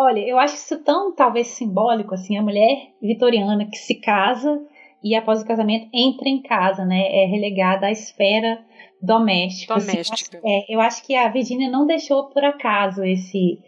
Olha, 0.00 0.20
eu 0.20 0.38
acho 0.38 0.54
isso 0.54 0.78
tão, 0.84 1.12
talvez, 1.12 1.48
simbólico, 1.48 2.14
assim, 2.14 2.38
a 2.38 2.42
mulher 2.42 2.92
vitoriana 3.02 3.66
que 3.68 3.76
se 3.76 3.96
casa 3.96 4.64
e 5.02 5.16
após 5.16 5.42
o 5.42 5.44
casamento 5.44 5.88
entra 5.92 6.28
em 6.28 6.40
casa, 6.40 6.84
né? 6.84 7.00
É 7.00 7.26
relegada 7.26 7.86
à 7.86 7.90
esfera 7.90 8.60
doméstica. 9.02 9.74
Doméstica. 9.74 10.38
Assim, 10.38 10.46
é, 10.46 10.72
eu 10.72 10.80
acho 10.80 11.04
que 11.04 11.16
a 11.16 11.28
Virginia 11.28 11.68
não 11.68 11.84
deixou 11.84 12.28
por 12.28 12.44
acaso 12.44 13.02
esse. 13.02 13.58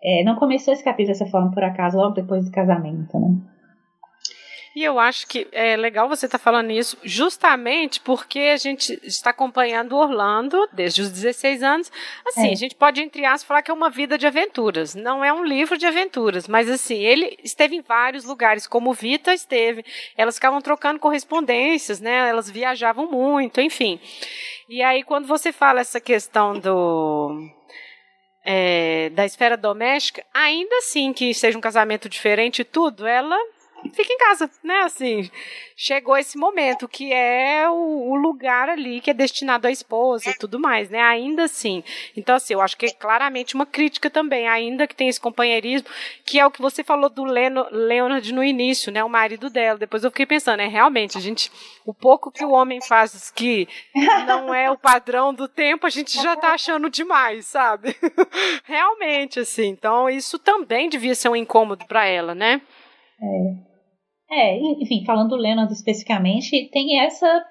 É, 0.00 0.22
não 0.22 0.36
começou 0.36 0.72
esse 0.72 0.84
capítulo 0.84 1.18
dessa 1.18 1.26
forma 1.26 1.50
por 1.50 1.64
acaso, 1.64 1.96
logo 1.96 2.14
depois 2.14 2.44
do 2.44 2.52
casamento, 2.52 3.18
né? 3.18 3.36
E 4.74 4.84
eu 4.84 5.00
acho 5.00 5.26
que 5.26 5.48
é 5.50 5.76
legal 5.76 6.08
você 6.08 6.26
estar 6.26 6.38
tá 6.38 6.44
falando 6.44 6.70
isso, 6.70 6.96
justamente 7.02 8.00
porque 8.00 8.38
a 8.38 8.56
gente 8.56 9.00
está 9.02 9.30
acompanhando 9.30 9.96
Orlando 9.96 10.68
desde 10.72 11.02
os 11.02 11.10
16 11.10 11.62
anos. 11.64 11.92
Assim, 12.28 12.48
é. 12.48 12.52
a 12.52 12.54
gente 12.54 12.76
pode, 12.76 13.02
entre 13.02 13.24
aspas, 13.24 13.42
falar 13.42 13.62
que 13.62 13.70
é 13.70 13.74
uma 13.74 13.90
vida 13.90 14.16
de 14.16 14.28
aventuras. 14.28 14.94
Não 14.94 15.24
é 15.24 15.32
um 15.32 15.44
livro 15.44 15.76
de 15.76 15.86
aventuras, 15.86 16.46
mas 16.46 16.70
assim, 16.70 16.98
ele 16.98 17.36
esteve 17.42 17.74
em 17.74 17.80
vários 17.80 18.24
lugares, 18.24 18.68
como 18.68 18.94
Vita 18.94 19.34
esteve. 19.34 19.84
Elas 20.16 20.36
ficavam 20.36 20.60
trocando 20.60 21.00
correspondências, 21.00 22.00
né? 22.00 22.28
Elas 22.28 22.48
viajavam 22.48 23.10
muito, 23.10 23.60
enfim. 23.60 23.98
E 24.68 24.82
aí, 24.82 25.02
quando 25.02 25.26
você 25.26 25.50
fala 25.50 25.80
essa 25.80 26.00
questão 26.00 26.56
do. 26.56 27.48
É, 28.42 29.10
da 29.10 29.26
esfera 29.26 29.56
doméstica, 29.56 30.24
ainda 30.32 30.74
assim 30.76 31.12
que 31.12 31.34
seja 31.34 31.58
um 31.58 31.60
casamento 31.60 32.08
diferente 32.08 32.60
e 32.60 32.64
tudo, 32.64 33.06
ela 33.06 33.36
fica 33.88 34.12
em 34.12 34.18
casa, 34.18 34.50
né? 34.62 34.80
Assim, 34.80 35.30
chegou 35.74 36.16
esse 36.16 36.36
momento 36.36 36.86
que 36.86 37.12
é 37.12 37.68
o, 37.68 38.10
o, 38.10 38.14
lugar 38.14 38.68
ali 38.68 39.00
que 39.00 39.10
é 39.10 39.14
destinado 39.14 39.66
à 39.66 39.70
esposa 39.70 40.30
e 40.30 40.34
tudo 40.34 40.58
mais, 40.58 40.90
né? 40.90 41.00
Ainda 41.00 41.44
assim. 41.44 41.82
Então, 42.16 42.36
assim, 42.36 42.54
eu 42.54 42.60
acho 42.60 42.76
que 42.76 42.86
é 42.86 42.90
claramente 42.90 43.54
uma 43.54 43.64
crítica 43.64 44.10
também, 44.10 44.48
ainda 44.48 44.86
que 44.86 44.94
tem 44.94 45.08
esse 45.08 45.20
companheirismo, 45.20 45.88
que 46.24 46.38
é 46.38 46.46
o 46.46 46.50
que 46.50 46.60
você 46.60 46.84
falou 46.84 47.08
do 47.08 47.24
Leno, 47.24 47.66
Leonard 47.70 48.32
no 48.32 48.44
início, 48.44 48.92
né? 48.92 49.02
O 49.02 49.08
marido 49.08 49.48
dela. 49.48 49.78
Depois 49.78 50.04
eu 50.04 50.10
fiquei 50.10 50.26
pensando, 50.26 50.60
é 50.60 50.66
realmente, 50.66 51.16
a 51.16 51.20
gente, 51.20 51.50
o 51.86 51.94
pouco 51.94 52.30
que 52.30 52.44
o 52.44 52.50
homem 52.50 52.80
faz 52.82 53.30
que 53.30 53.68
não 54.26 54.54
é 54.54 54.70
o 54.70 54.78
padrão 54.78 55.32
do 55.32 55.48
tempo, 55.48 55.86
a 55.86 55.90
gente 55.90 56.20
já 56.20 56.36
tá 56.36 56.52
achando 56.52 56.90
demais, 56.90 57.46
sabe? 57.46 57.96
realmente, 58.64 59.40
assim. 59.40 59.68
Então, 59.68 60.08
isso 60.08 60.38
também 60.38 60.88
devia 60.88 61.14
ser 61.14 61.28
um 61.28 61.36
incômodo 61.36 61.86
para 61.86 62.04
ela, 62.04 62.34
né? 62.34 62.60
É. 63.22 63.69
É, 64.30 64.56
enfim, 64.58 65.04
falando 65.04 65.30
do 65.30 65.36
Leonard 65.36 65.72
especificamente, 65.72 66.68
tem 66.70 67.00
essa 67.00 67.44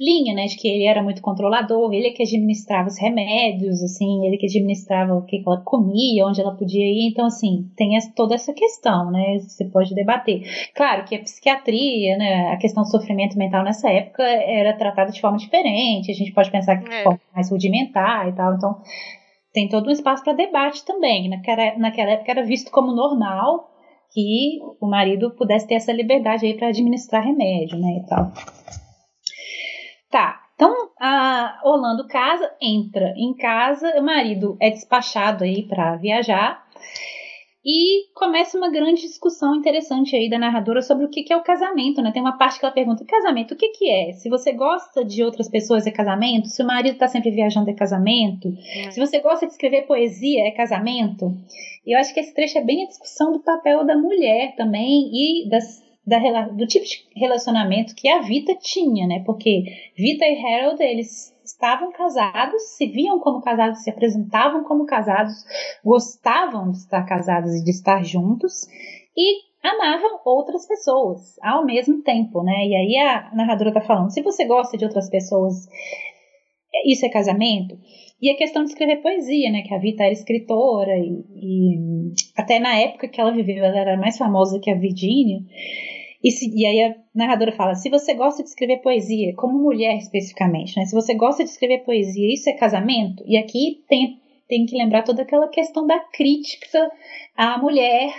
linha, 0.00 0.34
né, 0.34 0.46
de 0.46 0.56
que 0.56 0.66
ele 0.66 0.84
era 0.84 1.02
muito 1.02 1.20
controlador, 1.20 1.92
ele 1.92 2.08
é 2.08 2.10
que 2.10 2.22
administrava 2.22 2.88
os 2.88 2.98
remédios, 2.98 3.82
assim, 3.82 4.26
ele 4.26 4.38
que 4.38 4.46
administrava 4.46 5.14
o 5.14 5.26
que 5.26 5.42
ela 5.46 5.60
comia, 5.62 6.26
onde 6.26 6.40
ela 6.40 6.56
podia 6.56 6.86
ir, 6.86 7.10
então, 7.10 7.26
assim, 7.26 7.70
tem 7.76 7.90
toda 8.16 8.34
essa 8.34 8.52
questão, 8.54 9.10
né, 9.10 9.38
você 9.40 9.64
pode 9.66 9.94
debater. 9.94 10.42
Claro 10.74 11.04
que 11.04 11.14
a 11.14 11.20
psiquiatria, 11.20 12.16
né, 12.16 12.52
a 12.52 12.56
questão 12.56 12.82
do 12.82 12.90
sofrimento 12.90 13.36
mental 13.36 13.62
nessa 13.62 13.90
época 13.90 14.22
era 14.22 14.72
tratada 14.72 15.12
de 15.12 15.20
forma 15.20 15.36
diferente, 15.36 16.10
a 16.10 16.14
gente 16.14 16.32
pode 16.32 16.50
pensar 16.50 16.78
que 16.78 16.88
de 16.88 16.94
é. 16.94 17.02
forma 17.02 17.20
mais 17.34 17.50
rudimentar 17.50 18.26
e 18.28 18.32
tal, 18.32 18.54
então 18.54 18.80
tem 19.52 19.68
todo 19.68 19.88
um 19.88 19.92
espaço 19.92 20.24
para 20.24 20.32
debate 20.32 20.84
também, 20.84 21.28
naquela, 21.28 21.76
naquela 21.76 22.12
época 22.12 22.30
era 22.30 22.42
visto 22.42 22.70
como 22.70 22.94
normal, 22.94 23.69
que 24.12 24.58
o 24.80 24.86
marido 24.86 25.30
pudesse 25.36 25.66
ter 25.66 25.74
essa 25.74 25.92
liberdade 25.92 26.46
aí 26.46 26.56
para 26.56 26.68
administrar 26.68 27.24
remédio, 27.24 27.78
né, 27.78 28.02
e 28.02 28.06
tal. 28.06 28.32
Tá, 30.10 30.40
então 30.54 30.90
a 31.00 31.60
Orlando 31.64 32.06
casa, 32.08 32.50
entra 32.60 33.14
em 33.16 33.34
casa, 33.34 33.98
o 33.98 34.02
marido 34.02 34.56
é 34.60 34.70
despachado 34.70 35.44
aí 35.44 35.62
para 35.62 35.96
viajar. 35.96 36.66
E 37.64 38.10
começa 38.14 38.56
uma 38.56 38.70
grande 38.70 39.02
discussão 39.02 39.54
interessante 39.54 40.16
aí 40.16 40.30
da 40.30 40.38
narradora 40.38 40.80
sobre 40.80 41.04
o 41.04 41.10
que 41.10 41.30
é 41.30 41.36
o 41.36 41.42
casamento, 41.42 42.00
né? 42.00 42.10
Tem 42.10 42.22
uma 42.22 42.38
parte 42.38 42.58
que 42.58 42.64
ela 42.64 42.72
pergunta: 42.72 43.04
casamento, 43.04 43.52
o 43.52 43.56
que, 43.56 43.68
que 43.68 43.90
é? 43.90 44.12
Se 44.12 44.30
você 44.30 44.52
gosta 44.52 45.04
de 45.04 45.22
outras 45.22 45.48
pessoas, 45.48 45.86
é 45.86 45.90
casamento? 45.90 46.48
Se 46.48 46.62
o 46.62 46.66
marido 46.66 46.94
está 46.94 47.06
sempre 47.06 47.30
viajando, 47.30 47.68
é 47.68 47.74
casamento? 47.74 48.48
É. 48.76 48.90
Se 48.90 48.98
você 48.98 49.20
gosta 49.20 49.46
de 49.46 49.52
escrever 49.52 49.86
poesia, 49.86 50.46
é 50.46 50.50
casamento? 50.52 51.34
E 51.86 51.94
eu 51.94 51.98
acho 51.98 52.14
que 52.14 52.20
esse 52.20 52.34
trecho 52.34 52.56
é 52.56 52.64
bem 52.64 52.84
a 52.84 52.88
discussão 52.88 53.30
do 53.30 53.40
papel 53.40 53.84
da 53.84 53.96
mulher 53.96 54.54
também 54.56 55.10
e 55.12 55.48
das, 55.50 55.82
da, 56.06 56.48
do 56.48 56.66
tipo 56.66 56.86
de 56.86 57.04
relacionamento 57.14 57.94
que 57.94 58.08
a 58.08 58.20
Vita 58.20 58.54
tinha, 58.54 59.06
né? 59.06 59.22
Porque 59.26 59.64
Vita 59.94 60.24
e 60.24 60.38
Harold, 60.42 60.82
eles 60.82 61.34
estavam 61.52 61.92
casados, 61.92 62.62
se 62.76 62.86
viam 62.86 63.18
como 63.20 63.40
casados, 63.40 63.82
se 63.82 63.90
apresentavam 63.90 64.64
como 64.64 64.86
casados, 64.86 65.34
gostavam 65.84 66.70
de 66.70 66.78
estar 66.78 67.04
casados 67.04 67.54
e 67.54 67.64
de 67.64 67.70
estar 67.70 68.04
juntos 68.04 68.66
e 69.16 69.50
amavam 69.62 70.20
outras 70.24 70.66
pessoas 70.66 71.38
ao 71.42 71.64
mesmo 71.64 72.02
tempo, 72.02 72.42
né? 72.42 72.66
E 72.66 72.74
aí 72.74 72.96
a 72.98 73.34
narradora 73.34 73.72
tá 73.72 73.80
falando, 73.80 74.10
se 74.10 74.22
você 74.22 74.44
gosta 74.44 74.76
de 74.76 74.84
outras 74.84 75.10
pessoas, 75.10 75.68
isso 76.86 77.04
é 77.04 77.08
casamento? 77.08 77.78
E 78.22 78.30
a 78.30 78.36
questão 78.36 78.62
de 78.62 78.70
escrever 78.70 79.02
poesia, 79.02 79.50
né? 79.50 79.62
Que 79.62 79.74
a 79.74 79.78
Vita 79.78 80.04
era 80.04 80.12
escritora 80.12 80.96
e, 80.98 81.24
e 81.34 82.12
até 82.36 82.58
na 82.58 82.78
época 82.78 83.08
que 83.08 83.20
ela 83.20 83.32
viveu, 83.32 83.64
ela 83.64 83.78
era 83.78 83.96
mais 83.96 84.18
famosa 84.18 84.60
que 84.60 84.70
a 84.70 84.78
Virginia. 84.78 85.40
E, 86.22 86.30
se, 86.30 86.50
e, 86.54 86.66
aí 86.66 86.82
a 86.82 86.96
narradora 87.14 87.52
fala: 87.52 87.74
se 87.74 87.88
você 87.88 88.14
gosta 88.14 88.42
de 88.42 88.48
escrever 88.48 88.82
poesia, 88.82 89.34
como 89.36 89.58
mulher 89.58 89.96
especificamente, 89.96 90.76
né? 90.76 90.84
Se 90.84 90.94
você 90.94 91.14
gosta 91.14 91.42
de 91.42 91.50
escrever 91.50 91.84
poesia, 91.84 92.32
isso 92.32 92.48
é 92.50 92.52
casamento? 92.52 93.24
E 93.26 93.36
aqui 93.36 93.82
tem, 93.88 94.20
tem 94.48 94.66
que 94.66 94.76
lembrar 94.76 95.02
toda 95.02 95.22
aquela 95.22 95.48
questão 95.48 95.86
da 95.86 95.98
crítica 95.98 96.90
à 97.36 97.58
mulher 97.58 98.12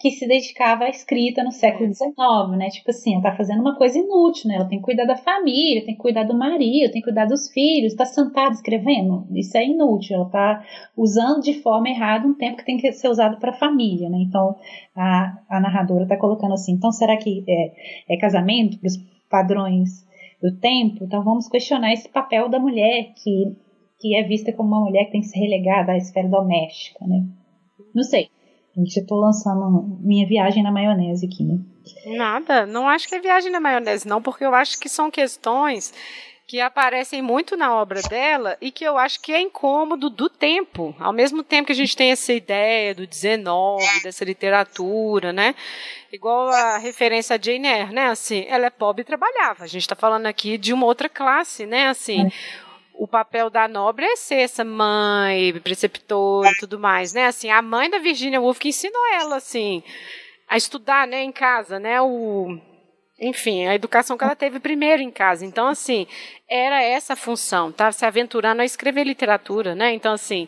que 0.00 0.10
se 0.10 0.26
dedicava 0.26 0.84
à 0.84 0.88
escrita 0.88 1.44
no 1.44 1.52
século 1.52 1.92
XIX, 1.92 2.08
é. 2.18 2.56
né? 2.56 2.70
Tipo 2.70 2.90
assim, 2.90 3.12
ela 3.12 3.22
tá 3.22 3.36
fazendo 3.36 3.60
uma 3.60 3.76
coisa 3.76 3.98
inútil, 3.98 4.48
né? 4.48 4.56
Ela 4.56 4.64
tem 4.64 4.78
que 4.78 4.84
cuidar 4.84 5.04
da 5.04 5.14
família, 5.14 5.84
tem 5.84 5.94
que 5.94 6.00
cuidar 6.00 6.24
do 6.24 6.34
marido, 6.34 6.90
tem 6.90 7.02
que 7.02 7.08
cuidar 7.08 7.26
dos 7.26 7.50
filhos, 7.50 7.94
tá 7.94 8.06
sentada 8.06 8.54
escrevendo. 8.54 9.26
Isso 9.30 9.58
é 9.58 9.66
inútil. 9.66 10.16
Ela 10.16 10.30
tá 10.30 10.64
usando 10.96 11.42
de 11.42 11.52
forma 11.60 11.90
errada 11.90 12.26
um 12.26 12.32
tempo 12.32 12.56
que 12.56 12.64
tem 12.64 12.78
que 12.78 12.90
ser 12.92 13.08
usado 13.08 13.38
para 13.38 13.50
a 13.50 13.58
família, 13.58 14.08
né? 14.08 14.16
Então, 14.22 14.56
a, 14.96 15.38
a 15.50 15.60
narradora 15.60 16.08
tá 16.08 16.16
colocando 16.16 16.54
assim, 16.54 16.72
então 16.72 16.90
será 16.90 17.18
que 17.18 17.44
é, 17.46 18.14
é 18.14 18.16
casamento 18.16 18.78
para 18.78 18.86
os 18.86 18.96
padrões 19.28 20.06
do 20.42 20.56
tempo? 20.58 21.04
Então 21.04 21.22
vamos 21.22 21.46
questionar 21.46 21.92
esse 21.92 22.08
papel 22.08 22.48
da 22.48 22.58
mulher 22.58 23.12
que, 23.22 23.54
que 24.00 24.16
é 24.16 24.22
vista 24.22 24.50
como 24.50 24.70
uma 24.70 24.80
mulher 24.86 25.04
que 25.04 25.12
tem 25.12 25.20
que 25.20 25.26
ser 25.26 25.40
relegada 25.40 25.92
à 25.92 25.98
esfera 25.98 26.26
doméstica, 26.26 27.06
né? 27.06 27.22
Não 27.94 28.02
sei. 28.02 28.30
Gente, 28.80 29.00
eu 29.00 29.06
tô 29.06 29.16
lançando 29.16 29.98
minha 30.00 30.26
viagem 30.26 30.62
na 30.62 30.72
maionese 30.72 31.26
aqui, 31.26 31.44
né? 31.44 31.58
Nada, 32.16 32.66
não 32.66 32.88
acho 32.88 33.06
que 33.06 33.14
é 33.14 33.20
viagem 33.20 33.52
na 33.52 33.60
maionese, 33.60 34.08
não, 34.08 34.22
porque 34.22 34.44
eu 34.44 34.54
acho 34.54 34.80
que 34.80 34.88
são 34.88 35.10
questões 35.10 35.92
que 36.46 36.60
aparecem 36.60 37.22
muito 37.22 37.56
na 37.56 37.72
obra 37.74 38.00
dela 38.02 38.56
e 38.60 38.72
que 38.72 38.82
eu 38.82 38.98
acho 38.98 39.20
que 39.20 39.32
é 39.32 39.40
incômodo 39.40 40.10
do 40.10 40.28
tempo. 40.28 40.94
Ao 40.98 41.12
mesmo 41.12 41.44
tempo 41.44 41.66
que 41.66 41.72
a 41.72 41.76
gente 41.76 41.96
tem 41.96 42.10
essa 42.10 42.32
ideia 42.32 42.92
do 42.92 43.06
19, 43.06 43.84
dessa 44.02 44.24
literatura, 44.24 45.32
né? 45.32 45.54
Igual 46.12 46.48
a 46.48 46.78
referência 46.78 47.36
a 47.36 47.40
Jane 47.40 47.68
Eyre, 47.68 47.92
né? 47.92 48.06
Assim, 48.06 48.46
ela 48.48 48.66
é 48.66 48.70
pobre 48.70 49.02
e 49.02 49.04
trabalhava. 49.04 49.62
A 49.62 49.68
gente 49.68 49.82
está 49.82 49.94
falando 49.94 50.26
aqui 50.26 50.58
de 50.58 50.72
uma 50.72 50.86
outra 50.86 51.08
classe, 51.08 51.66
né? 51.66 51.86
Assim, 51.86 52.26
é 52.26 52.30
o 53.00 53.08
papel 53.08 53.48
da 53.48 53.66
nobre 53.66 54.04
é 54.04 54.14
ser 54.14 54.42
essa 54.42 54.62
mãe, 54.62 55.58
preceptora 55.60 56.50
e 56.50 56.56
tudo 56.58 56.78
mais, 56.78 57.14
né? 57.14 57.24
Assim, 57.24 57.48
a 57.48 57.62
mãe 57.62 57.88
da 57.88 57.98
Virginia 57.98 58.38
Woolf 58.38 58.58
que 58.58 58.68
ensinou 58.68 59.02
ela, 59.14 59.36
assim, 59.36 59.82
a 60.46 60.58
estudar, 60.58 61.06
né, 61.08 61.22
em 61.22 61.32
casa, 61.32 61.78
né? 61.78 61.98
O, 62.02 62.58
enfim, 63.18 63.66
a 63.66 63.74
educação 63.74 64.18
que 64.18 64.24
ela 64.24 64.36
teve 64.36 64.60
primeiro 64.60 65.00
em 65.00 65.10
casa. 65.10 65.46
Então, 65.46 65.66
assim, 65.66 66.06
era 66.46 66.82
essa 66.82 67.14
a 67.14 67.16
função, 67.16 67.72
tá? 67.72 67.90
Se 67.90 68.04
aventurando 68.04 68.60
a 68.60 68.66
escrever 68.66 69.04
literatura, 69.04 69.74
né? 69.74 69.94
Então, 69.94 70.12
assim, 70.12 70.46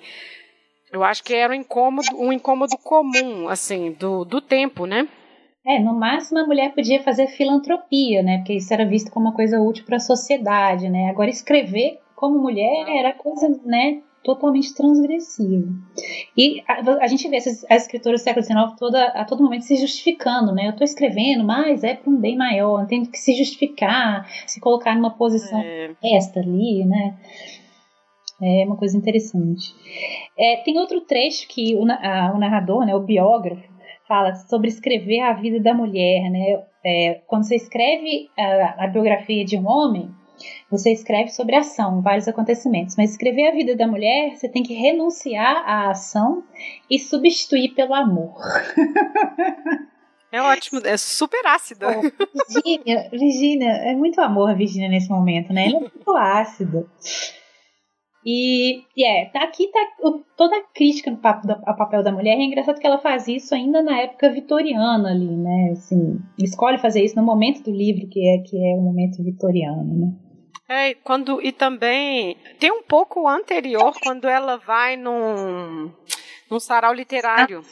eu 0.92 1.02
acho 1.02 1.24
que 1.24 1.34
era 1.34 1.54
um 1.54 1.56
incômodo, 1.56 2.08
um 2.18 2.34
incômodo 2.34 2.76
comum, 2.76 3.48
assim, 3.48 3.92
do, 3.92 4.26
do 4.26 4.42
tempo, 4.42 4.84
né? 4.84 5.08
É, 5.66 5.78
no 5.78 5.98
máximo 5.98 6.40
a 6.40 6.46
mulher 6.46 6.74
podia 6.74 7.02
fazer 7.02 7.28
filantropia, 7.28 8.22
né? 8.22 8.38
Porque 8.38 8.52
isso 8.52 8.74
era 8.74 8.84
visto 8.84 9.10
como 9.10 9.28
uma 9.28 9.34
coisa 9.34 9.58
útil 9.58 9.86
para 9.86 9.96
a 9.96 10.00
sociedade, 10.00 10.90
né? 10.90 11.08
Agora 11.08 11.30
escrever 11.30 12.01
como 12.22 12.38
mulher 12.38 12.88
era 12.88 13.12
coisa, 13.12 13.48
né, 13.64 14.00
totalmente 14.22 14.72
transgressiva. 14.76 15.66
E 16.36 16.62
a, 16.68 17.02
a 17.02 17.06
gente 17.08 17.28
vê 17.28 17.34
essas, 17.34 17.64
as 17.64 17.82
escritoras 17.82 18.20
do 18.20 18.22
século 18.22 18.44
XIX 18.44 18.78
toda, 18.78 19.06
a 19.06 19.24
todo 19.24 19.42
momento 19.42 19.62
se 19.62 19.74
justificando, 19.74 20.54
né? 20.54 20.66
Eu 20.66 20.70
estou 20.70 20.84
escrevendo, 20.84 21.42
mas 21.42 21.82
é 21.82 21.96
para 21.96 22.08
um 22.08 22.16
bem 22.16 22.36
maior, 22.36 22.82
eu 22.82 22.86
tenho 22.86 23.10
que 23.10 23.18
se 23.18 23.34
justificar, 23.34 24.24
se 24.46 24.60
colocar 24.60 24.94
numa 24.94 25.10
posição 25.10 25.58
é. 25.60 25.90
esta 26.16 26.38
ali, 26.38 26.84
né? 26.84 27.16
É 28.40 28.64
uma 28.66 28.76
coisa 28.76 28.96
interessante. 28.96 29.74
É, 30.38 30.58
tem 30.58 30.78
outro 30.78 31.00
trecho 31.00 31.48
que 31.48 31.74
o, 31.74 31.84
a, 31.90 32.32
o 32.32 32.38
narrador, 32.38 32.86
né, 32.86 32.94
o 32.94 33.00
biógrafo, 33.00 33.68
fala 34.06 34.32
sobre 34.34 34.68
escrever 34.68 35.22
a 35.22 35.32
vida 35.32 35.58
da 35.58 35.74
mulher, 35.74 36.30
né? 36.30 36.62
É, 36.86 37.20
quando 37.26 37.48
você 37.48 37.56
escreve 37.56 38.30
a, 38.38 38.84
a 38.84 38.86
biografia 38.86 39.44
de 39.44 39.56
um 39.58 39.66
homem, 39.66 40.08
você 40.72 40.90
escreve 40.90 41.28
sobre 41.28 41.54
ação, 41.54 42.00
vários 42.00 42.26
acontecimentos, 42.26 42.96
mas 42.96 43.10
escrever 43.10 43.48
a 43.48 43.52
vida 43.52 43.76
da 43.76 43.86
mulher, 43.86 44.34
você 44.34 44.48
tem 44.48 44.62
que 44.62 44.72
renunciar 44.72 45.62
à 45.68 45.90
ação 45.90 46.42
e 46.90 46.98
substituir 46.98 47.74
pelo 47.74 47.94
amor. 47.94 48.34
É 50.32 50.40
ótimo, 50.40 50.80
é 50.82 50.96
super 50.96 51.46
ácida. 51.46 51.88
Oh, 51.90 52.00
Virgínia, 52.48 53.06
Virginia, 53.10 53.68
é 53.68 53.94
muito 53.94 54.18
amor 54.18 54.48
a 54.48 54.54
Virginia 54.54 54.88
nesse 54.88 55.10
momento, 55.10 55.52
né? 55.52 55.66
Ela 55.66 55.76
é 55.76 55.80
muito 55.80 56.16
ácida. 56.16 56.86
E, 58.24 58.82
e 58.96 59.04
é, 59.04 59.26
tá 59.26 59.42
aqui 59.42 59.66
tá 59.66 59.80
toda 60.36 60.56
a 60.56 60.62
crítica 60.72 61.10
no 61.10 61.18
papo 61.18 61.46
ao 61.66 61.76
papel 61.76 62.02
da 62.02 62.12
mulher. 62.12 62.38
É 62.38 62.42
engraçado 62.42 62.78
que 62.78 62.86
ela 62.86 62.98
faz 62.98 63.28
isso 63.28 63.54
ainda 63.54 63.82
na 63.82 63.98
época 64.00 64.30
vitoriana 64.30 65.10
ali, 65.10 65.36
né? 65.36 65.70
Assim, 65.72 66.18
escolhe 66.38 66.78
fazer 66.78 67.04
isso 67.04 67.16
no 67.16 67.22
momento 67.22 67.62
do 67.62 67.70
livro, 67.70 68.08
que 68.08 68.26
é, 68.26 68.38
que 68.38 68.56
é 68.56 68.74
o 68.76 68.80
momento 68.80 69.22
vitoriano, 69.22 69.98
né? 69.98 70.12
É, 70.72 70.94
quando, 70.94 71.42
e 71.42 71.52
também 71.52 72.34
tem 72.58 72.72
um 72.72 72.82
pouco 72.82 73.28
anterior, 73.28 73.94
quando 74.02 74.26
ela 74.26 74.56
vai 74.56 74.96
num, 74.96 75.92
num 76.50 76.58
sarau 76.58 76.94
literário. 76.94 77.62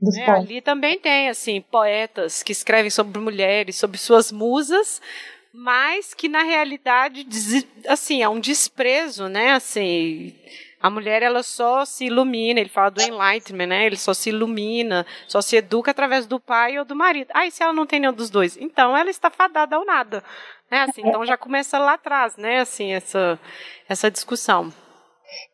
Né? 0.00 0.26
Ali 0.30 0.62
também 0.62 0.98
tem, 0.98 1.28
assim, 1.28 1.60
poetas 1.60 2.42
que 2.42 2.50
escrevem 2.50 2.90
sobre 2.90 3.20
mulheres, 3.20 3.76
sobre 3.76 3.98
suas 3.98 4.32
musas, 4.32 5.00
mas 5.52 6.14
que 6.14 6.26
na 6.26 6.42
realidade, 6.42 7.26
assim, 7.86 8.22
é 8.22 8.28
um 8.28 8.40
desprezo, 8.40 9.28
né? 9.28 9.52
Assim, 9.52 10.34
a 10.82 10.90
mulher 10.90 11.22
ela 11.22 11.44
só 11.44 11.84
se 11.84 12.06
ilumina, 12.06 12.58
ele 12.58 12.68
fala 12.68 12.90
do 12.90 13.00
enlightenment, 13.00 13.68
né? 13.68 13.86
Ele 13.86 13.96
só 13.96 14.12
se 14.12 14.30
ilumina, 14.30 15.06
só 15.28 15.40
se 15.40 15.56
educa 15.56 15.92
através 15.92 16.26
do 16.26 16.40
pai 16.40 16.76
ou 16.78 16.84
do 16.84 16.96
marido. 16.96 17.30
Ah, 17.32 17.46
e 17.46 17.52
se 17.52 17.62
ela 17.62 17.72
não 17.72 17.86
tem 17.86 18.00
nenhum 18.00 18.12
dos 18.12 18.30
dois? 18.30 18.56
Então 18.56 18.96
ela 18.96 19.08
está 19.08 19.30
fadada 19.30 19.76
ao 19.76 19.84
nada. 19.84 20.24
Né? 20.68 20.80
Assim, 20.80 21.02
então 21.06 21.24
já 21.24 21.36
começa 21.36 21.78
lá 21.78 21.94
atrás, 21.94 22.36
né? 22.36 22.60
Assim, 22.60 22.92
essa, 22.92 23.38
essa 23.88 24.10
discussão. 24.10 24.72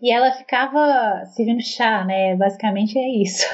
E 0.00 0.12
ela 0.12 0.32
ficava 0.32 1.24
servindo 1.36 1.62
chá, 1.62 2.04
né? 2.04 2.34
Basicamente 2.34 2.98
é 2.98 3.22
isso. 3.22 3.46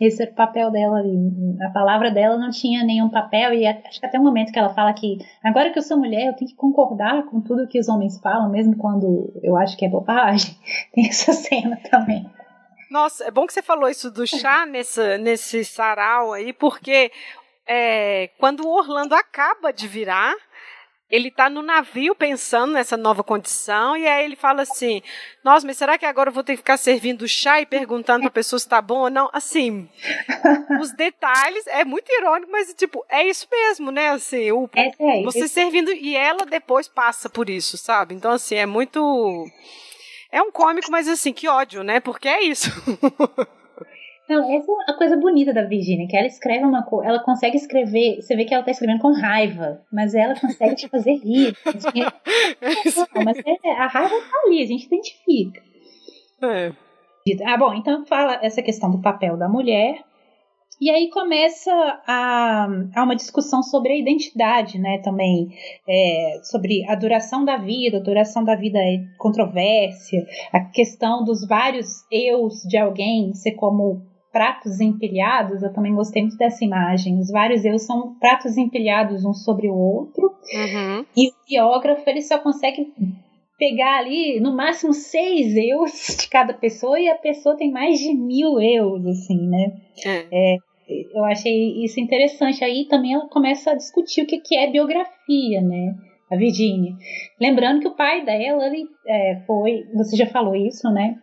Esse 0.00 0.22
era 0.22 0.30
o 0.30 0.34
papel 0.34 0.70
dela 0.70 0.98
ali. 0.98 1.16
A 1.62 1.70
palavra 1.70 2.10
dela 2.10 2.36
não 2.36 2.50
tinha 2.50 2.84
nenhum 2.84 3.08
papel, 3.08 3.52
e 3.52 3.66
acho 3.66 4.00
que 4.00 4.06
até 4.06 4.18
o 4.18 4.22
momento 4.22 4.52
que 4.52 4.58
ela 4.58 4.72
fala 4.74 4.92
que 4.92 5.18
agora 5.42 5.70
que 5.70 5.78
eu 5.78 5.82
sou 5.82 5.98
mulher, 5.98 6.26
eu 6.26 6.34
tenho 6.34 6.50
que 6.50 6.56
concordar 6.56 7.24
com 7.26 7.40
tudo 7.40 7.66
que 7.66 7.78
os 7.78 7.88
homens 7.88 8.20
falam, 8.20 8.50
mesmo 8.50 8.76
quando 8.76 9.32
eu 9.42 9.56
acho 9.56 9.76
que 9.76 9.84
é 9.84 9.88
bobagem. 9.88 10.56
Tem 10.94 11.08
essa 11.08 11.32
cena 11.32 11.78
também. 11.90 12.28
Nossa, 12.90 13.24
é 13.24 13.30
bom 13.30 13.46
que 13.46 13.52
você 13.52 13.62
falou 13.62 13.88
isso 13.88 14.10
do 14.10 14.26
chá 14.26 14.64
nesse, 14.64 15.18
nesse 15.18 15.64
sarau 15.64 16.32
aí, 16.32 16.52
porque 16.52 17.10
é, 17.66 18.30
quando 18.38 18.64
o 18.64 18.72
Orlando 18.72 19.14
acaba 19.14 19.72
de 19.72 19.88
virar, 19.88 20.34
ele 21.10 21.28
está 21.28 21.48
no 21.48 21.62
navio 21.62 22.14
pensando 22.14 22.72
nessa 22.72 22.96
nova 22.96 23.22
condição 23.22 23.96
e 23.96 24.06
aí 24.06 24.24
ele 24.24 24.36
fala 24.36 24.62
assim: 24.62 25.02
Nossa, 25.44 25.66
mas 25.66 25.76
será 25.76 25.96
que 25.96 26.04
agora 26.04 26.30
eu 26.30 26.34
vou 26.34 26.42
ter 26.42 26.52
que 26.52 26.58
ficar 26.58 26.76
servindo 26.76 27.28
chá 27.28 27.60
e 27.60 27.66
perguntando 27.66 28.20
para 28.20 28.28
a 28.28 28.32
pessoa 28.32 28.58
se 28.58 28.66
está 28.66 28.82
bom 28.82 29.00
ou 29.00 29.10
não? 29.10 29.30
Assim, 29.32 29.88
os 30.80 30.92
detalhes 30.92 31.66
é 31.68 31.84
muito 31.84 32.10
irônico, 32.10 32.50
mas 32.50 32.74
tipo 32.74 33.04
é 33.08 33.24
isso 33.24 33.46
mesmo, 33.50 33.90
né? 33.90 34.10
Assim, 34.10 34.50
o, 34.50 34.68
é, 34.74 34.90
é, 34.98 35.22
você 35.22 35.46
servindo 35.46 35.92
e 35.92 36.16
ela 36.16 36.44
depois 36.44 36.88
passa 36.88 37.30
por 37.30 37.48
isso, 37.48 37.78
sabe? 37.78 38.14
Então 38.14 38.32
assim 38.32 38.56
é 38.56 38.66
muito 38.66 39.46
é 40.32 40.42
um 40.42 40.50
cômico, 40.50 40.90
mas 40.90 41.06
assim 41.08 41.32
que 41.32 41.48
ódio, 41.48 41.84
né? 41.84 42.00
Porque 42.00 42.28
é 42.28 42.42
isso. 42.42 42.70
Não, 44.28 44.52
essa 44.52 44.72
é 44.72 44.90
a 44.90 44.94
coisa 44.94 45.16
bonita 45.16 45.52
da 45.52 45.62
Virginia, 45.62 46.08
que 46.08 46.16
ela 46.16 46.26
escreve 46.26 46.64
uma 46.64 46.82
coisa, 46.82 47.08
ela 47.08 47.22
consegue 47.22 47.56
escrever, 47.56 48.16
você 48.20 48.34
vê 48.34 48.44
que 48.44 48.52
ela 48.52 48.64
tá 48.64 48.72
escrevendo 48.72 49.00
com 49.00 49.12
raiva, 49.12 49.80
mas 49.92 50.14
ela 50.14 50.34
consegue 50.38 50.74
te 50.74 50.88
fazer 50.88 51.14
rir. 51.14 51.56
Não, 53.14 53.24
mas 53.24 53.38
é, 53.38 53.70
a 53.72 53.86
raiva 53.86 54.10
tá 54.10 54.42
ali, 54.44 54.62
a 54.62 54.66
gente 54.66 54.86
identifica. 54.86 55.62
É. 56.42 56.72
Ah, 57.44 57.56
bom, 57.56 57.72
então 57.74 58.04
fala 58.06 58.38
essa 58.42 58.62
questão 58.62 58.90
do 58.90 59.00
papel 59.00 59.36
da 59.36 59.48
mulher. 59.48 60.04
E 60.80 60.90
aí 60.90 61.08
começa 61.08 61.72
a, 62.06 62.68
a 62.94 63.02
uma 63.02 63.16
discussão 63.16 63.62
sobre 63.62 63.92
a 63.92 63.98
identidade, 63.98 64.78
né? 64.78 64.98
Também 64.98 65.48
é, 65.88 66.40
sobre 66.42 66.84
a 66.86 66.94
duração 66.94 67.44
da 67.44 67.56
vida, 67.56 67.96
a 67.96 68.02
duração 68.02 68.44
da 68.44 68.54
vida 68.54 68.78
é 68.78 68.98
controvérsia, 69.16 70.26
a 70.52 70.60
questão 70.60 71.24
dos 71.24 71.46
vários 71.48 72.04
eus 72.12 72.60
de 72.68 72.76
alguém 72.76 73.32
ser 73.32 73.52
como 73.52 74.02
pratos 74.36 74.80
empilhados. 74.82 75.62
Eu 75.62 75.72
também 75.72 75.94
gostei 75.94 76.20
muito 76.20 76.36
dessa 76.36 76.62
imagem. 76.62 77.18
Os 77.18 77.30
vários 77.30 77.64
eus 77.64 77.86
são 77.86 78.14
pratos 78.20 78.58
empilhados 78.58 79.24
um 79.24 79.32
sobre 79.32 79.66
o 79.66 79.74
outro. 79.74 80.26
Uhum. 80.26 81.06
E 81.16 81.30
o 81.30 81.34
biógrafo 81.48 82.02
ele 82.06 82.20
só 82.20 82.38
consegue 82.38 82.92
pegar 83.58 83.96
ali 83.96 84.38
no 84.38 84.54
máximo 84.54 84.92
seis 84.92 85.56
eus 85.56 86.18
de 86.20 86.28
cada 86.28 86.52
pessoa 86.52 87.00
e 87.00 87.08
a 87.08 87.14
pessoa 87.14 87.56
tem 87.56 87.70
mais 87.70 87.98
de 87.98 88.12
mil 88.12 88.60
eus, 88.60 89.06
assim, 89.06 89.48
né? 89.48 89.72
É. 90.04 90.26
é 90.30 90.56
eu 91.14 91.24
achei 91.24 91.82
isso 91.82 91.98
interessante. 91.98 92.62
Aí 92.62 92.84
também 92.84 93.14
ela 93.14 93.28
começa 93.28 93.70
a 93.70 93.74
discutir 93.74 94.20
o 94.20 94.26
que, 94.26 94.38
que 94.38 94.54
é 94.54 94.70
biografia, 94.70 95.62
né? 95.62 95.94
A 96.30 96.36
Virginia. 96.36 96.92
Lembrando 97.40 97.80
que 97.80 97.88
o 97.88 97.96
pai 97.96 98.22
dela, 98.22 98.66
ele 98.66 98.86
é, 99.06 99.40
foi, 99.46 99.86
você 99.94 100.14
já 100.14 100.26
falou 100.26 100.54
isso, 100.54 100.90
né? 100.90 101.18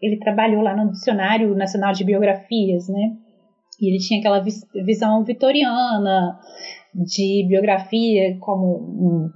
Ele 0.00 0.18
trabalhou 0.18 0.62
lá 0.62 0.76
no 0.76 0.90
Dicionário 0.90 1.54
Nacional 1.54 1.92
de 1.92 2.04
Biografias, 2.04 2.88
né? 2.88 3.16
E 3.80 3.90
ele 3.90 3.98
tinha 3.98 4.20
aquela 4.20 4.42
visão 4.84 5.22
vitoriana 5.24 6.38
de 6.94 7.46
biografia 7.48 8.38
como 8.40 8.66
um, 8.66 9.30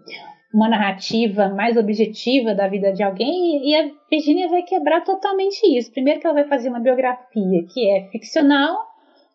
uma 0.54 0.68
narrativa 0.68 1.48
mais 1.48 1.76
objetiva 1.76 2.54
da 2.54 2.66
vida 2.66 2.92
de 2.92 3.02
alguém 3.02 3.68
e 3.68 3.74
a 3.74 3.90
Virginia 4.10 4.48
vai 4.48 4.62
quebrar 4.62 5.02
totalmente 5.04 5.60
isso. 5.76 5.92
Primeiro 5.92 6.20
que 6.20 6.26
ela 6.26 6.34
vai 6.34 6.48
fazer 6.48 6.70
uma 6.70 6.80
biografia 6.80 7.66
que 7.72 7.90
é 7.90 8.08
ficcional 8.10 8.78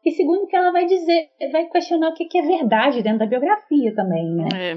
e 0.03 0.11
segundo 0.11 0.47
que 0.47 0.55
ela 0.55 0.71
vai 0.71 0.85
dizer, 0.85 1.29
vai 1.51 1.65
questionar 1.67 2.09
o 2.09 2.13
que 2.13 2.37
é 2.37 2.41
verdade 2.41 3.01
dentro 3.01 3.19
da 3.19 3.25
biografia 3.25 3.93
também, 3.95 4.35
né? 4.35 4.47
É. 4.53 4.73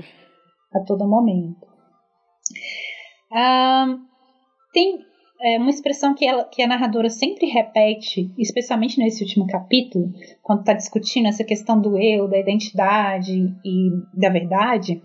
A 0.75 0.85
todo 0.85 1.09
momento. 1.09 1.67
Ah, 3.33 3.97
tem 4.73 5.08
é, 5.41 5.59
uma 5.59 5.71
expressão 5.71 6.15
que, 6.15 6.27
ela, 6.27 6.45
que 6.45 6.63
a 6.63 6.67
narradora 6.67 7.09
sempre 7.09 7.47
repete, 7.47 8.33
especialmente 8.37 8.99
nesse 8.99 9.23
último 9.23 9.47
capítulo, 9.47 10.13
quando 10.43 10.61
está 10.61 10.73
discutindo 10.73 11.29
essa 11.29 11.45
questão 11.45 11.81
do 11.81 11.99
eu, 11.99 12.29
da 12.29 12.39
identidade 12.39 13.55
e 13.65 13.91
da 14.15 14.29
verdade, 14.29 15.01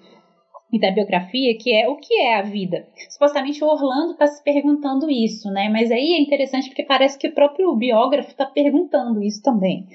e 0.73 0.79
da 0.79 0.89
biografia, 0.89 1.55
que 1.55 1.71
é 1.71 1.87
o 1.87 1.97
que 1.97 2.15
é 2.15 2.35
a 2.35 2.41
vida. 2.41 2.87
Supostamente 3.07 3.63
o 3.63 3.67
Orlando 3.67 4.13
está 4.13 4.25
se 4.25 4.43
perguntando 4.43 5.07
isso, 5.07 5.51
né? 5.51 5.69
Mas 5.69 5.91
aí 5.91 6.13
é 6.13 6.19
interessante 6.19 6.67
porque 6.67 6.81
parece 6.81 7.17
que 7.19 7.27
o 7.27 7.33
próprio 7.33 7.75
biógrafo 7.75 8.29
está 8.29 8.47
perguntando 8.47 9.21
isso 9.21 9.39
também. 9.43 9.85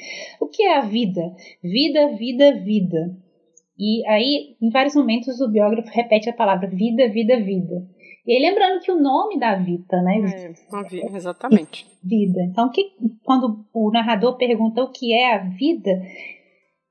O 0.41 0.47
que 0.47 0.63
é 0.63 0.77
a 0.77 0.83
vida? 0.83 1.35
Vida, 1.61 2.15
vida, 2.17 2.55
vida. 2.63 3.11
E 3.77 4.07
aí, 4.07 4.57
em 4.63 4.71
vários 4.71 4.95
momentos, 4.95 5.41
o 5.41 5.49
biógrafo 5.49 5.91
repete 5.93 6.31
a 6.31 6.33
palavra 6.33 6.69
vida, 6.69 7.09
vida, 7.09 7.37
vida. 7.41 7.85
E 8.29 8.33
aí, 8.35 8.43
lembrando 8.43 8.83
que 8.83 8.93
o 8.93 9.01
nome 9.01 9.39
da 9.39 9.55
Vita, 9.55 10.03
né? 10.03 10.21
É, 10.21 11.17
exatamente. 11.17 11.87
Vida. 12.05 12.43
Então, 12.43 12.71
que, 12.71 12.93
quando 13.25 13.65
o 13.73 13.91
narrador 13.91 14.37
pergunta 14.37 14.83
o 14.83 14.93
que 14.93 15.15
é 15.15 15.35
a 15.35 15.39
vida, 15.39 15.91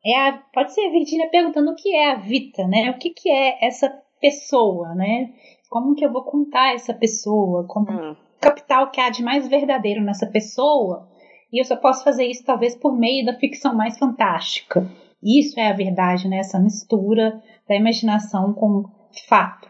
é 0.03 0.18
a, 0.18 0.41
pode 0.51 0.73
ser 0.73 0.88
a 0.88 0.91
Virginia 0.91 1.30
perguntando 1.30 1.69
o 1.69 1.76
que 1.76 1.95
é 1.95 2.09
a 2.09 2.15
Vita, 2.15 2.65
né? 2.65 2.89
O 2.89 2.97
que, 2.97 3.11
que 3.11 3.30
é 3.30 3.64
essa 3.64 3.88
pessoa, 4.19 4.95
né? 4.95 5.30
Como 5.69 5.93
que 5.93 6.03
eu 6.03 6.11
vou 6.11 6.23
contar 6.23 6.73
essa 6.73 6.91
pessoa? 6.91 7.68
Como 7.68 7.91
hum. 7.91 8.15
capital 8.41 8.89
que 8.89 8.99
há 8.99 9.11
de 9.11 9.22
mais 9.22 9.47
verdadeiro 9.47 10.01
nessa 10.01 10.26
pessoa? 10.26 11.07
E 11.53 11.61
eu 11.61 11.65
só 11.65 11.76
posso 11.76 12.03
fazer 12.03 12.26
isso 12.26 12.43
talvez 12.43 12.76
por 12.76 12.97
meio 12.97 13.23
da 13.23 13.35
ficção 13.35 13.76
mais 13.76 13.95
fantástica. 13.99 14.89
Isso 15.22 15.59
é 15.59 15.69
a 15.69 15.76
verdade, 15.76 16.27
né? 16.27 16.39
Essa 16.39 16.59
mistura 16.59 17.39
da 17.69 17.76
imaginação 17.76 18.53
com 18.53 18.85
fato, 19.30 19.66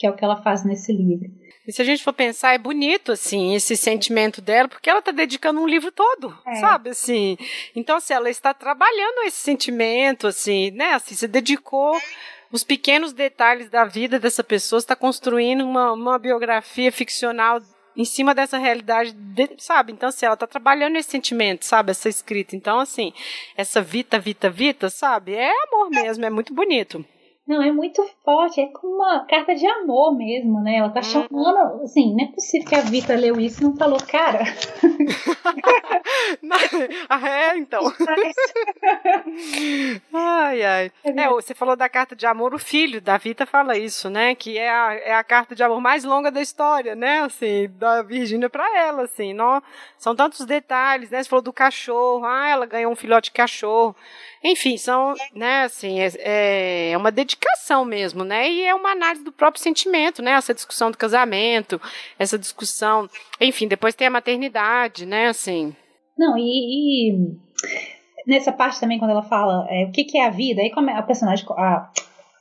que 0.00 0.06
é 0.06 0.10
o 0.10 0.16
que 0.16 0.24
ela 0.24 0.42
faz 0.42 0.64
nesse 0.64 0.94
livro. 0.94 1.28
E 1.68 1.72
se 1.72 1.82
a 1.82 1.84
gente 1.84 2.02
for 2.02 2.14
pensar, 2.14 2.54
é 2.54 2.58
bonito, 2.58 3.12
assim, 3.12 3.54
esse 3.54 3.76
sentimento 3.76 4.40
dela, 4.40 4.66
porque 4.66 4.88
ela 4.88 5.00
está 5.00 5.12
dedicando 5.12 5.60
um 5.60 5.66
livro 5.66 5.92
todo, 5.92 6.34
é. 6.46 6.54
sabe, 6.54 6.88
assim. 6.88 7.36
Então, 7.76 7.98
assim, 7.98 8.14
ela 8.14 8.30
está 8.30 8.54
trabalhando 8.54 9.26
esse 9.26 9.36
sentimento, 9.36 10.26
assim, 10.26 10.70
né, 10.70 10.94
assim, 10.94 11.14
se 11.14 11.28
dedicou 11.28 12.00
os 12.50 12.64
pequenos 12.64 13.12
detalhes 13.12 13.68
da 13.68 13.84
vida 13.84 14.18
dessa 14.18 14.42
pessoa, 14.42 14.78
está 14.78 14.96
construindo 14.96 15.62
uma, 15.62 15.92
uma 15.92 16.18
biografia 16.18 16.90
ficcional 16.90 17.60
em 17.94 18.04
cima 18.06 18.34
dessa 18.34 18.56
realidade, 18.56 19.12
de, 19.12 19.50
sabe? 19.58 19.92
Então, 19.92 20.08
assim, 20.08 20.24
ela 20.24 20.34
está 20.34 20.46
trabalhando 20.46 20.96
esse 20.96 21.10
sentimento, 21.10 21.66
sabe? 21.66 21.90
Essa 21.90 22.08
escrita. 22.08 22.56
Então, 22.56 22.80
assim, 22.80 23.12
essa 23.54 23.82
Vita, 23.82 24.18
Vita, 24.18 24.48
Vita, 24.48 24.88
sabe? 24.88 25.34
É 25.34 25.52
amor 25.68 25.90
mesmo, 25.90 26.24
é 26.24 26.30
muito 26.30 26.54
bonito. 26.54 27.04
Não, 27.50 27.60
é 27.60 27.72
muito 27.72 28.08
forte, 28.24 28.60
é 28.60 28.68
como 28.68 28.94
uma 28.94 29.26
carta 29.26 29.56
de 29.56 29.66
amor 29.66 30.16
mesmo, 30.16 30.62
né? 30.62 30.76
Ela 30.76 30.88
tá 30.88 31.00
uhum. 31.00 31.26
chamando, 31.28 31.82
assim, 31.82 32.14
não 32.14 32.22
é 32.22 32.28
possível 32.28 32.68
que 32.68 32.76
a 32.76 32.82
Vita 32.82 33.16
leu 33.16 33.40
isso 33.40 33.60
e 33.60 33.64
não 33.64 33.74
falou, 33.74 33.98
cara. 34.06 34.38
ah, 37.10 37.28
é, 37.28 37.58
então. 37.58 37.82
ai, 40.14 40.62
ai. 40.62 40.92
É, 41.02 41.28
você 41.28 41.52
falou 41.52 41.74
da 41.74 41.88
carta 41.88 42.14
de 42.14 42.24
amor, 42.24 42.54
o 42.54 42.58
filho 42.58 43.00
da 43.00 43.18
Vita 43.18 43.44
fala 43.44 43.76
isso, 43.76 44.08
né? 44.08 44.36
Que 44.36 44.56
é 44.56 44.70
a, 44.70 44.94
é 44.94 45.12
a 45.12 45.24
carta 45.24 45.52
de 45.52 45.64
amor 45.64 45.80
mais 45.80 46.04
longa 46.04 46.30
da 46.30 46.40
história, 46.40 46.94
né? 46.94 47.22
Assim, 47.22 47.68
da 47.72 48.00
Virgínia 48.00 48.48
para 48.48 48.78
ela, 48.78 49.02
assim. 49.02 49.34
Não, 49.34 49.60
são 49.98 50.14
tantos 50.14 50.46
detalhes, 50.46 51.10
né? 51.10 51.20
Você 51.20 51.28
falou 51.28 51.42
do 51.42 51.52
cachorro, 51.52 52.24
ah, 52.24 52.48
ela 52.48 52.64
ganhou 52.64 52.92
um 52.92 52.96
filhote 52.96 53.30
de 53.30 53.32
cachorro. 53.32 53.96
Enfim, 54.42 54.78
são, 54.78 55.14
né, 55.34 55.64
assim, 55.64 56.00
é, 56.00 56.90
é 56.92 56.96
uma 56.96 57.12
dedicação 57.12 57.84
mesmo, 57.84 58.24
né? 58.24 58.50
E 58.50 58.62
é 58.62 58.74
uma 58.74 58.92
análise 58.92 59.22
do 59.22 59.30
próprio 59.30 59.62
sentimento, 59.62 60.22
né? 60.22 60.32
Essa 60.32 60.54
discussão 60.54 60.90
do 60.90 60.96
casamento, 60.96 61.80
essa 62.18 62.38
discussão, 62.38 63.06
enfim, 63.38 63.68
depois 63.68 63.94
tem 63.94 64.06
a 64.06 64.10
maternidade, 64.10 65.04
né, 65.04 65.28
assim. 65.28 65.76
Não, 66.16 66.38
e, 66.38 67.12
e 67.12 67.30
nessa 68.26 68.52
parte 68.52 68.80
também, 68.80 68.98
quando 68.98 69.10
ela 69.10 69.22
fala 69.22 69.66
é, 69.68 69.84
o 69.84 69.92
que, 69.92 70.04
que 70.04 70.18
é 70.18 70.26
a 70.26 70.30
vida, 70.30 70.62
aí 70.62 70.70
como 70.70 70.90
a 70.90 71.02
personagem. 71.02 71.44
A, 71.50 71.90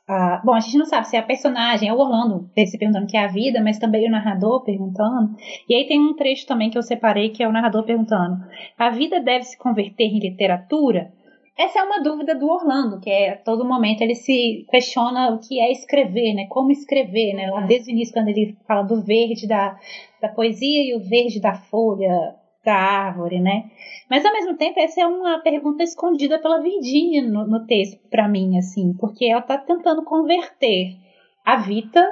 a, 0.07 0.41
bom, 0.43 0.53
a 0.53 0.59
gente 0.59 0.77
não 0.77 0.85
sabe 0.85 1.07
se 1.07 1.15
é 1.15 1.19
a 1.19 1.23
personagem, 1.23 1.87
é 1.87 1.93
o 1.93 1.97
Orlando 1.97 2.49
se 2.55 2.77
perguntando 2.77 3.05
o 3.05 3.07
que 3.07 3.17
é 3.17 3.25
a 3.25 3.27
vida, 3.27 3.61
mas 3.61 3.77
também 3.77 4.07
o 4.07 4.11
narrador 4.11 4.63
perguntando. 4.63 5.35
E 5.67 5.75
aí 5.75 5.85
tem 5.87 5.99
um 5.99 6.15
trecho 6.15 6.47
também 6.47 6.69
que 6.69 6.77
eu 6.77 6.83
separei, 6.83 7.29
que 7.29 7.43
é 7.43 7.47
o 7.47 7.51
narrador 7.51 7.83
perguntando: 7.83 8.37
a 8.77 8.89
vida 8.89 9.19
deve 9.19 9.43
se 9.43 9.57
converter 9.57 10.05
em 10.05 10.19
literatura? 10.19 11.11
Essa 11.59 11.79
é 11.79 11.83
uma 11.83 12.01
dúvida 12.01 12.33
do 12.33 12.47
Orlando, 12.47 13.01
que 13.01 13.09
é 13.09 13.33
a 13.33 13.35
todo 13.35 13.67
momento 13.67 13.99
ele 13.99 14.15
se 14.15 14.65
questiona 14.71 15.33
o 15.33 15.39
que 15.39 15.59
é 15.59 15.69
escrever, 15.69 16.33
né? 16.33 16.47
Como 16.47 16.71
escrever, 16.71 17.33
né? 17.33 17.51
Lá 17.51 17.59
desde 17.59 17.91
o 17.91 17.93
início, 17.93 18.13
quando 18.13 18.29
ele 18.29 18.55
fala 18.65 18.83
do 18.83 19.01
verde 19.01 19.45
da, 19.45 19.77
da 20.21 20.29
poesia 20.29 20.81
e 20.81 20.95
o 20.95 21.01
verde 21.01 21.41
da 21.41 21.55
folha 21.55 22.33
da 22.63 22.75
árvore, 22.75 23.41
né? 23.41 23.69
Mas 24.09 24.23
ao 24.23 24.31
mesmo 24.31 24.55
tempo 24.55 24.79
essa 24.79 25.01
é 25.01 25.05
uma 25.05 25.39
pergunta 25.39 25.83
escondida 25.83 26.39
pela 26.39 26.61
Virginia 26.61 27.21
no, 27.21 27.45
no 27.45 27.65
texto 27.65 27.99
para 28.09 28.29
mim, 28.29 28.57
assim, 28.57 28.93
porque 28.97 29.25
ela 29.25 29.41
está 29.41 29.57
tentando 29.57 30.01
converter 30.05 30.95
a 31.43 31.57
Vita 31.57 32.07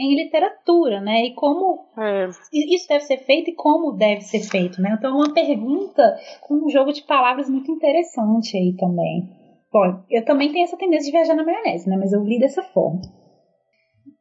em 0.00 0.16
literatura, 0.16 0.98
né? 0.98 1.26
E 1.26 1.34
como 1.34 1.84
é. 1.98 2.30
isso 2.52 2.88
deve 2.88 3.04
ser 3.04 3.18
feito 3.18 3.50
e 3.50 3.54
como 3.54 3.92
deve 3.92 4.22
ser 4.22 4.40
feito, 4.40 4.80
né? 4.80 4.96
Então, 4.98 5.10
é 5.10 5.14
uma 5.14 5.34
pergunta 5.34 6.18
com 6.40 6.54
um 6.54 6.70
jogo 6.70 6.90
de 6.90 7.02
palavras 7.02 7.50
muito 7.50 7.70
interessante 7.70 8.56
aí 8.56 8.74
também. 8.78 9.28
Bom, 9.70 10.02
eu 10.10 10.24
também 10.24 10.50
tenho 10.50 10.64
essa 10.64 10.78
tendência 10.78 11.04
de 11.04 11.12
viajar 11.12 11.34
na 11.34 11.44
maionese, 11.44 11.86
né? 11.86 11.98
Mas 11.98 12.14
eu 12.14 12.24
li 12.24 12.38
dessa 12.38 12.62
forma. 12.62 13.02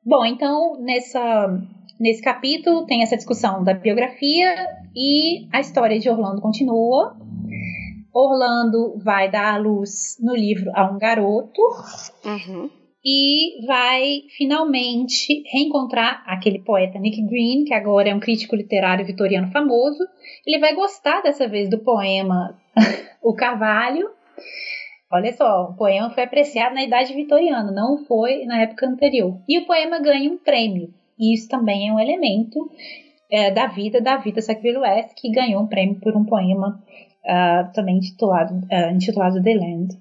Bom, 0.05 0.25
então, 0.25 0.77
nessa, 0.81 1.47
nesse 1.97 2.21
capítulo 2.21 2.85
tem 2.85 3.01
essa 3.01 3.15
discussão 3.15 3.63
da 3.63 3.73
biografia 3.73 4.53
e 4.93 5.47
a 5.49 5.61
história 5.61 5.97
de 5.97 6.09
Orlando 6.09 6.41
continua. 6.41 7.15
Orlando 8.13 8.97
vai 9.01 9.31
dar 9.31 9.53
à 9.53 9.57
luz 9.57 10.17
no 10.19 10.35
livro 10.35 10.69
a 10.75 10.91
um 10.91 10.97
garoto. 10.97 11.61
Uhum 12.25 12.78
e 13.03 13.65
vai 13.65 14.23
finalmente 14.35 15.43
reencontrar 15.51 16.23
aquele 16.27 16.59
poeta 16.59 16.99
Nick 16.99 17.21
Green, 17.23 17.63
que 17.63 17.73
agora 17.73 18.09
é 18.09 18.15
um 18.15 18.19
crítico 18.19 18.55
literário 18.55 19.05
vitoriano 19.05 19.51
famoso. 19.51 20.03
Ele 20.45 20.59
vai 20.59 20.75
gostar 20.75 21.21
dessa 21.21 21.47
vez 21.47 21.69
do 21.69 21.79
poema 21.79 22.59
O 23.23 23.33
Carvalho. 23.33 24.09
Olha 25.11 25.33
só, 25.33 25.69
o 25.71 25.75
poema 25.75 26.09
foi 26.11 26.23
apreciado 26.23 26.75
na 26.75 26.83
idade 26.83 27.13
vitoriana, 27.13 27.71
não 27.71 28.05
foi 28.05 28.45
na 28.45 28.61
época 28.61 28.87
anterior. 28.87 29.41
E 29.47 29.57
o 29.57 29.65
poema 29.65 29.99
ganha 29.99 30.29
um 30.29 30.37
prêmio. 30.37 30.93
E 31.17 31.33
isso 31.33 31.49
também 31.49 31.89
é 31.89 31.93
um 31.93 31.99
elemento 31.99 32.69
é, 33.31 33.49
da 33.51 33.67
vida 33.67 33.99
da 33.99 34.17
Vita 34.17 34.41
Sackville-West, 34.41 35.15
que 35.15 35.31
ganhou 35.31 35.63
um 35.63 35.67
prêmio 35.67 35.99
por 35.99 36.15
um 36.15 36.25
poema 36.25 36.81
uh, 37.25 37.73
também 37.73 37.97
intitulado, 37.97 38.53
uh, 38.53 38.91
intitulado 38.93 39.41
The 39.41 39.53
Land. 39.55 39.97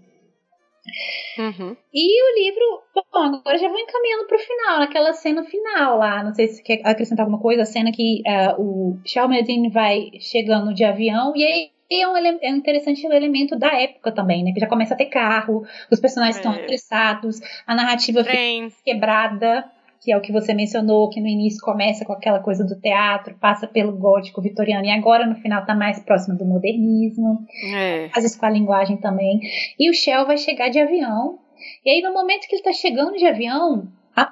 Uhum. 1.39 1.77
E 1.95 2.23
o 2.23 2.45
livro, 2.45 2.83
bom, 3.13 3.37
agora 3.37 3.57
já 3.57 3.69
vou 3.69 3.79
encaminhando 3.79 4.27
pro 4.27 4.39
final, 4.39 4.81
naquela 4.81 5.13
cena 5.13 5.45
final 5.45 5.99
lá. 5.99 6.23
Não 6.23 6.35
sei 6.35 6.49
se 6.49 6.63
quer 6.63 6.81
acrescentar 6.85 7.25
alguma 7.25 7.41
coisa, 7.41 7.63
a 7.63 7.67
cena 7.67 7.93
que 7.93 8.23
uh, 8.27 8.61
o 8.61 9.01
Shalmedin 9.05 9.71
vai 9.71 10.11
chegando 10.21 10.75
de 10.75 10.85
avião 10.85 11.33
e 11.35 11.45
aí 11.45 11.71
é 11.91 12.07
um, 12.07 12.17
é 12.17 12.53
um 12.53 12.57
interessante 12.57 13.07
elemento 13.07 13.59
da 13.59 13.69
época 13.69 14.13
também, 14.13 14.45
né? 14.45 14.53
Que 14.53 14.61
já 14.61 14.67
começa 14.67 14.95
a 14.95 14.97
ter 14.97 15.07
carro, 15.07 15.63
os 15.91 16.01
personagens 16.01 16.37
é. 16.37 16.41
estão 16.41 16.53
apressados, 16.53 17.41
a 17.67 17.75
narrativa 17.75 18.23
Trem. 18.23 18.69
fica 18.69 18.83
quebrada, 18.85 19.65
que 20.01 20.13
é 20.13 20.17
o 20.17 20.21
que 20.21 20.33
você 20.33 20.55
mencionou, 20.55 21.09
que 21.11 21.21
no 21.21 21.27
início 21.27 21.61
começa 21.61 22.05
com 22.05 22.13
aquela 22.13 22.41
coisa 22.41 22.65
do 22.65 22.79
teatro, 22.81 23.35
passa 23.41 23.67
pelo 23.67 23.93
gótico 23.93 24.41
vitoriano 24.41 24.85
e 24.85 24.91
agora 24.91 25.27
no 25.27 25.35
final 25.37 25.61
está 25.61 25.75
mais 25.75 25.99
próximo 26.01 26.37
do 26.37 26.45
modernismo. 26.45 27.45
É. 27.75 28.09
Faz 28.11 28.25
isso 28.25 28.39
com 28.39 28.47
a 28.47 28.51
linguagem 28.51 28.97
também. 28.97 29.41
E 29.79 29.91
o 29.91 29.95
Shell 29.95 30.27
vai 30.27 30.37
chegar 30.37 30.69
de 30.69 30.79
avião. 30.79 31.39
E 31.85 31.91
aí, 31.91 32.03
no 32.03 32.13
momento 32.13 32.47
que 32.47 32.55
ele 32.55 32.61
está 32.61 32.73
chegando 32.73 33.17
de 33.17 33.27
avião, 33.27 33.89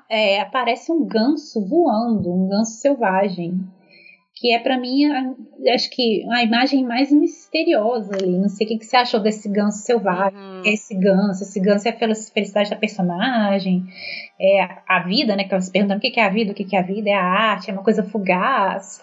é, 0.08 0.40
aparece 0.40 0.92
um 0.92 1.04
ganso 1.04 1.64
voando, 1.66 2.32
um 2.32 2.48
ganso 2.48 2.80
selvagem 2.80 3.60
que 4.36 4.52
é 4.52 4.58
para 4.58 4.78
mim, 4.78 5.06
acho 5.74 5.88
que 5.90 6.22
a 6.30 6.42
imagem 6.42 6.84
mais 6.84 7.10
misteriosa 7.10 8.14
ali. 8.14 8.38
Não 8.38 8.50
sei 8.50 8.66
o 8.66 8.68
que, 8.68 8.78
que 8.78 8.84
você 8.84 8.98
achou 8.98 9.18
desse 9.18 9.48
ganso 9.48 9.78
selvagem. 9.78 10.38
Uhum. 10.38 10.62
É 10.62 10.74
esse 10.74 10.94
ganso, 10.94 11.42
esse 11.42 11.58
ganso 11.58 11.88
é 11.88 11.90
a 11.90 11.96
felicidade 11.96 12.68
da 12.68 12.76
personagem, 12.76 13.84
é 14.38 14.68
a 14.86 15.00
vida, 15.00 15.34
né? 15.34 15.44
Que 15.44 15.54
eu 15.54 15.60
se 15.62 15.72
perguntando 15.72 15.98
o 15.98 16.00
que 16.02 16.20
é 16.20 16.24
a 16.24 16.28
vida, 16.28 16.52
o 16.52 16.54
que 16.54 16.76
é 16.76 16.78
a 16.78 16.82
vida, 16.82 17.08
é 17.08 17.14
a 17.14 17.24
arte, 17.24 17.70
é 17.70 17.72
uma 17.72 17.82
coisa 17.82 18.02
fugaz. 18.02 19.02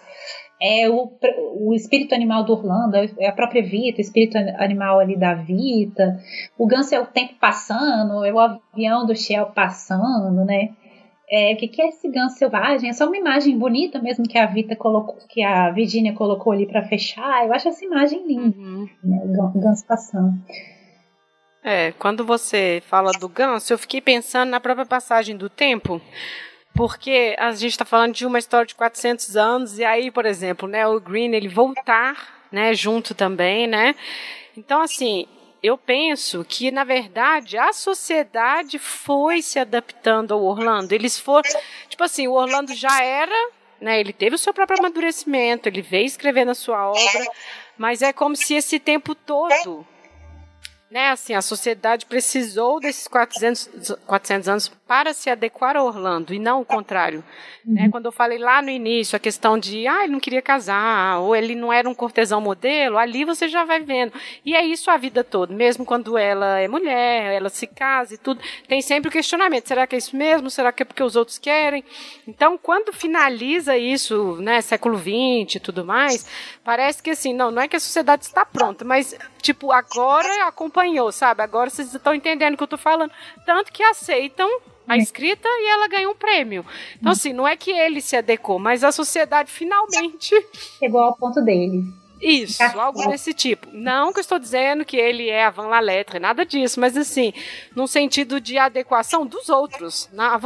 É 0.62 0.88
o, 0.88 1.10
o 1.58 1.74
espírito 1.74 2.14
animal 2.14 2.44
do 2.44 2.52
Orlando, 2.52 2.96
é 3.18 3.26
a 3.26 3.32
própria 3.32 3.60
Vita, 3.60 3.98
o 3.98 4.00
espírito 4.00 4.38
animal 4.38 5.00
ali 5.00 5.16
da 5.16 5.34
Vita. 5.34 6.16
O 6.56 6.64
ganso 6.64 6.94
é 6.94 7.00
o 7.00 7.06
tempo 7.06 7.34
passando, 7.40 8.24
é 8.24 8.32
o 8.32 8.38
avião 8.38 9.04
do 9.04 9.16
Shell 9.16 9.46
passando, 9.46 10.44
né? 10.44 10.70
É, 11.36 11.52
o 11.52 11.56
que, 11.56 11.66
que 11.66 11.82
é 11.82 11.88
esse 11.88 12.08
ganso 12.08 12.38
selvagem? 12.38 12.88
É 12.88 12.92
só 12.92 13.06
uma 13.06 13.16
imagem 13.16 13.58
bonita 13.58 14.00
mesmo 14.00 14.24
que 14.24 14.38
a 14.38 14.46
Vita 14.46 14.76
colocou, 14.76 15.16
que 15.28 15.42
a 15.42 15.68
Virginia 15.72 16.12
colocou 16.12 16.52
ali 16.52 16.64
para 16.64 16.86
fechar. 16.86 17.44
Eu 17.44 17.52
acho 17.52 17.68
essa 17.68 17.84
imagem 17.84 18.24
linda, 18.24 18.56
uhum. 18.56 18.88
né? 19.02 19.20
O 19.52 19.58
ganso 19.58 19.84
passando. 19.84 20.32
É, 21.60 21.90
quando 21.98 22.24
você 22.24 22.80
fala 22.86 23.10
do 23.10 23.28
ganso, 23.28 23.72
eu 23.72 23.78
fiquei 23.78 24.00
pensando 24.00 24.50
na 24.50 24.60
própria 24.60 24.86
passagem 24.86 25.36
do 25.36 25.50
tempo, 25.50 26.00
porque 26.72 27.34
a 27.36 27.50
gente 27.50 27.72
está 27.72 27.84
falando 27.84 28.14
de 28.14 28.24
uma 28.24 28.38
história 28.38 28.66
de 28.66 28.76
400 28.76 29.36
anos 29.36 29.76
e 29.76 29.84
aí, 29.84 30.12
por 30.12 30.26
exemplo, 30.26 30.68
né, 30.68 30.86
o 30.86 31.00
Green 31.00 31.34
ele 31.34 31.48
voltar, 31.48 32.46
né, 32.52 32.74
junto 32.74 33.12
também, 33.12 33.66
né? 33.66 33.96
Então, 34.56 34.80
assim, 34.80 35.26
eu 35.64 35.78
penso 35.78 36.44
que, 36.46 36.70
na 36.70 36.84
verdade, 36.84 37.56
a 37.56 37.72
sociedade 37.72 38.78
foi 38.78 39.40
se 39.40 39.58
adaptando 39.58 40.34
ao 40.34 40.44
Orlando. 40.44 40.92
Eles 40.92 41.18
foram. 41.18 41.48
Tipo 41.88 42.04
assim, 42.04 42.28
o 42.28 42.34
Orlando 42.34 42.74
já 42.74 43.02
era. 43.02 43.50
Né, 43.80 43.98
ele 43.98 44.12
teve 44.12 44.36
o 44.36 44.38
seu 44.38 44.54
próprio 44.54 44.78
amadurecimento, 44.78 45.68
ele 45.68 45.82
veio 45.82 46.06
escrevendo 46.06 46.52
a 46.52 46.54
sua 46.54 46.88
obra, 46.88 47.26
mas 47.76 48.00
é 48.00 48.14
como 48.14 48.34
se 48.34 48.54
esse 48.54 48.78
tempo 48.78 49.14
todo 49.14 49.84
né, 50.90 51.10
assim, 51.10 51.34
a 51.34 51.42
sociedade 51.42 52.06
precisou 52.06 52.78
desses 52.78 53.08
400, 53.08 53.96
400 54.06 54.48
anos 54.48 54.68
para 54.86 55.12
se 55.12 55.28
adequar 55.28 55.76
a 55.76 55.82
Orlando 55.82 56.32
e 56.32 56.38
não 56.38 56.60
o 56.60 56.64
contrário. 56.64 57.24
Né? 57.64 57.64
Uhum. 57.64 57.74
Né? 57.74 57.88
Quando 57.90 58.06
eu 58.06 58.12
falei 58.12 58.38
lá 58.38 58.62
no 58.62 58.70
início 58.70 59.16
a 59.16 59.18
questão 59.18 59.58
de, 59.58 59.86
ah, 59.88 60.04
ele 60.04 60.12
não 60.12 60.20
queria 60.20 60.42
casar, 60.42 61.18
ou 61.18 61.34
ele 61.34 61.54
não 61.54 61.72
era 61.72 61.88
um 61.88 61.94
cortesão 61.94 62.40
modelo, 62.40 62.96
ali 62.96 63.24
você 63.24 63.48
já 63.48 63.64
vai 63.64 63.80
vendo. 63.80 64.12
E 64.44 64.54
é 64.54 64.64
isso 64.64 64.90
a 64.90 64.96
vida 64.96 65.24
toda, 65.24 65.52
mesmo 65.54 65.84
quando 65.84 66.16
ela 66.16 66.60
é 66.60 66.68
mulher, 66.68 67.32
ela 67.32 67.48
se 67.48 67.66
casa 67.66 68.14
e 68.14 68.18
tudo, 68.18 68.40
tem 68.68 68.80
sempre 68.80 69.08
o 69.08 69.12
questionamento, 69.12 69.66
será 69.66 69.86
que 69.86 69.96
é 69.96 69.98
isso 69.98 70.16
mesmo? 70.16 70.50
Será 70.50 70.70
que 70.70 70.82
é 70.82 70.86
porque 70.86 71.02
os 71.02 71.16
outros 71.16 71.38
querem? 71.38 71.82
Então, 72.28 72.56
quando 72.56 72.92
finaliza 72.92 73.76
isso, 73.76 74.36
né, 74.36 74.60
século 74.60 74.96
XX 74.96 75.56
e 75.56 75.60
tudo 75.60 75.84
mais, 75.84 76.26
parece 76.62 77.02
que 77.02 77.10
assim, 77.10 77.32
não, 77.32 77.50
não 77.50 77.62
é 77.62 77.68
que 77.68 77.76
a 77.76 77.80
sociedade 77.80 78.24
está 78.24 78.44
pronta, 78.44 78.84
mas, 78.84 79.16
tipo, 79.44 79.70
agora 79.70 80.46
acompanhou, 80.46 81.12
sabe? 81.12 81.42
Agora 81.42 81.68
vocês 81.68 81.94
estão 81.94 82.14
entendendo 82.14 82.54
o 82.54 82.56
que 82.56 82.62
eu 82.62 82.68
tô 82.68 82.78
falando. 82.78 83.12
Tanto 83.44 83.70
que 83.70 83.82
aceitam 83.82 84.48
a 84.88 84.96
escrita 84.96 85.46
e 85.46 85.68
ela 85.68 85.86
ganhou 85.86 86.12
um 86.12 86.16
prêmio. 86.16 86.64
Então, 86.96 87.12
assim, 87.12 87.32
não 87.32 87.46
é 87.46 87.56
que 87.56 87.70
ele 87.70 88.00
se 88.00 88.16
adequou, 88.16 88.58
mas 88.58 88.82
a 88.82 88.90
sociedade 88.90 89.50
finalmente. 89.50 90.34
Chegou 90.78 91.00
ao 91.00 91.14
ponto 91.14 91.42
dele. 91.42 91.84
Isso, 92.20 92.62
algo 92.62 93.06
desse 93.10 93.34
tipo. 93.34 93.68
Não 93.70 94.10
que 94.10 94.18
eu 94.18 94.22
estou 94.22 94.38
dizendo 94.38 94.84
que 94.84 94.96
ele 94.96 95.28
é 95.28 95.44
a 95.44 95.50
Van 95.50 95.66
La 95.66 95.80
Lettre, 95.80 96.18
nada 96.18 96.46
disso, 96.46 96.80
mas 96.80 96.96
assim, 96.96 97.34
num 97.76 97.86
sentido 97.86 98.40
de 98.40 98.56
adequação 98.56 99.26
dos 99.26 99.50
outros. 99.50 100.08
Na, 100.10 100.38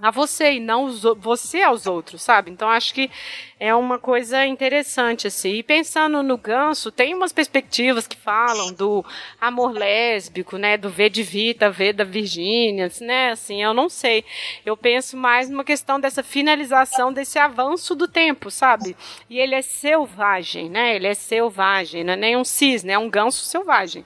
a 0.00 0.10
você 0.10 0.52
e 0.54 0.60
não 0.60 0.84
os, 0.84 1.02
você 1.18 1.62
aos 1.62 1.86
outros, 1.86 2.22
sabe? 2.22 2.50
Então 2.50 2.68
acho 2.68 2.94
que 2.94 3.10
é 3.58 3.74
uma 3.74 3.98
coisa 3.98 4.46
interessante 4.46 5.26
assim. 5.26 5.54
E 5.54 5.62
pensando 5.62 6.22
no 6.22 6.38
Ganso, 6.38 6.92
tem 6.92 7.14
umas 7.14 7.32
perspectivas 7.32 8.06
que 8.06 8.16
falam 8.16 8.72
do 8.72 9.04
amor 9.40 9.72
lésbico, 9.72 10.56
né, 10.56 10.76
do 10.76 10.88
V 10.88 11.08
de 11.10 11.22
Vita, 11.22 11.70
V 11.70 11.92
da 11.92 12.04
Virgínia, 12.04 12.90
né? 13.00 13.30
Assim, 13.30 13.62
eu 13.62 13.74
não 13.74 13.88
sei. 13.88 14.24
Eu 14.64 14.76
penso 14.76 15.16
mais 15.16 15.50
numa 15.50 15.64
questão 15.64 15.98
dessa 15.98 16.22
finalização 16.22 17.12
desse 17.12 17.38
avanço 17.38 17.94
do 17.94 18.06
tempo, 18.06 18.50
sabe? 18.50 18.96
E 19.28 19.38
ele 19.38 19.54
é 19.54 19.62
selvagem, 19.62 20.70
né? 20.70 20.94
Ele 20.94 21.08
é 21.08 21.14
selvagem, 21.14 22.04
não 22.04 22.12
é 22.12 22.16
nem 22.16 22.36
um 22.36 22.44
cisne, 22.44 22.92
é 22.92 22.98
um 22.98 23.10
ganso 23.10 23.44
selvagem. 23.44 24.04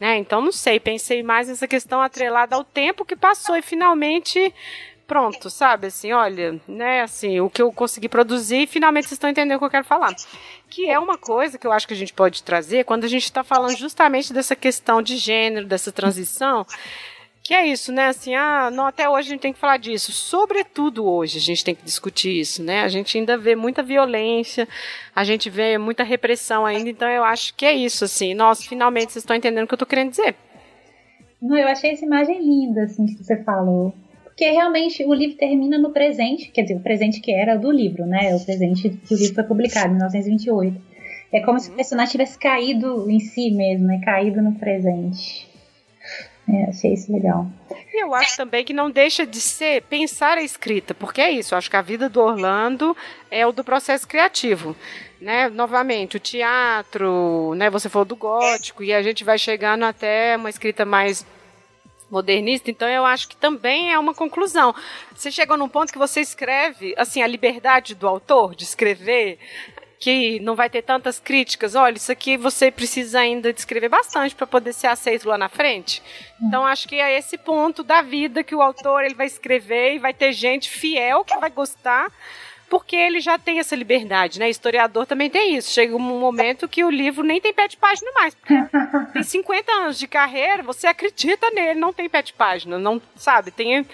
Né? 0.00 0.16
Então, 0.16 0.40
não 0.40 0.52
sei, 0.52 0.78
pensei 0.78 1.24
mais 1.24 1.48
nessa 1.48 1.66
questão 1.66 2.00
atrelada 2.00 2.54
ao 2.54 2.62
tempo 2.62 3.04
que 3.04 3.16
passou 3.16 3.56
e 3.56 3.62
finalmente 3.62 4.54
pronto, 5.08 5.48
sabe? 5.48 5.86
Assim, 5.86 6.12
olha, 6.12 6.60
né, 6.68 7.00
assim, 7.00 7.40
o 7.40 7.48
que 7.48 7.62
eu 7.62 7.72
consegui 7.72 8.08
produzir, 8.08 8.68
finalmente 8.68 9.04
vocês 9.04 9.16
estão 9.16 9.30
entendendo 9.30 9.56
o 9.56 9.58
que 9.58 9.64
eu 9.64 9.70
quero 9.70 9.84
falar. 9.84 10.14
Que 10.68 10.88
é 10.88 10.98
uma 10.98 11.16
coisa 11.16 11.58
que 11.58 11.66
eu 11.66 11.72
acho 11.72 11.88
que 11.88 11.94
a 11.94 11.96
gente 11.96 12.12
pode 12.12 12.42
trazer 12.42 12.84
quando 12.84 13.04
a 13.04 13.08
gente 13.08 13.24
está 13.24 13.42
falando 13.42 13.76
justamente 13.76 14.32
dessa 14.32 14.54
questão 14.54 15.00
de 15.00 15.16
gênero, 15.16 15.66
dessa 15.66 15.90
transição. 15.90 16.66
Que 17.42 17.54
é 17.54 17.66
isso, 17.66 17.90
né? 17.90 18.08
Assim, 18.08 18.34
ah, 18.34 18.70
não, 18.70 18.84
até 18.84 19.08
hoje 19.08 19.28
a 19.28 19.30
gente 19.30 19.40
tem 19.40 19.54
que 19.54 19.58
falar 19.58 19.78
disso. 19.78 20.12
Sobretudo 20.12 21.08
hoje 21.08 21.38
a 21.38 21.40
gente 21.40 21.64
tem 21.64 21.74
que 21.74 21.82
discutir 21.82 22.38
isso, 22.38 22.62
né? 22.62 22.82
A 22.82 22.88
gente 22.88 23.16
ainda 23.16 23.38
vê 23.38 23.56
muita 23.56 23.82
violência, 23.82 24.68
a 25.16 25.24
gente 25.24 25.48
vê 25.48 25.78
muita 25.78 26.02
repressão 26.02 26.66
ainda, 26.66 26.90
então 26.90 27.08
eu 27.08 27.24
acho 27.24 27.54
que 27.54 27.64
é 27.64 27.72
isso, 27.72 28.04
assim. 28.04 28.34
Nossa, 28.34 28.62
finalmente 28.68 29.12
vocês 29.12 29.22
estão 29.22 29.34
entendendo 29.34 29.64
o 29.64 29.66
que 29.66 29.72
eu 29.72 29.76
estou 29.76 29.88
querendo 29.88 30.10
dizer. 30.10 30.36
Não, 31.40 31.56
eu 31.56 31.68
achei 31.68 31.92
essa 31.92 32.04
imagem 32.04 32.38
linda, 32.38 32.82
assim, 32.82 33.06
que 33.06 33.24
você 33.24 33.42
falou. 33.42 33.94
Porque 34.38 34.52
realmente 34.52 35.04
o 35.04 35.12
livro 35.12 35.36
termina 35.36 35.76
no 35.76 35.90
presente, 35.90 36.52
quer 36.52 36.62
dizer, 36.62 36.76
o 36.76 36.80
presente 36.80 37.20
que 37.20 37.34
era 37.34 37.56
do 37.56 37.72
livro, 37.72 38.06
né? 38.06 38.36
O 38.36 38.44
presente 38.44 38.88
que 38.88 39.12
o 39.12 39.18
livro 39.18 39.34
foi 39.34 39.42
publicado, 39.42 39.88
em 39.88 39.96
1928. 39.96 40.80
É 41.32 41.40
como 41.40 41.58
se 41.58 41.68
o 41.68 41.72
personagem 41.72 42.12
tivesse 42.12 42.38
caído 42.38 43.10
em 43.10 43.18
si 43.18 43.50
mesmo, 43.50 43.88
né? 43.88 44.00
Caído 44.04 44.40
no 44.40 44.52
presente. 44.52 45.48
É, 46.48 46.66
achei 46.68 46.92
isso 46.92 47.12
legal. 47.12 47.48
E 47.92 48.00
eu 48.00 48.14
acho 48.14 48.36
também 48.36 48.64
que 48.64 48.72
não 48.72 48.92
deixa 48.92 49.26
de 49.26 49.40
ser 49.40 49.82
pensar 49.82 50.38
a 50.38 50.42
escrita, 50.42 50.94
porque 50.94 51.20
é 51.20 51.32
isso. 51.32 51.52
Eu 51.52 51.58
acho 51.58 51.68
que 51.68 51.76
a 51.76 51.82
vida 51.82 52.08
do 52.08 52.20
Orlando 52.20 52.96
é 53.32 53.44
o 53.44 53.50
do 53.50 53.64
processo 53.64 54.06
criativo. 54.06 54.76
Né? 55.20 55.48
Novamente, 55.48 56.16
o 56.16 56.20
teatro, 56.20 57.54
né? 57.56 57.68
Você 57.70 57.88
falou 57.88 58.06
do 58.06 58.14
gótico, 58.14 58.84
e 58.84 58.94
a 58.94 59.02
gente 59.02 59.24
vai 59.24 59.36
chegando 59.36 59.82
até 59.82 60.36
uma 60.36 60.48
escrita 60.48 60.84
mais 60.84 61.26
modernista, 62.10 62.70
então 62.70 62.88
eu 62.88 63.04
acho 63.04 63.28
que 63.28 63.36
também 63.36 63.92
é 63.92 63.98
uma 63.98 64.14
conclusão. 64.14 64.74
Você 65.14 65.30
chegou 65.30 65.56
num 65.56 65.68
ponto 65.68 65.92
que 65.92 65.98
você 65.98 66.20
escreve, 66.20 66.94
assim, 66.96 67.22
a 67.22 67.26
liberdade 67.26 67.94
do 67.94 68.08
autor 68.08 68.54
de 68.54 68.64
escrever, 68.64 69.38
que 69.98 70.38
não 70.40 70.54
vai 70.54 70.70
ter 70.70 70.82
tantas 70.82 71.18
críticas. 71.18 71.74
Olha, 71.74 71.96
isso 71.96 72.12
aqui 72.12 72.36
você 72.36 72.70
precisa 72.70 73.20
ainda 73.20 73.52
descrever 73.52 73.88
bastante 73.88 74.34
para 74.34 74.46
poder 74.46 74.72
ser 74.72 74.86
aceito 74.86 75.28
lá 75.28 75.36
na 75.36 75.48
frente. 75.48 76.02
Então 76.40 76.64
acho 76.64 76.88
que 76.88 76.96
é 76.96 77.18
esse 77.18 77.36
ponto 77.36 77.82
da 77.82 78.00
vida 78.00 78.44
que 78.44 78.54
o 78.54 78.62
autor 78.62 79.02
ele 79.04 79.14
vai 79.14 79.26
escrever 79.26 79.94
e 79.94 79.98
vai 79.98 80.14
ter 80.14 80.32
gente 80.32 80.70
fiel 80.70 81.24
que 81.24 81.36
vai 81.38 81.50
gostar 81.50 82.12
porque 82.68 82.96
ele 82.96 83.20
já 83.20 83.38
tem 83.38 83.58
essa 83.58 83.74
liberdade, 83.74 84.38
né? 84.38 84.48
Historiador 84.48 85.06
também 85.06 85.30
tem 85.30 85.56
isso. 85.56 85.70
Chega 85.70 85.96
um 85.96 85.98
momento 85.98 86.68
que 86.68 86.84
o 86.84 86.90
livro 86.90 87.24
nem 87.24 87.40
tem 87.40 87.52
pé 87.52 87.66
de 87.68 87.76
página 87.76 88.10
mais. 88.12 88.36
Tem 89.12 89.22
50 89.22 89.72
anos 89.72 89.98
de 89.98 90.06
carreira, 90.06 90.62
você 90.62 90.86
acredita 90.86 91.50
nele, 91.50 91.80
não 91.80 91.92
tem 91.92 92.08
pé 92.08 92.22
de 92.22 92.32
página, 92.32 92.78
não 92.78 93.00
sabe? 93.16 93.50
Tem 93.50 93.86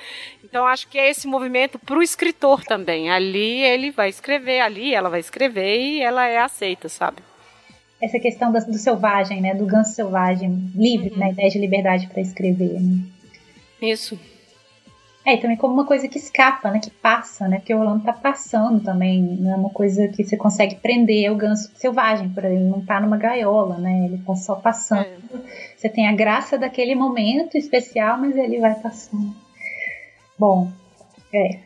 então 0.43 0.67
acho 0.67 0.89
que 0.89 0.99
é 0.99 1.11
esse 1.11 1.27
movimento 1.27 1.79
para 1.79 1.99
o 1.99 2.03
escritor 2.03 2.65
também. 2.65 3.11
Ali 3.11 3.61
ele 3.63 3.91
vai 3.91 4.09
escrever, 4.09 4.61
ali 4.61 4.95
ela 4.95 5.09
vai 5.09 5.21
escrever 5.21 5.81
e 5.81 6.03
ela 6.03 6.27
é 6.27 6.39
aceita, 6.39 6.89
sabe? 6.89 7.19
Essa 8.01 8.19
questão 8.19 8.53
do, 8.53 8.59
do 8.67 8.79
selvagem, 8.79 9.41
né? 9.41 9.55
Do 9.55 9.67
ganso 9.67 9.95
selvagem, 9.95 10.71
livre, 10.75 11.11
uhum. 11.11 11.19
né? 11.19 11.31
Ideia 11.31 11.51
de 11.51 11.59
liberdade 11.59 12.07
para 12.09 12.21
escrever. 12.21 12.81
Né? 12.81 12.99
Isso. 13.81 14.19
É, 15.27 15.35
e 15.35 15.39
também 15.39 15.57
como 15.57 15.73
uma 15.73 15.87
coisa 15.87 16.07
que 16.07 16.19
escapa, 16.19 16.71
né? 16.71 16.79
Que 16.79 16.91
passa, 16.91 17.49
né? 17.49 17.57
Porque 17.57 17.75
o 17.75 17.79
Orlando 17.79 18.05
tá 18.05 18.13
passando 18.13 18.85
também. 18.85 19.23
Não 19.23 19.53
é 19.53 19.57
uma 19.57 19.71
coisa 19.71 20.07
que 20.09 20.23
você 20.23 20.37
consegue 20.37 20.75
prender 20.77 21.33
o 21.33 21.37
ganso 21.37 21.71
selvagem, 21.77 22.29
por 22.29 22.45
ele 22.45 22.63
não 22.65 22.85
tá 22.85 23.01
numa 23.01 23.17
gaiola, 23.17 23.79
né? 23.79 24.05
Ele 24.05 24.19
tá 24.19 24.35
só 24.37 24.55
passando. 24.57 25.07
É. 25.07 25.75
Você 25.77 25.89
tem 25.89 26.07
a 26.07 26.13
graça 26.13 26.59
daquele 26.59 26.95
momento 26.95 27.57
especial, 27.57 28.19
mas 28.19 28.37
ele 28.37 28.61
vai 28.61 28.75
passando. 28.75 29.35
Bom, 30.39 30.71
é. 31.33 31.59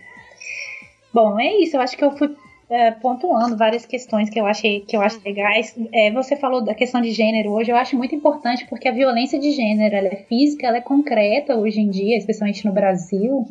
Bom, 1.12 1.38
é 1.40 1.56
isso. 1.56 1.76
Eu 1.76 1.80
acho 1.80 1.96
que 1.96 2.04
eu 2.04 2.16
fui 2.16 2.34
é, 2.70 2.90
pontuando 2.90 3.56
várias 3.56 3.86
questões 3.86 4.28
que 4.28 4.38
eu 4.38 4.46
achei 4.46 4.80
que 4.80 4.96
eu 4.96 5.00
acho 5.00 5.20
legais. 5.24 5.74
É, 5.92 6.10
você 6.10 6.36
falou 6.36 6.62
da 6.62 6.74
questão 6.74 7.00
de 7.00 7.10
gênero 7.12 7.50
hoje, 7.50 7.70
eu 7.70 7.76
acho 7.76 7.96
muito 7.96 8.14
importante 8.14 8.66
porque 8.68 8.88
a 8.88 8.92
violência 8.92 9.38
de 9.38 9.52
gênero 9.52 9.94
ela 9.94 10.08
é 10.08 10.16
física, 10.28 10.66
ela 10.66 10.76
é 10.76 10.82
concreta 10.82 11.56
hoje 11.56 11.80
em 11.80 11.88
dia, 11.88 12.16
especialmente 12.16 12.66
no 12.66 12.72
Brasil. 12.72 13.46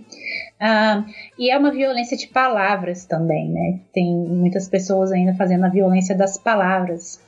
Ah, 0.60 1.06
e 1.38 1.50
é 1.50 1.58
uma 1.58 1.72
violência 1.72 2.16
de 2.16 2.28
palavras 2.28 3.06
também, 3.06 3.50
né? 3.50 3.80
Tem 3.92 4.06
muitas 4.06 4.68
pessoas 4.68 5.12
ainda 5.12 5.34
fazendo 5.34 5.66
a 5.66 5.70
violência 5.70 6.16
das 6.16 6.38
palavras. 6.38 7.20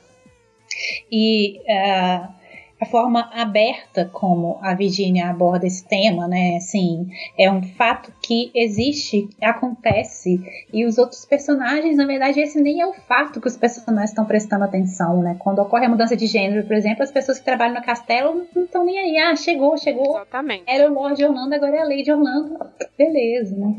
E 1.10 1.60
uh, 1.60 2.39
a 2.80 2.86
forma 2.86 3.28
aberta 3.32 4.08
como 4.12 4.58
a 4.62 4.74
Virginia 4.74 5.28
aborda 5.28 5.66
esse 5.66 5.86
tema, 5.86 6.26
né? 6.26 6.56
Assim, 6.56 7.08
é 7.38 7.50
um 7.50 7.62
fato 7.62 8.12
que 8.22 8.50
existe, 8.54 9.28
acontece, 9.40 10.40
e 10.72 10.84
os 10.86 10.96
outros 10.96 11.24
personagens, 11.24 11.96
na 11.96 12.06
verdade, 12.06 12.40
esse 12.40 12.60
nem 12.60 12.80
é 12.80 12.86
o 12.86 12.92
fato 12.92 13.40
que 13.40 13.48
os 13.48 13.56
personagens 13.56 14.10
estão 14.10 14.24
prestando 14.24 14.64
atenção, 14.64 15.22
né? 15.22 15.36
Quando 15.38 15.60
ocorre 15.60 15.86
a 15.86 15.90
mudança 15.90 16.16
de 16.16 16.26
gênero, 16.26 16.66
por 16.66 16.74
exemplo, 16.74 17.02
as 17.02 17.10
pessoas 17.10 17.38
que 17.38 17.44
trabalham 17.44 17.74
no 17.74 17.82
castelo 17.82 18.46
não 18.54 18.64
estão 18.64 18.84
nem 18.84 18.98
aí. 18.98 19.18
Ah, 19.18 19.36
chegou, 19.36 19.76
chegou. 19.76 20.16
Exatamente. 20.16 20.64
Era 20.66 20.90
o 20.90 20.94
Lord 20.94 21.22
Orlando, 21.22 21.54
agora 21.54 21.76
é 21.76 21.80
a 21.80 21.84
Lady 21.84 22.10
Orlando. 22.10 22.58
Beleza, 22.96 23.56
né? 23.56 23.74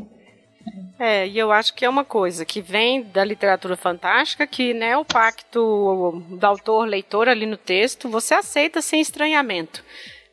É, 1.04 1.26
e 1.26 1.36
eu 1.36 1.50
acho 1.50 1.74
que 1.74 1.84
é 1.84 1.88
uma 1.88 2.04
coisa 2.04 2.44
que 2.44 2.60
vem 2.60 3.02
da 3.02 3.24
literatura 3.24 3.76
fantástica, 3.76 4.46
que 4.46 4.72
né, 4.72 4.96
o 4.96 5.04
pacto 5.04 6.22
do 6.28 6.46
autor-leitor 6.46 7.28
ali 7.28 7.44
no 7.44 7.56
texto, 7.56 8.08
você 8.08 8.34
aceita 8.34 8.80
sem 8.80 9.00
estranhamento. 9.00 9.84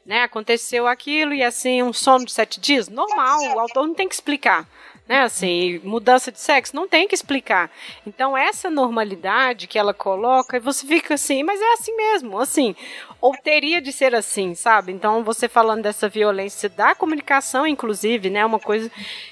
Né, 0.06 0.22
aconteceu 0.22 0.86
aquilo 0.86 1.34
e 1.34 1.44
assim, 1.44 1.82
um 1.82 1.92
sono 1.92 2.24
de 2.24 2.32
sete 2.32 2.60
dias, 2.60 2.88
normal, 2.88 3.40
o 3.56 3.60
autor 3.60 3.88
não 3.88 3.96
tem 3.96 4.08
que 4.08 4.14
explicar 4.14 4.68
né? 5.10 5.24
Assim, 5.24 5.82
mudança 5.84 6.32
de 6.32 6.40
sexo, 6.40 6.76
não 6.76 6.88
tem 6.88 7.08
que 7.08 7.16
explicar. 7.16 7.72
Então, 8.06 8.38
essa 8.38 8.70
normalidade 8.70 9.66
que 9.66 9.80
ela 9.80 9.92
coloca, 9.92 10.56
e 10.56 10.60
você 10.60 10.86
fica 10.86 11.16
assim, 11.16 11.42
mas 11.42 11.60
é 11.60 11.74
assim 11.74 11.96
mesmo, 11.96 12.38
assim, 12.38 12.76
ou 13.20 13.36
teria 13.36 13.82
de 13.82 13.92
ser 13.92 14.14
assim, 14.14 14.54
sabe? 14.54 14.92
Então, 14.92 15.24
você 15.24 15.50
falando 15.50 15.82
dessa 15.82 16.08
violência 16.08 16.70
da 16.70 16.94
comunicação, 16.94 17.66
inclusive, 17.66 18.30
né? 18.30 18.46
Uma 18.46 18.60
coisa 18.60 18.92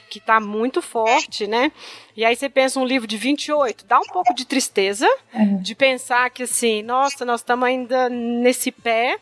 que 0.09 0.17
está 0.17 0.39
muito 0.39 0.81
forte, 0.81 1.45
né? 1.45 1.71
E 2.15 2.25
aí 2.25 2.35
você 2.35 2.49
pensa 2.49 2.79
um 2.79 2.85
livro 2.85 3.07
de 3.07 3.15
28, 3.15 3.85
dá 3.85 3.99
um 3.99 4.05
pouco 4.11 4.33
de 4.33 4.45
tristeza 4.45 5.07
uhum. 5.31 5.61
de 5.61 5.75
pensar 5.75 6.29
que 6.31 6.43
assim, 6.43 6.81
nossa, 6.81 7.23
nós 7.23 7.41
estamos 7.41 7.67
ainda 7.67 8.09
nesse 8.09 8.71
pé, 8.71 9.19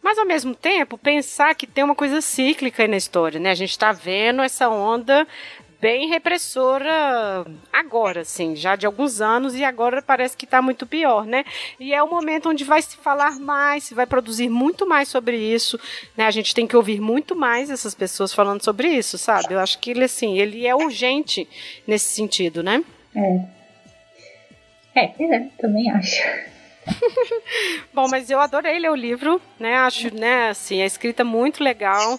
mas 0.00 0.18
ao 0.18 0.24
mesmo 0.24 0.54
tempo 0.54 0.96
pensar 0.96 1.52
que 1.56 1.66
tem 1.66 1.82
uma 1.82 1.96
coisa 1.96 2.20
cíclica 2.20 2.84
aí 2.84 2.88
na 2.88 2.96
história, 2.96 3.40
né? 3.40 3.50
A 3.50 3.56
gente 3.56 3.70
está 3.70 3.90
vendo 3.90 4.42
essa 4.42 4.68
onda 4.68 5.26
bem 5.80 6.08
repressora 6.08 7.46
agora, 7.72 8.22
assim, 8.22 8.56
já 8.56 8.76
de 8.76 8.86
alguns 8.86 9.20
anos 9.20 9.54
e 9.54 9.64
agora 9.64 10.00
parece 10.02 10.36
que 10.36 10.44
está 10.44 10.62
muito 10.62 10.86
pior, 10.86 11.26
né? 11.26 11.44
E 11.78 11.92
é 11.92 12.02
o 12.02 12.08
momento 12.08 12.48
onde 12.48 12.64
vai 12.64 12.80
se 12.82 12.96
falar 12.96 13.38
mais, 13.38 13.84
se 13.84 13.94
vai 13.94 14.06
produzir 14.06 14.48
muito 14.48 14.86
mais 14.86 15.08
sobre 15.08 15.36
isso, 15.36 15.78
né? 16.16 16.26
A 16.26 16.30
gente 16.30 16.54
tem 16.54 16.66
que 16.66 16.76
ouvir 16.76 17.00
muito 17.00 17.36
mais 17.36 17.70
essas 17.70 17.94
pessoas 17.94 18.32
falando 18.32 18.62
sobre 18.62 18.88
isso, 18.88 19.18
sabe? 19.18 19.54
Eu 19.54 19.60
acho 19.60 19.78
que 19.78 19.90
ele, 19.90 20.04
assim, 20.04 20.38
ele 20.38 20.66
é 20.66 20.74
urgente 20.74 21.48
nesse 21.86 22.14
sentido, 22.14 22.62
né? 22.62 22.82
É. 23.14 23.56
É, 24.94 25.24
é 25.24 25.48
também 25.58 25.90
acho. 25.90 26.22
Bom, 27.92 28.06
mas 28.08 28.30
eu 28.30 28.40
adorei 28.40 28.78
ler 28.78 28.90
o 28.90 28.94
livro, 28.94 29.40
né? 29.58 29.74
Acho, 29.76 30.14
né, 30.14 30.48
assim, 30.48 30.80
a 30.80 30.86
escrita 30.86 31.22
muito 31.22 31.62
legal 31.62 32.18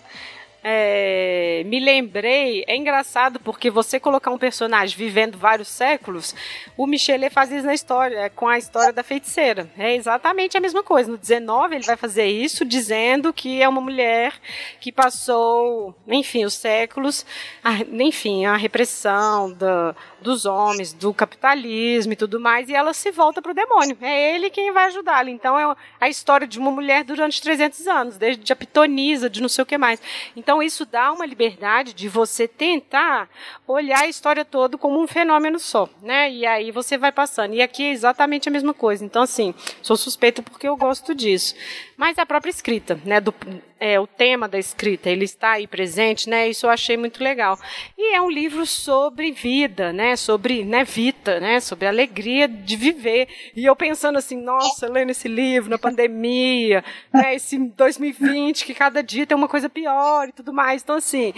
é, 0.69 1.63
me 1.65 1.79
lembrei, 1.79 2.65
é 2.67 2.75
engraçado 2.75 3.39
porque 3.39 3.71
você 3.71 4.01
colocar 4.01 4.31
um 4.31 4.37
personagem 4.37 4.97
vivendo 4.97 5.37
vários 5.37 5.69
séculos, 5.69 6.35
o 6.75 6.85
Michelet 6.85 7.33
faz 7.33 7.49
isso 7.53 7.65
na 7.65 7.73
história, 7.73 8.29
com 8.31 8.49
a 8.49 8.57
história 8.57 8.91
da 8.91 9.01
feiticeira. 9.01 9.69
É 9.77 9.95
exatamente 9.95 10.57
a 10.57 10.59
mesma 10.59 10.83
coisa. 10.83 11.09
No 11.09 11.17
19 11.17 11.75
ele 11.75 11.85
vai 11.85 11.95
fazer 11.95 12.25
isso 12.25 12.65
dizendo 12.65 13.31
que 13.31 13.61
é 13.61 13.69
uma 13.69 13.79
mulher 13.79 14.33
que 14.81 14.91
passou, 14.91 15.95
enfim, 16.05 16.43
os 16.43 16.55
séculos, 16.55 17.25
a, 17.63 17.75
enfim, 17.93 18.45
a 18.45 18.57
repressão 18.57 19.53
da, 19.53 19.95
dos 20.21 20.45
homens, 20.45 20.93
do 20.93 21.13
capitalismo 21.13 22.13
e 22.13 22.15
tudo 22.15 22.39
mais, 22.39 22.69
e 22.69 22.75
ela 22.75 22.93
se 22.93 23.11
volta 23.11 23.41
para 23.41 23.51
o 23.51 23.55
demônio. 23.55 23.97
É 24.01 24.35
ele 24.35 24.49
quem 24.49 24.71
vai 24.71 24.85
ajudá-la. 24.85 25.29
Então 25.29 25.57
é 25.57 25.75
a 25.99 26.09
história 26.09 26.47
de 26.47 26.59
uma 26.59 26.71
mulher 26.71 27.03
durante 27.03 27.41
300 27.41 27.87
anos, 27.87 28.17
desde 28.17 28.51
a 28.51 28.55
pitonisa, 28.55 29.29
de 29.29 29.41
não 29.41 29.49
sei 29.49 29.63
o 29.63 29.65
que 29.65 29.77
mais. 29.77 30.01
Então 30.35 30.61
isso 30.61 30.85
dá 30.85 31.11
uma 31.11 31.25
liberdade 31.25 31.93
de 31.93 32.09
você 32.09 32.47
tentar 32.47 33.29
olhar 33.67 34.01
a 34.01 34.07
história 34.07 34.43
toda 34.43 34.77
como 34.77 35.01
um 35.01 35.07
fenômeno 35.07 35.59
só, 35.59 35.89
né? 36.01 36.31
E 36.31 36.45
aí 36.45 36.71
você 36.71 36.97
vai 36.97 37.11
passando. 37.11 37.53
E 37.53 37.61
aqui 37.61 37.83
é 37.83 37.91
exatamente 37.91 38.49
a 38.49 38.51
mesma 38.51 38.73
coisa. 38.73 39.03
Então 39.05 39.21
assim, 39.21 39.53
sou 39.81 39.95
suspeita 39.95 40.41
porque 40.41 40.67
eu 40.67 40.75
gosto 40.75 41.13
disso. 41.13 41.55
Mas 41.95 42.17
a 42.19 42.25
própria 42.25 42.51
escrita, 42.51 42.99
né, 43.03 43.19
do, 43.19 43.33
é, 43.79 43.99
o 43.99 44.07
tema 44.07 44.47
da 44.47 44.57
escrita, 44.57 45.09
ele 45.09 45.25
está 45.25 45.51
aí 45.51 45.67
presente, 45.67 46.29
né? 46.29 46.47
Isso 46.49 46.65
eu 46.65 46.69
achei 46.69 46.97
muito 46.97 47.23
legal. 47.23 47.59
E 47.97 48.15
é 48.15 48.21
um 48.21 48.29
livro 48.29 48.65
sobre 48.65 49.31
vida, 49.31 49.93
né? 49.93 50.15
Sobre, 50.15 50.63
né, 50.63 50.83
vita, 50.83 51.39
né? 51.39 51.59
Sobre 51.59 51.87
alegria 51.87 52.47
de 52.47 52.75
viver. 52.75 53.27
E 53.55 53.65
eu 53.65 53.75
pensando 53.75 54.17
assim, 54.17 54.41
nossa, 54.41 54.87
lendo 54.87 55.11
esse 55.11 55.27
livro 55.27 55.69
na 55.69 55.77
pandemia, 55.77 56.83
né? 57.13 57.35
Esse 57.35 57.57
2020 57.57 58.65
que 58.65 58.73
cada 58.73 59.03
dia 59.03 59.25
tem 59.25 59.37
uma 59.37 59.47
coisa 59.47 59.69
pior 59.69 60.27
e 60.27 60.31
tudo 60.31 60.51
mais. 60.51 60.81
Então 60.81 60.95
assim, 60.95 61.33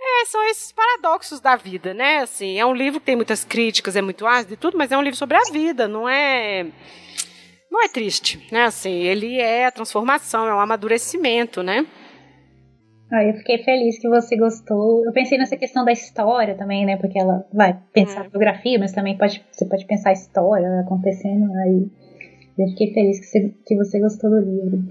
é, 0.00 0.26
são 0.26 0.42
esses 0.48 0.72
paradoxos 0.72 1.40
da 1.40 1.56
vida, 1.56 1.94
né? 1.94 2.18
Assim, 2.18 2.58
é 2.58 2.66
um 2.66 2.74
livro 2.74 3.00
que 3.00 3.06
tem 3.06 3.16
muitas 3.16 3.44
críticas, 3.44 3.96
é 3.96 4.02
muito 4.02 4.26
ácido 4.26 4.54
e 4.54 4.56
tudo, 4.56 4.76
mas 4.76 4.90
é 4.90 4.98
um 4.98 5.02
livro 5.02 5.16
sobre 5.16 5.36
a 5.36 5.42
vida, 5.52 5.86
não 5.86 6.08
é 6.08 6.66
não 7.74 7.82
é 7.82 7.88
triste, 7.88 8.40
né? 8.52 8.62
Assim, 8.62 8.92
ele 8.92 9.40
é 9.40 9.66
a 9.66 9.72
transformação, 9.72 10.46
é 10.46 10.54
um 10.54 10.60
amadurecimento, 10.60 11.60
né? 11.60 11.84
Ah, 13.12 13.24
eu 13.24 13.34
fiquei 13.34 13.58
feliz 13.64 13.98
que 13.98 14.08
você 14.08 14.36
gostou. 14.36 15.04
Eu 15.04 15.12
pensei 15.12 15.36
nessa 15.36 15.56
questão 15.56 15.84
da 15.84 15.90
história 15.90 16.54
também, 16.54 16.86
né? 16.86 16.96
Porque 16.96 17.18
ela 17.18 17.44
vai 17.52 17.76
pensar 17.92 18.20
é. 18.20 18.24
fotografia, 18.24 18.78
mas 18.78 18.92
também 18.92 19.18
pode, 19.18 19.44
você 19.50 19.66
pode 19.66 19.84
pensar 19.86 20.10
a 20.10 20.12
história 20.12 20.68
acontecendo. 20.80 21.52
Aí 21.52 21.86
eu 22.58 22.68
fiquei 22.68 22.94
feliz 22.94 23.18
que 23.18 23.26
você, 23.26 23.54
que 23.66 23.76
você 23.76 23.98
gostou 23.98 24.30
do 24.30 24.38
livro. 24.38 24.84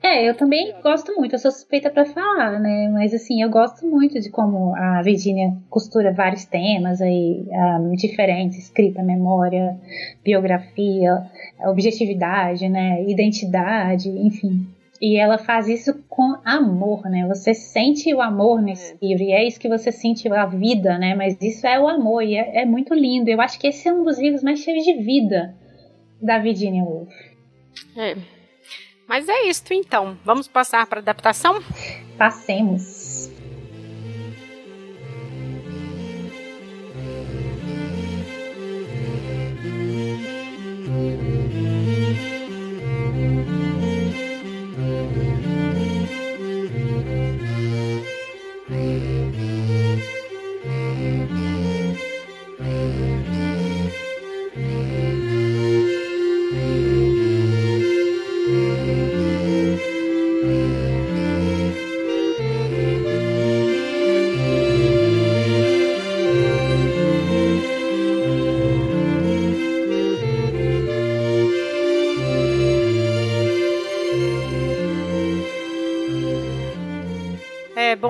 É, 0.00 0.28
eu 0.28 0.34
também 0.34 0.74
gosto 0.80 1.12
muito, 1.16 1.34
eu 1.34 1.38
sou 1.40 1.50
suspeita 1.50 1.90
para 1.90 2.04
falar, 2.04 2.60
né? 2.60 2.88
Mas 2.92 3.12
assim, 3.12 3.42
eu 3.42 3.50
gosto 3.50 3.84
muito 3.84 4.20
de 4.20 4.30
como 4.30 4.74
a 4.76 5.02
Virginia 5.02 5.52
costura 5.68 6.12
vários 6.12 6.44
temas 6.44 7.00
aí 7.02 7.44
um, 7.48 7.92
ah, 7.92 7.96
diferentes, 7.96 8.58
escrita, 8.58 9.02
memória, 9.02 9.76
biografia, 10.24 11.22
objetividade, 11.66 12.68
né? 12.68 13.02
Identidade, 13.08 14.08
enfim. 14.08 14.68
E 15.00 15.16
ela 15.16 15.36
faz 15.36 15.68
isso 15.68 15.94
com 16.08 16.36
amor, 16.44 17.02
né? 17.08 17.26
Você 17.26 17.52
sente 17.52 18.12
o 18.14 18.20
amor 18.20 18.62
nesse 18.62 18.94
é. 18.94 18.96
livro, 19.02 19.24
e 19.24 19.32
é 19.32 19.46
isso 19.46 19.58
que 19.58 19.68
você 19.68 19.90
sente 19.90 20.32
a 20.32 20.46
vida, 20.46 20.96
né? 20.96 21.16
Mas 21.16 21.36
isso 21.40 21.66
é 21.66 21.78
o 21.78 21.88
amor, 21.88 22.22
e 22.22 22.36
é, 22.36 22.62
é 22.62 22.64
muito 22.64 22.94
lindo. 22.94 23.28
Eu 23.28 23.40
acho 23.40 23.58
que 23.58 23.66
esse 23.66 23.88
é 23.88 23.92
um 23.92 24.04
dos 24.04 24.18
livros 24.18 24.44
mais 24.44 24.60
cheios 24.60 24.84
de 24.84 24.94
vida 24.94 25.56
da 26.22 26.38
Virginia 26.38 26.84
Woolf. 26.84 27.12
É, 27.96 28.16
mas 29.08 29.28
é 29.28 29.44
isso 29.44 29.64
então. 29.72 30.16
Vamos 30.24 30.46
passar 30.46 30.86
para 30.86 31.00
adaptação? 31.00 31.62
Passemos. 32.18 32.97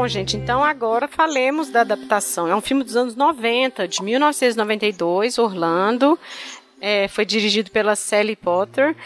Gente, 0.08 0.36
então 0.36 0.64
agora 0.64 1.06
falemos 1.06 1.70
da 1.70 1.82
adaptação. 1.82 2.48
É 2.48 2.56
um 2.56 2.60
filme 2.60 2.82
dos 2.82 2.96
anos 2.96 3.14
90, 3.14 3.86
de 3.86 4.02
1992, 4.02 5.38
Orlando. 5.38 6.18
É, 6.80 7.08
foi 7.08 7.24
dirigido 7.24 7.70
pela 7.70 7.94
Sally 7.94 8.36
Potter. 8.36 8.96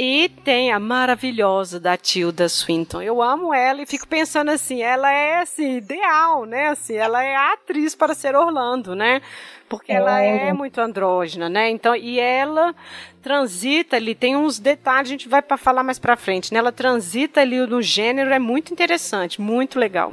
E 0.00 0.28
tem 0.44 0.72
a 0.72 0.78
maravilhosa 0.78 1.80
da 1.80 1.96
Tilda 1.96 2.48
Swinton. 2.48 3.02
Eu 3.02 3.20
amo 3.20 3.52
ela 3.52 3.82
e 3.82 3.86
fico 3.86 4.06
pensando 4.06 4.48
assim, 4.48 4.80
ela 4.80 5.10
é 5.10 5.40
assim, 5.40 5.78
ideal, 5.78 6.44
né? 6.44 6.68
Assim, 6.68 6.94
ela 6.94 7.20
é 7.20 7.34
a 7.34 7.54
atriz 7.54 7.96
para 7.96 8.14
ser 8.14 8.36
Orlando, 8.36 8.94
né? 8.94 9.20
Porque 9.68 9.90
ela 9.90 10.22
é, 10.22 10.48
é 10.48 10.52
muito 10.52 10.80
andrógena, 10.80 11.48
né? 11.48 11.68
Então, 11.68 11.96
e 11.96 12.20
ela 12.20 12.76
transita 13.20 13.96
ali, 13.96 14.14
tem 14.14 14.36
uns 14.36 14.60
detalhes, 14.60 15.10
a 15.10 15.12
gente 15.12 15.28
vai 15.28 15.42
para 15.42 15.56
falar 15.56 15.82
mais 15.82 15.98
para 15.98 16.16
frente, 16.16 16.52
né? 16.52 16.60
Ela 16.60 16.70
transita 16.70 17.40
ali 17.40 17.58
no 17.66 17.82
gênero, 17.82 18.32
é 18.32 18.38
muito 18.38 18.72
interessante, 18.72 19.40
muito 19.40 19.80
legal. 19.80 20.12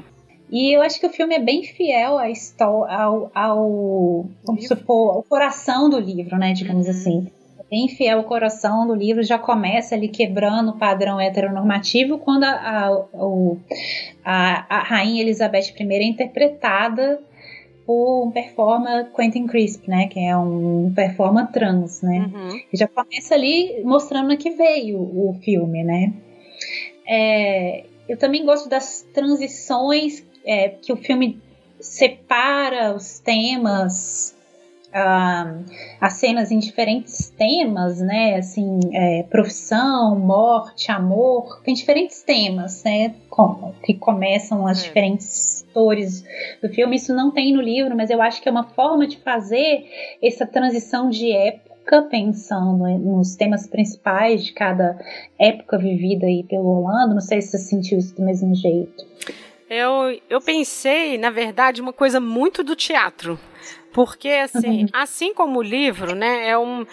E 0.52 0.76
eu 0.76 0.82
acho 0.82 1.00
que 1.00 1.08
o 1.08 1.10
filme 1.10 1.36
é 1.36 1.40
bem 1.40 1.64
fiel 1.64 2.18
à 2.18 2.30
história, 2.30 2.96
ao, 2.96 3.32
ao, 3.34 4.26
vamos 4.46 4.68
supor, 4.68 5.16
ao 5.16 5.24
coração 5.24 5.90
do 5.90 6.00
livro, 6.00 6.38
né? 6.38 6.54
Digamos 6.54 6.86
uhum. 6.86 6.92
assim 6.92 7.32
bem 7.70 7.88
fiel 7.88 8.20
ao 8.20 8.24
coração 8.24 8.88
do 8.88 8.94
livro, 8.94 9.24
já 9.24 9.38
começa 9.38 9.96
ali 9.96 10.08
quebrando 10.08 10.72
o 10.72 10.78
padrão 10.78 11.20
heteronormativo 11.20 12.18
quando 12.20 12.44
a, 12.44 12.52
a, 12.54 13.06
a, 14.24 14.78
a 14.78 14.84
Rainha 14.84 15.22
Elizabeth 15.22 15.74
I 15.78 15.94
é 15.94 16.04
interpretada 16.04 17.22
por 17.86 18.28
um 18.28 18.32
performer 18.32 19.12
Quentin 19.16 19.46
Crisp, 19.46 19.88
né, 19.88 20.08
que 20.08 20.20
é 20.20 20.36
um 20.36 20.92
performer 20.96 21.52
trans, 21.52 22.02
né, 22.02 22.32
uhum. 22.34 22.60
e 22.74 22.78
já 22.78 22.88
começa 22.88 23.36
ali 23.36 23.82
mostrando 23.84 24.36
que 24.38 24.52
veio 24.52 25.00
o 25.00 25.38
filme, 25.44 25.84
né. 25.84 26.14
É, 27.08 27.84
eu 28.08 28.18
também 28.18 28.46
gosto 28.46 28.70
das 28.70 29.06
transições 29.14 30.24
é, 30.46 30.70
que 30.70 30.94
o 30.94 30.98
filme 30.98 31.42
separa 31.80 32.96
os 32.96 33.20
temas 33.20 34.36
uh, 34.96 35.66
as 36.00 36.14
cenas 36.14 36.52
em 36.52 36.60
diferentes 36.60 37.30
temas, 37.30 38.00
né? 38.00 38.36
Assim, 38.36 38.80
é, 38.94 39.24
profissão, 39.24 40.18
morte, 40.18 40.90
amor, 40.92 41.62
tem 41.64 41.74
diferentes 41.74 42.24
temas, 42.24 42.84
né? 42.84 43.14
que 43.84 43.94
começam 43.94 44.66
as 44.66 44.80
é. 44.80 44.88
diferentes 44.88 45.66
atores 45.70 46.24
do 46.62 46.70
filme. 46.70 46.96
Isso 46.96 47.14
não 47.14 47.32
tem 47.32 47.54
no 47.54 47.62
livro, 47.62 47.96
mas 47.96 48.10
eu 48.10 48.22
acho 48.22 48.42
que 48.42 48.48
é 48.48 48.52
uma 48.52 48.64
forma 48.64 49.06
de 49.06 49.18
fazer 49.18 49.86
essa 50.24 50.46
transição 50.46 51.10
de 51.10 51.32
época 51.32 52.04
pensando 52.04 52.88
nos 52.98 53.36
temas 53.36 53.68
principais 53.68 54.44
de 54.44 54.54
cada 54.54 54.98
época 55.38 55.78
vivida 55.78 56.26
aí 56.26 56.44
pelo 56.44 56.66
Orlando. 56.66 57.14
Não 57.14 57.22
sei 57.22 57.42
se 57.42 57.50
você 57.50 57.58
sentiu 57.58 58.00
isso 58.00 58.16
do 58.16 58.24
mesmo 58.24 58.56
jeito. 58.56 59.06
Eu, 59.70 60.20
eu 60.30 60.40
pensei, 60.42 61.18
na 61.18 61.30
verdade, 61.30 61.82
uma 61.82 61.94
coisa 61.94 62.20
muito 62.20 62.64
do 62.64 62.76
teatro. 62.76 63.40
Porque, 63.92 64.30
assim, 64.30 64.84
uhum. 64.84 64.90
assim 64.92 65.34
como 65.34 65.60
o 65.60 65.64
livro, 65.64 66.14
né, 66.16 66.50
é 66.50 66.58
um. 66.58 66.86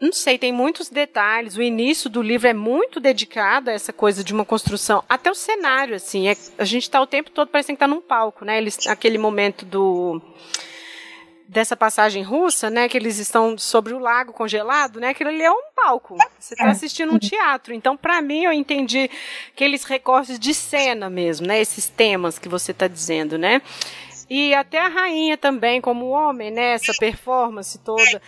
Não 0.00 0.12
sei, 0.12 0.38
tem 0.38 0.52
muitos 0.52 0.88
detalhes. 0.88 1.56
O 1.56 1.62
início 1.62 2.08
do 2.08 2.22
livro 2.22 2.46
é 2.46 2.54
muito 2.54 3.00
dedicado 3.00 3.68
a 3.68 3.72
essa 3.72 3.92
coisa 3.92 4.22
de 4.22 4.32
uma 4.32 4.44
construção. 4.44 5.02
Até 5.08 5.28
o 5.28 5.34
cenário, 5.34 5.96
assim. 5.96 6.28
É, 6.28 6.36
a 6.56 6.64
gente 6.64 6.84
está 6.84 7.00
o 7.00 7.06
tempo 7.06 7.32
todo 7.32 7.48
parecendo 7.48 7.76
que 7.76 7.84
está 7.84 7.88
num 7.88 8.00
palco, 8.00 8.44
né? 8.44 8.58
Eles, 8.58 8.86
aquele 8.86 9.18
momento 9.18 9.64
do 9.64 10.22
dessa 11.48 11.74
passagem 11.74 12.22
russa, 12.22 12.68
né, 12.68 12.88
que 12.90 12.96
eles 12.98 13.18
estão 13.18 13.56
sobre 13.56 13.94
o 13.94 13.98
lago 13.98 14.34
congelado, 14.34 15.00
né, 15.00 15.08
aquilo 15.08 15.30
ali 15.30 15.42
é 15.42 15.50
um 15.50 15.62
palco. 15.74 16.16
Você 16.38 16.52
está 16.52 16.68
assistindo 16.68 17.14
um 17.14 17.18
teatro. 17.18 17.72
Então, 17.72 17.96
para 17.96 18.20
mim, 18.20 18.44
eu 18.44 18.52
entendi 18.52 19.10
aqueles 19.48 19.82
recortes 19.84 20.38
de 20.38 20.52
cena 20.52 21.08
mesmo, 21.08 21.46
né, 21.46 21.58
esses 21.58 21.88
temas 21.88 22.38
que 22.38 22.50
você 22.50 22.72
está 22.72 22.86
dizendo, 22.86 23.38
né. 23.38 23.62
E 24.28 24.54
até 24.54 24.78
a 24.78 24.88
rainha 24.88 25.38
também, 25.38 25.80
como 25.80 26.10
homem, 26.10 26.50
né, 26.50 26.74
essa 26.74 26.92
performance 26.92 27.78
toda 27.78 28.20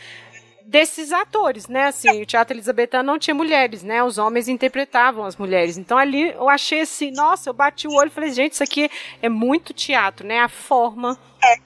desses 0.70 1.10
atores, 1.10 1.66
né? 1.66 1.86
Assim, 1.86 2.22
o 2.22 2.26
teatro 2.26 2.54
elizabetano 2.54 3.12
não 3.12 3.18
tinha 3.18 3.34
mulheres, 3.34 3.82
né? 3.82 4.04
Os 4.04 4.18
homens 4.18 4.46
interpretavam 4.46 5.24
as 5.24 5.36
mulheres. 5.36 5.76
Então 5.76 5.98
ali 5.98 6.30
eu 6.30 6.48
achei 6.48 6.82
assim, 6.82 7.10
nossa, 7.10 7.50
eu 7.50 7.52
bati 7.52 7.88
o 7.88 7.94
olho 7.94 8.06
e 8.06 8.10
falei, 8.10 8.30
gente, 8.30 8.52
isso 8.52 8.62
aqui 8.62 8.88
é 9.20 9.28
muito 9.28 9.74
teatro, 9.74 10.24
né? 10.24 10.38
A 10.38 10.48
forma 10.48 11.18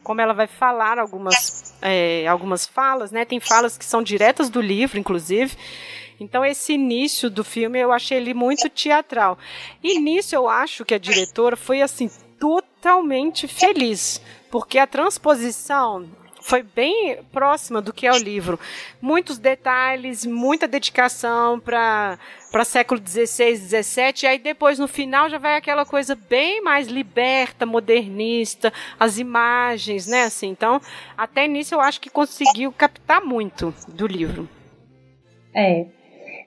como 0.03 0.23
ela 0.23 0.33
vai 0.33 0.47
falar 0.47 0.99
algumas, 0.99 1.75
é, 1.83 2.27
algumas 2.27 2.67
falas, 2.67 3.13
né? 3.13 3.27
Tem 3.27 3.39
falas 3.39 3.77
que 3.77 3.85
são 3.85 4.03
diretas 4.03 4.49
do 4.49 4.61
livro, 4.61 4.99
inclusive. 4.99 5.55
Então 6.19 6.43
esse 6.43 6.73
início 6.73 7.29
do 7.29 7.45
filme 7.45 7.79
eu 7.79 7.93
achei 7.93 8.17
ele 8.17 8.33
muito 8.33 8.71
teatral. 8.71 9.39
E 9.83 9.99
nisso 9.99 10.35
eu 10.35 10.49
acho 10.49 10.83
que 10.83 10.95
a 10.95 10.99
diretora 10.99 11.59
foi 11.59 11.83
assim 11.83 12.09
totalmente 12.41 13.47
feliz, 13.47 14.19
porque 14.51 14.79
a 14.79 14.87
transposição 14.87 16.09
foi 16.45 16.63
bem 16.63 17.23
próxima 17.33 17.81
do 17.81 17.91
que 17.91 18.07
é 18.07 18.13
o 18.13 18.19
livro. 18.19 18.61
Muitos 19.01 19.39
detalhes, 19.39 20.27
muita 20.27 20.69
dedicação 20.69 21.59
para 21.59 22.19
para 22.53 22.65
século 22.65 23.01
XVI, 23.05 23.57
XVII, 23.57 24.29
aí 24.29 24.39
depois 24.39 24.79
no 24.79 24.87
final 24.87 25.29
já 25.29 25.39
vai 25.39 25.57
aquela 25.57 25.85
coisa 25.85 26.15
bem 26.15 26.63
mais 26.63 26.87
liberta, 26.87 27.67
modernista, 27.67 28.73
as 29.01 29.19
imagens, 29.19 30.07
né, 30.07 30.23
assim. 30.23 30.51
Então, 30.51 30.81
até 31.17 31.49
nisso 31.49 31.75
eu 31.75 31.81
acho 31.81 32.01
que 32.01 32.09
conseguiu 32.09 32.71
captar 32.71 33.21
muito 33.21 33.75
do 33.89 34.07
livro. 34.07 34.49
É, 35.53 35.87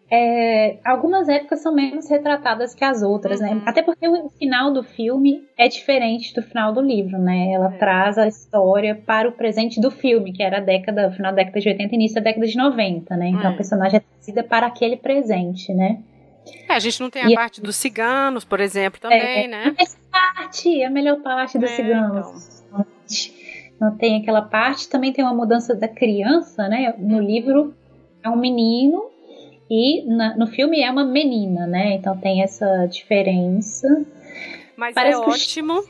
é, 0.10 0.78
algumas 0.86 1.28
épocas 1.28 1.62
são 1.62 1.74
menos 1.76 2.10
retratadas 2.10 2.74
que 2.74 2.84
as 2.84 3.04
outras, 3.04 3.42
né? 3.42 3.50
uhum. 3.50 3.56
né? 3.56 3.64
Até 3.66 3.82
porque 3.82 4.08
o 4.08 4.30
final 4.30 4.72
do 4.72 4.82
filme 4.82 5.46
é 5.58 5.68
diferente 5.68 6.34
do 6.34 6.42
final 6.42 6.72
do 6.72 6.82
livro, 6.82 7.18
né? 7.18 7.52
Ela 7.52 7.74
é. 7.74 7.78
traz 7.78 8.18
a 8.18 8.26
história 8.26 8.96
para 8.96 9.28
o 9.28 9.34
presente 9.34 9.82
do 9.82 9.92
filme, 9.92 10.32
que 10.32 10.42
era 10.42 10.58
a 10.58 10.62
década, 10.62 11.12
final 11.12 11.32
da 11.32 11.38
década 11.38 11.60
de 11.60 11.70
80 11.70 11.96
início 11.96 12.16
da 12.16 12.22
década 12.22 12.48
de 12.48 12.56
90, 12.56 13.18
né? 13.18 13.30
Então 13.30 13.52
é. 13.52 13.54
a 13.54 13.58
personagem 13.58 13.98
é 13.98 14.00
trazida 14.00 14.44
para 14.44 14.68
aquele 14.68 14.96
presente, 14.96 15.74
né? 15.74 16.00
É, 16.70 16.74
a 16.76 16.80
gente 16.80 17.02
não 17.02 17.10
tem 17.10 17.24
a 17.24 17.30
e 17.30 17.36
parte 17.36 17.60
dos 17.60 17.76
ciganos, 17.76 18.46
por 18.46 18.62
exemplo, 18.62 19.02
também, 19.02 19.44
é, 19.44 19.48
né? 19.50 19.76
Essa 19.78 19.98
parte, 20.10 20.84
a 20.84 20.90
melhor 20.90 21.18
parte 21.22 21.58
dos 21.60 21.70
é, 21.70 21.76
ciganos. 21.76 22.64
Então. 22.66 22.86
Não 23.80 23.96
tem 23.98 24.22
aquela 24.22 24.42
parte, 24.42 24.90
também 24.90 25.12
tem 25.12 25.24
uma 25.24 25.34
mudança 25.34 25.76
da 25.76 25.88
criança, 25.88 26.68
né? 26.70 26.96
No 26.98 27.20
livro 27.20 27.76
é 28.24 28.30
um 28.30 28.38
menino 28.38 29.17
e 29.70 30.06
na, 30.06 30.36
no 30.38 30.48
filme 30.48 30.82
é 30.82 30.90
uma 30.90 31.04
menina, 31.04 31.68
né? 31.68 31.96
Então 31.96 32.18
tem 32.18 32.42
essa 32.42 32.86
diferença. 32.86 33.88
Mas 34.76 34.92
é 34.92 34.94
Parece 34.94 35.22
é 35.22 35.26
ótimo. 35.26 35.84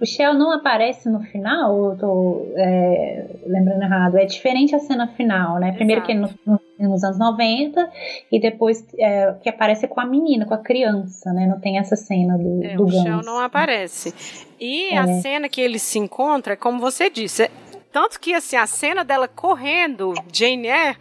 O 0.00 0.06
Shell 0.06 0.34
não 0.34 0.50
aparece 0.50 1.08
no 1.08 1.20
final, 1.20 1.92
eu 1.92 1.96
tô 1.96 2.46
é, 2.56 3.26
lembrando 3.46 3.82
errado. 3.82 4.18
É 4.18 4.24
diferente 4.24 4.74
a 4.74 4.78
cena 4.78 5.06
final, 5.06 5.58
né? 5.58 5.72
Primeiro 5.72 6.02
Exato. 6.02 6.34
que 6.36 6.46
é 6.46 6.52
no, 6.52 6.60
no, 6.78 6.90
nos 6.90 7.04
anos 7.04 7.18
90 7.18 7.90
e 8.30 8.40
depois 8.40 8.84
é, 8.98 9.34
que 9.42 9.48
aparece 9.48 9.86
com 9.86 10.00
a 10.00 10.04
menina, 10.04 10.46
com 10.46 10.54
a 10.54 10.58
criança, 10.58 11.32
né? 11.32 11.46
Não 11.46 11.60
tem 11.60 11.78
essa 11.78 11.96
cena 11.96 12.36
do, 12.36 12.64
é, 12.64 12.74
do 12.74 12.84
O 12.84 12.90
Shell 12.90 13.22
não 13.22 13.38
aparece. 13.38 14.12
E 14.60 14.90
a 14.96 15.08
é. 15.08 15.20
cena 15.20 15.48
que 15.48 15.60
eles 15.60 15.82
se 15.82 15.98
encontram, 15.98 16.54
é 16.54 16.56
como 16.56 16.80
você 16.80 17.08
disse, 17.08 17.48
tanto 17.94 18.18
que, 18.18 18.34
assim, 18.34 18.56
a 18.56 18.66
cena 18.66 19.04
dela 19.04 19.28
correndo, 19.28 20.14
Jane 20.32 20.66
Eyre, 20.66 20.98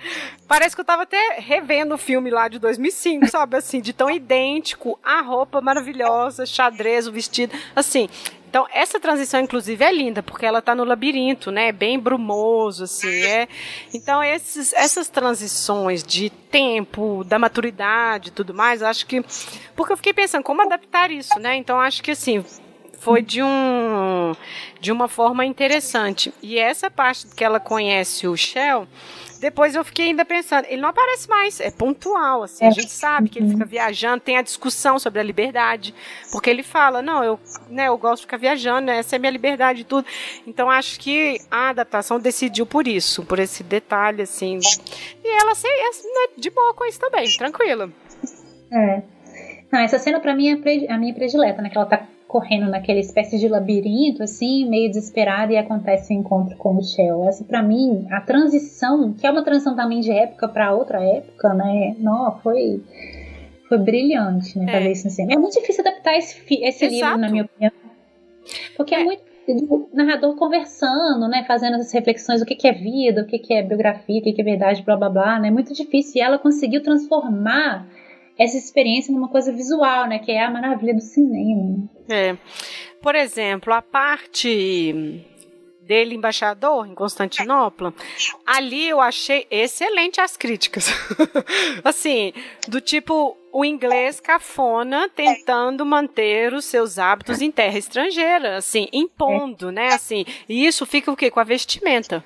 parece 0.48 0.76
que 0.76 0.82
eu 0.82 0.86
tava 0.86 1.02
até 1.02 1.40
revendo 1.40 1.95
o 1.95 1.98
filme 1.98 2.30
lá 2.30 2.48
de 2.48 2.60
2005, 2.60 3.32
sabe? 3.32 3.57
Assim, 3.57 3.82
de 3.82 3.91
tão 3.91 4.11
idêntico, 4.11 4.99
a 5.03 5.20
roupa 5.20 5.60
maravilhosa, 5.60 6.45
xadrez, 6.45 7.07
o 7.07 7.11
vestido, 7.11 7.52
assim... 7.76 8.07
Então, 8.48 8.68
essa 8.72 8.99
transição, 8.99 9.40
inclusive, 9.40 9.84
é 9.84 9.91
linda, 9.91 10.22
porque 10.22 10.45
ela 10.45 10.60
está 10.60 10.76
no 10.76 10.84
labirinto, 10.84 11.49
né? 11.49 11.72
Bem 11.72 11.98
brumoso, 11.98 12.84
assim. 12.84 13.24
É... 13.24 13.48
Então, 13.91 14.24
esses, 14.24 14.72
essas 14.74 15.10
transições 15.10 16.03
de 16.03 16.30
tempo, 16.30 17.24
da 17.24 17.40
maturidade 17.40 18.30
e 18.30 18.32
tudo 18.32 18.53
mais, 18.53 18.84
acho 18.84 19.07
que. 19.07 19.26
Porque 19.76 19.94
eu 19.94 19.98
fiquei 19.98 20.14
pensando, 20.14 20.44
como 20.44 20.61
adaptar 20.61 21.10
isso, 21.10 21.40
né? 21.40 21.56
Então, 21.56 21.80
acho 21.82 22.03
que, 22.03 22.11
assim, 22.11 22.45
foi 23.04 23.22
de 23.22 23.44
um 23.44 24.34
de 24.80 24.92
uma 24.92 25.08
forma 25.08 25.46
interessante. 25.46 26.34
E 26.42 26.58
essa 26.58 26.90
parte 26.90 27.28
que 27.36 27.44
ela 27.44 27.60
conhece 27.60 28.28
o 28.28 28.36
Shell, 28.36 28.88
depois 29.40 29.76
eu 29.76 29.84
fiquei 29.84 30.08
ainda 30.08 30.24
pensando, 30.24 30.66
ele 30.66 30.82
não 30.82 30.90
aparece 30.90 31.28
mais, 31.30 31.60
é 31.60 31.70
pontual, 31.70 32.44
assim, 32.44 32.64
é. 32.64 32.68
a 32.68 32.72
gente 32.72 32.92
sabe 32.92 33.30
que 33.30 33.40
ele 33.40 33.50
fica 33.50 33.66
viajando, 33.66 34.22
tem 34.22 34.38
a 34.38 34.42
discussão 34.42 34.98
sobre 34.98 35.20
a 35.20 35.24
liberdade, 35.24 35.94
porque 36.32 36.50
ele 36.50 36.64
fala, 36.64 37.02
não, 37.02 37.24
eu, 37.24 37.40
né, 37.70 37.88
eu 37.88 37.98
gosto 37.98 38.22
de 38.22 38.26
ficar 38.28 38.38
viajando, 38.38 38.90
essa 38.90 39.16
é 39.16 39.18
a 39.18 39.20
minha 39.20 39.32
liberdade 39.32 39.82
e 39.82 39.84
tudo. 39.84 40.08
Então 40.48 40.70
acho 40.70 41.00
que 41.00 41.40
a 41.52 41.70
adaptação 41.70 42.20
decidiu 42.20 42.66
por 42.66 42.88
isso, 42.88 43.26
por 43.26 43.38
esse 43.40 43.64
detalhe, 43.64 44.22
assim. 44.22 44.60
E 45.24 45.42
ela 45.42 45.56
sei, 45.56 45.72
é, 45.72 45.84
né, 45.84 46.34
de 46.38 46.50
boa 46.50 46.74
com 46.74 46.86
isso 46.86 47.00
também, 47.00 47.26
tranquila. 47.38 47.90
É. 48.72 49.02
Não, 49.72 49.80
essa 49.80 49.98
cena 49.98 50.20
para 50.20 50.36
mim 50.36 50.50
é 50.50 50.94
a 50.94 50.98
minha 50.98 51.14
predileta, 51.14 51.62
né? 51.62 51.70
Que 51.70 51.78
ela 51.78 51.88
tá 51.88 52.06
correndo 52.34 52.68
naquela 52.68 52.99
espécie 52.99 53.38
de 53.38 53.47
labirinto, 53.47 54.23
assim, 54.23 54.68
meio 54.68 54.89
desesperada, 54.89 55.53
e 55.53 55.57
acontece 55.57 56.11
o 56.11 56.18
encontro 56.18 56.57
com 56.57 56.76
o 56.76 56.81
Shell. 56.81 57.30
Essa, 57.30 57.43
para 57.43 57.61
mim, 57.61 58.07
a 58.10 58.22
transição, 58.22 59.14
que 59.14 59.27
é 59.27 59.30
uma 59.30 59.43
transição 59.43 59.76
também 59.76 59.99
de 59.99 60.11
época 60.11 60.47
para 60.47 60.73
outra 60.73 60.99
época, 61.03 61.53
né? 61.53 61.95
Não, 61.99 62.39
foi, 62.39 62.81
foi 63.69 63.77
brilhante, 63.77 64.57
né? 64.57 64.65
É. 64.68 64.72
Fazer 64.72 64.91
isso 64.91 65.05
no 65.05 65.11
cinema. 65.11 65.34
É 65.34 65.38
muito 65.38 65.53
difícil 65.53 65.84
adaptar 65.85 66.18
esse, 66.18 66.43
esse 66.49 66.88
livro, 66.88 67.18
na 67.19 67.30
minha 67.30 67.43
opinião. 67.43 67.72
Porque 68.76 68.95
é, 68.95 69.01
é 69.01 69.03
muito 69.03 69.22
o 69.69 69.89
narrador 69.93 70.35
conversando, 70.35 71.27
né, 71.27 71.43
fazendo 71.47 71.76
essas 71.76 71.91
reflexões, 71.91 72.41
o 72.41 72.45
que, 72.45 72.55
que 72.55 72.68
é 72.68 72.72
vida, 72.72 73.22
o 73.22 73.27
que, 73.27 73.38
que 73.38 73.53
é 73.53 73.61
biografia, 73.61 74.19
o 74.19 74.23
que, 74.23 74.34
que 74.34 74.41
é 74.41 74.43
verdade, 74.43 74.81
blá 74.81 74.97
blá 74.97 75.10
blá, 75.10 75.39
né, 75.39 75.49
é 75.49 75.51
muito 75.51 75.72
difícil. 75.72 76.14
E 76.15 76.22
ela 76.22 76.39
conseguiu 76.39 76.81
transformar 76.81 77.88
essa 78.38 78.57
experiência 78.57 79.14
numa 79.14 79.27
coisa 79.27 79.51
visual, 79.51 80.07
né, 80.07 80.19
que 80.19 80.31
é 80.31 80.43
a 80.43 80.49
maravilha 80.49 80.93
do 80.93 81.01
cinema. 81.01 81.89
É. 82.10 82.35
Por 83.01 83.15
exemplo, 83.15 83.73
a 83.73 83.81
parte 83.81 85.23
dele 85.81 86.15
embaixador 86.15 86.88
em 86.88 86.95
Constantinopla, 86.95 87.93
ali 88.45 88.88
eu 88.88 89.01
achei 89.01 89.45
excelente 89.51 90.22
as 90.22 90.38
críticas. 90.38 90.89
assim, 91.84 92.34
do 92.68 92.80
tipo 92.80 93.38
o 93.51 93.64
inglês 93.64 94.19
cafona 94.19 95.07
tentando 95.10 95.85
manter 95.85 96.53
os 96.53 96.65
seus 96.65 96.97
hábitos 96.97 97.41
em 97.41 97.51
terra 97.51 97.77
estrangeira, 97.77 98.57
assim, 98.57 98.88
impondo, 98.91 99.72
né, 99.72 99.89
assim. 99.89 100.26
E 100.49 100.65
isso 100.65 100.85
fica 100.85 101.11
o 101.11 101.15
quê? 101.15 101.30
Com 101.30 101.39
a 101.39 101.43
vestimenta. 101.43 102.23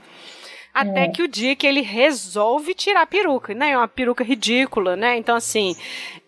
Até 0.77 1.05
é. 1.05 1.07
que 1.07 1.23
o 1.23 1.27
dia 1.27 1.55
que 1.55 1.65
ele 1.65 1.81
resolve 1.81 2.75
tirar 2.75 3.01
a 3.01 3.07
peruca, 3.07 3.51
né? 3.51 3.71
É 3.71 3.77
uma 3.77 3.87
peruca 3.87 4.23
ridícula, 4.23 4.95
né? 4.95 5.17
Então, 5.17 5.35
assim, 5.35 5.75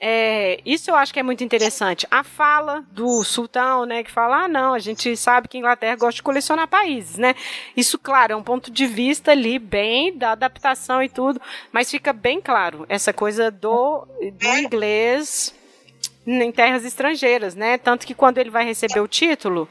é, 0.01 0.59
isso 0.65 0.89
eu 0.89 0.95
acho 0.95 1.13
que 1.13 1.19
é 1.19 1.23
muito 1.23 1.43
interessante. 1.43 2.07
A 2.09 2.23
fala 2.23 2.83
do 2.91 3.23
sultão, 3.23 3.85
né? 3.85 4.03
Que 4.03 4.09
fala, 4.09 4.45
ah, 4.45 4.47
não, 4.47 4.73
a 4.73 4.79
gente 4.79 5.15
sabe 5.15 5.47
que 5.47 5.55
a 5.55 5.59
Inglaterra 5.59 5.95
gosta 5.95 6.15
de 6.15 6.23
colecionar 6.23 6.67
países, 6.67 7.19
né? 7.19 7.35
Isso, 7.77 7.99
claro, 7.99 8.33
é 8.33 8.35
um 8.35 8.41
ponto 8.41 8.71
de 8.71 8.87
vista 8.87 9.29
ali 9.29 9.59
bem 9.59 10.17
da 10.17 10.31
adaptação 10.31 11.03
e 11.03 11.09
tudo, 11.09 11.39
mas 11.71 11.91
fica 11.91 12.11
bem 12.11 12.41
claro 12.41 12.87
essa 12.89 13.13
coisa 13.13 13.51
do, 13.51 14.07
do 14.33 14.47
inglês 14.57 15.53
em 16.25 16.51
terras 16.51 16.83
estrangeiras, 16.85 17.53
né? 17.53 17.77
Tanto 17.77 18.07
que 18.07 18.15
quando 18.15 18.39
ele 18.39 18.49
vai 18.49 18.65
receber 18.65 18.99
o 18.99 19.07
título, 19.07 19.69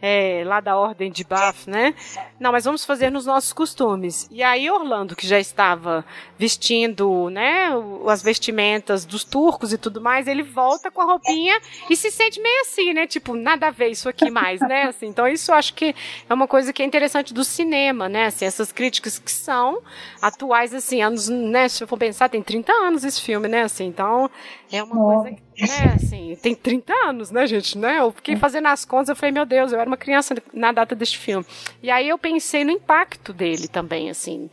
é, 0.00 0.42
lá 0.46 0.60
da 0.60 0.76
ordem 0.76 1.10
de 1.10 1.24
Bath, 1.24 1.66
né? 1.66 1.94
Não, 2.38 2.52
mas 2.52 2.64
vamos 2.64 2.84
fazer 2.84 3.10
nos 3.10 3.26
nossos 3.26 3.52
costumes. 3.52 4.28
E 4.30 4.42
aí 4.42 4.70
Orlando, 4.70 5.14
que 5.14 5.26
já 5.26 5.38
estava 5.38 6.04
vestindo, 6.38 7.28
né, 7.30 7.68
as 8.06 8.22
vestimentas 8.22 9.04
dos 9.04 9.24
turcos 9.24 9.72
e 9.72 9.78
tudo 9.78 10.00
mais, 10.00 10.26
ele 10.26 10.42
volta 10.42 10.90
com 10.90 11.00
a 11.02 11.04
roupinha 11.04 11.60
e 11.88 11.96
se 11.96 12.10
sente 12.10 12.40
meio 12.40 12.60
assim, 12.62 12.92
né? 12.92 13.06
Tipo, 13.06 13.34
nada 13.34 13.68
a 13.68 13.70
ver 13.70 13.88
isso 13.88 14.08
aqui 14.08 14.30
mais, 14.30 14.60
né? 14.60 14.84
Assim, 14.84 15.06
então 15.06 15.28
isso 15.28 15.50
eu 15.50 15.54
acho 15.54 15.74
que 15.74 15.94
é 16.28 16.34
uma 16.34 16.48
coisa 16.48 16.72
que 16.72 16.82
é 16.82 16.86
interessante 16.86 17.34
do 17.34 17.44
cinema, 17.44 18.08
né? 18.08 18.26
Assim, 18.26 18.44
essas 18.44 18.72
críticas 18.72 19.18
que 19.18 19.30
são 19.30 19.80
atuais, 20.20 20.74
assim, 20.74 21.02
anos, 21.02 21.28
né? 21.28 21.68
Se 21.68 21.82
eu 21.84 21.88
for 21.88 21.98
pensar, 21.98 22.28
tem 22.28 22.42
30 22.42 22.72
anos 22.72 23.04
esse 23.04 23.20
filme, 23.20 23.48
né? 23.48 23.62
Assim, 23.62 23.86
então 23.86 24.30
é 24.72 24.82
uma 24.82 25.22
coisa 25.22 25.36
que 25.36 25.42
é, 25.62 25.94
assim, 25.94 26.36
tem 26.40 26.54
30 26.54 26.92
anos, 26.92 27.30
né, 27.30 27.46
gente? 27.46 27.76
Né? 27.76 27.98
Eu 27.98 28.12
fiquei 28.12 28.36
fazendo 28.36 28.66
as 28.66 28.84
contas, 28.84 29.08
eu 29.10 29.16
falei, 29.16 29.32
meu 29.32 29.46
Deus, 29.46 29.72
eu 29.72 29.80
era 29.80 29.88
uma 29.88 29.96
criança 29.96 30.34
na 30.52 30.72
data 30.72 30.94
deste 30.94 31.18
filme. 31.18 31.44
E 31.82 31.90
aí 31.90 32.08
eu 32.08 32.18
pensei 32.18 32.64
no 32.64 32.70
impacto 32.70 33.32
dele 33.32 33.68
também, 33.68 34.10
assim 34.10 34.48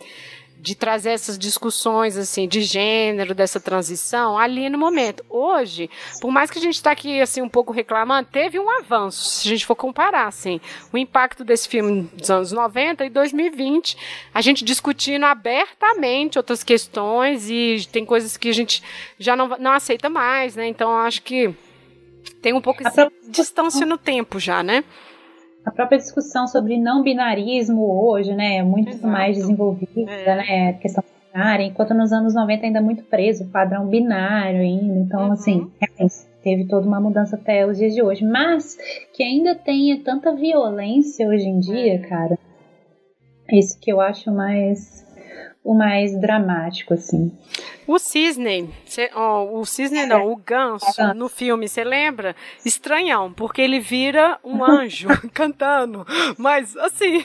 de 0.68 0.76
trazer 0.76 1.12
essas 1.12 1.40
discussões 1.40 2.18
assim 2.18 2.46
de 2.46 2.62
gênero 2.62 3.34
dessa 3.34 3.58
transição 3.58 4.38
ali 4.38 4.70
no 4.70 4.78
momento. 4.78 5.24
Hoje, 5.30 5.90
por 6.20 6.30
mais 6.30 6.52
que 6.52 6.60
a 6.60 6.62
gente 6.62 6.76
está 6.76 6.92
aqui 6.92 7.22
assim 7.22 7.42
um 7.42 7.48
pouco 7.48 7.72
reclamando, 7.72 8.28
teve 8.30 8.60
um 8.60 8.70
avanço, 8.70 9.24
se 9.24 9.48
a 9.48 9.52
gente 9.52 9.66
for 9.66 9.76
comparar 9.76 10.28
assim, 10.28 10.60
o 10.92 10.98
impacto 10.98 11.46
desse 11.46 11.70
filme 11.70 12.10
dos 12.14 12.30
anos 12.30 12.52
90 12.52 13.06
e 13.06 13.10
2020, 13.10 13.98
a 14.34 14.42
gente 14.42 14.66
discutindo 14.66 15.24
abertamente 15.24 16.38
outras 16.38 16.66
questões 16.66 17.50
e 17.50 17.88
tem 17.90 18.06
coisas 18.06 18.36
que 18.36 18.50
a 18.50 18.54
gente 18.54 18.84
já 19.18 19.38
não, 19.38 19.48
não 19.58 19.72
aceita 19.72 20.10
mais, 20.10 20.58
né? 20.58 20.68
Então 20.68 20.94
acho 20.98 21.22
que 21.22 21.56
tem 22.42 22.52
um 22.52 22.62
pouco 22.62 22.84
de 22.84 23.32
distância 23.32 23.86
no 23.86 23.98
tempo 23.98 24.38
já, 24.38 24.62
né? 24.62 24.84
A 25.68 25.72
própria 25.72 25.98
discussão 25.98 26.48
sobre 26.48 26.78
não 26.78 27.04
binarismo 27.04 27.84
hoje, 27.84 28.34
né, 28.34 28.56
é 28.56 28.64
muito 28.64 28.90
Exato. 28.90 29.08
mais 29.08 29.36
desenvolvida, 29.36 30.10
é. 30.10 30.36
né, 30.36 30.74
questão 30.74 31.04
binária, 31.34 31.66
enquanto 31.66 31.94
nos 31.94 32.14
anos 32.14 32.34
90 32.34 32.66
ainda 32.66 32.82
muito 32.82 33.04
preso 33.04 33.44
o 33.44 33.50
padrão 33.50 33.86
binário 33.86 34.62
ainda, 34.62 34.98
então 34.98 35.26
uhum. 35.26 35.32
assim, 35.34 35.70
teve 36.42 36.66
toda 36.68 36.88
uma 36.88 37.02
mudança 37.02 37.36
até 37.36 37.68
os 37.68 37.78
dias 37.78 37.94
de 37.94 38.02
hoje, 38.02 38.24
mas 38.24 38.78
que 39.14 39.22
ainda 39.22 39.56
tenha 39.56 40.02
tanta 40.02 40.34
violência 40.34 41.28
hoje 41.28 41.50
em 41.50 41.60
dia, 41.60 41.96
é. 41.96 41.98
cara, 41.98 42.40
isso 43.52 43.78
que 43.78 43.92
eu 43.92 44.00
acho 44.00 44.32
mais 44.32 45.06
o 45.66 45.74
mais 45.74 46.18
dramático, 46.18 46.94
assim. 46.94 47.30
O 47.88 47.98
cisne, 47.98 48.70
cê, 48.86 49.10
oh, 49.16 49.60
o 49.60 49.66
cisne 49.66 50.06
não, 50.06 50.30
o 50.30 50.36
ganso 50.36 51.02
é. 51.02 51.14
no 51.14 51.30
filme, 51.30 51.70
você 51.70 51.86
lembra? 51.86 52.36
Estranhão, 52.66 53.32
porque 53.32 53.62
ele 53.62 53.80
vira 53.80 54.38
um 54.44 54.62
anjo 54.62 55.08
cantando. 55.34 56.06
Mas, 56.38 56.76
assim, 56.76 57.24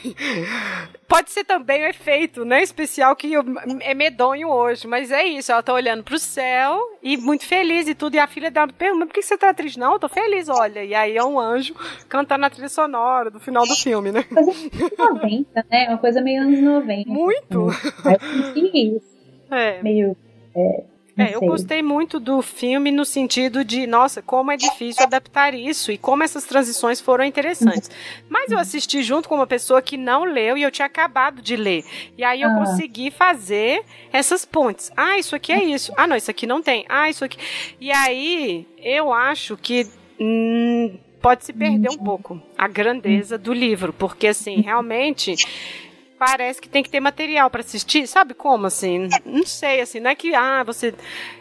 pode 1.05 1.31
ser 1.31 1.43
também 1.43 1.83
o 1.83 1.87
efeito, 1.89 2.45
né, 2.45 2.63
especial 2.63 3.13
que 3.13 3.33
é 3.81 3.93
medonho 3.93 4.47
hoje, 4.47 4.87
mas 4.87 5.11
é 5.11 5.25
isso, 5.25 5.51
ela 5.51 5.61
tá 5.61 5.73
olhando 5.73 6.01
pro 6.01 6.17
céu 6.17 6.79
e 7.03 7.17
muito 7.17 7.45
feliz 7.45 7.87
e 7.89 7.93
tudo, 7.93 8.15
e 8.15 8.19
a 8.19 8.27
filha 8.27 8.49
dela 8.49 8.71
pergunta, 8.71 9.05
por 9.05 9.13
que 9.13 9.21
você 9.21 9.37
tá 9.37 9.53
triste? 9.53 9.77
Não, 9.77 9.93
eu 9.93 9.99
tô 9.99 10.07
feliz, 10.07 10.47
olha, 10.47 10.81
e 10.83 10.95
aí 10.95 11.17
é 11.17 11.23
um 11.23 11.37
anjo 11.37 11.75
cantando 12.07 12.45
a 12.45 12.49
trilha 12.49 12.69
sonora 12.69 13.29
do 13.29 13.39
final 13.39 13.67
do 13.67 13.75
filme, 13.75 14.13
né? 14.13 14.23
Coisa 14.23 14.51
anos 14.51 14.97
90, 14.97 15.65
né, 15.69 15.89
uma 15.89 15.97
coisa 15.97 16.21
meio 16.21 16.41
anos 16.41 16.61
90. 16.61 17.09
Muito! 17.09 17.67
Assim. 17.69 19.01
É. 19.51 19.83
Meio 19.83 20.15
é, 20.55 20.83
é, 21.15 21.35
eu 21.35 21.41
gostei 21.41 21.83
muito 21.83 22.19
do 22.19 22.41
filme 22.41 22.91
no 22.91 23.05
sentido 23.05 23.63
de, 23.63 23.85
nossa, 23.85 24.21
como 24.21 24.51
é 24.51 24.57
difícil 24.57 25.03
adaptar 25.03 25.53
isso 25.53 25.91
e 25.91 25.97
como 25.97 26.23
essas 26.23 26.43
transições 26.43 26.99
foram 26.99 27.23
interessantes. 27.23 27.91
Mas 28.27 28.51
eu 28.51 28.57
assisti 28.57 29.03
junto 29.03 29.29
com 29.29 29.35
uma 29.35 29.45
pessoa 29.45 29.81
que 29.81 29.95
não 29.95 30.23
leu 30.23 30.57
e 30.57 30.63
eu 30.63 30.71
tinha 30.71 30.87
acabado 30.87 31.39
de 31.41 31.55
ler. 31.55 31.83
E 32.17 32.23
aí 32.23 32.41
eu 32.41 32.49
ah. 32.49 32.55
consegui 32.55 33.11
fazer 33.11 33.83
essas 34.11 34.43
pontes. 34.43 34.91
Ah, 34.97 35.19
isso 35.19 35.35
aqui 35.35 35.51
é 35.51 35.63
isso. 35.63 35.93
Ah, 35.95 36.07
não, 36.07 36.15
isso 36.15 36.31
aqui 36.31 36.47
não 36.47 36.63
tem. 36.63 36.83
Ah, 36.89 37.07
isso 37.07 37.23
aqui. 37.23 37.37
E 37.79 37.91
aí 37.91 38.65
eu 38.79 39.13
acho 39.13 39.55
que. 39.55 39.87
Hum, 40.19 40.97
pode 41.21 41.45
se 41.45 41.53
perder 41.53 41.89
um 41.89 41.97
pouco 41.97 42.41
a 42.57 42.67
grandeza 42.67 43.37
do 43.37 43.53
livro, 43.53 43.93
porque 43.93 44.27
assim, 44.27 44.61
realmente 44.61 45.35
parece 46.25 46.61
que 46.61 46.69
tem 46.69 46.81
que 46.81 46.89
ter 46.89 47.01
material 47.01 47.49
para 47.49 47.59
assistir, 47.61 48.07
sabe 48.07 48.33
como 48.33 48.67
assim? 48.67 49.09
Não 49.25 49.45
sei, 49.45 49.81
assim, 49.81 49.99
não 49.99 50.09
é 50.09 50.15
que 50.15 50.33
ah, 50.33 50.63
você 50.63 50.93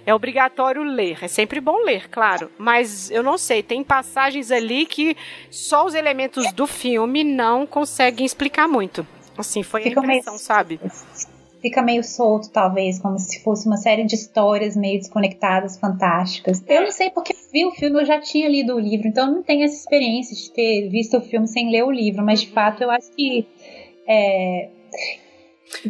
é 0.05 0.13
obrigatório 0.13 0.83
ler, 0.83 1.19
é 1.23 1.29
sempre 1.29 1.61
bom 1.61 1.85
ler, 1.85 2.09
claro, 2.11 2.51
mas 2.59 3.11
eu 3.11 3.23
não 3.23 3.39
sei, 3.39 3.63
tem 3.63 3.85
passagens 3.85 4.51
ali 4.51 4.85
que 4.85 5.17
só 5.51 5.87
os 5.87 5.95
elementos 5.95 6.53
do 6.53 6.67
filme 6.67 7.23
não 7.23 7.65
conseguem 7.65 8.27
explicar 8.27 8.67
muito. 8.67 9.07
Assim, 9.39 9.63
foi 9.63 9.83
Fica 9.83 10.01
a 10.01 10.03
impressão, 10.03 10.35
meio... 10.35 10.45
sabe? 10.45 10.81
Fica 11.61 11.81
meio 11.81 12.03
solto, 12.03 12.51
talvez, 12.51 12.99
como 12.99 13.17
se 13.19 13.41
fosse 13.43 13.67
uma 13.69 13.77
série 13.77 14.05
de 14.05 14.17
histórias 14.17 14.77
meio 14.77 14.99
desconectadas, 14.99 15.79
fantásticas. 15.79 16.63
Eu 16.67 16.83
não 16.83 16.91
sei 16.91 17.09
porque 17.11 17.35
vi 17.53 17.65
o 17.65 17.71
filme, 17.71 18.01
eu 18.01 18.05
já 18.05 18.21
tinha 18.21 18.49
lido 18.49 18.75
o 18.75 18.81
livro, 18.81 19.07
então 19.07 19.29
eu 19.29 19.35
não 19.37 19.43
tenho 19.43 19.65
essa 19.65 19.77
experiência 19.77 20.35
de 20.37 20.51
ter 20.51 20.89
visto 20.89 21.17
o 21.17 21.21
filme 21.21 21.47
sem 21.47 21.71
ler 21.71 21.85
o 21.85 21.91
livro, 21.91 22.25
mas 22.25 22.41
de 22.41 22.49
fato 22.49 22.83
eu 22.83 22.91
acho 22.91 23.11
que 23.13 23.47
é, 24.13 24.71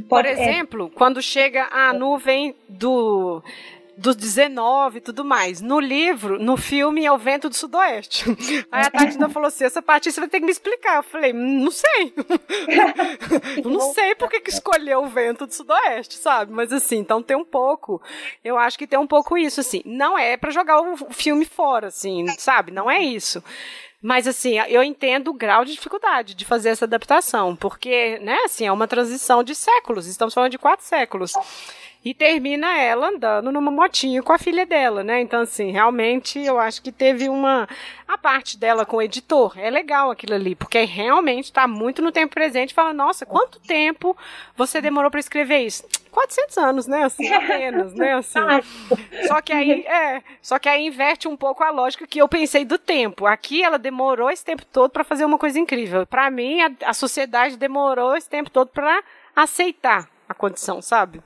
Por 0.09 0.25
é. 0.25 0.33
exemplo, 0.33 0.91
é, 0.93 0.97
quando 0.97 1.21
chega 1.23 1.69
a 1.71 1.93
nuvem 1.93 2.55
do 2.69 3.43
dos 3.97 4.17
19 4.17 4.99
e 4.99 5.01
tudo 5.01 5.25
mais. 5.25 5.61
No 5.61 5.79
livro, 5.79 6.39
no 6.39 6.57
filme, 6.57 7.05
é 7.05 7.13
o 7.13 7.19
vento 7.19 7.49
do 7.49 7.55
sudoeste. 7.55 8.25
Aí 8.71 8.87
a 8.87 8.91
Tatiana 8.91 9.29
falou 9.29 9.49
assim: 9.49 9.65
essa 9.65 9.83
parte 9.83 10.11
você 10.11 10.21
vai 10.21 10.29
ter 10.29 10.41
que 10.41 10.47
me 10.47 10.53
explicar. 10.53 10.97
Eu 10.97 11.03
falei, 11.03 11.33
não 11.33 11.71
sei. 11.71 12.13
eu 13.63 13.71
não 13.71 13.93
sei 13.93 14.15
por 14.15 14.29
que 14.29 14.43
escolheu 14.49 15.03
o 15.03 15.09
vento 15.09 15.47
do 15.47 15.53
sudoeste, 15.53 16.17
sabe? 16.17 16.53
Mas 16.53 16.73
assim, 16.73 16.99
então 16.99 17.23
tem 17.23 17.37
um 17.37 17.45
pouco. 17.45 18.03
Eu 18.45 18.59
acho 18.59 18.79
que 18.79 18.87
tem 18.87 18.99
um 18.99 19.07
pouco 19.07 19.37
isso, 19.37 19.61
assim. 19.61 19.83
Não 19.85 20.19
é 20.19 20.37
para 20.37 20.51
jogar 20.51 20.81
o 20.81 20.97
filme 21.13 21.45
fora, 21.45 21.89
assim, 21.89 22.27
sabe? 22.39 22.73
Não 22.73 22.91
é 22.91 23.01
isso. 23.01 23.43
Mas 24.03 24.27
assim, 24.27 24.59
eu 24.69 24.83
entendo 24.83 25.29
o 25.29 25.35
grau 25.35 25.65
de 25.65 25.73
dificuldade 25.73 26.35
de 26.35 26.45
fazer 26.45 26.71
essa 26.71 26.85
adaptação, 26.87 27.55
porque, 27.55 28.19
né, 28.19 28.37
assim, 28.45 28.67
é 28.67 28.73
uma 28.73 28.89
transição 28.89 29.45
de 29.45 29.55
séculos, 29.55 30.07
estamos 30.09 30.35
falando 30.35 30.51
de 30.51 30.59
quatro 30.59 30.85
séculos. 30.85 31.33
E 32.05 32.13
termina 32.13 32.77
ela 32.79 33.11
andando 33.11 33.53
numa 33.53 33.71
motinha 33.71 34.23
com 34.23 34.33
a 34.33 34.39
filha 34.39 34.67
dela, 34.67 35.05
né? 35.05 35.21
Então, 35.21 35.41
assim, 35.41 35.71
realmente 35.71 36.41
eu 36.41 36.59
acho 36.59 36.83
que 36.83 36.91
teve 36.91 37.29
uma. 37.29 37.69
A 38.09 38.19
parte 38.19 38.59
dela 38.59 38.85
com 38.85 38.97
o 38.97 39.03
editor. 39.03 39.57
É 39.57 39.71
legal 39.71 40.11
aquilo 40.11 40.35
ali, 40.35 40.57
porque 40.57 40.83
realmente 40.85 41.45
está 41.45 41.69
muito 41.69 42.03
no 42.03 42.11
tempo 42.11 42.35
presente. 42.35 42.75
Fala, 42.75 42.93
nossa, 42.93 43.25
quanto 43.25 43.61
tempo 43.61 44.17
você 44.57 44.81
demorou 44.81 45.11
para 45.11 45.21
escrever 45.21 45.61
isso? 45.61 45.85
400 46.11 46.59
anos, 46.59 46.87
né? 46.89 47.05
Assim, 47.05 47.33
apenas, 47.33 47.95
né? 47.95 48.15
Assim. 48.15 48.39
Só 49.29 49.41
que 49.41 49.53
aí, 49.53 49.83
é, 49.87 50.23
só 50.43 50.59
que 50.59 50.69
aí 50.69 50.85
inverte 50.85 51.29
um 51.29 51.37
pouco 51.37 51.63
a 51.63 51.71
lógica 51.71 52.07
que 52.07 52.21
eu 52.21 52.29
pensei 52.29 52.65
do 52.65 52.79
tempo. 52.79 53.27
Aqui 53.27 53.63
ela 53.63 53.79
demorou 53.79 54.29
esse 54.29 54.45
tempo 54.45 54.65
todo 54.67 54.91
para 54.91 55.05
fazer 55.05 55.25
uma 55.25 55.39
coisa 55.39 55.59
incrível. 55.59 56.05
Para 56.05 56.31
mim, 56.31 56.61
a, 56.61 56.71
a 56.87 56.93
sociedade 56.93 57.57
demorou 57.57 58.17
esse 58.17 58.29
tempo 58.29 58.51
todo 58.51 58.69
para 58.69 59.03
aceitar 59.35 60.09
a 60.29 60.35
condição, 60.35 60.83
sabe? 60.83 61.23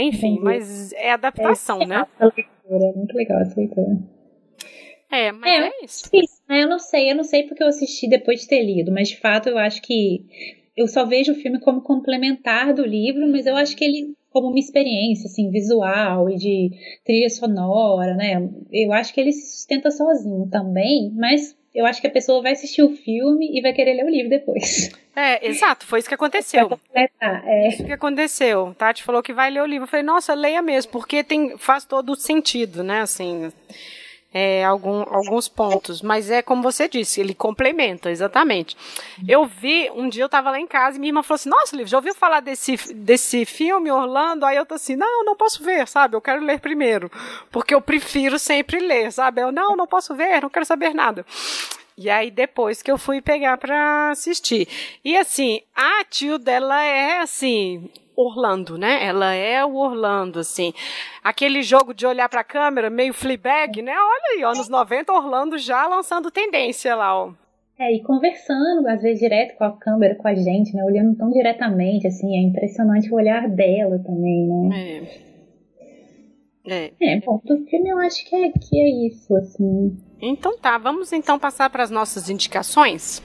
Enfim, 0.00 0.32
Entendi. 0.32 0.44
mas 0.44 0.92
é 0.92 1.12
adaptação, 1.12 1.82
é, 1.82 1.86
né? 1.86 2.06
Leitura, 2.20 2.92
muito 2.96 3.14
legal 3.14 3.40
essa 3.40 3.58
leitura. 3.58 3.98
É, 5.10 5.32
mas 5.32 5.50
é, 5.50 5.66
é 5.66 5.84
isso. 5.84 6.08
isso 6.12 6.40
né? 6.48 6.62
Eu 6.62 6.68
não 6.68 6.78
sei, 6.78 7.10
eu 7.10 7.16
não 7.16 7.24
sei 7.24 7.42
porque 7.44 7.62
eu 7.62 7.68
assisti 7.68 8.08
depois 8.08 8.40
de 8.40 8.48
ter 8.48 8.62
lido, 8.62 8.92
mas 8.92 9.08
de 9.08 9.16
fato 9.18 9.48
eu 9.48 9.58
acho 9.58 9.82
que 9.82 10.24
eu 10.76 10.86
só 10.86 11.04
vejo 11.04 11.32
o 11.32 11.34
filme 11.34 11.60
como 11.60 11.82
complementar 11.82 12.72
do 12.72 12.84
livro, 12.86 13.28
mas 13.28 13.46
eu 13.46 13.56
acho 13.56 13.76
que 13.76 13.84
ele 13.84 14.14
como 14.30 14.48
uma 14.48 14.58
experiência 14.58 15.26
assim 15.26 15.50
visual 15.50 16.30
e 16.30 16.36
de 16.36 16.70
trilha 17.04 17.28
sonora, 17.28 18.14
né? 18.14 18.48
Eu 18.70 18.92
acho 18.92 19.12
que 19.12 19.20
ele 19.20 19.32
se 19.32 19.56
sustenta 19.56 19.90
sozinho 19.90 20.48
também, 20.48 21.12
mas 21.14 21.56
eu 21.74 21.86
acho 21.86 22.00
que 22.00 22.06
a 22.06 22.10
pessoa 22.10 22.42
vai 22.42 22.52
assistir 22.52 22.82
o 22.82 22.96
filme 22.96 23.56
e 23.56 23.60
vai 23.60 23.72
querer 23.72 23.94
ler 23.94 24.04
o 24.04 24.10
livro 24.10 24.28
depois. 24.28 24.90
É, 25.14 25.46
exato, 25.46 25.86
foi 25.86 25.98
isso 25.98 26.08
que 26.08 26.14
aconteceu. 26.14 26.80
É. 27.20 27.68
Isso 27.68 27.84
que 27.84 27.92
aconteceu. 27.92 28.74
Tati 28.78 29.02
falou 29.02 29.22
que 29.22 29.32
vai 29.32 29.50
ler 29.50 29.60
o 29.60 29.66
livro. 29.66 29.84
Eu 29.84 29.88
falei, 29.88 30.04
nossa, 30.04 30.32
leia 30.34 30.62
mesmo, 30.62 30.92
porque 30.92 31.22
tem, 31.22 31.58
faz 31.58 31.84
todo 31.84 32.12
o 32.12 32.16
sentido, 32.16 32.82
né? 32.82 33.00
Assim, 33.00 33.52
é, 34.32 34.64
algum, 34.64 35.02
alguns 35.02 35.48
pontos. 35.48 36.02
Mas 36.02 36.30
é 36.30 36.42
como 36.42 36.62
você 36.62 36.88
disse, 36.88 37.20
ele 37.20 37.34
complementa, 37.34 38.10
exatamente. 38.10 38.76
Eu 39.26 39.44
vi, 39.46 39.90
um 39.94 40.08
dia 40.08 40.22
eu 40.22 40.26
estava 40.26 40.50
lá 40.50 40.60
em 40.60 40.66
casa 40.66 40.96
e 40.96 41.00
minha 41.00 41.10
irmã 41.10 41.22
falou 41.22 41.36
assim: 41.36 41.48
Nossa, 41.48 41.76
Liv, 41.76 41.88
já 41.88 41.98
ouviu 41.98 42.14
falar 42.14 42.40
desse, 42.40 42.76
desse 42.94 43.44
filme, 43.44 43.90
Orlando? 43.90 44.46
Aí 44.46 44.56
eu 44.56 44.66
tô 44.66 44.74
assim: 44.74 44.96
Não, 44.96 45.24
não 45.24 45.36
posso 45.36 45.62
ver, 45.62 45.86
sabe? 45.88 46.16
Eu 46.16 46.20
quero 46.20 46.44
ler 46.44 46.60
primeiro. 46.60 47.10
Porque 47.50 47.74
eu 47.74 47.80
prefiro 47.80 48.38
sempre 48.38 48.78
ler, 48.78 49.12
sabe? 49.12 49.42
Eu, 49.42 49.50
não, 49.52 49.76
não 49.76 49.86
posso 49.86 50.14
ver, 50.14 50.42
não 50.42 50.50
quero 50.50 50.64
saber 50.64 50.94
nada. 50.94 51.24
E 52.00 52.08
aí 52.08 52.30
depois 52.30 52.80
que 52.80 52.90
eu 52.90 52.96
fui 52.96 53.20
pegar 53.20 53.58
para 53.58 54.10
assistir. 54.10 54.66
E 55.04 55.14
assim, 55.18 55.60
a 55.76 56.02
tio 56.08 56.38
dela 56.38 56.82
é 56.82 57.18
assim, 57.18 57.90
Orlando, 58.16 58.78
né? 58.78 59.04
Ela 59.04 59.34
é 59.34 59.62
o 59.62 59.74
Orlando, 59.74 60.38
assim. 60.38 60.72
Aquele 61.22 61.62
jogo 61.62 61.92
de 61.92 62.06
olhar 62.06 62.26
para 62.26 62.40
a 62.40 62.44
câmera, 62.44 62.88
meio 62.88 63.12
Fleabag, 63.12 63.82
né? 63.82 63.92
Olha 63.92 64.34
aí, 64.34 64.42
anos 64.42 64.66
90, 64.66 65.12
Orlando 65.12 65.58
já 65.58 65.86
lançando 65.86 66.30
tendência 66.30 66.96
lá, 66.96 67.14
ó. 67.14 67.34
É, 67.78 67.94
e 67.94 68.02
conversando, 68.02 68.88
às 68.88 69.02
vezes, 69.02 69.20
direto 69.20 69.58
com 69.58 69.64
a 69.64 69.76
câmera, 69.76 70.14
com 70.14 70.26
a 70.26 70.34
gente, 70.34 70.74
né? 70.74 70.82
Olhando 70.82 71.18
tão 71.18 71.30
diretamente, 71.30 72.06
assim, 72.06 72.34
é 72.34 72.40
impressionante 72.40 73.12
o 73.12 73.14
olhar 73.14 73.46
dela 73.46 73.98
também, 73.98 74.46
né? 74.48 75.06
É. 75.06 75.30
É. 76.66 76.92
é, 77.00 77.20
bom, 77.20 77.42
do 77.44 77.58
filme 77.66 77.90
eu 77.90 77.98
acho 77.98 78.24
que 78.26 78.36
é, 78.36 78.50
que 78.52 78.80
é 78.80 79.06
isso, 79.06 79.36
assim. 79.36 79.96
Então 80.20 80.58
tá, 80.58 80.76
vamos 80.76 81.12
então 81.12 81.38
passar 81.38 81.70
para 81.70 81.82
as 81.82 81.90
nossas 81.90 82.28
indicações? 82.28 83.22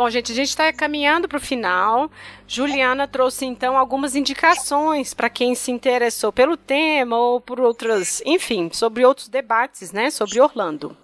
Bom, 0.00 0.08
gente, 0.08 0.32
a 0.32 0.34
gente 0.34 0.48
está 0.48 0.72
caminhando 0.72 1.28
para 1.28 1.36
o 1.36 1.42
final. 1.42 2.10
Juliana 2.48 3.06
trouxe 3.06 3.44
então 3.44 3.76
algumas 3.76 4.16
indicações 4.16 5.12
para 5.12 5.28
quem 5.28 5.54
se 5.54 5.70
interessou 5.70 6.32
pelo 6.32 6.56
tema 6.56 7.18
ou 7.18 7.38
por 7.38 7.60
outras, 7.60 8.22
enfim, 8.24 8.70
sobre 8.72 9.04
outros 9.04 9.28
debates, 9.28 9.92
né, 9.92 10.08
sobre 10.10 10.40
Orlando. 10.40 10.96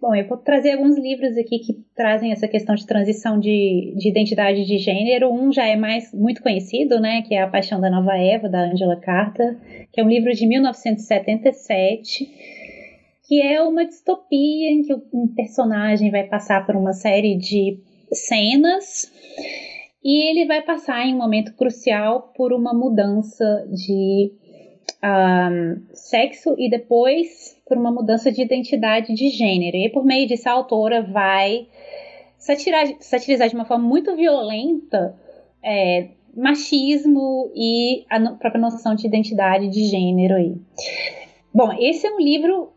Bom, 0.00 0.14
eu 0.14 0.28
vou 0.28 0.38
trazer 0.38 0.74
alguns 0.74 0.96
livros 0.96 1.36
aqui 1.36 1.58
que 1.58 1.72
trazem 1.96 2.30
essa 2.30 2.46
questão 2.46 2.76
de 2.76 2.86
transição 2.86 3.36
de, 3.36 3.92
de 3.96 4.08
identidade 4.08 4.64
de 4.64 4.78
gênero. 4.78 5.28
Um 5.28 5.52
já 5.52 5.66
é 5.66 5.74
mais 5.74 6.14
muito 6.14 6.40
conhecido, 6.40 7.00
né, 7.00 7.22
que 7.22 7.34
é 7.34 7.42
A 7.42 7.48
Paixão 7.48 7.80
da 7.80 7.90
Nova 7.90 8.16
Eva, 8.16 8.48
da 8.48 8.60
Angela 8.60 8.94
Carter, 9.00 9.58
que 9.92 10.00
é 10.00 10.04
um 10.04 10.08
livro 10.08 10.30
de 10.32 10.46
1977, 10.46 12.30
que 13.26 13.42
é 13.42 13.60
uma 13.60 13.84
distopia 13.84 14.70
em 14.70 14.82
que 14.82 14.94
um 15.12 15.34
personagem 15.34 16.12
vai 16.12 16.22
passar 16.22 16.64
por 16.64 16.76
uma 16.76 16.92
série 16.92 17.36
de 17.36 17.84
cenas 18.12 19.10
e 20.04 20.30
ele 20.30 20.46
vai 20.46 20.62
passar 20.62 21.04
em 21.04 21.14
um 21.14 21.18
momento 21.18 21.54
crucial 21.54 22.32
por 22.36 22.52
uma 22.52 22.72
mudança 22.72 23.66
de 23.70 24.32
um, 25.02 25.82
sexo 25.92 26.54
e 26.58 26.70
depois 26.70 27.60
por 27.66 27.76
uma 27.76 27.90
mudança 27.90 28.30
de 28.30 28.40
identidade 28.40 29.14
de 29.14 29.30
gênero. 29.30 29.76
E 29.76 29.90
por 29.90 30.04
meio 30.04 30.26
disso 30.28 30.48
a 30.48 30.52
autora 30.52 31.02
vai 31.02 31.66
satirar, 32.38 32.86
satirizar 33.00 33.48
de 33.48 33.56
uma 33.56 33.64
forma 33.64 33.86
muito 33.86 34.14
violenta 34.14 35.16
é, 35.60 36.10
machismo 36.36 37.50
e 37.54 38.04
a 38.08 38.20
própria 38.34 38.60
noção 38.60 38.94
de 38.94 39.06
identidade 39.06 39.68
de 39.68 39.86
gênero 39.86 40.36
aí. 40.36 40.54
Bom, 41.52 41.72
esse 41.80 42.06
é 42.06 42.12
um 42.12 42.20
livro 42.20 42.72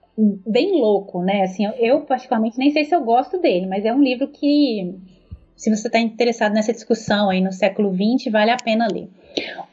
bem 0.48 0.80
louco, 0.80 1.22
né? 1.22 1.44
Assim, 1.44 1.66
eu, 1.66 1.74
eu 1.74 2.02
particularmente 2.02 2.58
nem 2.58 2.72
sei 2.72 2.86
se 2.86 2.96
eu 2.96 3.04
gosto 3.04 3.40
dele, 3.40 3.68
mas 3.68 3.86
é 3.86 3.94
um 3.94 4.02
livro 4.02 4.28
que 4.30 4.96
se 5.60 5.69
você 5.69 5.90
está 5.90 5.99
interessado 5.99 6.53
nessa 6.53 6.72
discussão 6.72 7.30
aí 7.30 7.41
no 7.41 7.52
século 7.52 7.94
XX, 7.94 8.31
vale 8.31 8.49
a 8.49 8.56
pena 8.56 8.88
ler. 8.90 9.10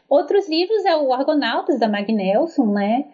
Outros 0.09 0.49
livros 0.49 0.85
é 0.85 0.97
o 0.97 1.13
Argonautas, 1.13 1.79
da 1.79 1.89
Mag 1.89 2.13
Nelson, 2.13 2.73
né? 2.73 3.05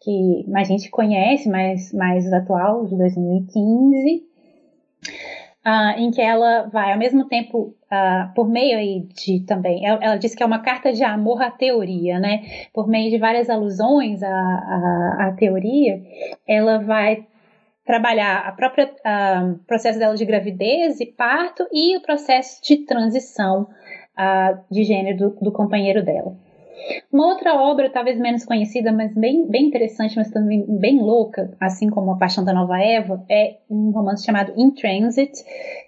Que 0.00 0.46
a 0.54 0.64
gente 0.64 0.88
conhece, 0.88 1.46
mais, 1.46 1.92
mais 1.92 2.32
atual, 2.32 2.86
de 2.86 2.96
2015. 2.96 4.16
Uh, 4.16 5.12
ah, 5.62 5.94
em 5.98 6.10
que 6.10 6.22
ela 6.22 6.70
vai, 6.72 6.92
ao 6.92 6.98
mesmo 6.98 7.26
tempo, 7.26 7.74
uh, 7.92 8.34
por 8.34 8.48
meio 8.48 8.78
aí 8.78 9.06
de 9.14 9.40
também, 9.40 9.84
ela, 9.84 9.98
ela, 10.02 10.16
diz 10.16 10.34
que 10.34 10.42
é 10.42 10.46
uma 10.46 10.60
carta 10.60 10.94
de 10.94 11.04
amor 11.04 11.42
à 11.42 11.50
teoria, 11.50 12.18
né? 12.18 12.44
Por 12.72 12.88
meio 12.88 13.10
de 13.10 13.18
várias 13.18 13.50
alusões 13.50 14.22
à, 14.22 14.30
à, 14.30 15.26
à 15.26 15.32
teoria, 15.36 16.00
ela 16.48 16.78
vai 16.78 17.26
trabalhar 17.86 18.40
a 18.40 18.52
própria 18.52 18.92
processo 19.66 19.98
dela 19.98 20.16
de 20.16 20.24
gravidez 20.24 21.00
e 21.00 21.06
parto 21.06 21.66
e 21.72 21.96
o 21.96 22.02
processo 22.02 22.60
de 22.62 22.78
transição 22.78 23.68
de 24.70 24.82
gênero 24.82 25.16
do, 25.16 25.30
do, 25.40 25.52
companheiro 25.52 26.04
dela. 26.04 26.36
Uma 27.12 27.28
outra 27.28 27.54
obra, 27.54 27.90
talvez 27.90 28.18
menos 28.18 28.44
conhecida, 28.44 28.92
mas 28.92 29.14
bem, 29.14 29.46
bem 29.48 29.66
interessante, 29.66 30.16
mas 30.16 30.30
também 30.30 30.64
bem 30.68 31.00
louca, 31.00 31.50
assim 31.60 31.88
como 31.88 32.12
A 32.12 32.16
Paixão 32.16 32.44
da 32.44 32.52
Nova 32.52 32.78
Eva, 32.78 33.24
é 33.28 33.56
um 33.68 33.90
romance 33.90 34.24
chamado 34.24 34.52
In 34.56 34.70
Transit, 34.70 35.32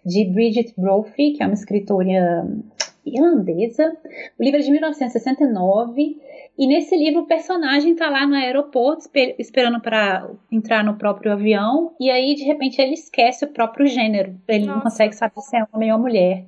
de 0.05 0.25
Bridget 0.25 0.75
Brophy, 0.77 1.33
que 1.33 1.43
é 1.43 1.47
uma 1.47 1.55
escritora 1.55 2.47
irlandesa. 3.05 3.97
O 4.39 4.43
livro 4.43 4.61
é 4.61 4.63
de 4.63 4.71
1969 4.71 6.21
e 6.59 6.67
nesse 6.67 6.97
livro 6.97 7.21
o 7.21 7.27
personagem 7.27 7.93
está 7.93 8.11
lá 8.11 8.27
no 8.27 8.35
aeroporto 8.35 9.03
esper 9.03 9.37
esperando 9.39 9.81
para 9.81 10.29
entrar 10.51 10.83
no 10.83 10.99
próprio 10.99 11.33
avião 11.33 11.93
e 12.01 12.11
aí 12.11 12.35
de 12.35 12.43
repente 12.43 12.83
ele 12.83 12.95
esquece 12.95 13.45
o 13.45 13.49
próprio 13.49 13.87
gênero. 13.87 14.35
Ele 14.49 14.67
Nossa. 14.67 14.75
não 14.75 14.83
consegue 14.83 15.15
saber 15.15 15.41
se 15.41 15.57
é 15.57 15.65
homem 15.73 15.93
ou 15.93 15.99
mulher. 15.99 16.45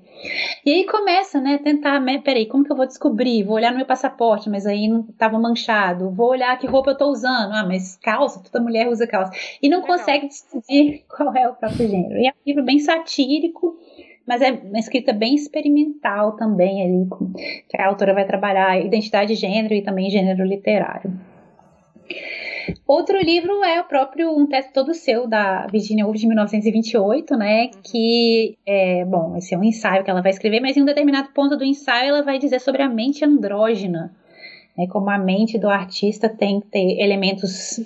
E 0.66 0.73
aí 0.73 0.85
começa, 0.85 1.41
né, 1.41 1.59
tentar, 1.59 2.03
peraí, 2.23 2.47
como 2.47 2.65
que 2.65 2.73
eu 2.73 2.77
vou 2.77 2.87
descobrir? 2.87 3.45
Vou 3.45 3.55
olhar 3.55 3.70
no 3.70 3.77
meu 3.77 3.87
passaporte, 3.87 4.51
mas 4.51 4.66
aí 4.66 4.89
não 4.89 5.07
estava 5.09 5.39
manchado. 5.39 6.11
Vou 6.11 6.31
olhar 6.31 6.59
que 6.59 6.66
roupa 6.66 6.91
eu 6.91 6.95
estou 6.95 7.11
usando. 7.11 7.53
Ah, 7.53 7.65
mas 7.66 7.97
calça, 7.97 8.43
toda 8.43 8.62
mulher 8.62 8.89
usa 8.89 9.07
calça. 9.07 9.32
E 9.62 9.69
não 9.69 9.81
Legal. 9.81 9.97
consegue 9.97 10.27
decidir 10.27 11.05
qual 11.09 11.35
é 11.37 11.49
o 11.49 11.55
próprio 11.55 11.89
gênero. 11.89 12.19
E 12.19 12.27
é 12.27 12.31
um 12.31 12.43
livro 12.47 12.65
bem 12.65 12.78
satírico 12.81 13.78
mas 14.31 14.43
é 14.43 14.52
uma 14.52 14.78
escrita 14.78 15.12
bem 15.12 15.35
experimental 15.35 16.36
também 16.36 16.85
ali, 16.85 17.09
que 17.69 17.77
a 17.77 17.89
autora 17.89 18.15
vai 18.15 18.24
trabalhar 18.24 18.78
identidade 18.78 19.35
de 19.35 19.40
gênero 19.40 19.74
e 19.74 19.82
também 19.82 20.09
gênero 20.09 20.44
literário. 20.44 21.12
Outro 22.86 23.19
livro 23.19 23.65
é 23.65 23.81
o 23.81 23.85
próprio 23.85 24.31
Um 24.31 24.47
Teto 24.47 24.73
Todo 24.73 24.94
Seu, 24.94 25.27
da 25.27 25.66
Virginia 25.66 26.05
Woolf, 26.05 26.16
de 26.16 26.28
1928, 26.28 27.36
né? 27.36 27.70
Que, 27.82 28.57
é, 28.65 29.05
bom, 29.05 29.36
esse 29.36 29.52
é 29.52 29.59
um 29.59 29.65
ensaio 29.65 30.05
que 30.05 30.11
ela 30.11 30.23
vai 30.23 30.31
escrever, 30.31 30.61
mas 30.61 30.77
em 30.77 30.82
um 30.82 30.86
determinado 30.86 31.31
ponto 31.35 31.57
do 31.57 31.65
ensaio 31.65 32.11
ela 32.11 32.23
vai 32.23 32.39
dizer 32.39 32.61
sobre 32.61 32.82
a 32.82 32.89
mente 32.89 33.24
andrógena, 33.24 34.15
né, 34.78 34.86
como 34.86 35.11
a 35.11 35.19
mente 35.19 35.59
do 35.59 35.69
artista 35.69 36.28
tem 36.28 36.61
que 36.61 36.69
ter 36.69 37.01
elementos 37.01 37.81